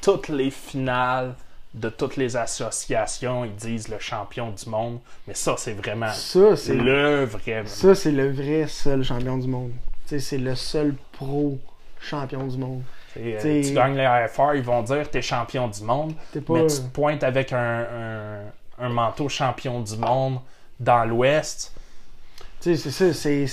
toutes 0.00 0.28
les 0.28 0.50
finales 0.50 1.34
de 1.74 1.88
toutes 1.90 2.16
les 2.16 2.36
associations, 2.36 3.44
ils 3.44 3.54
disent 3.54 3.88
le 3.88 3.98
champion 3.98 4.50
du 4.50 4.68
monde, 4.70 4.98
mais 5.26 5.34
ça, 5.34 5.54
c'est 5.58 5.74
vraiment 5.74 6.10
ça, 6.12 6.56
c'est 6.56 6.74
le 6.74 7.24
vrai. 7.24 7.62
ça, 7.66 7.94
c'est 7.94 8.10
le 8.10 8.32
vrai 8.32 8.66
seul 8.68 9.02
champion 9.04 9.36
du 9.38 9.48
monde. 9.48 9.72
C'est 10.06 10.38
le 10.38 10.54
seul 10.54 10.94
pro 11.12 11.58
champion 12.00 12.46
du 12.46 12.56
monde. 12.56 12.82
Euh, 13.18 13.62
tu 13.62 13.72
gagnes 13.74 13.96
les 13.96 14.04
AFR, 14.04 14.54
ils 14.54 14.62
vont 14.62 14.82
dire 14.82 15.10
t'es 15.10 15.20
champion 15.22 15.68
du 15.68 15.82
monde, 15.82 16.14
pas. 16.32 16.54
mais 16.54 16.66
tu 16.66 16.76
te 16.76 16.88
pointes 16.92 17.22
avec 17.22 17.52
un, 17.52 17.80
un, 18.78 18.84
un 18.84 18.88
manteau 18.88 19.28
champion 19.28 19.80
du 19.80 19.96
monde 19.96 20.38
dans 20.80 21.04
l'Ouest. 21.04 21.72
Tu 22.60 22.76
sais, 22.76 22.90
c'est 22.90 23.12
ça, 23.12 23.12
c'est. 23.12 23.46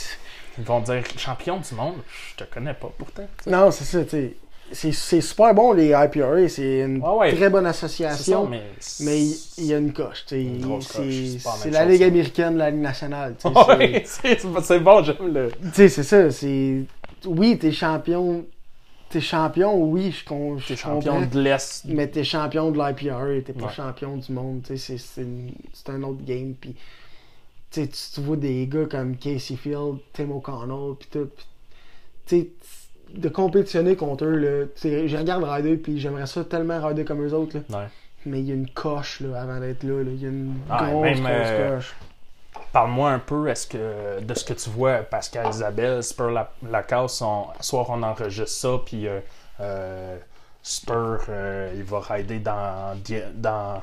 Ils 0.58 0.64
vont 0.64 0.80
dire 0.80 1.04
champion 1.18 1.58
du 1.60 1.76
monde, 1.76 1.96
je 2.38 2.44
te 2.44 2.54
connais 2.54 2.74
pas 2.74 2.90
pourtant. 2.98 3.28
Non, 3.48 3.72
c'est 3.72 3.84
ça, 3.84 4.04
tu 4.04 4.10
sais. 4.10 4.34
C'est, 4.72 5.22
super 5.22 5.54
bon, 5.54 5.74
les 5.74 5.90
IPRA. 5.90 6.48
C'est 6.50 6.80
une 6.80 6.98
Ouais, 7.00 7.10
ouais. 7.18 7.36
très 7.36 7.50
bonne 7.52 7.66
ça, 7.66 7.70
association. 7.70 8.48
mais. 8.48 8.64
Mais 9.02 9.22
il 9.22 9.36
il 9.60 9.66
y 9.66 9.74
a 9.74 9.78
une 9.78 9.94
coche. 9.94 10.26
C'est 10.28 11.70
la 11.70 11.86
Ligue 11.86 12.02
américaine, 12.04 12.58
la 12.58 12.72
Ligue 12.72 12.82
nationale. 12.82 13.36
Ouais, 13.46 14.04
c'est 14.64 14.80
bon, 14.80 15.04
j'aime 15.04 15.34
le. 15.34 15.52
Tu 15.52 15.70
sais, 15.74 15.90
c'est 15.90 16.04
ça. 16.04 16.32
C'est... 16.32 16.82
Oui, 17.28 17.60
t'es 17.60 17.72
champion. 17.72 18.44
T'es 19.10 19.22
champion, 19.22 19.76
oui, 19.84 20.12
je, 20.12 20.26
con... 20.26 20.58
je 20.58 20.70
T'es 20.70 20.76
champion 20.76 21.22
de 21.22 21.40
l'Est. 21.40 21.84
Mais 21.86 22.08
t'es 22.08 22.24
champion 22.24 22.72
de 22.72 22.78
l'IPRA, 22.78 23.26
t'es 23.46 23.54
pas 23.54 23.66
Ouais. 23.68 23.72
champion 23.74 24.18
du 24.18 24.32
monde. 24.32 24.62
c'est 24.76 25.90
un 25.90 26.02
autre 26.04 26.24
game. 26.26 26.56
Puis, 26.60 26.76
tu 27.84 28.22
vois 28.22 28.38
des 28.38 28.68
gars 28.68 28.86
comme 28.86 29.18
Casey 29.18 29.56
Field, 29.56 29.98
Tim 30.14 30.32
O'Connell, 30.32 30.96
puis 31.00 31.10
tout. 31.12 31.30
de 33.14 33.30
compétitionner 33.30 33.96
contre 33.96 34.26
eux, 34.26 34.36
là, 34.38 34.66
je 34.84 35.18
regarde 35.18 35.44
Rider, 35.44 35.78
puis 35.78 36.00
j'aimerais 36.00 36.28
ça 36.28 36.44
tellement 36.44 36.86
Rider 36.86 37.06
comme 37.06 37.26
eux 37.26 37.34
autres. 37.34 37.58
Là. 37.58 37.80
Ouais. 37.80 37.88
Mais 38.26 38.40
il 38.40 38.48
y 38.48 38.52
a 38.52 38.56
une 38.56 38.70
coche 38.70 39.20
là, 39.22 39.42
avant 39.42 39.60
d'être 39.60 39.84
là. 39.84 40.02
Il 40.02 40.22
y 40.22 40.26
a 40.26 40.30
une 40.30 40.56
Ah, 40.70 40.88
grosse, 40.90 41.04
même, 41.04 41.20
grosse 41.20 41.28
euh, 41.30 41.76
coche. 41.76 41.96
Parle-moi 42.72 43.12
un 43.12 43.20
peu 43.20 43.48
est-ce 43.48 43.68
que, 43.68 44.22
de 44.22 44.34
ce 44.34 44.44
que 44.44 44.54
tu 44.54 44.70
vois, 44.70 44.98
Pascal 44.98 45.50
Isabelle, 45.50 46.02
Spur 46.04 46.32
la, 46.32 46.52
on, 46.64 47.08
ce 47.08 47.24
soir 47.62 47.86
on 47.90 48.02
enregistre 48.02 48.50
ça, 48.50 48.80
puis 48.84 49.08
euh, 49.08 49.20
euh, 49.62 50.18
Spur, 50.64 51.20
il 51.76 51.84
va 51.84 52.00
rider 52.00 52.40
dans, 52.40 52.98
dans 53.36 53.82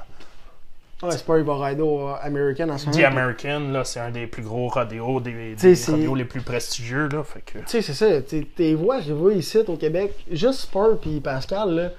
Ouais, 1.02 1.10
c'est 1.10 1.24
pas 1.26 1.34
rider 1.34 1.82
au 1.82 2.08
euh, 2.08 2.14
American 2.22 2.68
en 2.68 2.78
ce 2.78 2.86
moment. 2.86 2.98
The 2.98 3.04
American, 3.04 3.60
là, 3.72 3.84
c'est 3.84 4.00
un 4.00 4.10
des 4.10 4.26
plus 4.26 4.42
gros 4.42 4.68
rodéos, 4.68 5.20
des, 5.20 5.54
des 5.54 6.14
les 6.14 6.24
plus 6.24 6.42
prestigieux, 6.42 7.08
là, 7.08 7.24
fait 7.24 7.40
que... 7.40 7.58
Tu 7.58 7.64
sais, 7.66 7.82
c'est 7.82 7.94
ça. 7.94 8.06
Tes 8.56 8.74
voix, 8.74 9.00
je 9.00 9.08
les 9.08 9.14
vois 9.14 9.32
ici 9.34 9.58
au 9.66 9.76
Québec, 9.76 10.12
juste 10.30 10.60
Spur 10.60 10.98
puis 11.00 11.20
Pascal, 11.20 11.70
là. 11.74 11.90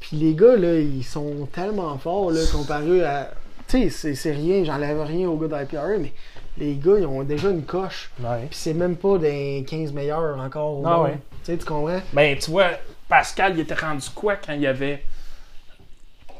Puis 0.00 0.16
les 0.16 0.34
gars, 0.34 0.56
là, 0.56 0.74
ils 0.76 1.04
sont 1.04 1.46
tellement 1.52 1.96
forts, 1.98 2.30
là, 2.30 2.40
comparé 2.50 3.04
à. 3.04 3.30
Tu 3.68 3.90
sais, 3.90 4.14
c'est- 4.14 4.32
rien, 4.32 4.64
j'enlève 4.64 5.00
rien 5.02 5.28
aux 5.28 5.36
gars 5.36 5.58
d'IPR, 5.58 5.98
mais 6.00 6.12
les 6.58 6.74
gars, 6.74 6.98
ils 6.98 7.06
ont 7.06 7.22
déjà 7.22 7.50
une 7.50 7.64
coche. 7.64 8.10
Ouais. 8.18 8.46
Puis 8.48 8.58
c'est 8.58 8.74
même 8.74 8.96
pas 8.96 9.18
des 9.18 9.64
15 9.68 9.92
meilleurs 9.92 10.38
encore 10.40 10.80
au 10.80 10.82
Ah 10.86 11.02
ouais. 11.02 11.18
Tu 11.44 11.52
sais, 11.52 11.58
tu 11.58 11.64
comprends? 11.66 12.00
Ben, 12.12 12.36
tu 12.38 12.50
vois, 12.50 12.70
Pascal, 13.08 13.52
il 13.54 13.60
était 13.60 13.74
rendu 13.74 14.08
quoi 14.14 14.36
quand 14.36 14.54
il 14.54 14.62
y 14.62 14.66
avait... 14.66 15.02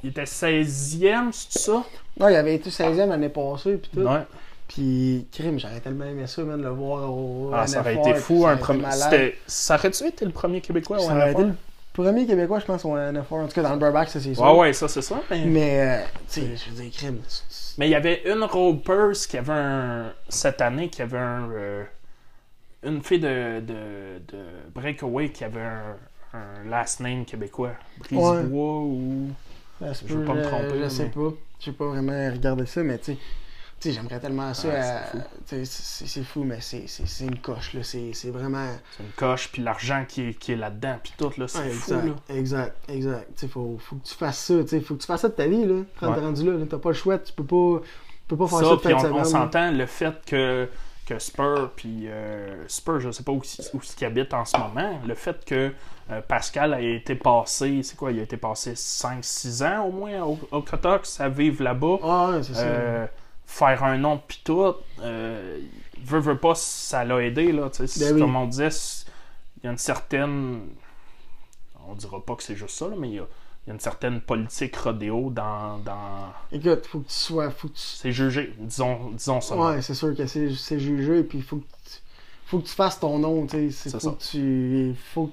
Il 0.03 0.11
était 0.11 0.25
16e, 0.25 1.31
c'est 1.33 1.59
ça? 1.59 1.85
Ouais, 2.19 2.33
il 2.33 2.37
avait 2.37 2.55
été 2.55 2.71
16e 2.71 3.09
l'année 3.09 3.29
passée, 3.29 3.77
puis 3.77 3.91
tout. 3.93 4.01
Ouais. 4.01 4.23
Puis, 4.69 5.27
crime, 5.33 5.59
j'aurais 5.59 5.81
tellement 5.81 6.05
aimé 6.05 6.27
ça, 6.27 6.43
man, 6.43 6.59
de 6.59 6.63
le 6.65 6.71
voir 6.71 7.13
au 7.13 7.51
Ah, 7.53 7.67
ça 7.67 7.81
aurait 7.81 7.97
été 7.97 8.15
fou, 8.15 8.43
ça 8.43 8.51
un 8.51 8.57
premier... 8.57 8.85
Ça 9.47 9.75
aurait-tu 9.75 10.07
été 10.07 10.25
le 10.25 10.31
premier 10.31 10.61
Québécois 10.61 10.99
au 10.99 11.01
Ça 11.01 11.15
aurait 11.15 11.33
été 11.33 11.43
le 11.43 11.55
premiers 11.93 12.27
Québécois, 12.27 12.61
je 12.61 12.67
pense, 12.67 12.85
au 12.85 12.97
NFR. 12.97 13.35
En 13.35 13.47
tout 13.47 13.55
cas, 13.55 13.63
dans 13.63 13.73
le 13.73 13.79
bareback, 13.79 14.09
ça, 14.09 14.21
c'est 14.21 14.35
sûr. 14.35 14.43
Ouais, 14.43 14.59
ouais, 14.59 14.73
ça, 14.73 14.89
c'est 14.89 15.03
ça. 15.03 15.21
Mais 15.31 15.45
Mais, 15.45 15.81
euh, 15.81 16.05
tu 16.31 16.41
sais, 16.41 16.57
je 16.57 16.71
veux 16.71 16.83
dire, 16.83 16.93
crime. 16.93 17.19
mais 17.79 17.89
il 17.89 17.91
y 17.91 17.95
avait 17.95 18.23
une 18.31 18.45
ropers 18.45 19.13
qui 19.29 19.37
avait 19.37 19.53
un. 19.53 20.13
Cette 20.29 20.61
année, 20.61 20.89
qui 20.89 21.03
avait 21.03 21.19
un. 21.19 21.51
euh, 21.51 21.85
une 22.83 23.03
fille 23.03 23.19
de, 23.21 23.61
de, 23.61 24.19
de 24.29 24.45
Breakaway 24.75 25.31
qui 25.31 25.45
avait 25.45 25.61
un, 25.61 25.97
un 26.33 26.69
last 26.71 27.01
name 27.01 27.25
québécois. 27.25 27.73
Brisebois 27.99 28.79
ou. 28.79 29.29
Je 29.81 30.15
veux 30.15 30.25
pas 30.25 30.35
me 30.35 30.43
tromper, 30.43 30.83
Je 30.83 30.89
sais 30.89 31.07
pas. 31.07 31.33
J'ai 31.59 31.73
pas 31.73 31.87
vraiment 31.87 32.33
regardé 32.33 32.67
ça, 32.67 32.83
mais 32.83 32.99
tu 32.99 33.13
sais. 33.13 33.19
J'aimerais 33.93 34.21
tellement 34.21 34.53
ça. 34.53 34.69
C'est 35.47 36.25
fou. 36.25 36.45
mais 36.45 36.61
c'est 36.61 37.25
une 37.25 37.39
coche, 37.39 37.75
là. 37.75 37.83
C'est 37.83 38.31
vraiment. 38.31 38.69
C'est 38.97 39.03
une 39.03 39.13
coche, 39.13 39.51
puis 39.53 39.63
l'argent 39.63 40.05
qui 40.07 40.29
est, 40.29 40.35
qui 40.35 40.53
est 40.53 40.57
là-dedans, 40.57 40.99
puis 41.03 41.13
tout, 41.17 41.33
là, 41.39 41.49
c'est 41.49 41.71
fou, 41.71 41.95
exact, 41.95 42.07
là. 42.07 42.37
exact, 42.37 42.91
exact. 42.91 43.29
Tu 43.37 43.41
sais, 43.41 43.49
faut, 43.49 43.79
faut 43.79 43.97
que 43.97 44.07
tu 44.07 44.15
fasses 44.15 44.39
ça, 44.39 44.63
tu 44.63 44.69
sais. 44.69 44.81
Faut 44.81 44.95
que 44.95 45.01
tu 45.01 45.07
fasses 45.07 45.23
ça 45.23 45.29
de 45.29 45.35
ta 45.35 45.47
vie, 45.47 45.65
là. 45.65 45.83
Quand 45.99 46.13
t'es 46.13 46.21
rendu 46.21 46.45
là, 46.45 46.67
t'as 46.69 46.79
pas 46.79 46.91
le 46.91 46.95
choix. 46.95 47.19
Tu 47.19 47.33
peux 47.33 47.45
pas, 47.45 47.81
tu 47.83 48.25
peux 48.29 48.37
pas 48.37 48.47
faire 48.47 48.59
ça, 48.59 48.71
de 48.71 48.77
puis 48.77 48.95
on, 48.95 49.25
s'entend 49.25 49.71
le 49.71 49.87
fait 49.87 50.15
que, 50.27 50.69
que 51.07 51.19
Spur, 51.19 51.71
puis 51.75 52.07
euh, 52.09 52.69
Spur, 52.69 53.01
je 53.01 53.11
sais 53.11 53.23
pas 53.23 53.33
où, 53.33 53.39
où 53.39 53.81
il 54.01 54.05
habite 54.05 54.35
en 54.35 54.45
ce 54.45 54.59
moment, 54.59 55.01
le 55.07 55.15
fait 55.15 55.43
que 55.45 55.73
euh, 56.11 56.21
Pascal 56.23 56.75
a 56.75 56.81
été 56.81 57.15
passé, 57.15 57.83
c'est 57.83 57.97
quoi, 57.97 58.11
il 58.13 58.19
a 58.19 58.23
été 58.23 58.37
passé 58.37 58.73
5-6 58.75 59.65
ans 59.65 59.87
au 59.87 59.93
moins 59.93 60.23
au, 60.23 60.39
au 60.51 60.63
Cotox 60.63 61.21
à 61.21 61.29
vivre 61.29 61.63
là-bas, 61.63 61.99
Ah, 62.03 62.31
ouais, 62.31 62.43
c'est 62.43 62.55
ça. 62.55 62.61
euh, 62.63 63.07
faire 63.47 63.85
un 63.85 63.99
nom 63.99 64.21
puis 64.27 64.41
tout, 64.45 64.75
euh, 65.03 65.59
veut, 66.05 66.21
veut 66.21 66.39
pas, 66.39 66.55
ça 66.55 67.05
l'a 67.05 67.23
aidé, 67.23 67.53
là, 67.53 67.71
Ben 67.79 68.15
oui. 68.15 68.21
comme 68.21 68.37
on 68.37 68.47
disait, 68.47 68.69
il 69.59 69.65
y 69.65 69.69
a 69.69 69.71
une 69.73 69.79
certaine, 69.79 70.61
on 71.89 71.95
dira 71.95 72.25
pas 72.25 72.35
que 72.37 72.43
c'est 72.43 72.57
juste 72.57 72.77
ça, 72.77 72.89
là, 72.89 72.95
mais 72.99 73.09
il 73.09 73.15
y 73.15 73.19
a, 73.19 73.27
il 73.67 73.69
y 73.69 73.71
a 73.71 73.75
une 73.75 73.81
certaine 73.81 74.21
politique 74.23 74.75
rodéo 74.77 75.31
dans, 75.31 75.79
dans 75.79 76.33
Écoute, 76.51 76.87
faut 76.87 77.01
que 77.01 77.09
tu 77.09 77.15
sois. 77.15 77.51
Faut 77.51 77.69
que 77.69 77.75
tu... 77.75 77.81
c'est 77.83 78.11
jugé, 78.13 78.55
disons, 78.59 79.11
disons 79.11 79.41
ça. 79.43 79.55
Ouais, 79.57 79.83
c'est 79.83 79.95
sûr 79.95 80.17
que 80.17 80.27
c'est 80.27 80.79
jugé, 80.81 81.23
puis 81.25 81.39
il 81.39 81.45
faut 81.45 81.57
que 81.57 81.63
tu, 81.85 81.99
faut 82.47 82.59
que 82.61 82.67
tu 82.67 82.75
fasses 82.75 82.99
ton 82.99 83.19
nom, 83.19 83.47
tu 83.47 83.71
sais. 83.71 83.71
C'est 83.71 83.91
Faut 83.91 84.01
ça. 84.01 84.11
que 84.13 84.23
tu 84.23 84.95
faut 85.13 85.27
que 85.27 85.33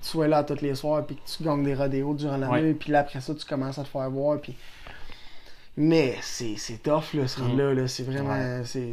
sois 0.00 0.28
là 0.28 0.44
tous 0.44 0.60
les 0.62 0.74
soirs, 0.74 1.04
puis 1.06 1.16
que 1.16 1.20
tu 1.26 1.42
gagnes 1.42 1.64
des 1.64 1.74
rodéos 1.74 2.14
durant 2.14 2.36
l'année, 2.36 2.68
Ouais. 2.68 2.74
puis 2.74 2.92
là 2.92 3.00
après 3.00 3.20
ça, 3.20 3.34
tu 3.34 3.44
commences 3.44 3.78
à 3.78 3.82
te 3.84 3.88
faire 3.88 4.08
voir, 4.10 4.40
puis. 4.40 4.54
Mais 5.76 6.16
c'est 6.22 6.54
c'est 6.56 6.82
tough, 6.82 7.14
là, 7.14 7.28
ce 7.28 7.40
Mm. 7.40 7.56
là 7.58 7.74
là. 7.74 7.88
C'est 7.88 8.02
vraiment. 8.02 8.62
c'est 8.64 8.92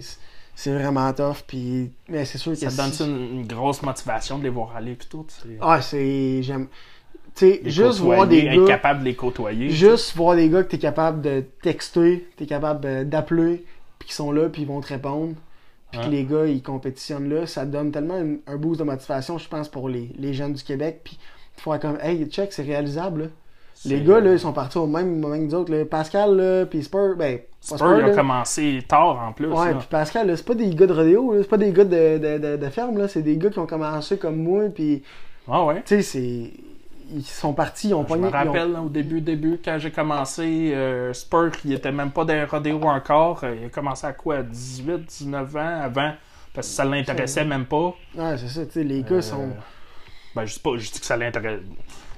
C'est 0.57 0.73
vraiment 0.73 1.11
tough, 1.13 1.43
puis. 1.45 1.91
Mais 2.07 2.23
c'est 2.25 2.37
sûr 2.37 2.53
que. 2.53 2.57
Ça 2.59 2.69
te 2.71 2.77
donne 2.77 2.91
si- 2.93 3.03
une, 3.03 3.39
une 3.39 3.47
grosse 3.47 3.81
motivation 3.81 4.37
de 4.37 4.43
les 4.43 4.49
voir 4.49 4.73
aller 4.75 4.95
puis 4.95 5.07
tout. 5.09 5.25
Ah, 5.61 5.81
c'est. 5.81 6.41
J'aime. 6.43 6.67
Tu 7.35 7.47
sais, 7.51 7.61
juste 7.65 7.99
côtoyer, 7.99 8.15
voir 8.15 8.27
des 8.27 8.39
être 8.45 8.59
gars. 8.61 8.67
capable 8.67 8.99
de 9.01 9.05
les 9.05 9.15
côtoyer. 9.15 9.69
Juste 9.69 10.15
voir 10.15 10.37
des 10.37 10.47
gars 10.47 10.63
que 10.63 10.69
t'es 10.69 10.77
capable 10.77 11.21
de 11.21 11.43
texter, 11.61 12.25
t'es 12.37 12.45
capable 12.45 13.09
d'appeler, 13.09 13.65
puis 13.99 14.07
qui 14.07 14.13
sont 14.15 14.31
là, 14.31 14.47
puis 14.47 14.61
ils 14.61 14.67
vont 14.67 14.79
te 14.79 14.87
répondre. 14.87 15.33
Puis 15.99 16.05
que 16.07 16.11
les 16.11 16.23
gars, 16.23 16.45
ils 16.45 16.61
compétitionnent 16.61 17.29
là, 17.29 17.45
ça 17.47 17.65
donne 17.65 17.91
tellement 17.91 18.15
un, 18.15 18.53
un 18.53 18.57
boost 18.57 18.79
de 18.79 18.85
motivation, 18.85 19.37
je 19.37 19.47
pense, 19.47 19.69
pour 19.69 19.89
les, 19.89 20.11
les 20.17 20.33
jeunes 20.33 20.53
du 20.53 20.63
Québec. 20.63 21.01
Puis 21.03 21.17
il 21.57 21.61
faire 21.61 21.79
comme, 21.79 21.97
hey, 22.01 22.25
check, 22.27 22.51
c'est 22.53 22.63
réalisable. 22.63 23.21
là. 23.23 23.27
Les 23.85 24.01
gars, 24.01 24.19
là, 24.21 24.31
ils 24.33 24.39
sont 24.39 24.53
partis 24.53 24.77
au 24.77 24.87
même 24.87 25.19
moment 25.19 25.35
que 25.35 25.41
nous 25.41 25.53
autres. 25.55 25.71
là. 25.73 25.83
Pascal, 25.85 26.35
là, 26.37 26.65
puis 26.65 26.81
Spur, 26.83 27.15
ben, 27.17 27.39
Spur, 27.59 27.97
il 27.97 28.03
a 28.03 28.07
là. 28.07 28.15
commencé 28.15 28.79
tard 28.87 29.19
en 29.27 29.33
plus. 29.33 29.47
Ouais, 29.47 29.73
puis 29.75 29.87
Pascal, 29.89 30.31
c'est 30.35 30.45
pas 30.45 30.55
des 30.55 30.73
gars 30.73 30.87
de 30.87 30.93
rodéo, 30.93 31.35
c'est 31.41 31.47
pas 31.49 31.57
des 31.57 31.71
gars 31.71 31.83
de, 31.83 32.17
de, 32.17 32.37
de, 32.37 32.57
de 32.57 32.69
ferme, 32.69 32.97
là, 32.97 33.07
c'est 33.07 33.21
des 33.21 33.35
gars 33.37 33.49
qui 33.49 33.59
ont 33.59 33.65
commencé 33.67 34.17
comme 34.17 34.37
moi, 34.37 34.63
puis, 34.73 35.03
Ah 35.47 35.65
ouais. 35.65 35.81
tu 35.85 35.95
sais, 35.95 36.01
c'est. 36.01 36.51
Ils 37.13 37.23
sont 37.23 37.53
partis, 37.53 37.89
ils 37.89 37.93
ont 37.93 38.05
Je 38.07 38.13
me 38.15 38.27
ont- 38.27 38.31
rappelle 38.31 38.75
au 38.77 38.89
début, 38.89 39.21
début, 39.21 39.59
quand 39.63 39.77
j'ai 39.79 39.91
commencé, 39.91 40.71
euh, 40.73 41.13
Spur, 41.13 41.51
il 41.63 41.73
était 41.73 41.91
même 41.91 42.11
pas 42.11 42.25
dans 42.25 42.33
les 42.33 42.43
rodéos 42.45 42.81
encore. 42.83 43.43
Euh, 43.43 43.55
Il 43.59 43.65
a 43.65 43.69
commencé 43.69 44.07
à 44.07 44.13
quoi, 44.13 44.37
à 44.37 44.43
18, 44.43 45.05
19 45.05 45.55
ans 45.55 45.81
avant, 45.83 46.13
parce 46.53 46.67
que 46.67 46.73
ça 46.73 46.85
l'intéressait 46.85 47.45
même 47.45 47.65
pas. 47.65 47.93
Ouais, 48.15 48.37
c'est 48.37 48.47
ça, 48.47 48.65
tu 48.65 48.71
sais, 48.73 48.83
les 48.83 49.03
gars 49.03 49.15
Euh, 49.15 49.21
sont. 49.21 49.49
Ben, 50.35 50.45
je 50.45 50.53
sais 50.53 50.59
pas, 50.59 50.71
je 50.77 50.91
dis 50.91 50.99
que 50.99 51.05
ça 51.05 51.15
l'intéresse. 51.17 51.61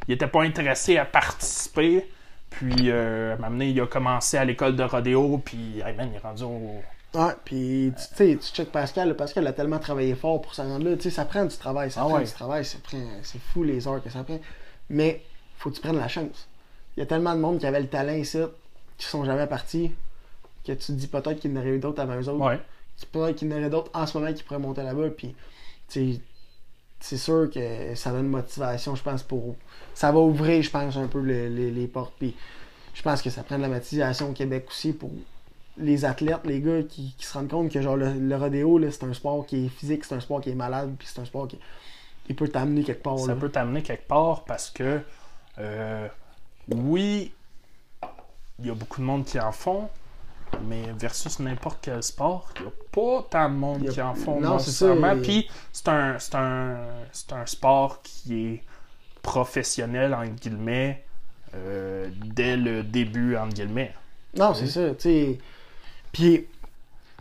Il 0.07 0.13
était 0.13 0.27
pas 0.27 0.43
intéressé 0.43 0.97
à 0.97 1.05
participer. 1.05 2.09
Puis, 2.49 2.89
euh, 2.89 3.35
à 3.35 3.63
il 3.63 3.79
a 3.81 3.85
commencé 3.87 4.37
à 4.37 4.45
l'école 4.45 4.75
de 4.75 4.83
rodéo. 4.83 5.39
Puis, 5.43 5.79
hey 5.85 5.93
man, 5.95 6.09
il 6.11 6.15
est 6.15 6.19
rendu 6.19 6.43
au. 6.43 6.81
Ouais, 7.13 7.31
puis 7.45 7.93
tu 7.95 8.15
sais, 8.15 8.37
tu 8.37 8.47
check 8.53 8.71
Pascal, 8.71 9.15
Pascal 9.15 9.45
a 9.47 9.53
tellement 9.53 9.79
travaillé 9.79 10.13
fort 10.15 10.41
pour 10.41 10.53
se 10.53 10.61
rendre 10.61 10.85
là, 10.85 10.95
tu 10.95 11.03
sais, 11.03 11.09
ça 11.09 11.25
prend 11.25 11.45
du 11.45 11.55
travail, 11.57 11.89
ça 11.91 12.01
Ah 12.03 12.07
prend 12.07 12.17
ouais. 12.17 12.25
du 12.25 12.31
travail, 12.31 12.65
ça 12.65 12.77
c'est 13.23 13.39
fou 13.41 13.63
les 13.63 13.87
heures 13.87 14.03
que 14.03 14.09
ça 14.09 14.23
prend. 14.23 14.39
Mais 14.89 15.21
faut 15.57 15.69
que 15.69 15.75
tu 15.75 15.81
prennes 15.81 15.97
la 15.97 16.07
chance. 16.07 16.47
Il 16.95 17.01
y 17.01 17.03
a 17.03 17.05
tellement 17.05 17.35
de 17.35 17.39
monde 17.39 17.59
qui 17.59 17.65
avait 17.65 17.81
le 17.81 17.87
talent 17.87 18.13
ici, 18.13 18.39
qui 18.97 19.05
sont 19.05 19.23
jamais 19.25 19.47
partis, 19.47 19.91
que 20.65 20.71
tu 20.71 20.77
te 20.87 20.91
dis 20.93 21.07
peut-être 21.07 21.39
qu'il 21.39 21.51
y 21.51 21.57
en 21.57 21.59
aurait 21.61 21.69
eu 21.69 21.79
d'autres 21.79 22.01
avant 22.01 22.15
eux 22.19 22.27
autres. 22.29 22.45
Ouais. 22.45 22.59
Peut-être 23.11 23.35
qu'il 23.37 23.49
y 23.49 23.53
en 23.53 23.57
aurait 23.57 23.69
d'autres 23.69 23.91
en 23.93 24.05
ce 24.07 24.17
moment 24.17 24.33
qui 24.33 24.43
pourraient 24.43 24.59
monter 24.59 24.83
là-bas, 24.83 25.09
puis 25.09 25.35
c'est 25.89 27.17
sûr 27.17 27.49
que 27.53 27.93
ça 27.95 28.11
donne 28.11 28.27
motivation, 28.27 28.95
je 28.95 29.03
pense, 29.03 29.23
pour. 29.23 29.55
Ça 29.93 30.11
va 30.11 30.19
ouvrir, 30.19 30.61
je 30.63 30.69
pense, 30.69 30.97
un 30.97 31.07
peu 31.07 31.19
les, 31.21 31.49
les- 31.49 31.71
les 31.71 31.87
portes. 31.87 32.13
Puis 32.17 32.35
je 32.93 33.01
pense 33.03 33.21
que 33.21 33.29
ça 33.29 33.43
prend 33.43 33.57
de 33.57 33.61
la 33.61 33.67
motivation 33.69 34.29
au 34.29 34.33
Québec 34.33 34.65
aussi 34.69 34.93
pour 34.93 35.11
les 35.77 36.05
athlètes, 36.05 36.39
les 36.45 36.59
gars 36.59 36.81
qui, 36.81 37.13
qui 37.17 37.25
se 37.25 37.33
rendent 37.33 37.49
compte 37.49 37.71
que 37.71 37.79
genre 37.81 37.95
le, 37.97 38.13
le 38.13 38.35
rodéo, 38.35 38.81
c'est 38.89 39.03
un 39.03 39.13
sport 39.13 39.45
qui 39.45 39.65
est 39.65 39.69
physique, 39.69 40.05
c'est 40.05 40.15
un 40.15 40.19
sport 40.19 40.41
qui 40.41 40.49
est 40.49 40.55
malade, 40.55 40.95
puis 40.97 41.07
c'est 41.11 41.21
un 41.21 41.25
sport 41.25 41.47
qui 41.47 41.59
il 42.29 42.35
peut 42.35 42.47
t'amener 42.47 42.83
quelque 42.83 43.03
part. 43.03 43.19
Ça 43.19 43.27
là. 43.27 43.35
peut 43.35 43.49
t'amener 43.49 43.81
quelque 43.81 44.07
part 44.07 44.43
parce 44.45 44.69
que, 44.69 45.01
euh, 45.59 46.07
oui, 46.69 47.31
il 48.59 48.65
y 48.67 48.69
a 48.69 48.73
beaucoup 48.75 48.99
de 49.01 49.05
monde 49.05 49.25
qui 49.25 49.39
en 49.39 49.51
font, 49.51 49.89
mais 50.67 50.83
versus 50.97 51.39
n'importe 51.39 51.79
quel 51.81 52.01
sport, 52.03 52.49
il 52.57 52.61
n'y 52.63 52.67
a 52.67 52.71
pas 52.91 53.27
tant 53.29 53.49
de 53.49 53.55
monde 53.55 53.87
a- 53.87 53.91
qui 53.91 54.01
en 54.01 54.15
font. 54.15 54.39
non, 54.41 54.49
non 54.51 54.59
c'est 54.59 54.71
ça, 54.71 54.87
nécessairement. 54.87 55.19
et- 55.19 55.21
Puis 55.21 55.49
c'est 55.71 55.87
un, 55.89 56.19
c'est 56.19 56.35
un, 56.35 56.77
c'est 57.11 57.33
un 57.33 57.45
sport 57.45 58.01
qui 58.01 58.45
est 58.53 58.63
professionnel, 59.21 60.13
entre 60.13 60.31
guillemets, 60.41 61.03
euh, 61.55 62.07
dès 62.25 62.55
le 62.57 62.83
début, 62.83 63.35
entre 63.37 63.53
guillemets. 63.53 63.93
Non, 64.37 64.53
c'est 64.53 64.67
ça. 64.67 64.93
Puis, 66.11 66.45
tu 66.45 66.47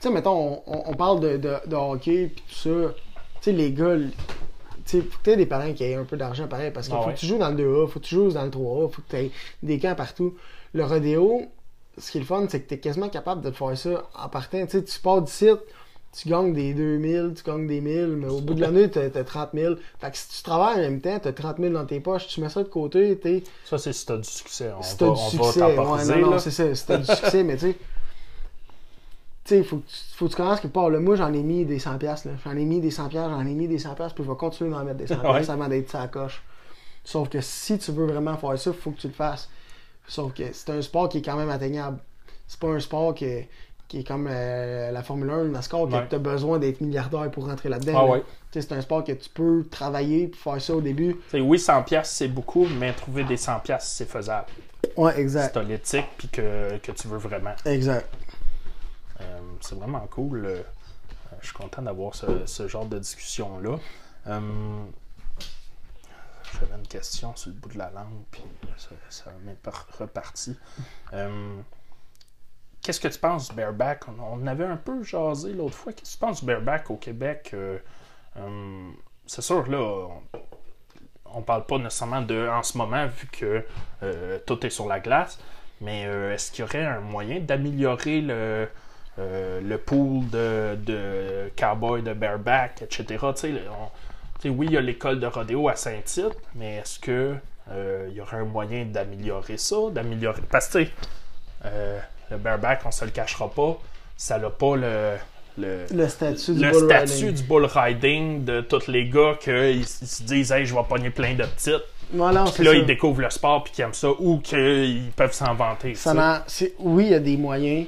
sais, 0.01 0.11
mettons, 0.11 0.63
on, 0.67 0.95
parle 0.95 1.21
de, 1.21 1.37
de, 1.37 1.57
de 1.67 1.75
hockey, 1.77 2.33
puis 2.35 2.45
tout 2.49 2.55
ça. 2.55 2.95
Tu 3.41 3.43
sais, 3.43 3.53
les 3.53 3.73
gars, 3.73 3.97
sais, 4.91 5.01
faut 5.01 5.19
que 5.19 5.23
t'aies 5.25 5.37
des 5.37 5.47
parents 5.47 5.73
qui 5.73 5.85
aient 5.85 5.95
un 5.95 6.05
peu 6.05 6.17
d'argent 6.17 6.47
pareil, 6.49 6.71
parce 6.71 6.89
qu'il 6.89 6.97
Ah 6.97 7.03
faut 7.03 7.09
ouais. 7.09 7.15
que 7.15 7.19
tu 7.19 7.27
joues 7.27 7.39
dans 7.39 7.51
le 7.51 7.57
2A, 7.57 7.89
faut 7.89 8.01
que 8.01 8.05
tu 8.05 8.15
joues 8.15 8.31
dans 8.33 8.45
le 8.45 8.51
3A, 8.51 8.91
faut 8.91 9.03
que 9.03 9.11
tu 9.11 9.17
aies 9.17 9.31
des 9.63 9.79
camps 9.79 9.95
partout. 9.95 10.35
Le 10.73 10.85
rodéo, 10.85 11.43
ce 11.99 12.11
qui 12.11 12.19
est 12.19 12.21
le 12.21 12.27
fun, 12.27 12.47
c'est 12.49 12.61
que 12.61 12.69
t'es 12.69 12.79
quasiment 12.79 13.09
capable 13.09 13.41
de 13.43 13.51
te 13.51 13.57
faire 13.57 13.77
ça 13.77 14.09
en 14.15 14.29
partant. 14.29 14.65
Tu 14.67 14.73
sais, 14.73 14.85
tu 14.85 15.01
pars 15.01 15.23
du 15.23 15.31
site, 15.33 15.59
tu 16.13 16.29
gagnes 16.29 16.53
des 16.55 16.73
2000, 16.75 17.35
tu 17.37 17.43
gagnes 17.43 17.67
des 17.67 17.81
1000, 17.81 18.07
mais 18.17 18.29
au 18.29 18.41
bout 18.41 18.55
de 18.55 18.61
l'année, 18.61 18.91
t'as 18.91 19.05
as 19.07 19.25
30 19.25 19.51
000. 19.55 19.75
Fait 19.99 20.11
que 20.11 20.17
si 20.17 20.29
tu 20.37 20.43
travailles 20.43 20.79
en 20.79 20.91
même 20.91 21.01
temps, 21.01 21.19
t'as 21.23 21.33
30 21.33 21.59
000 21.59 21.73
dans 21.73 21.85
tes 21.87 22.01
poches, 22.01 22.27
tu 22.29 22.41
mets 22.41 22.49
ça 22.49 22.63
de 22.63 22.69
côté, 22.69 23.19
t'es. 23.19 23.43
Ça, 23.65 23.79
c'est 23.79 23.93
si 23.93 24.07
t'as 24.07 24.17
du 24.17 24.25
succès. 24.29 24.71
On 24.79 24.83
Si 24.83 24.97
va, 24.99 25.07
du 25.07 25.11
on 25.13 25.17
succès, 25.17 25.61
va 25.61 25.69
ouais, 25.69 26.05
non, 26.21 26.31
non, 26.31 26.39
c'est 26.39 26.51
ça, 26.51 26.75
si 26.75 26.87
t'as 26.87 26.99
du 26.99 27.07
succès, 27.07 27.43
mais 27.43 27.55
tu 27.57 27.73
sais, 27.73 27.77
tu 29.47 29.55
sais, 29.57 29.63
faut 29.63 29.77
que 29.79 29.87
tu, 29.87 29.95
faut 30.17 30.25
que 30.27 30.31
tu 30.31 30.37
commences 30.37 30.61
quelque 30.61 30.73
part. 30.73 30.91
Là, 30.91 30.99
moi, 30.99 31.17
j'en 31.17 31.33
ai 31.33 31.43
mis 31.43 31.65
des 31.65 31.79
100$, 31.79 31.99
piastres, 31.99 32.29
là. 32.29 32.35
J'en 32.45 32.57
ai 32.57 32.65
mis 32.65 32.81
des 32.81 32.91
100$, 32.91 33.09
piastres, 33.09 33.31
j'en 33.31 33.41
ai 33.47 33.55
mis 33.55 33.69
des 33.69 33.79
100$, 33.79 33.95
piastres, 33.95 34.15
puis 34.15 34.25
je 34.25 34.31
vais 34.31 34.37
continuer 34.37 34.71
d'en 34.71 34.85
mettre 34.85 34.99
des 34.99 35.07
100$ 35.07 35.17
Ouais. 35.25 35.33
piastres 35.33 35.51
avant 35.53 35.69
d'être 35.69 35.91
sa 35.91 36.09
coche. 36.09 36.43
Sauf 37.05 37.29
que 37.29 37.41
si 37.41 37.79
tu 37.79 37.93
veux 37.93 38.07
vraiment 38.07 38.37
faire 38.37 38.59
ça, 38.59 38.73
faut 38.73 38.91
que 38.91 38.99
tu 39.01 39.07
le 39.09 39.13
fasses. 39.13 39.49
Sauf 40.09 40.33
que 40.35 40.43
c'est 40.53 40.71
un 40.71 40.83
sport 40.83 41.09
qui 41.09 41.19
est 41.19 41.23
quand 41.23 41.37
même 41.37 41.51
atteignable. 41.51 41.99
C'est 42.49 42.59
pas 42.61 42.69
un 42.69 42.81
sport 42.81 43.15
qui, 43.15 43.27
qui 43.89 44.01
est 44.01 44.07
comme 44.07 44.27
euh, 44.31 44.91
la 44.91 45.03
Formule 45.03 45.31
1, 45.31 45.43
le 45.45 45.49
NASCAR, 45.51 45.83
Ouais. 45.83 46.03
que 46.05 46.11
tu 46.11 46.15
as 46.17 46.19
besoin 46.19 46.59
d'être 46.59 46.81
milliardaire 46.81 47.31
pour 47.31 47.47
rentrer 47.47 47.69
là-dedans. 47.69 47.93
Ah 47.97 48.05
là. 48.05 48.11
ouais. 48.11 48.21
Tu 48.53 48.61
sais, 48.61 48.69
C'est 48.69 48.75
un 48.75 48.81
sport 48.81 49.05
que 49.05 49.13
tu 49.13 49.29
peux 49.31 49.65
travailler 49.71 50.29
puis 50.29 50.41
faire 50.41 50.61
ça 50.61 50.75
au 50.75 50.81
début. 50.81 51.17
T'sais, 51.29 51.41
oui, 51.41 51.59
100 51.59 51.83
pièces 51.85 52.11
c'est 52.11 52.29
beaucoup, 52.29 52.67
mais 52.79 52.93
trouver 52.93 53.23
des 53.25 53.37
100 53.37 53.61
pièces 53.61 53.89
c'est 53.97 54.09
faisable. 54.09 54.47
Ouais, 54.97 55.15
Si 55.15 55.21
exact. 55.21 55.55
t'as 55.55 55.63
l'éthique 55.63 56.07
puis 56.17 56.29
que, 56.29 56.79
que 56.79 56.93
tu 56.93 57.09
veux 57.09 57.19
vraiment. 57.19 57.55
Exact. 57.65 58.09
C'est 59.67 59.75
vraiment 59.75 60.07
cool. 60.07 60.47
euh, 60.47 60.63
je 61.41 61.47
suis 61.47 61.57
content 61.57 61.83
d'avoir 61.83 62.15
ce, 62.15 62.69
genre 62.69 62.87
de 62.87 63.01
discussion-là. 63.01 63.79
Euh, 64.29 64.85
J'avais 66.55 66.77
une 66.77 66.87
question 66.87 67.35
sur 67.35 67.51
le 67.51 67.57
bout 67.57 67.71
de 67.71 67.79
la 67.79 67.91
langue, 67.91 68.23
puis 68.31 68.45
ça, 69.09 69.33
m'est 69.43 69.61
par- 69.61 69.89
reparti. 69.99 70.57
Euh, 71.13 71.57
Qu'est-ce 72.81 73.01
que 73.01 73.09
tu 73.09 73.19
penses 73.19 73.49
du 73.49 73.57
bareback? 73.57 74.05
On, 74.21 74.47
avait 74.47 74.65
un 74.67 74.77
peu 74.77 75.03
jasé 75.03 75.53
l'autre 75.53 75.75
fois. 75.75 75.93
Qu'est-ce 75.93 76.13
que 76.13 76.15
tu 76.15 76.21
penses 76.21 76.41
du 76.41 76.47
bareback 76.47 76.89
au 76.93 76.97
Québec? 76.97 77.53
C'est 79.27 79.43
sûr, 79.43 79.69
là, 79.69 79.79
on, 79.81 80.23
on 81.25 81.43
parle 81.43 81.67
pas 81.67 81.79
nécessairement 81.79 82.23
de 82.23 82.49
en 82.49 82.63
ce 82.63 82.79
moment, 82.79 83.09
vu 83.09 83.27
que 83.27 83.67
tout 84.47 84.65
est 84.65 84.71
sur 84.71 84.87
la 84.87 85.01
glace. 85.01 85.41
Mais 85.81 86.03
est-ce 86.03 86.53
qu'il 86.53 86.65
y 86.65 86.69
aurait 86.69 86.87
un 86.87 87.01
moyen 87.01 87.41
d'améliorer 87.41 88.21
le, 88.21 88.69
euh, 89.19 89.61
le 89.63 89.79
pool 89.79 90.29
de, 90.31 90.77
de 90.77 91.51
cowboys, 91.59 92.03
de 92.03 92.13
bareback, 92.13 92.83
etc. 92.83 93.19
On- 93.23 94.49
oui, 94.49 94.67
il 94.69 94.73
y 94.73 94.77
a 94.77 94.81
l'école 94.81 95.19
de 95.19 95.27
rodéo 95.27 95.69
à 95.69 95.75
Saint-Tite, 95.77 96.37
mais 96.55 96.77
est-ce 96.77 97.01
que 97.01 97.35
euh, 97.73 98.07
il 98.11 98.17
y 98.17 98.21
aurait 98.21 98.37
un 98.37 98.45
moyen 98.45 98.85
d'améliorer 98.85 99.57
ça, 99.57 99.77
d'améliorer. 99.91 100.43
Parce 100.49 100.69
que, 100.69 100.87
euh, 101.65 101.99
le 102.31 102.37
bareback, 102.37 102.81
on 102.85 102.91
se 102.93 103.05
le 103.05 103.11
cachera 103.11 103.51
pas, 103.51 103.77
ça 104.17 104.39
n'a 104.39 104.51
pas 104.51 104.77
le. 104.77 105.17
le 105.59 105.85
Le 105.93 106.09
statut 106.09 106.55
du 106.55 106.61
le 106.65 106.71
bull 106.71 106.85
statut 106.85 107.13
riding. 107.25 107.33
du 107.33 107.43
bull 107.43 107.65
riding 107.65 108.45
de 108.45 108.61
tous 108.61 108.87
les 108.89 109.09
gars 109.09 109.35
qu'ils 109.41 109.79
ils 109.81 109.87
se 109.87 110.23
disent 110.23 110.53
hey 110.53 110.65
je 110.67 110.75
vais 110.75 110.83
pogner 110.89 111.11
plein 111.11 111.35
de 111.35 111.45
petites 111.45 111.83
Voilà, 112.13 112.45
puis 112.55 112.63
là 112.63 112.71
ça. 112.73 112.77
ils 112.77 112.87
découvrent 112.87 113.23
le 113.23 113.31
sport 113.31 113.65
puis 113.65 113.73
qu'ils 113.73 113.85
aiment 113.85 113.95
ça 113.95 114.11
ou 114.19 114.39
qu'ils 114.39 115.11
peuvent 115.17 115.33
s'en 115.33 115.55
vanter 115.55 115.95
Ça 115.97 116.45
c'est- 116.47 116.75
oui, 116.79 117.07
il 117.07 117.11
y 117.13 117.15
a 117.15 117.19
des 117.21 117.37
moyens. 117.37 117.87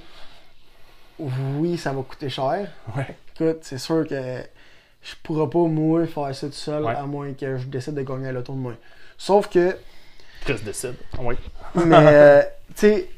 Oui, 1.18 1.76
ça 1.78 1.92
va 1.92 2.02
coûter 2.02 2.28
cher. 2.28 2.68
ouais. 2.96 3.16
Écoute, 3.34 3.58
c'est 3.62 3.78
sûr 3.78 4.06
que 4.06 4.38
je 5.02 5.14
pourrais 5.22 5.48
pas, 5.48 5.58
moi, 5.60 6.06
faire 6.06 6.34
ça 6.34 6.46
tout 6.48 6.52
seul, 6.52 6.84
Ouais. 6.84 6.94
à 6.94 7.02
moins 7.02 7.32
que 7.32 7.56
je 7.56 7.66
décide 7.66 7.94
de 7.94 8.02
gagner 8.02 8.28
à 8.28 8.32
l'auto 8.32 8.52
de 8.52 8.58
moi. 8.58 8.72
Sauf 9.16 9.48
que, 9.48 9.76
Chris 10.42 10.60
décide 10.64 10.94
oui 11.20 11.34
mais, 11.74 11.96
euh, 11.98 12.42
tu 12.42 12.46
sais, 12.76 13.08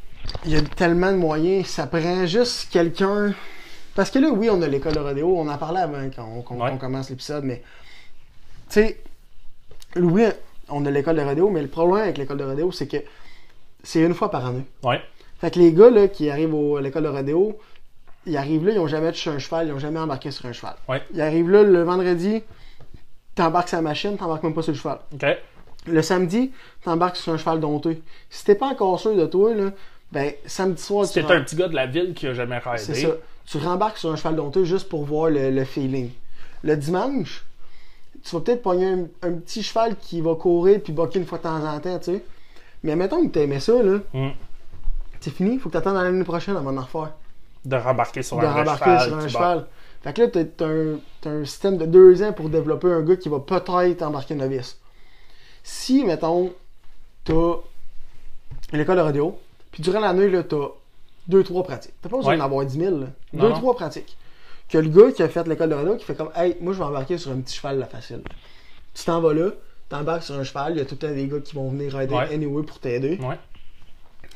il 0.45 0.53
y 0.53 0.57
a 0.57 0.63
tellement 0.63 1.13
de 1.13 1.17
moyens, 1.17 1.67
ça 1.67 1.87
prend 1.87 2.27
juste 2.27 2.71
quelqu'un. 2.71 3.35
Parce 3.95 4.11
que 4.11 4.19
là, 4.19 4.29
oui, 4.31 4.49
on 4.51 4.63
a 4.63 4.69
l'école 4.69 4.95
de 4.95 5.01
rodéo, 5.01 5.37
on 5.39 5.49
en 5.49 5.59
parlait 5.59 5.81
avant 5.81 6.09
quand 6.15 6.57
Ouais. 6.57 6.71
qu'on 6.71 6.79
commence 6.79 7.11
l'épisode, 7.11 7.45
mais, 7.45 7.63
tu 8.69 8.75
sais, 8.81 9.01
oui, 9.97 10.25
on 10.69 10.85
a 10.87 10.91
l'école 10.91 11.17
de 11.17 11.23
rodéo, 11.23 11.51
mais 11.51 11.61
le 11.63 11.69
problème 11.69 12.05
avec 12.05 12.19
l'école 12.19 12.39
de 12.39 12.45
rodéo, 12.45 12.71
c'est 12.73 12.87
que 12.87 12.99
c'est 13.83 14.01
une 14.01 14.15
fois 14.15 14.31
par 14.31 14.47
année. 14.47 14.65
ouais 14.85 15.01
Fait 15.41 15.51
que 15.51 15.59
les 15.59 15.73
gars 15.73 15.91
là, 15.91 16.09
qui 16.09 16.31
arrivent 16.31 16.55
au- 16.55 16.77
à 16.77 16.81
l'école 16.83 17.03
de 17.05 17.09
rodéo, 17.09 17.59
ils 18.27 18.37
arrivent 18.37 18.67
là, 18.67 18.73
ils 18.73 18.79
ont 18.79 18.87
jamais 18.87 19.11
touché 19.13 19.31
un 19.31 19.39
cheval, 19.39 19.69
ils 19.69 19.73
ont 19.73 19.79
jamais 19.79 19.99
embarqué 19.99 20.31
sur 20.31 20.47
un 20.47 20.53
cheval. 20.53 20.75
Ouais. 20.89 21.03
Ils 21.15 21.21
arrivent 21.21 21.51
là 21.51 21.63
le 21.63 21.83
vendredi, 21.83 22.43
t'embarques 23.35 23.69
sur 23.69 23.79
la 23.79 23.83
machine, 23.83 24.17
t'embarques 24.17 24.43
même 24.43 24.55
pas 24.55 24.63
sur 24.63 24.73
le 24.73 24.79
cheval. 24.79 24.99
ok 25.15 25.27
Le 25.87 26.03
samedi, 26.03 26.53
t'embarques 26.85 27.17
sur 27.17 27.33
un 27.33 27.37
cheval 27.39 27.61
dompté. 27.61 28.03
Si 28.29 28.45
t'es 28.45 28.55
pas 28.55 28.67
encore 28.69 28.99
sûr 29.01 29.15
de 29.17 29.27
toi, 29.27 29.55
là, 29.55 29.71
ben 30.13 30.33
samedi 30.47 30.83
soir, 30.83 31.07
si 31.07 31.15
tu, 31.15 31.25
t'es 31.25 31.33
un 31.33 31.41
petit 31.43 31.57
gars 31.57 31.69
de 31.69 31.75
la 31.75 31.87
ville 31.87 32.15
qui 32.15 32.27
a 32.27 32.35
jamais 32.35 32.59
raidé 32.59 32.83
c'est 32.83 32.95
ça. 32.95 33.09
Tu 33.47 33.59
rembarques 33.59 33.99
sur 33.99 34.11
un 34.13 34.17
cheval 34.17 34.37
dompté 34.37 34.65
juste 34.65 34.89
pour 34.89 35.05
voir 35.05 35.31
le, 35.31 35.51
le 35.51 35.65
feeling. 35.65 36.11
Le 36.63 36.77
dimanche, 36.77 37.45
tu 38.23 38.37
vas 38.37 38.43
peut-être 38.43 38.63
pogner 38.63 38.87
un, 38.87 39.07
un 39.23 39.33
petit 39.33 39.63
cheval 39.63 39.97
qui 39.97 40.21
va 40.21 40.35
courir 40.35 40.81
puis 40.83 40.93
boquer 40.93 41.19
une 41.21 41.27
fois 41.27 41.39
de 41.39 41.45
temps 41.45 41.65
en 41.65 41.81
temps, 41.81 41.99
tu 41.99 42.13
sais. 42.13 42.25
Mais 42.83 42.97
mettons 42.97 43.27
que 43.27 43.33
t'aimais 43.33 43.61
ça, 43.61 43.83
là, 43.83 43.99
Mm. 44.13 44.29
c'est 45.21 45.31
fini, 45.33 45.59
faut 45.59 45.69
que 45.69 45.75
t'attendes 45.75 45.97
à 45.97 46.03
l'année 46.03 46.25
prochaine 46.25 46.57
avant 46.57 46.73
d'en 46.73 46.83
refaire. 46.83 47.13
De 47.65 47.77
rembarquer 47.77 48.23
sur 48.23 48.39
de 48.39 48.47
un 48.47 48.53
rembarquer 48.53 48.85
cheval, 48.85 49.09
sur 49.09 49.17
un 49.19 49.29
cheval. 49.29 49.67
Fait 50.03 50.13
que 50.15 50.23
là, 50.23 50.29
t'as 51.21 51.31
un, 51.31 51.45
système 51.45 51.77
de 51.77 51.85
deux 51.87 52.23
ans 52.23 52.33
pour 52.33 52.49
développer 52.49 52.89
un 52.91 53.03
gars 53.03 53.17
qui 53.17 53.29
va 53.29 53.41
peut-être 53.41 54.03
embarquer 54.03 54.35
novice. 54.35 54.79
Si, 55.63 56.05
mettons, 56.05 56.53
t'as 57.25 57.57
l'école 58.73 58.97
de 58.97 59.03
radio, 59.03 59.39
puis 59.73 59.83
durant 59.83 60.01
l'année, 60.01 60.29
là, 60.31 60.43
t'as 60.43 60.69
deux, 61.29 61.45
trois 61.45 61.63
pratiques. 61.63 61.93
T'as 62.01 62.09
pas 62.09 62.17
besoin 62.17 62.33
Ouais. 62.33 62.39
d'en 62.39 62.45
avoir 62.47 62.65
10 62.65 62.79
000, 62.79 62.99
là. 62.99 63.07
Non, 63.35 63.43
Deux, 63.43 63.49
non. 63.51 63.55
trois 63.57 63.75
pratiques. 63.75 64.17
Que 64.69 64.79
le 64.79 64.89
gars 64.89 65.13
qui 65.13 65.23
a 65.23 65.29
fait 65.29 65.47
l'école 65.47 65.69
de 65.71 65.75
radio, 65.75 65.97
qui 65.97 66.05
fait 66.05 66.15
comme, 66.15 66.31
hey, 66.35 66.57
moi, 66.61 66.73
je 66.73 66.79
vais 66.79 66.85
embarquer 66.85 67.19
sur 67.19 67.31
un 67.33 67.37
petit 67.41 67.57
cheval, 67.57 67.79
là, 67.79 67.87
facile. 67.87 68.23
Tu 68.95 69.05
t'en 69.05 69.21
vas 69.21 69.35
là, 69.35 69.51
t'embarques 69.89 70.23
sur 70.23 70.35
un 70.37 70.45
cheval, 70.45 70.73
il 70.75 70.79
y 70.79 70.81
a 70.81 70.85
tout 70.87 70.95
le 71.01 71.09
temps 71.09 71.15
des 71.15 71.27
gars 71.27 71.41
qui 71.41 71.55
vont 71.55 71.69
venir 71.69 71.95
rider 71.95 72.15
Ouais. 72.15 72.33
anyway 72.35 72.63
pour 72.63 72.79
t'aider 72.79 73.19
Ouais. 73.23 73.39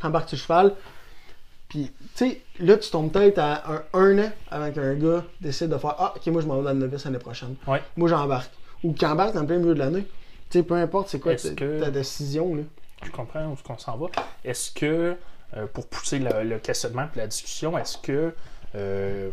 embarque 0.02 0.28
sur 0.28 0.36
le 0.36 0.42
cheval. 0.42 0.74
Puis, 1.74 1.90
tu 2.14 2.28
sais, 2.30 2.40
là, 2.60 2.76
tu 2.76 2.88
tombes 2.88 3.10
peut-être 3.10 3.38
à 3.40 3.64
un, 3.68 3.82
un 3.94 4.18
an 4.20 4.30
avant 4.48 4.70
qu'un 4.70 4.94
gars 4.94 5.24
décide 5.40 5.70
de 5.70 5.76
faire 5.76 5.96
Ah, 5.98 6.14
ok, 6.14 6.24
moi, 6.28 6.40
je 6.40 6.46
m'en 6.46 6.58
vais 6.58 6.62
dans 6.62 6.70
le 6.72 6.78
novice 6.78 7.04
l'année 7.04 7.18
prochaine. 7.18 7.56
Ouais. 7.66 7.82
Moi, 7.96 8.08
j'embarque. 8.08 8.52
Ou 8.84 8.92
qu'il 8.92 9.08
embarque 9.08 9.34
dans 9.34 9.40
le 9.40 9.46
plein 9.48 9.58
milieu 9.58 9.74
de 9.74 9.80
l'année. 9.80 10.06
Tu 10.50 10.58
sais, 10.58 10.62
peu 10.62 10.74
importe 10.74 11.08
c'est 11.08 11.18
quoi 11.18 11.34
ta, 11.34 11.48
que- 11.50 11.80
ta 11.80 11.90
décision, 11.90 12.54
là. 12.54 12.62
je 13.04 13.10
comprends 13.10 13.46
où 13.46 13.56
qu'on 13.66 13.76
s'en 13.76 13.96
va. 13.96 14.06
Est-ce 14.44 14.70
que, 14.70 15.16
euh, 15.56 15.66
pour 15.72 15.88
pousser 15.88 16.20
le, 16.20 16.44
le 16.44 16.58
questionnement 16.60 17.08
et 17.16 17.18
la 17.18 17.26
discussion, 17.26 17.76
est-ce 17.76 17.98
que 17.98 18.32
euh, 18.76 19.30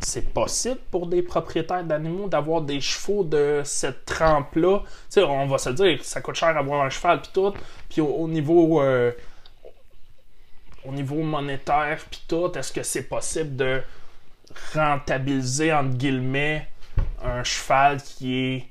c'est 0.00 0.32
possible 0.32 0.78
pour 0.92 1.08
des 1.08 1.22
propriétaires 1.22 1.82
d'animaux 1.82 2.28
d'avoir 2.28 2.62
des 2.62 2.80
chevaux 2.80 3.24
de 3.24 3.62
cette 3.64 4.04
trempe-là? 4.04 4.82
Tu 4.84 4.90
sais, 5.08 5.24
on 5.24 5.46
va 5.46 5.58
se 5.58 5.70
dire, 5.70 5.98
ça 6.04 6.20
coûte 6.20 6.36
cher 6.36 6.56
avoir 6.56 6.82
un 6.84 6.90
cheval 6.90 7.20
puis 7.22 7.30
tout. 7.34 7.52
Puis 7.88 8.00
au, 8.00 8.06
au 8.06 8.28
niveau... 8.28 8.80
euh, 8.82 9.10
au 10.84 10.92
niveau 10.92 11.16
monétaire 11.22 11.98
puis 12.10 12.22
tout, 12.26 12.50
est-ce 12.56 12.72
que 12.72 12.82
c'est 12.82 13.02
possible 13.04 13.56
de 13.56 13.82
rentabiliser, 14.74 15.72
entre 15.72 15.96
guillemets, 15.96 16.68
un 17.22 17.44
cheval 17.44 18.02
qui 18.02 18.34
est... 18.36 18.66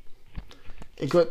Écoute, 0.98 1.30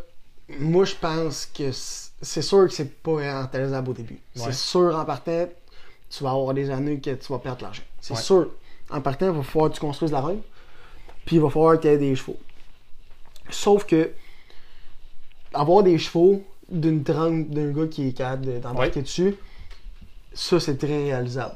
moi, 0.58 0.84
je 0.84 0.94
pense 0.94 1.46
que 1.46 1.70
c'est 1.72 2.42
sûr 2.42 2.66
que 2.66 2.72
c'est 2.72 3.02
pas 3.02 3.40
rentabilisable 3.40 3.90
au 3.90 3.92
début. 3.92 4.14
Ouais. 4.36 4.42
C'est 4.46 4.52
sûr, 4.54 4.96
en 4.96 5.04
partant, 5.04 5.46
tu 6.08 6.24
vas 6.24 6.30
avoir 6.30 6.54
des 6.54 6.70
années 6.70 6.98
que 7.00 7.10
tu 7.10 7.32
vas 7.32 7.38
perdre 7.38 7.58
de 7.58 7.62
l'argent. 7.64 7.82
C'est 8.00 8.14
Ouais. 8.14 8.20
sûr. 8.20 8.50
En 8.90 9.00
partant, 9.02 9.26
il 9.26 9.32
va 9.32 9.42
falloir 9.42 9.70
que 9.70 9.74
tu 9.74 9.80
construises 9.80 10.12
la 10.12 10.22
reine, 10.22 10.40
puis 11.26 11.36
il 11.36 11.42
va 11.42 11.50
falloir 11.50 11.78
qu'il 11.78 11.90
y 11.90 11.92
ait 11.94 11.98
des 11.98 12.16
chevaux. 12.16 12.38
Sauf 13.50 13.84
que, 13.84 14.10
avoir 15.52 15.82
des 15.82 15.98
chevaux 15.98 16.42
d'une 16.70 17.02
d'un 17.02 17.70
gars 17.72 17.86
qui 17.90 18.08
est 18.08 18.12
capable 18.12 18.46
de- 18.46 18.58
d'embarquer 18.58 18.96
Ouais. 18.96 19.02
dessus, 19.02 19.34
ça, 20.40 20.60
c'est 20.60 20.76
très 20.78 21.04
réalisable. 21.04 21.54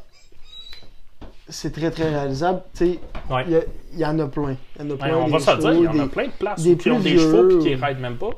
C'est 1.48 1.72
très, 1.72 1.90
très 1.90 2.08
réalisable. 2.08 2.62
Tu 2.74 2.78
sais, 2.94 2.98
Ouais. 3.30 3.44
il 3.92 3.98
y, 3.98 4.00
y 4.00 4.04
en 4.06 4.18
a 4.18 4.26
plein. 4.26 4.56
Il 4.78 4.82
y 4.82 4.88
en 4.88 4.94
a 4.94 4.96
plein. 4.96 5.08
Ouais, 5.08 5.22
on 5.24 5.26
va 5.28 5.38
se 5.38 5.56
dire, 5.60 5.72
il 5.74 5.84
y 5.84 5.88
en 5.88 5.98
a 6.00 6.08
plein 6.08 6.26
de 6.26 6.32
places 6.32 6.62
des 6.62 6.76
qui 6.76 6.90
ont 6.90 7.00
des 7.00 7.18
chevaux 7.18 7.48
puis 7.48 7.58
qui 7.58 7.74
ou- 7.76 7.80
raident 7.84 8.00
même 8.00 8.16
pas. 8.16 8.30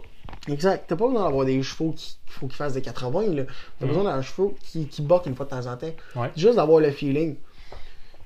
Exact. 0.49 0.84
T'as 0.88 0.97
pas 0.97 1.07
besoin 1.07 1.22
d'avoir 1.24 1.45
des 1.47 1.62
chevaux 1.62 1.92
qui 1.92 2.16
faut 2.26 2.47
qu'ils 2.47 2.57
fassent 2.57 2.72
des 2.74 2.82
80. 2.82 3.22
Là. 3.34 3.45
T'as 3.78 3.84
Mhm. 3.86 3.88
besoin 3.88 4.05
d'avoir 4.05 4.14
un 4.18 4.22
chevaux 4.22 4.55
qui, 4.62 4.86
qui 4.88 5.01
boque 5.03 5.26
une 5.26 5.34
fois 5.34 5.47
de 5.47 5.51
temps 5.51 5.66
en 5.66 5.76
temps. 5.76 5.92
Ouais. 6.16 6.30
Juste 6.36 6.57
d'avoir 6.57 6.80
le 6.80 6.90
feeling. 6.90 7.36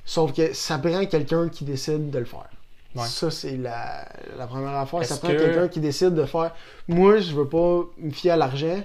Sauf 0.05 0.33
que 0.33 0.53
ça 0.55 0.79
prend 0.79 1.05
quelqu'un 1.07 1.49
qui 1.49 1.65
décide 1.65 2.11
de 2.11 2.19
le 2.19 2.25
faire. 2.25 2.49
Ouais. 2.95 3.05
Ça, 3.07 3.31
c'est 3.31 3.57
la, 3.57 4.09
la 4.39 4.47
première 4.47 4.75
affaire. 4.77 5.05
Ça 5.05 5.15
Est-ce 5.15 5.21
prend 5.21 5.33
que- 5.33 5.37
quelqu'un 5.39 5.69
qui 5.69 5.81
décide 5.81 6.15
de 6.15 6.25
faire. 6.25 6.53
Moi, 6.89 7.19
je 7.19 7.35
veux 7.35 7.47
pas 7.47 7.83
me 7.99 8.11
fier 8.11 8.33
à 8.33 8.37
l'argent. 8.37 8.83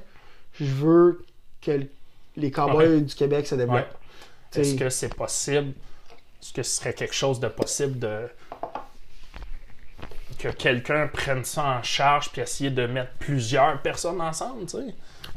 Je 0.60 0.66
veux 0.66 1.24
que 1.62 1.72
l- 1.72 1.88
les 2.38 2.52
cowboys 2.52 2.88
Ouais. 2.96 3.02
du 3.02 3.14
Québec 3.16 3.48
se 3.48 3.56
développent. 3.56 3.76
Ouais. 3.76 3.98
T'sais, 4.52 4.62
Est-ce 4.62 4.76
que 4.76 4.90
c'est 4.90 5.14
possible? 5.16 5.74
Est-ce 6.42 6.54
que 6.54 6.64
ce 6.64 6.76
serait 6.78 6.94
quelque 6.94 7.16
chose 7.16 7.40
de 7.40 7.48
possible 7.48 8.00
de. 8.00 8.28
que 10.40 10.50
quelqu'un 10.50 11.08
prenne 11.08 11.44
ça 11.46 11.64
en 11.64 11.84
charge 11.84 12.30
puis 12.32 12.42
essayer 12.42 12.70
de 12.70 12.86
mettre 12.86 13.12
plusieurs 13.20 13.82
personnes 13.82 14.20
ensemble, 14.22 14.66
tu 14.66 14.72
sais? 14.78 14.78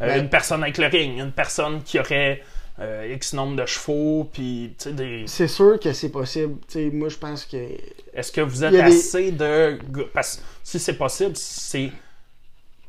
Euh, 0.02 0.06
Ben- 0.08 0.22
Une 0.24 0.28
personne 0.30 0.62
avec 0.62 0.78
le 0.78 0.86
ring, 0.86 1.18
une 1.20 1.32
personne 1.32 1.82
qui 1.82 1.98
aurait 2.00 2.42
euh, 2.80 3.10
X 3.14 3.32
nombre 3.32 3.56
de 3.56 3.64
chevaux, 3.66 4.28
puis, 4.32 4.74
tu 4.78 4.84
sais, 4.90 4.92
des. 4.92 5.24
C'est 5.26 5.48
sûr 5.48 5.78
que 5.80 5.92
c'est 5.94 6.10
possible. 6.10 6.56
Tu 6.68 6.72
sais, 6.72 6.90
moi, 6.92 7.08
je 7.08 7.16
pense 7.16 7.44
que. 7.46 7.56
Est-ce 8.12 8.30
que 8.32 8.40
vous 8.42 8.64
êtes 8.64 8.72
des- 8.72 8.80
assez 8.80 9.30
de. 9.32 9.78
Parce 10.12 10.36
que 10.36 10.42
si 10.62 10.78
c'est 10.78 10.96
possible, 10.98 11.36
c'est. 11.36 11.90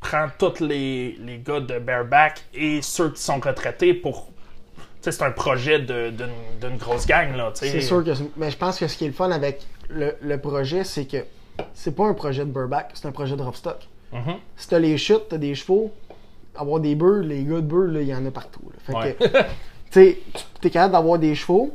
Prendre 0.10 0.32
tous 0.38 0.64
les, 0.64 1.18
les 1.20 1.40
gars 1.40 1.60
de 1.60 1.80
bareback 1.80 2.44
et 2.54 2.82
ceux 2.82 3.12
qui 3.12 3.22
sont 3.22 3.40
retraités 3.40 3.94
pour. 3.94 4.30
C'est 5.02 5.22
un 5.22 5.32
projet 5.32 5.80
d'une 5.80 6.78
grosse 6.78 7.06
gang. 7.08 7.30
C'est 7.54 7.82
sûr 7.82 8.04
que. 8.04 8.12
Mais 8.36 8.52
je 8.52 8.58
pense 8.58 8.78
que 8.80 8.88
ce 8.88 8.98
qui 8.98 9.06
est 9.06 9.08
le 9.08 9.14
fun 9.14 9.32
avec 9.32 9.62
le, 9.90 10.16
le 10.22 10.38
projet, 10.40 10.84
c'est 10.84 11.06
que 11.06 11.18
c'est 11.74 11.96
pas 11.96 12.06
un 12.06 12.14
projet 12.14 12.46
de 12.46 12.52
Burback, 12.52 12.92
c'est 12.94 13.08
un 13.08 13.12
projet 13.12 13.36
de 13.36 13.42
Ropstock. 13.42 13.88
Mhm. 14.14 14.36
Si 14.58 14.68
t'as 14.68 14.80
les 14.80 14.98
chutes, 14.98 15.28
t'as 15.30 15.38
des 15.38 15.56
chevaux, 15.56 15.92
avoir 16.56 16.80
des 16.80 16.96
bœufs, 16.96 17.22
les 17.22 17.44
gars 17.44 17.56
de 17.56 17.62
bœufs, 17.62 17.88
là, 17.88 18.02
il 18.02 18.08
y 18.08 18.16
en 18.16 18.26
a 18.26 18.32
partout. 18.32 18.62
là. 18.66 18.80
Fait 18.86 18.94
Ouais. 18.94 19.18
que, 19.92 20.18
t'es 20.62 20.70
capable 20.70 20.94
d'avoir 20.94 21.20
des 21.20 21.36
chevaux, 21.36 21.74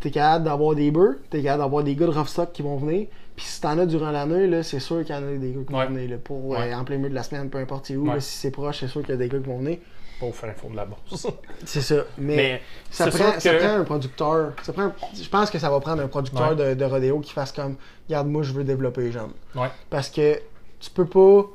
t'es 0.00 0.10
capable 0.10 0.44
d'avoir 0.44 0.74
des 0.74 0.90
bœufs, 0.90 1.20
t'es 1.30 1.42
capable 1.42 1.62
d'avoir 1.62 1.84
des 1.84 1.94
gars 1.94 2.06
de 2.06 2.12
Ropstock 2.12 2.52
qui 2.52 2.62
vont 2.62 2.76
venir. 2.76 3.06
Puis 3.40 3.48
si 3.48 3.60
t'en 3.62 3.78
as 3.78 3.86
durant 3.86 4.10
l'année, 4.10 4.62
c'est 4.62 4.80
sûr 4.80 5.02
qu'il 5.02 5.14
y 5.14 5.18
en 5.18 5.26
a 5.26 5.32
des 5.32 5.52
gars 5.52 5.60
qui 5.66 5.72
Ouais. 5.74 5.86
vont 5.86 5.94
venir. 5.94 6.10
Là, 6.10 6.16
pour, 6.22 6.44
Ouais. 6.44 6.70
euh, 6.70 6.76
en 6.76 6.84
plein 6.84 6.98
milieu 6.98 7.08
de 7.08 7.14
la 7.14 7.22
semaine, 7.22 7.48
peu 7.48 7.56
importe 7.56 7.88
où, 7.88 8.06
Ouais. 8.06 8.16
là, 8.16 8.20
si 8.20 8.36
c'est 8.36 8.50
proche, 8.50 8.80
c'est 8.80 8.88
sûr 8.88 9.00
qu'il 9.00 9.10
y 9.10 9.14
a 9.14 9.16
des 9.16 9.28
gars 9.30 9.38
qui 9.38 9.46
vont 9.46 9.56
venir. 9.60 9.78
Pas 10.20 10.26
au 10.26 10.32
fin 10.32 10.52
fond 10.52 10.68
de 10.68 10.76
la 10.76 10.84
bourse. 10.84 11.26
C'est 11.64 11.80
ça. 11.80 12.04
Mais, 12.18 12.36
Mais 12.36 12.62
ça, 12.90 13.06
prend, 13.06 13.40
ça 13.40 13.54
prend 13.54 13.68
un 13.76 13.84
producteur. 13.84 14.52
Ça 14.62 14.74
prend, 14.74 14.92
je 15.14 15.26
pense 15.30 15.48
que 15.50 15.58
ça 15.58 15.70
va 15.70 15.80
prendre 15.80 16.02
un 16.02 16.08
producteur 16.08 16.54
de, 16.54 16.74
de 16.74 16.84
rodéo 16.84 17.20
qui 17.20 17.32
fasse 17.32 17.50
comme 17.52 17.76
Regarde, 18.06 18.28
moi, 18.28 18.42
je 18.42 18.52
veux 18.52 18.62
développer 18.64 19.00
les 19.00 19.12
jeunes. 19.12 19.32
Ouais. 19.54 19.68
Parce 19.88 20.10
que 20.10 20.38
tu 20.78 20.90
peux 20.90 21.06
pas 21.06 21.46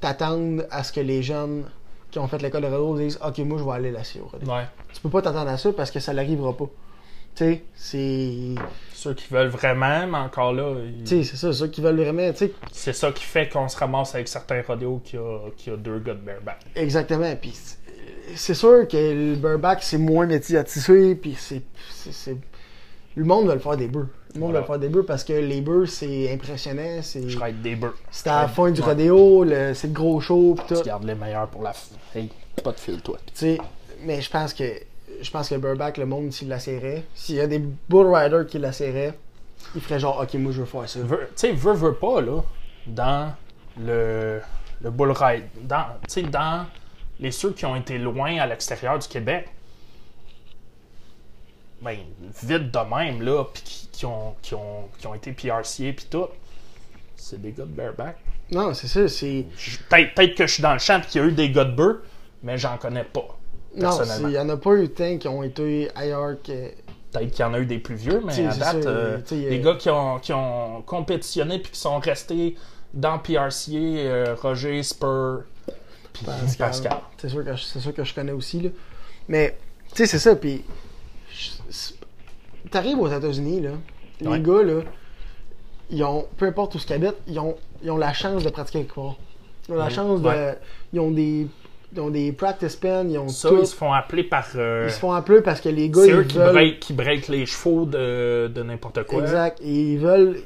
t'attendre 0.00 0.64
à 0.72 0.82
ce 0.82 0.92
que 0.92 0.98
les 1.00 1.22
jeunes 1.22 1.62
qui 2.10 2.18
ont 2.18 2.26
fait 2.26 2.42
l'école 2.42 2.62
de 2.62 2.66
rodéo 2.66 2.98
disent 2.98 3.20
Ok, 3.24 3.38
moi, 3.38 3.56
je 3.56 3.62
vais 3.64 3.70
aller 3.70 3.90
là-dessus 3.92 4.18
au 4.18 4.26
rodéo. 4.26 4.50
Ouais. 4.52 4.64
Tu 4.92 5.00
peux 5.00 5.10
pas 5.10 5.22
t'attendre 5.22 5.50
à 5.52 5.56
ça 5.56 5.72
parce 5.72 5.92
que 5.92 6.00
ça 6.00 6.12
n'arrivera 6.12 6.56
pas. 6.56 6.66
Tu 7.36 7.44
sais, 7.44 7.62
c'est. 7.76 8.54
Ceux 9.00 9.14
qui 9.14 9.32
veulent 9.32 9.46
vraiment, 9.46 10.08
mais 10.08 10.18
encore 10.18 10.52
là, 10.52 10.74
ils- 10.84 11.04
Tu 11.04 11.22
sais, 11.22 11.30
c'est 11.30 11.36
ça, 11.36 11.52
ceux 11.52 11.68
qui 11.68 11.80
veulent 11.80 12.00
vraiment. 12.00 12.32
Tu 12.32 12.38
sais, 12.38 12.52
c'est 12.72 12.92
ça 12.92 13.12
qui 13.12 13.22
fait 13.22 13.48
qu'on 13.48 13.68
se 13.68 13.76
ramasse 13.76 14.12
avec 14.16 14.26
certains 14.26 14.60
rodéos 14.66 15.00
qui 15.04 15.16
a, 15.16 15.38
qui 15.56 15.70
a 15.70 15.76
deux 15.76 16.00
gars 16.00 16.14
de 16.14 16.18
bareback. 16.18 16.58
exactement. 16.74 17.32
Puis 17.40 17.54
c'est- 18.34 18.54
sûr 18.54 18.88
que 18.88 18.96
le 18.96 19.36
bareback, 19.36 19.84
c'est 19.84 19.98
moins 19.98 20.26
médiatisé. 20.26 21.14
Puis 21.14 21.36
c'est. 21.38 21.62
c'est- 21.92 22.10
c'est- 22.12 22.36
Le 23.14 23.24
monde 23.24 23.46
veut 23.46 23.54
le 23.54 23.60
faire 23.60 23.76
des 23.76 23.86
bœufs. 23.86 24.08
Le 24.34 24.40
monde 24.40 24.50
Voilà. 24.50 24.60
veut 24.62 24.66
faire 24.66 24.78
des 24.80 24.88
bœufs 24.88 25.04
parce 25.04 25.22
que 25.22 25.32
les 25.32 25.60
bœufs, 25.60 25.86
c'est 25.86 26.32
impressionnant. 26.32 26.98
C'est 27.02 27.28
Je 27.28 27.38
ride 27.38 27.62
des 27.62 27.76
bœufs. 27.76 27.94
c'est 28.10 28.28
à 28.28 28.42
la 28.42 28.48
fin 28.48 28.68
du 28.72 28.80
rodéo, 28.80 29.44
le- 29.44 29.74
c'est 29.74 29.86
le 29.88 29.92
gros 29.92 30.20
show 30.20 30.56
pis 30.56 30.74
tout. 30.74 30.80
Tu 30.80 30.86
gardes 30.86 31.04
les 31.04 31.14
meilleurs 31.14 31.46
pour 31.48 31.62
la 31.62 31.72
fin. 31.72 31.94
Hey, 32.16 32.30
pas 32.64 32.72
de 32.72 32.80
fil, 32.80 33.00
toi. 33.00 33.16
Tu 33.26 33.32
sais, 33.34 33.58
mais 34.04 34.20
je 34.20 34.28
pense 34.30 34.52
que 34.54 34.64
je 35.20 35.30
pense 35.30 35.48
que 35.48 35.54
Burback, 35.56 35.98
le 35.98 36.06
monde, 36.06 36.32
s'il 36.32 36.48
la 36.48 36.58
serrait, 36.58 37.04
s'il 37.14 37.36
y 37.36 37.40
a 37.40 37.46
des 37.46 37.58
bull 37.58 38.14
riders 38.14 38.46
qui 38.46 38.58
la 38.58 38.72
serraient, 38.72 39.14
il 39.74 39.80
ferait 39.80 40.00
genre, 40.00 40.20
ok, 40.20 40.34
moi 40.34 40.52
je 40.52 40.60
veux 40.60 40.66
faire 40.66 40.88
ça. 40.88 41.00
Tu 41.00 41.16
sais, 41.34 41.52
veut, 41.52 41.74
veut 41.74 41.94
pas, 41.94 42.20
là, 42.20 42.42
dans 42.86 43.34
le, 43.80 44.40
le 44.80 44.90
bull 44.90 45.10
ride, 45.10 45.44
dans, 45.62 45.86
tu 46.08 46.14
sais, 46.14 46.22
dans 46.22 46.66
les 47.20 47.30
ceux 47.30 47.52
qui 47.52 47.66
ont 47.66 47.76
été 47.76 47.98
loin 47.98 48.38
à 48.38 48.46
l'extérieur 48.46 48.98
du 48.98 49.08
Québec, 49.08 49.48
ben, 51.80 51.98
vite 52.42 52.70
de 52.70 52.96
même, 52.96 53.22
là, 53.22 53.44
puis 53.52 53.62
qui, 53.62 53.88
qui 53.88 54.06
ont, 54.06 54.34
qui, 54.42 54.54
ont, 54.54 54.88
qui 54.98 55.06
ont 55.06 55.14
été 55.14 55.32
PRCA 55.32 55.92
puis 55.92 56.06
tout, 56.10 56.28
c'est 57.16 57.40
des 57.40 57.52
gars 57.52 57.64
de 57.64 57.70
bareback. 57.70 58.16
Non, 58.50 58.72
c'est 58.74 58.88
ça, 58.88 59.08
c'est. 59.08 59.46
Peut-être 59.88 60.14
peut-être 60.14 60.34
que 60.34 60.46
je 60.46 60.54
suis 60.54 60.62
dans 60.62 60.72
le 60.72 60.78
champ 60.78 60.98
et 61.00 61.06
qu'il 61.06 61.20
y 61.20 61.24
a 61.24 61.28
eu 61.28 61.32
des 61.32 61.50
gars 61.50 61.64
de 61.64 61.74
bœufs, 61.74 62.02
mais 62.42 62.56
j'en 62.56 62.78
connais 62.78 63.04
pas. 63.04 63.37
Non, 63.78 63.90
il 64.28 64.30
y 64.32 64.38
en 64.38 64.48
a 64.48 64.56
pas 64.56 64.74
eu 64.74 64.88
tant 64.88 65.18
qui 65.18 65.28
ont 65.28 65.42
été 65.42 65.90
ailleurs 65.94 66.36
que. 66.42 66.70
Peut-être 67.10 67.30
qu'il 67.30 67.40
y 67.40 67.48
en 67.48 67.54
a 67.54 67.58
eu 67.60 67.64
des 67.66 67.78
plus 67.78 67.94
vieux, 67.94 68.20
mais 68.24 68.32
T'sais, 68.32 68.46
à 68.46 68.54
date, 68.54 68.82
ça, 68.82 68.88
euh, 68.90 69.18
les 69.32 69.60
gars 69.60 69.74
qui 69.76 69.88
ont, 69.88 70.18
qui 70.18 70.32
ont 70.34 70.82
compétitionné 70.82 71.58
puis 71.58 71.72
qui 71.72 71.80
sont 71.80 71.98
restés 71.98 72.54
dans 72.92 73.18
PRCA, 73.18 73.72
euh, 73.76 74.34
Roger, 74.42 74.82
Spur, 74.82 75.40
puis 76.12 76.26
Pascal. 76.26 76.68
Pascal. 76.68 76.98
C'est 77.16 77.28
sûr, 77.30 77.44
que 77.44 77.56
je- 77.56 77.62
c'est 77.62 77.80
sûr 77.80 77.94
que 77.94 78.04
je 78.04 78.14
connais 78.14 78.32
aussi, 78.32 78.60
là. 78.60 78.70
Mais, 79.26 79.56
tu 79.90 79.96
sais, 79.96 80.06
c'est 80.06 80.18
ça, 80.18 80.36
puis. 80.36 80.62
T'arrives 82.70 82.98
aux 82.98 83.08
États-Unis, 83.10 83.60
là. 83.62 83.70
Les 84.20 84.28
Ouais. 84.28 84.40
gars, 84.40 84.62
là, 84.62 84.82
ils 85.90 86.02
ont, 86.04 86.26
peu 86.36 86.46
importe 86.46 86.74
où 86.74 86.78
ce 86.78 86.86
qu'ils 86.86 86.96
habitent, 86.96 87.16
ils 87.26 87.38
ont, 87.38 87.56
ils 87.82 87.90
ont 87.90 87.96
la 87.96 88.12
chance 88.12 88.42
de 88.44 88.50
pratiquer 88.50 88.80
quelque 88.80 88.94
part. 88.94 89.16
Ils 89.68 89.72
ont 89.72 89.76
la 89.78 89.84
Ouais. 89.84 89.90
chance 89.90 90.20
de. 90.20 90.30
Ils 90.92 91.00
ont 91.00 91.10
des. 91.10 91.46
Ils 91.94 92.00
ont 92.00 92.10
des 92.10 92.32
practice 92.32 92.76
pens, 92.76 93.06
ils 93.10 93.16
ont 93.18 93.28
Ça, 93.28 93.48
tout. 93.48 93.58
ils 93.60 93.66
se 93.66 93.74
font 93.74 93.92
appeler 93.92 94.22
par. 94.24 94.46
euh, 94.56 94.84
Ils 94.88 94.92
se 94.92 94.98
font 94.98 95.12
appeler 95.12 95.40
parce 95.40 95.60
que 95.60 95.68
les 95.70 95.88
gars, 95.88 96.02
c'est 96.02 96.08
ils 96.08 96.14
eux 96.14 96.24
qui 96.24 96.36
veulent. 96.36 96.52
break, 96.52 96.80
qui 96.80 96.92
break 96.92 97.28
les 97.28 97.46
chevaux 97.46 97.86
de, 97.86 98.50
de 98.54 98.62
n'importe 98.62 99.04
quoi. 99.04 99.22
Exact. 99.22 99.58
Et 99.62 99.92
ils 99.92 99.98
veulent. 99.98 100.36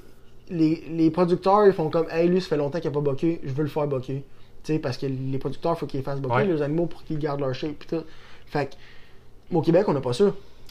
Les, 0.51 0.85
les 0.91 1.11
producteurs, 1.11 1.67
ils 1.67 1.73
font 1.73 1.89
comme, 1.89 2.07
hey, 2.11 2.29
lui, 2.29 2.41
ça 2.41 2.49
fait 2.51 2.57
longtemps 2.59 2.79
qu'il 2.79 2.91
n'a 2.91 2.95
pas 2.95 3.01
boqué, 3.01 3.41
je 3.43 3.53
veux 3.53 3.63
le 3.63 3.69
faire 3.71 3.87
boquer. 3.87 4.23
Tu 4.63 4.75
sais, 4.75 4.79
parce 4.79 4.99
que 4.99 5.07
les 5.07 5.39
producteurs, 5.39 5.73
il 5.77 5.79
faut 5.81 5.87
qu'ils 5.87 6.03
fassent 6.03 6.21
boquer 6.21 6.35
Ouais. 6.35 6.45
les 6.45 6.61
animaux 6.63 6.87
pour 6.87 7.03
qu'ils 7.05 7.19
gardent 7.19 7.41
leur 7.41 7.55
shape. 7.55 7.73
Pis 7.79 7.87
tout. 7.87 8.05
Fait 8.47 8.67
que, 8.67 9.57
au 9.57 9.63
Québec, 9.63 9.85
on 9.89 9.95
n'a 9.95 10.01
pas 10.01 10.13
ça. 10.13 10.27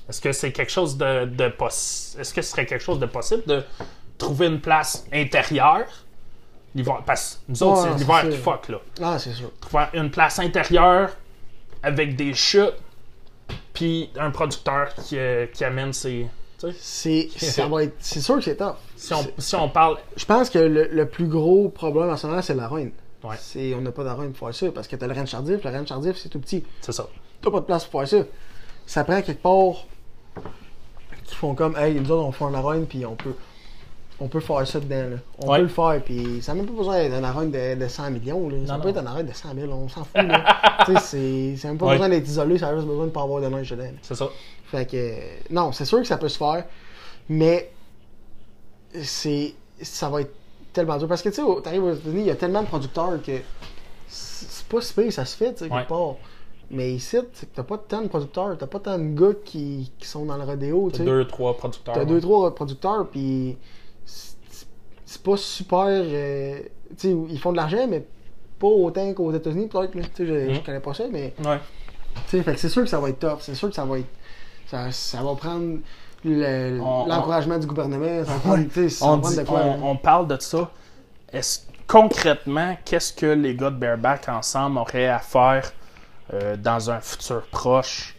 Est-ce 0.07 0.22
que 0.22 0.32
c'est 0.32 0.51
quelque 0.51 0.72
chose 0.72 0.97
de, 0.97 1.26
de 1.26 1.45
Est-ce 1.45 2.34
que 2.34 2.41
ce 2.41 2.51
serait 2.51 2.65
quelque 2.65 2.84
chose 2.84 2.99
de 2.99 3.05
possible 3.07 3.43
de 3.47 3.63
trouver 4.17 4.47
une 4.47 4.59
place 4.61 5.05
intérieure? 5.11 5.88
L'hiver? 6.76 7.01
Parce 7.05 7.36
que 7.45 7.51
nous 7.51 7.63
autres, 7.63 7.84
Ouais, 7.84 7.89
c'est 7.93 7.97
l'hiver 7.99 8.30
qui 8.30 8.38
fuck, 8.38 8.69
là. 8.69 8.78
Ah, 9.01 9.19
c'est 9.19 9.34
sûr. 9.34 9.51
trouver 9.59 9.86
une 9.93 10.09
place 10.11 10.39
intérieure 10.39 11.09
avec 11.84 12.15
des 12.15 12.34
chutes, 12.34 12.76
puis 13.74 14.09
un 14.17 14.32
producteur 14.32 14.93
qui, 14.95 15.17
euh, 15.17 15.45
qui 15.47 15.63
amène 15.63 15.93
ses. 15.93 16.28
C'est, 16.80 17.28
ça 17.38 17.67
va 17.67 17.84
être, 17.86 17.95
c'est 17.97 18.22
sûr 18.22 18.36
que 18.36 18.41
c'est 18.41 18.55
tough. 18.57 18.76
Si 18.95 19.11
on, 19.15 19.26
si 19.39 19.55
on 19.55 19.67
parle. 19.67 19.97
Je 20.15 20.26
pense 20.26 20.47
que 20.51 20.59
le, 20.59 20.89
le 20.91 21.07
plus 21.07 21.26
gros 21.28 21.69
problème 21.69 22.11
en 22.11 22.17
ce 22.17 22.28
moment, 22.28 22.41
c'est 22.43 22.53
la 22.53 22.67
reine. 22.67 22.91
Ouais. 23.24 23.36
C'est, 23.39 23.74
on 23.74 23.82
n'a 23.82 23.91
pas 23.91 24.03
de 24.03 24.09
reine 24.09 24.32
pour 24.32 24.47
faire 24.47 24.55
ça, 24.67 24.72
parce 24.72 24.88
que 24.88 24.95
t'as 24.95 25.07
le 25.07 25.13
reine 25.13 25.26
Chardif, 25.26 25.63
le 25.63 25.69
reine 25.72 25.88
Chardif, 25.88 26.17
c'est 26.17 26.30
tout 26.30 26.39
petit. 26.39 26.63
C'est 26.82 26.91
ça. 26.91 27.07
T'as 27.41 27.49
pas 27.49 27.61
de 27.61 27.65
place 27.65 27.86
pour 27.86 28.01
faire 28.05 28.22
ça. 28.22 28.28
Ça 28.86 29.03
prend 29.03 29.19
quelque 29.24 29.41
part 29.41 29.86
qui 31.26 31.36
font 31.36 31.55
comme, 31.55 31.76
hey, 31.78 31.95
nous 31.99 32.11
autres, 32.11 32.26
on 32.28 32.32
fait 32.32 32.45
un 32.45 32.53
arène, 32.53 32.86
puis 32.86 33.05
on 33.07 33.15
peut, 33.15 33.34
on 34.24 34.28
peut 34.28 34.39
faire 34.39 34.65
ça 34.67 34.80
dedans, 34.80 35.09
là. 35.09 35.17
On 35.39 35.49
Ouais. 35.49 35.57
peut 35.57 35.63
le 35.63 35.67
faire, 35.69 36.01
puis 36.05 36.41
ça 36.43 36.53
n'a 36.53 36.61
même 36.61 36.67
pas 36.72 36.78
besoin 36.78 37.09
d'un 37.09 37.24
arène 37.24 37.49
de, 37.51 37.76
de 37.76 37.88
100 37.88 38.11
millions, 38.11 38.47
là. 38.49 38.55
Ça 38.67 38.74
Non, 38.76 38.80
peut 38.82 38.91
non. 38.91 38.95
être 38.95 39.03
un 39.03 39.05
arène 39.07 39.26
de 39.26 39.34
100 39.34 39.55
000, 39.55 39.72
on 39.72 39.89
s'en 39.89 40.03
fout, 40.03 40.15
là. 40.15 40.45
tu 40.86 40.93
sais, 40.93 40.99
c'est, 41.01 41.55
c'est 41.57 41.67
même 41.67 41.78
pas 41.80 41.88
Ouais. 41.88 41.93
besoin 41.93 42.09
d'être 42.09 42.28
isolé, 42.28 42.57
ça 42.59 42.67
a 42.69 42.76
juste 42.76 42.88
besoin 42.88 43.05
de 43.07 43.11
pas 43.11 43.24
avoir 43.24 43.41
de 43.41 43.47
neige 43.47 43.69
dedans. 43.72 43.84
C'est 44.03 44.15
ça. 44.15 44.30
Fait 44.65 44.86
que, 44.89 45.53
non, 45.53 45.72
c'est 45.72 45.86
sûr 45.86 45.99
que 45.99 46.05
ça 46.07 46.17
peut 46.17 46.30
se 46.30 46.38
faire, 46.38 46.63
mais 47.28 47.72
c'est, 49.01 49.53
ça 49.82 50.09
va 50.09 50.22
être 50.22 50.34
tellement 50.74 50.97
dur. 50.97 51.07
Parce 51.07 51.22
que, 51.22 51.30
tu 51.30 51.36
sais, 51.36 51.41
t'arrives 51.63 51.84
aux 51.84 51.93
États-Unis, 51.93 52.22
il 52.22 52.28
y 52.28 52.32
a 52.32 52.36
tellement 52.36 52.61
de 52.61 52.67
producteurs 52.67 53.22
que 53.26 53.32
c'est 54.07 54.65
pas 54.67 54.82
si 54.82 54.93
pire, 54.93 55.11
ça 55.11 55.26
se 55.26 55.36
fait, 55.36 55.53
tu 55.53 55.59
sais, 55.63 55.69
quelque 55.69 55.76
Ouais. 55.76 55.86
part. 55.86 56.15
Mais 56.74 56.93
ici, 56.93 57.17
t'as 57.53 57.63
pas 57.63 57.78
tant 57.78 58.01
de 58.01 58.07
producteurs, 58.07 58.57
t'as 58.57 58.67
pas 58.67 58.80
tant 58.80 58.97
de 58.97 59.13
gars 59.13 59.34
qui, 59.43 59.91
qui 59.99 60.07
sont 60.07 60.24
dans 60.26 60.38
le 60.38 60.43
rodéo, 60.43 60.89
tu 60.91 60.99
T'as 60.99 61.03
deux, 61.03 61.26
trois 61.28 61.57
producteurs. 61.57 61.93
T'as 61.95 61.99
ouais. 62.01 62.05
deux, 62.05 62.22
trois 62.22 62.55
producteurs, 62.55 63.07
puis 63.09 63.57
c'est 65.12 65.24
pas 65.24 65.38
super. 65.38 65.88
euh, 65.89 66.59
tu 66.97 67.09
sais, 67.09 67.16
ils 67.30 67.39
font 67.39 67.51
de 67.51 67.57
l'argent, 67.57 67.86
mais 67.89 68.05
pas 68.59 68.68
autant 68.68 69.14
qu'aux 69.14 69.34
États-Unis, 69.34 69.68
peut-être. 69.68 69.95
là. 69.95 70.01
Tu 70.03 70.09
sais, 70.16 70.26
je, 70.26 70.53
je 70.53 70.59
Mhm. 70.59 70.64
connais 70.64 70.80
pas 70.80 70.93
ça, 70.93 71.03
mais. 71.12 71.34
Ouais. 71.43 71.59
Tu 72.30 72.38
sais, 72.38 72.43
fait 72.43 72.53
que 72.53 72.59
c'est 72.59 72.70
sûr 72.70 72.84
que 72.84 72.89
ça 72.89 72.99
va 72.99 73.09
être 73.09 73.20
top. 73.20 73.39
C'est 73.41 73.55
sûr 73.55 73.70
que 73.70 73.76
ça 73.76 73.86
va 73.86 73.99
être. 73.99 74.07
Ça, 74.68 74.91
ça 74.91 75.22
va 75.22 75.36
prendre 75.36 75.80
le- 76.24 76.78
l'encouragement 76.78 77.57
du 77.57 77.68
gouvernement. 77.68 78.24
Ça 78.26 78.32
va 78.34 78.39
prendre, 78.39 78.64
tu 78.70 78.74
sais, 78.74 78.89
ça 78.89 79.05
va 79.05 79.12
On, 79.14 79.20
prendre 79.20 79.34
dit- 79.36 79.41
de 79.41 79.47
quoi. 79.47 79.59
on, 79.64 79.89
on 79.91 79.95
parle 79.97 80.28
de 80.28 80.38
ça. 80.39 80.70
Est-ce 81.34 81.59
concrètement, 81.88 82.78
qu'est-ce 82.86 83.12
que 83.14 83.26
les 83.26 83.55
gars 83.55 83.70
de 83.70 83.76
Bareback 83.78 84.30
ensemble 84.30 84.78
auraient 84.78 85.07
à 85.09 85.20
faire 85.20 85.72
euh, 86.34 86.55
dans 86.55 86.89
un 86.89 87.01
futur 87.01 87.43
proche 87.51 88.16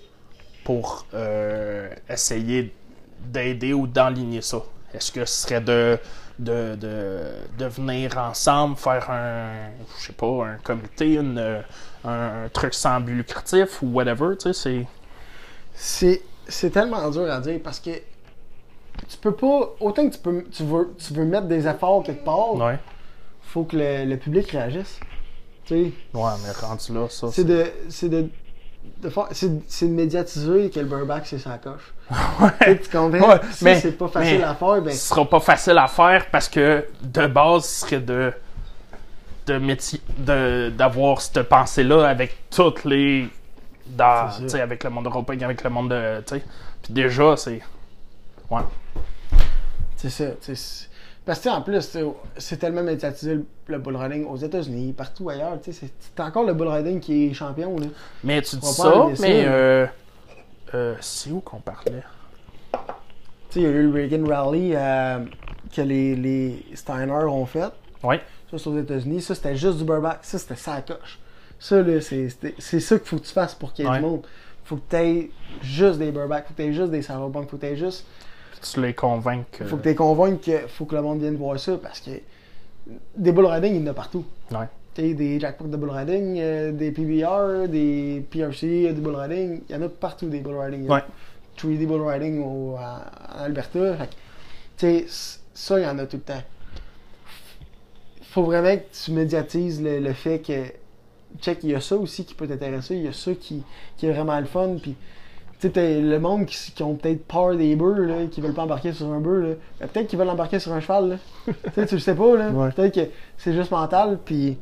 pour 0.65 1.07
euh, 1.15 1.89
essayer 2.09 2.75
d'aider 3.21 3.73
ou 3.73 3.87
d'enligner 3.87 4.43
ça? 4.43 4.63
Est-ce 4.93 5.11
que 5.13 5.25
ce 5.25 5.43
serait 5.47 5.61
de, 5.63 5.99
de, 6.39 6.75
de, 6.77 7.21
de 7.59 7.65
venir 7.67 8.17
ensemble 8.19 8.77
faire 8.77 9.11
un, 9.11 9.71
je 9.99 10.07
sais 10.07 10.13
pas, 10.13 10.47
un 10.47 10.57
comité, 10.63 11.15
une, 11.15 11.63
un, 12.05 12.49
truc 12.53 12.75
sans 12.75 13.01
but 13.01 13.15
lucratif 13.15 13.83
ou 13.83 13.87
whatever, 13.89 14.37
tu 14.37 14.53
sais, 14.53 14.53
c'est... 14.53 14.87
C'est, 15.75 16.23
c'est 16.49 16.71
tellement 16.71 17.09
dur 17.11 17.31
à 17.31 17.41
dire 17.41 17.61
parce 17.63 17.81
que 17.81 17.91
tu 19.09 19.17
peux 19.21 19.35
pas. 19.35 19.75
Autant 19.81 20.09
que 20.09 20.15
tu, 20.15 20.21
peux, 20.21 20.45
tu, 20.53 20.65
veux, 20.65 20.95
tu 20.99 21.15
veux 21.15 21.25
mettre 21.25 21.47
des 21.47 21.67
efforts 21.67 22.03
quelque 22.03 22.25
part, 22.25 22.55
Ouais. 22.55 22.79
faut 23.43 23.65
que 23.65 23.77
le, 23.77 24.05
le 24.05 24.17
public 24.17 24.51
réagisse. 24.51 25.01
Tu 25.65 25.75
sais. 25.75 25.93
Ouais, 26.15 26.31
mais 26.45 26.53
rendu 26.67 26.93
là, 26.93 27.09
ça, 27.09 27.29
C'est 27.33 27.45
de. 27.45 27.65
C'est 27.89 28.09
de. 28.09 28.29
C'est, 29.33 29.87
de 29.89 29.93
médiatiser 29.93 30.71
que 30.71 30.81
le 30.81 30.87
burback 30.87 31.27
c'est 31.27 31.39
sa 31.39 31.59
coche. 31.59 31.93
Tu 32.11 32.65
sais, 32.65 32.79
tu 32.79 32.89
comprends? 32.91 33.29
Ouais, 33.31 33.41
si 33.53 33.65
mais- 33.65 33.81
c'est 33.81 33.93
pas 33.93 34.09
facile 34.09 34.39
mais- 34.39 34.45
à 34.45 34.55
faire, 34.55 34.83
ben. 34.83 34.91
ce 34.93 35.09
sera 35.09 35.25
pas 35.25 35.41
facile 35.41 35.79
à 35.79 35.87
faire 35.89 36.27
parce 36.31 36.49
que 36.49 36.85
de 37.03 37.27
base, 37.27 37.65
ce 37.65 37.81
serait 37.81 38.01
de 38.01 38.33
de 39.47 40.71
d'avoir 40.71 41.21
cette 41.21 41.43
pensée 41.49 41.83
là 41.83 42.07
avec 42.09 42.49
toutes 42.51 42.85
les 42.85 43.29
dans 43.87 44.31
avec 44.55 44.85
le 44.85 44.91
monde 44.91 45.07
européen 45.07 45.43
avec 45.43 45.65
le 45.65 45.71
monde 45.71 45.91
de 45.91 46.23
puis 46.83 46.93
déjà 46.95 47.37
c'est 47.37 47.61
ouais 48.51 48.61
C'est 49.97 50.11
ça. 50.11 50.25
Parce 51.25 51.39
que 51.41 51.49
en 51.49 51.63
plus, 51.63 51.97
c'est 52.37 52.57
tellement 52.57 52.83
médiatisé 52.83 53.39
le, 53.67 53.79
bull 53.79 53.97
riding 53.97 54.27
aux 54.27 54.37
États-Unis, 54.37 54.93
partout 54.93 55.29
ailleurs. 55.29 55.61
tu 55.63 55.73
sais, 55.73 55.87
C'est, 56.01 56.21
encore 56.21 56.45
le 56.45 56.53
bull 56.53 56.67
riding 56.67 56.99
qui 56.99 57.27
est 57.29 57.33
champion. 57.33 57.79
Là. 57.79 57.87
mais 58.25 58.43
tu 58.43 58.57
dis 58.57 58.67
ça 58.67 58.83
ça, 58.83 59.07
mais 59.21 59.45
euh, 59.47 59.87
euh, 60.75 60.97
c'est 61.01 61.31
où 61.31 61.41
qu'on 61.41 61.61
parlait? 61.61 62.03
Tu 62.73 62.79
sais, 63.51 63.61
il 63.61 63.63
y 63.63 63.67
a 63.67 63.71
eu 63.71 63.87
le 63.89 63.93
Reagan 63.93 64.27
Rally 64.27 64.73
euh, 64.75 65.21
que 65.73 65.83
les, 65.83 66.17
les 66.17 66.65
Steiner 66.75 67.13
ont 67.13 67.47
fait. 67.47 67.71
ouais 68.03 68.21
Ça, 68.51 68.59
c'est 68.59 68.67
aux 68.67 68.79
États-Unis. 68.79 69.23
Ça, 69.23 69.37
c'était 69.37 69.57
juste 69.57 69.79
du 69.79 69.85
burback. 69.85 70.19
Ça, 70.23 70.39
c'était 70.39 70.57
sa 70.57 70.83
coche. 70.83 71.21
Ça, 71.61 71.81
là, 71.83 72.01
c'est, 72.01 72.31
ça 72.59 72.99
qu'il 72.99 73.07
faut 73.07 73.19
que 73.19 73.25
tu 73.25 73.33
fasses 73.33 73.55
pour 73.55 73.73
qu'il 73.73 73.85
y 73.85 73.89
ait 73.89 73.91
Ouais. 73.93 73.99
du 73.99 74.05
monde. 74.05 74.27
Faut 74.65 74.77
que 74.77 74.91
tu 74.91 74.97
aies 74.97 75.31
juste 75.63 75.99
des 75.99 76.11
burbacks. 76.11 76.47
Faut 76.47 76.55
que 76.55 76.63
tu 76.63 76.69
aies 76.69 76.73
juste 76.73 76.91
des 76.91 77.03
saddlebanks. 77.03 77.49
Faut 77.49 77.57
que 77.57 77.67
tu 77.67 77.73
aies 77.73 77.77
juste. 77.77 78.07
Tu 78.63 78.81
les 78.81 78.95
convaincs 78.95 79.45
que 79.53 79.65
Faut 79.65 79.77
que 79.77 79.83
tu 79.83 79.89
les 79.89 79.95
convainques 79.95 80.41
qu'il 80.41 80.59
faut 80.69 80.85
que 80.85 80.95
le 80.95 81.03
monde 81.03 81.21
vienne 81.21 81.37
voir 81.37 81.59
ça 81.59 81.77
parce 81.77 82.01
que 82.01 82.11
des 83.17 83.33
bull 83.33 83.47
riding, 83.47 83.75
il 83.77 83.81
y 83.81 83.85
en 83.85 83.91
a 83.91 83.95
partout. 83.95 84.25
ouais 84.51 84.67
des 84.95 85.41
jackpots 85.41 85.69
de 85.69 85.77
bull 85.79 85.89
riding, 85.91 86.39
euh, 86.39 86.71
des 86.71 86.91
PBR, 86.93 87.67
des 87.69 88.23
PRC, 88.31 88.93
des 88.93 89.01
bull 89.01 89.15
riding. 89.17 89.63
Il 89.69 89.75
y 89.75 89.79
en 89.79 89.81
a 89.83 89.89
partout 89.89 90.29
des 90.29 90.41
bull 90.41 90.55
riding. 90.59 90.87
A 90.91 90.95
Ouais. 90.97 91.01
3D 91.57 91.87
bull 91.87 92.03
riding 92.03 92.43
au, 92.45 92.77
à- 92.77 93.11
en 93.39 93.45
Alberta. 93.45 93.97
Fait 94.77 95.07
ça, 95.09 95.79
il 95.81 95.85
y 95.85 95.87
en 95.87 95.99
a 95.99 96.05
tout 96.07 96.17
le 96.19 96.23
temps. 96.23 96.43
Faut 98.23 98.43
vraiment 98.45 98.77
que 98.77 98.83
tu 99.05 99.13
médiatises 99.13 99.83
le, 99.83 99.99
le 99.99 100.13
fait 100.13 100.41
que, 100.41 100.65
check, 101.41 101.61
il 101.63 101.71
y 101.71 101.75
a 101.75 101.81
ça 101.81 101.97
aussi 101.97 102.25
qui 102.25 102.35
peut 102.35 102.47
t'intéresser. 102.47 102.97
Il 102.97 103.03
y 103.05 103.09
a 103.09 103.13
ça 103.13 103.33
qui, 103.35 103.63
qui 103.97 104.07
est 104.07 104.13
vraiment 104.13 104.39
le 104.39 104.47
fun. 104.47 104.77
Puis, 104.83 104.95
tu 105.69 105.75
sais, 105.81 106.01
le 106.01 106.19
monde 106.19 106.47
qui, 106.47 106.73
qui 106.73 106.83
ont 106.83 106.95
peut-être 106.95 107.25
peur 107.27 107.57
des 107.57 107.77
bœufs, 107.77 108.05
là, 108.07 108.27
qui 108.31 108.41
veulent 108.41 108.55
pas 108.55 108.63
embarquer 108.63 108.93
sur 108.93 109.07
un 109.13 109.21
bœuf. 109.21 109.57
Ben, 109.81 109.89
peut-être 109.89 110.09
qu'ils 110.09 110.19
veulent 110.19 110.29
embarquer 110.31 110.59
sur 110.59 110.73
un 110.73 110.81
cheval, 110.81 111.09
là. 111.11 111.17
tu 111.47 111.53
sais, 111.75 111.87
tu 111.87 111.95
le 111.97 112.01
sais 112.01 112.15
pas, 112.15 112.37
là. 112.37 112.51
Ouais. 112.51 112.71
Peut-être 112.73 112.95
que 112.95 113.11
c'est 113.37 113.53
juste 113.53 113.71
mental, 113.71 114.19
puis, 114.25 114.57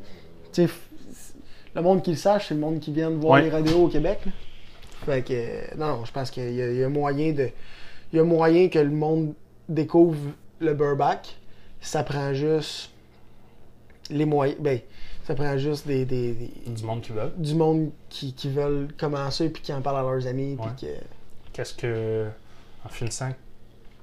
tu 0.53 0.63
sais, 0.63 0.65
f- 0.65 1.33
le 1.75 1.81
monde 1.81 2.01
qui 2.03 2.11
le 2.11 2.17
sache, 2.17 2.47
c'est 2.49 2.53
le 2.53 2.59
monde 2.59 2.79
qui 2.79 2.91
vient 2.91 3.09
de 3.11 3.15
voir 3.15 3.33
Ouais. 3.33 3.43
les 3.43 3.49
radios 3.49 3.85
au 3.85 3.87
Québec, 3.87 4.19
là. 4.25 4.31
Fait 5.05 5.23
que, 5.23 5.75
non, 5.77 6.05
je 6.05 6.11
pense 6.11 6.29
qu'il 6.29 6.51
y, 6.53 6.61
a- 6.61 6.71
il 6.71 6.77
y 6.77 6.83
a 6.83 6.89
moyen 6.89 7.31
de. 7.31 7.49
Il 8.13 8.17
y 8.17 8.19
a 8.19 8.23
moyen 8.23 8.67
que 8.69 8.77
le 8.79 8.89
monde 8.91 9.33
découvrent 9.69 10.17
le 10.59 10.73
Burback, 10.73 11.37
ça 11.79 12.03
prend 12.03 12.33
juste 12.33 12.91
les 14.09 14.25
moyens. 14.25 14.59
Ben, 14.59 14.79
ça 15.37 15.43
prend 15.43 15.57
juste 15.57 15.87
des, 15.87 16.05
des- 16.05 16.33
des- 16.33 16.71
Du 16.71 16.83
monde 16.83 17.01
qui 17.01 17.11
veut. 17.11 17.31
du 17.37 17.55
monde 17.55 17.91
qui, 18.09 18.33
qui 18.33 18.49
veulent 18.49 18.89
commencer 18.99 19.49
puis 19.49 19.61
qui 19.61 19.73
en 19.73 19.81
parlent 19.81 19.97
à 19.97 20.01
leurs 20.11 20.27
amis. 20.27 20.57
puis 20.57 20.65
Ouais. 20.87 20.93
que- 20.99 21.05
Qu'est-ce 21.53 21.73
que, 21.73 22.27
en 22.85 22.89
finissant, 22.89 23.31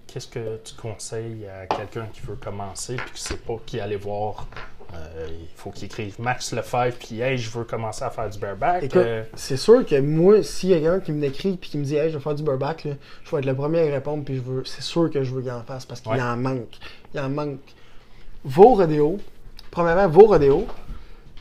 qu'est-ce 0.07 0.29
que 0.29 0.59
tu 0.65 0.75
conseilles 0.75 1.47
à 1.47 1.67
quelqu'un 1.67 2.07
qui 2.13 2.21
veut 2.21 2.37
commencer 2.37 2.97
puis 2.97 3.13
qui 3.15 3.23
sait 3.23 3.37
pas 3.37 3.57
qui 3.67 3.81
aller 3.81 3.97
voir 3.97 4.47
Euh, 4.95 5.29
Il 5.31 5.47
faut 5.55 5.69
qu'il 5.71 5.85
écrive 5.85 6.19
Max 6.19 6.51
Lefebvre 6.55 6.97
puis 6.99 7.21
Hey, 7.21 7.37
je 7.37 7.51
veux 7.51 7.65
commencer 7.65 8.03
à 8.05 8.09
faire 8.11 8.31
du 8.31 8.39
bareback. 8.39 8.85
Écoute, 8.85 8.97
Euh, 8.97 9.23
c'est 9.35 9.59
sûr 9.59 9.85
que 9.85 10.01
moi, 10.01 10.43
s'il 10.43 10.71
y 10.71 10.73
a 10.75 10.81
quelqu'un 10.81 11.01
qui 11.01 11.13
me 11.13 11.21
décrit 11.21 11.59
puis 11.59 11.69
qui 11.69 11.77
me 11.77 11.85
dit 11.85 11.95
Hey, 11.97 12.11
je 12.11 12.17
vais 12.17 12.23
faire 12.25 12.35
du 12.35 12.43
burback, 12.43 12.85
là, 12.85 12.93
je 13.23 13.31
vais 13.31 13.39
être 13.41 13.45
le 13.45 13.55
premier 13.55 13.87
à 13.87 13.93
répondre 13.93 14.25
puis 14.25 14.37
je 14.37 14.41
veux. 14.41 14.65
C'est 14.65 14.81
sûr 14.81 15.11
que 15.11 15.23
je 15.23 15.35
veux 15.35 15.43
qu'il 15.43 15.51
en 15.51 15.63
fasse 15.63 15.85
parce 15.85 16.01
qu'il 16.01 16.11
Ouais. 16.13 16.23
en 16.23 16.39
manque. 16.39 16.79
Il 17.13 17.21
en 17.21 17.29
manque. 17.29 17.61
Vos 18.45 18.77
rodéos, 18.77 19.19
premièrement, 19.71 20.09
vos 20.09 20.27
rodéos, 20.27 20.67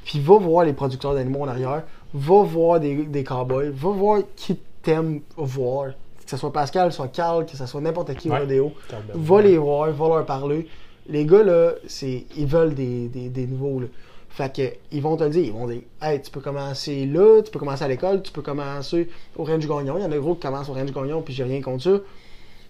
puis 0.07 0.21
va 0.21 0.37
voir 0.37 0.63
les 0.63 0.71
producteurs 0.71 1.13
d'animaux 1.13 1.41
en 1.41 1.49
arrière, 1.49 1.83
va 2.13 2.41
voir 2.43 2.79
des, 2.79 2.95
des 3.03 3.25
cowboys, 3.25 3.69
va 3.71 3.89
voir 3.89 4.21
qui 4.37 4.57
t'aime 4.81 5.19
voir. 5.35 5.87
Que 6.23 6.31
ce 6.31 6.37
soit 6.37 6.53
Pascal, 6.53 6.85
que 6.87 6.91
ce 6.93 6.97
soit 6.97 7.09
Carl, 7.09 7.45
que 7.45 7.57
ce 7.57 7.65
soit 7.65 7.81
n'importe 7.81 8.13
qui 8.15 8.29
au 8.29 8.33
Ouais. 8.33 8.39
rodéo. 8.39 8.71
Va 9.13 9.41
les 9.41 9.57
voir, 9.57 9.91
va 9.91 10.07
leur 10.07 10.25
parler. 10.25 10.67
Les 11.09 11.25
gars, 11.25 11.43
là, 11.43 11.71
c'est, 11.87 12.23
ils 12.37 12.45
veulent 12.45 12.73
des, 12.73 13.09
des, 13.09 13.27
des 13.27 13.47
nouveaux, 13.47 13.81
là. 13.81 13.87
Fait 14.29 14.53
que, 14.55 14.61
ils 14.91 15.01
vont 15.01 15.17
te 15.17 15.23
le 15.25 15.29
dire. 15.31 15.43
Ils 15.43 15.51
vont 15.51 15.67
dire, 15.67 15.81
hey, 16.01 16.21
tu 16.21 16.29
peux 16.31 16.41
commencer 16.41 17.05
là, 17.05 17.41
tu 17.41 17.51
peux 17.51 17.59
commencer 17.59 17.83
à 17.83 17.87
l'école, 17.89 18.21
tu 18.21 18.31
peux 18.31 18.41
commencer 18.41 19.09
au 19.35 19.43
Range 19.43 19.67
Gagnon. 19.67 19.97
Il 19.97 20.03
y 20.03 20.05
en 20.05 20.11
a 20.11 20.17
gros 20.17 20.35
qui 20.35 20.41
commencent 20.41 20.69
au 20.69 20.73
Range 20.73 20.91
Gagnon, 20.93 21.21
puis 21.21 21.33
j'ai 21.33 21.43
rien 21.43 21.61
contre 21.61 21.83
ça. 21.83 21.97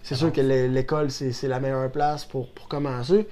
C'est 0.02 0.14
sûr 0.16 0.32
que 0.32 0.40
l'é- 0.40 0.66
l'école, 0.68 1.10
c'est, 1.10 1.30
c'est 1.32 1.46
la 1.48 1.60
meilleure 1.60 1.90
place 1.90 2.24
pour, 2.24 2.48
pour 2.48 2.66
commencer. 2.68 3.26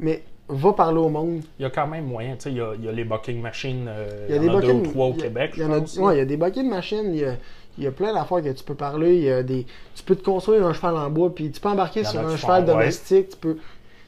Mais, 0.00 0.22
va 0.48 0.72
parler 0.72 0.98
au 0.98 1.08
monde. 1.08 1.40
Il 1.58 1.62
y 1.62 1.64
a 1.66 1.70
quand 1.70 1.86
même 1.86 2.06
moyen, 2.06 2.34
tu 2.36 2.42
sais, 2.42 2.50
il 2.50 2.56
y 2.56 2.60
a, 2.60 2.72
il 2.78 2.84
y 2.84 2.88
a 2.88 2.92
les 2.92 3.04
bucking 3.04 3.40
machines, 3.40 3.86
euh, 3.88 4.26
Il 4.28 4.34
y 4.34 4.38
a 4.38 4.40
des 4.40 4.48
en 4.48 4.58
a 4.58 4.60
deux 4.60 4.72
ou 4.72 4.82
trois 4.82 5.06
au 5.06 5.12
il 5.12 5.16
y 5.16 5.20
a- 5.20 5.22
Québec. 5.24 5.50
Il 5.56 5.62
y, 5.62 5.66
je 5.66 5.70
a, 5.72 5.80
pense, 5.80 5.96
ouais, 5.98 6.14
il 6.14 6.18
y 6.18 6.20
a 6.20 6.24
des 6.24 6.36
de 6.36 6.68
machines, 6.68 7.10
il 7.14 7.20
y 7.20 7.24
a, 7.24 7.34
il 7.78 7.84
y 7.84 7.86
a 7.86 7.90
plein 7.90 8.14
d'affaires 8.14 8.42
que 8.42 8.52
tu 8.52 8.64
peux 8.64 8.74
parler. 8.74 9.16
Il 9.16 9.22
y 9.24 9.30
a 9.30 9.42
des, 9.42 9.66
tu 9.94 10.02
peux 10.04 10.14
te 10.16 10.24
construire 10.24 10.64
un 10.66 10.72
cheval 10.72 10.96
en 10.96 11.10
bois, 11.10 11.34
puis 11.34 11.50
tu 11.50 11.60
peux 11.60 11.68
embarquer 11.68 12.04
sur 12.04 12.20
un 12.20 12.36
cheval 12.36 12.62
font, 12.62 12.68
ouais. 12.68 12.74
domestique. 12.74 13.30
Tu 13.30 13.36
peux. 13.36 13.54
Tu 13.56 13.60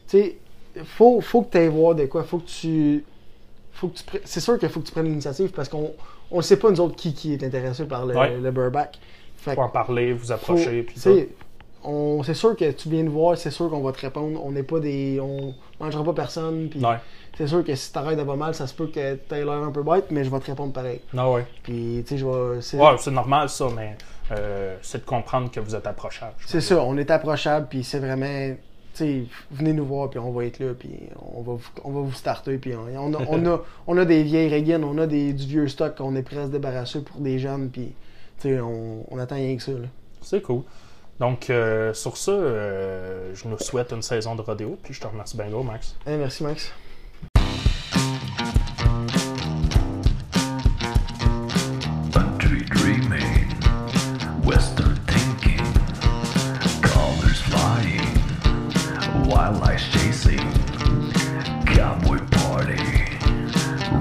sais, 0.07 0.37
faut, 0.85 1.21
faut 1.21 1.43
que 1.43 1.51
tu 1.53 1.59
ailles 1.59 1.69
voir 1.69 1.95
de 1.95 2.07
quoi. 2.07 2.23
Faut 2.23 2.39
que 2.39 2.47
tu. 2.49 3.05
Faut 3.73 3.89
que 3.89 3.97
tu 3.99 4.05
C'est 4.25 4.41
sûr 4.41 4.59
qu'il 4.59 4.69
faut 4.69 4.81
que 4.81 4.87
tu 4.87 4.93
prennes 4.93 5.07
l'initiative 5.07 5.51
parce 5.51 5.69
qu'on 5.69 5.93
on 6.31 6.37
ne 6.39 6.43
sait 6.43 6.59
pas, 6.59 6.71
nous 6.71 6.81
autres, 6.81 6.97
qui, 6.97 7.15
qui 7.15 7.33
est 7.33 7.43
intéressé 7.43 7.85
par 7.85 8.07
le, 8.07 8.15
Ouais. 8.17 8.37
le 8.39 8.51
Burback. 8.51 8.99
Fait 9.37 9.55
faut 9.55 9.61
en 9.63 9.69
parler, 9.69 10.13
vous 10.13 10.33
approcher, 10.33 10.83
puis 10.83 10.99
ça. 10.99 11.11
On, 11.85 12.23
c'est 12.23 12.35
sûr 12.35 12.57
que 12.57 12.71
tu 12.73 12.89
viens 12.89 13.05
de 13.05 13.09
voir, 13.09 13.37
c'est 13.37 13.51
sûr 13.51 13.71
qu'on 13.71 13.81
va 13.81 13.93
te 13.93 14.01
répondre. 14.01 14.41
On 14.45 14.53
n'est 14.53 14.63
pas 14.63 14.81
des. 14.81 15.21
On 15.21 15.55
mangera 15.81 16.05
pas 16.05 16.13
personne. 16.13 16.69
Puis 16.69 16.83
c'est 17.37 17.47
sûr 17.47 17.65
que 17.65 17.75
si 17.75 17.93
t'arrêtes 17.93 18.19
de 18.19 18.25
pas 18.25 18.37
mal, 18.37 18.55
ça 18.55 18.67
se 18.67 18.75
peut 18.75 18.89
que 18.89 19.15
t'aies 19.15 19.45
l'air 19.45 19.63
un 19.63 19.71
peu 19.71 19.83
bête, 19.83 20.07
mais 20.11 20.25
je 20.25 20.31
vais 20.31 20.41
te 20.41 20.47
répondre 20.47 20.73
pareil. 20.73 21.01
Non, 21.13 21.35
ouais. 21.35 21.47
Puis, 21.63 22.03
tu 22.07 22.15
sais, 22.15 22.19
je 22.19 22.27
vais. 22.27 22.61
C'est 22.61 22.79
Ouais, 22.79 22.97
c'est 22.99 23.13
normal 23.13 23.49
ça, 23.49 23.67
mais 23.75 23.97
euh, 24.33 24.77
c'est 24.83 24.99
de 24.99 25.05
comprendre 25.05 25.51
que 25.51 25.61
vous 25.61 25.75
êtes 25.75 25.87
approchable. 25.87 26.35
c'est 26.47 26.61
ça, 26.61 26.83
on 26.83 26.97
est 26.97 27.11
approchable, 27.11 27.69
puis 27.71 27.85
c'est 27.85 28.01
vraiment. 28.01 28.55
Tu 28.95 29.05
sais, 29.05 29.23
venez 29.53 29.73
nous 29.73 29.85
voir, 29.85 30.11
puis 30.11 30.19
on 30.19 30.33
va 30.33 30.47
être 30.47 30.59
là, 30.59 30.75
puis 30.77 30.91
on 31.33 31.43
va 31.43 31.53
vous, 31.53 31.69
on 31.85 31.93
va 31.93 32.01
vous 32.01 32.13
starter, 32.13 32.59
puis 32.59 32.75
on, 32.75 32.89
on 32.99 33.15
a, 33.15 33.19
on, 33.29 33.47
a, 33.47 33.61
on 33.87 33.97
a 33.97 34.05
des 34.05 34.25
vieilles 34.25 34.49
Reagan, 34.49 34.83
on 34.83 34.99
a 34.99 35.07
des, 35.07 35.33
du 35.33 35.47
vieux 35.47 35.69
stock 35.69 35.97
qu'on 35.97 36.17
est 36.17 36.23
prêt 36.23 36.39
à 36.39 36.47
se 36.47 36.51
débarrasser 36.51 37.03
pour 37.03 37.21
des 37.21 37.39
jeunes, 37.39 37.71
puis 37.71 37.93
tu 38.41 38.49
sais, 38.49 38.61
on, 38.61 39.05
on 39.09 39.19
attend 39.19 39.37
rien 39.37 39.57
que 39.57 39.63
ça. 39.63 39.73
Là. 39.73 39.87
C'est 40.21 40.43
cool. 40.43 40.63
Donc, 41.21 41.51
euh, 41.51 41.93
sur 41.95 42.17
ça, 42.17 42.31
euh, 42.31 43.35
je 43.35 43.49
nous 43.49 43.59
souhaite 43.59 43.93
une 43.93 44.03
saison 44.03 44.37
de 44.37 44.43
rodéo, 44.43 44.79
puis 44.83 44.95
je 44.95 45.01
te 45.01 45.07
remercie 45.07 45.37
bien 45.37 45.49
gros, 45.49 45.65
Max. 45.65 45.97
Hey, 46.07 46.17
merci, 46.17 46.45
Max. 46.45 46.73
Country 52.13 52.65
dreaming, 52.71 53.51
western 54.45 54.95
thinking, 55.07 55.65
colors 56.83 57.41
flying, 57.41 58.15
wildlife 59.29 59.83
chasing, 59.93 60.39
cowboy 61.67 62.19
party, 62.31 62.79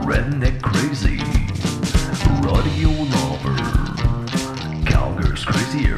redneck 0.05 0.61
crazy, 0.61 1.19
rodeo 2.43 2.91
lover, 2.91 3.57
cowgirls 4.85 5.43
crazier, 5.43 5.97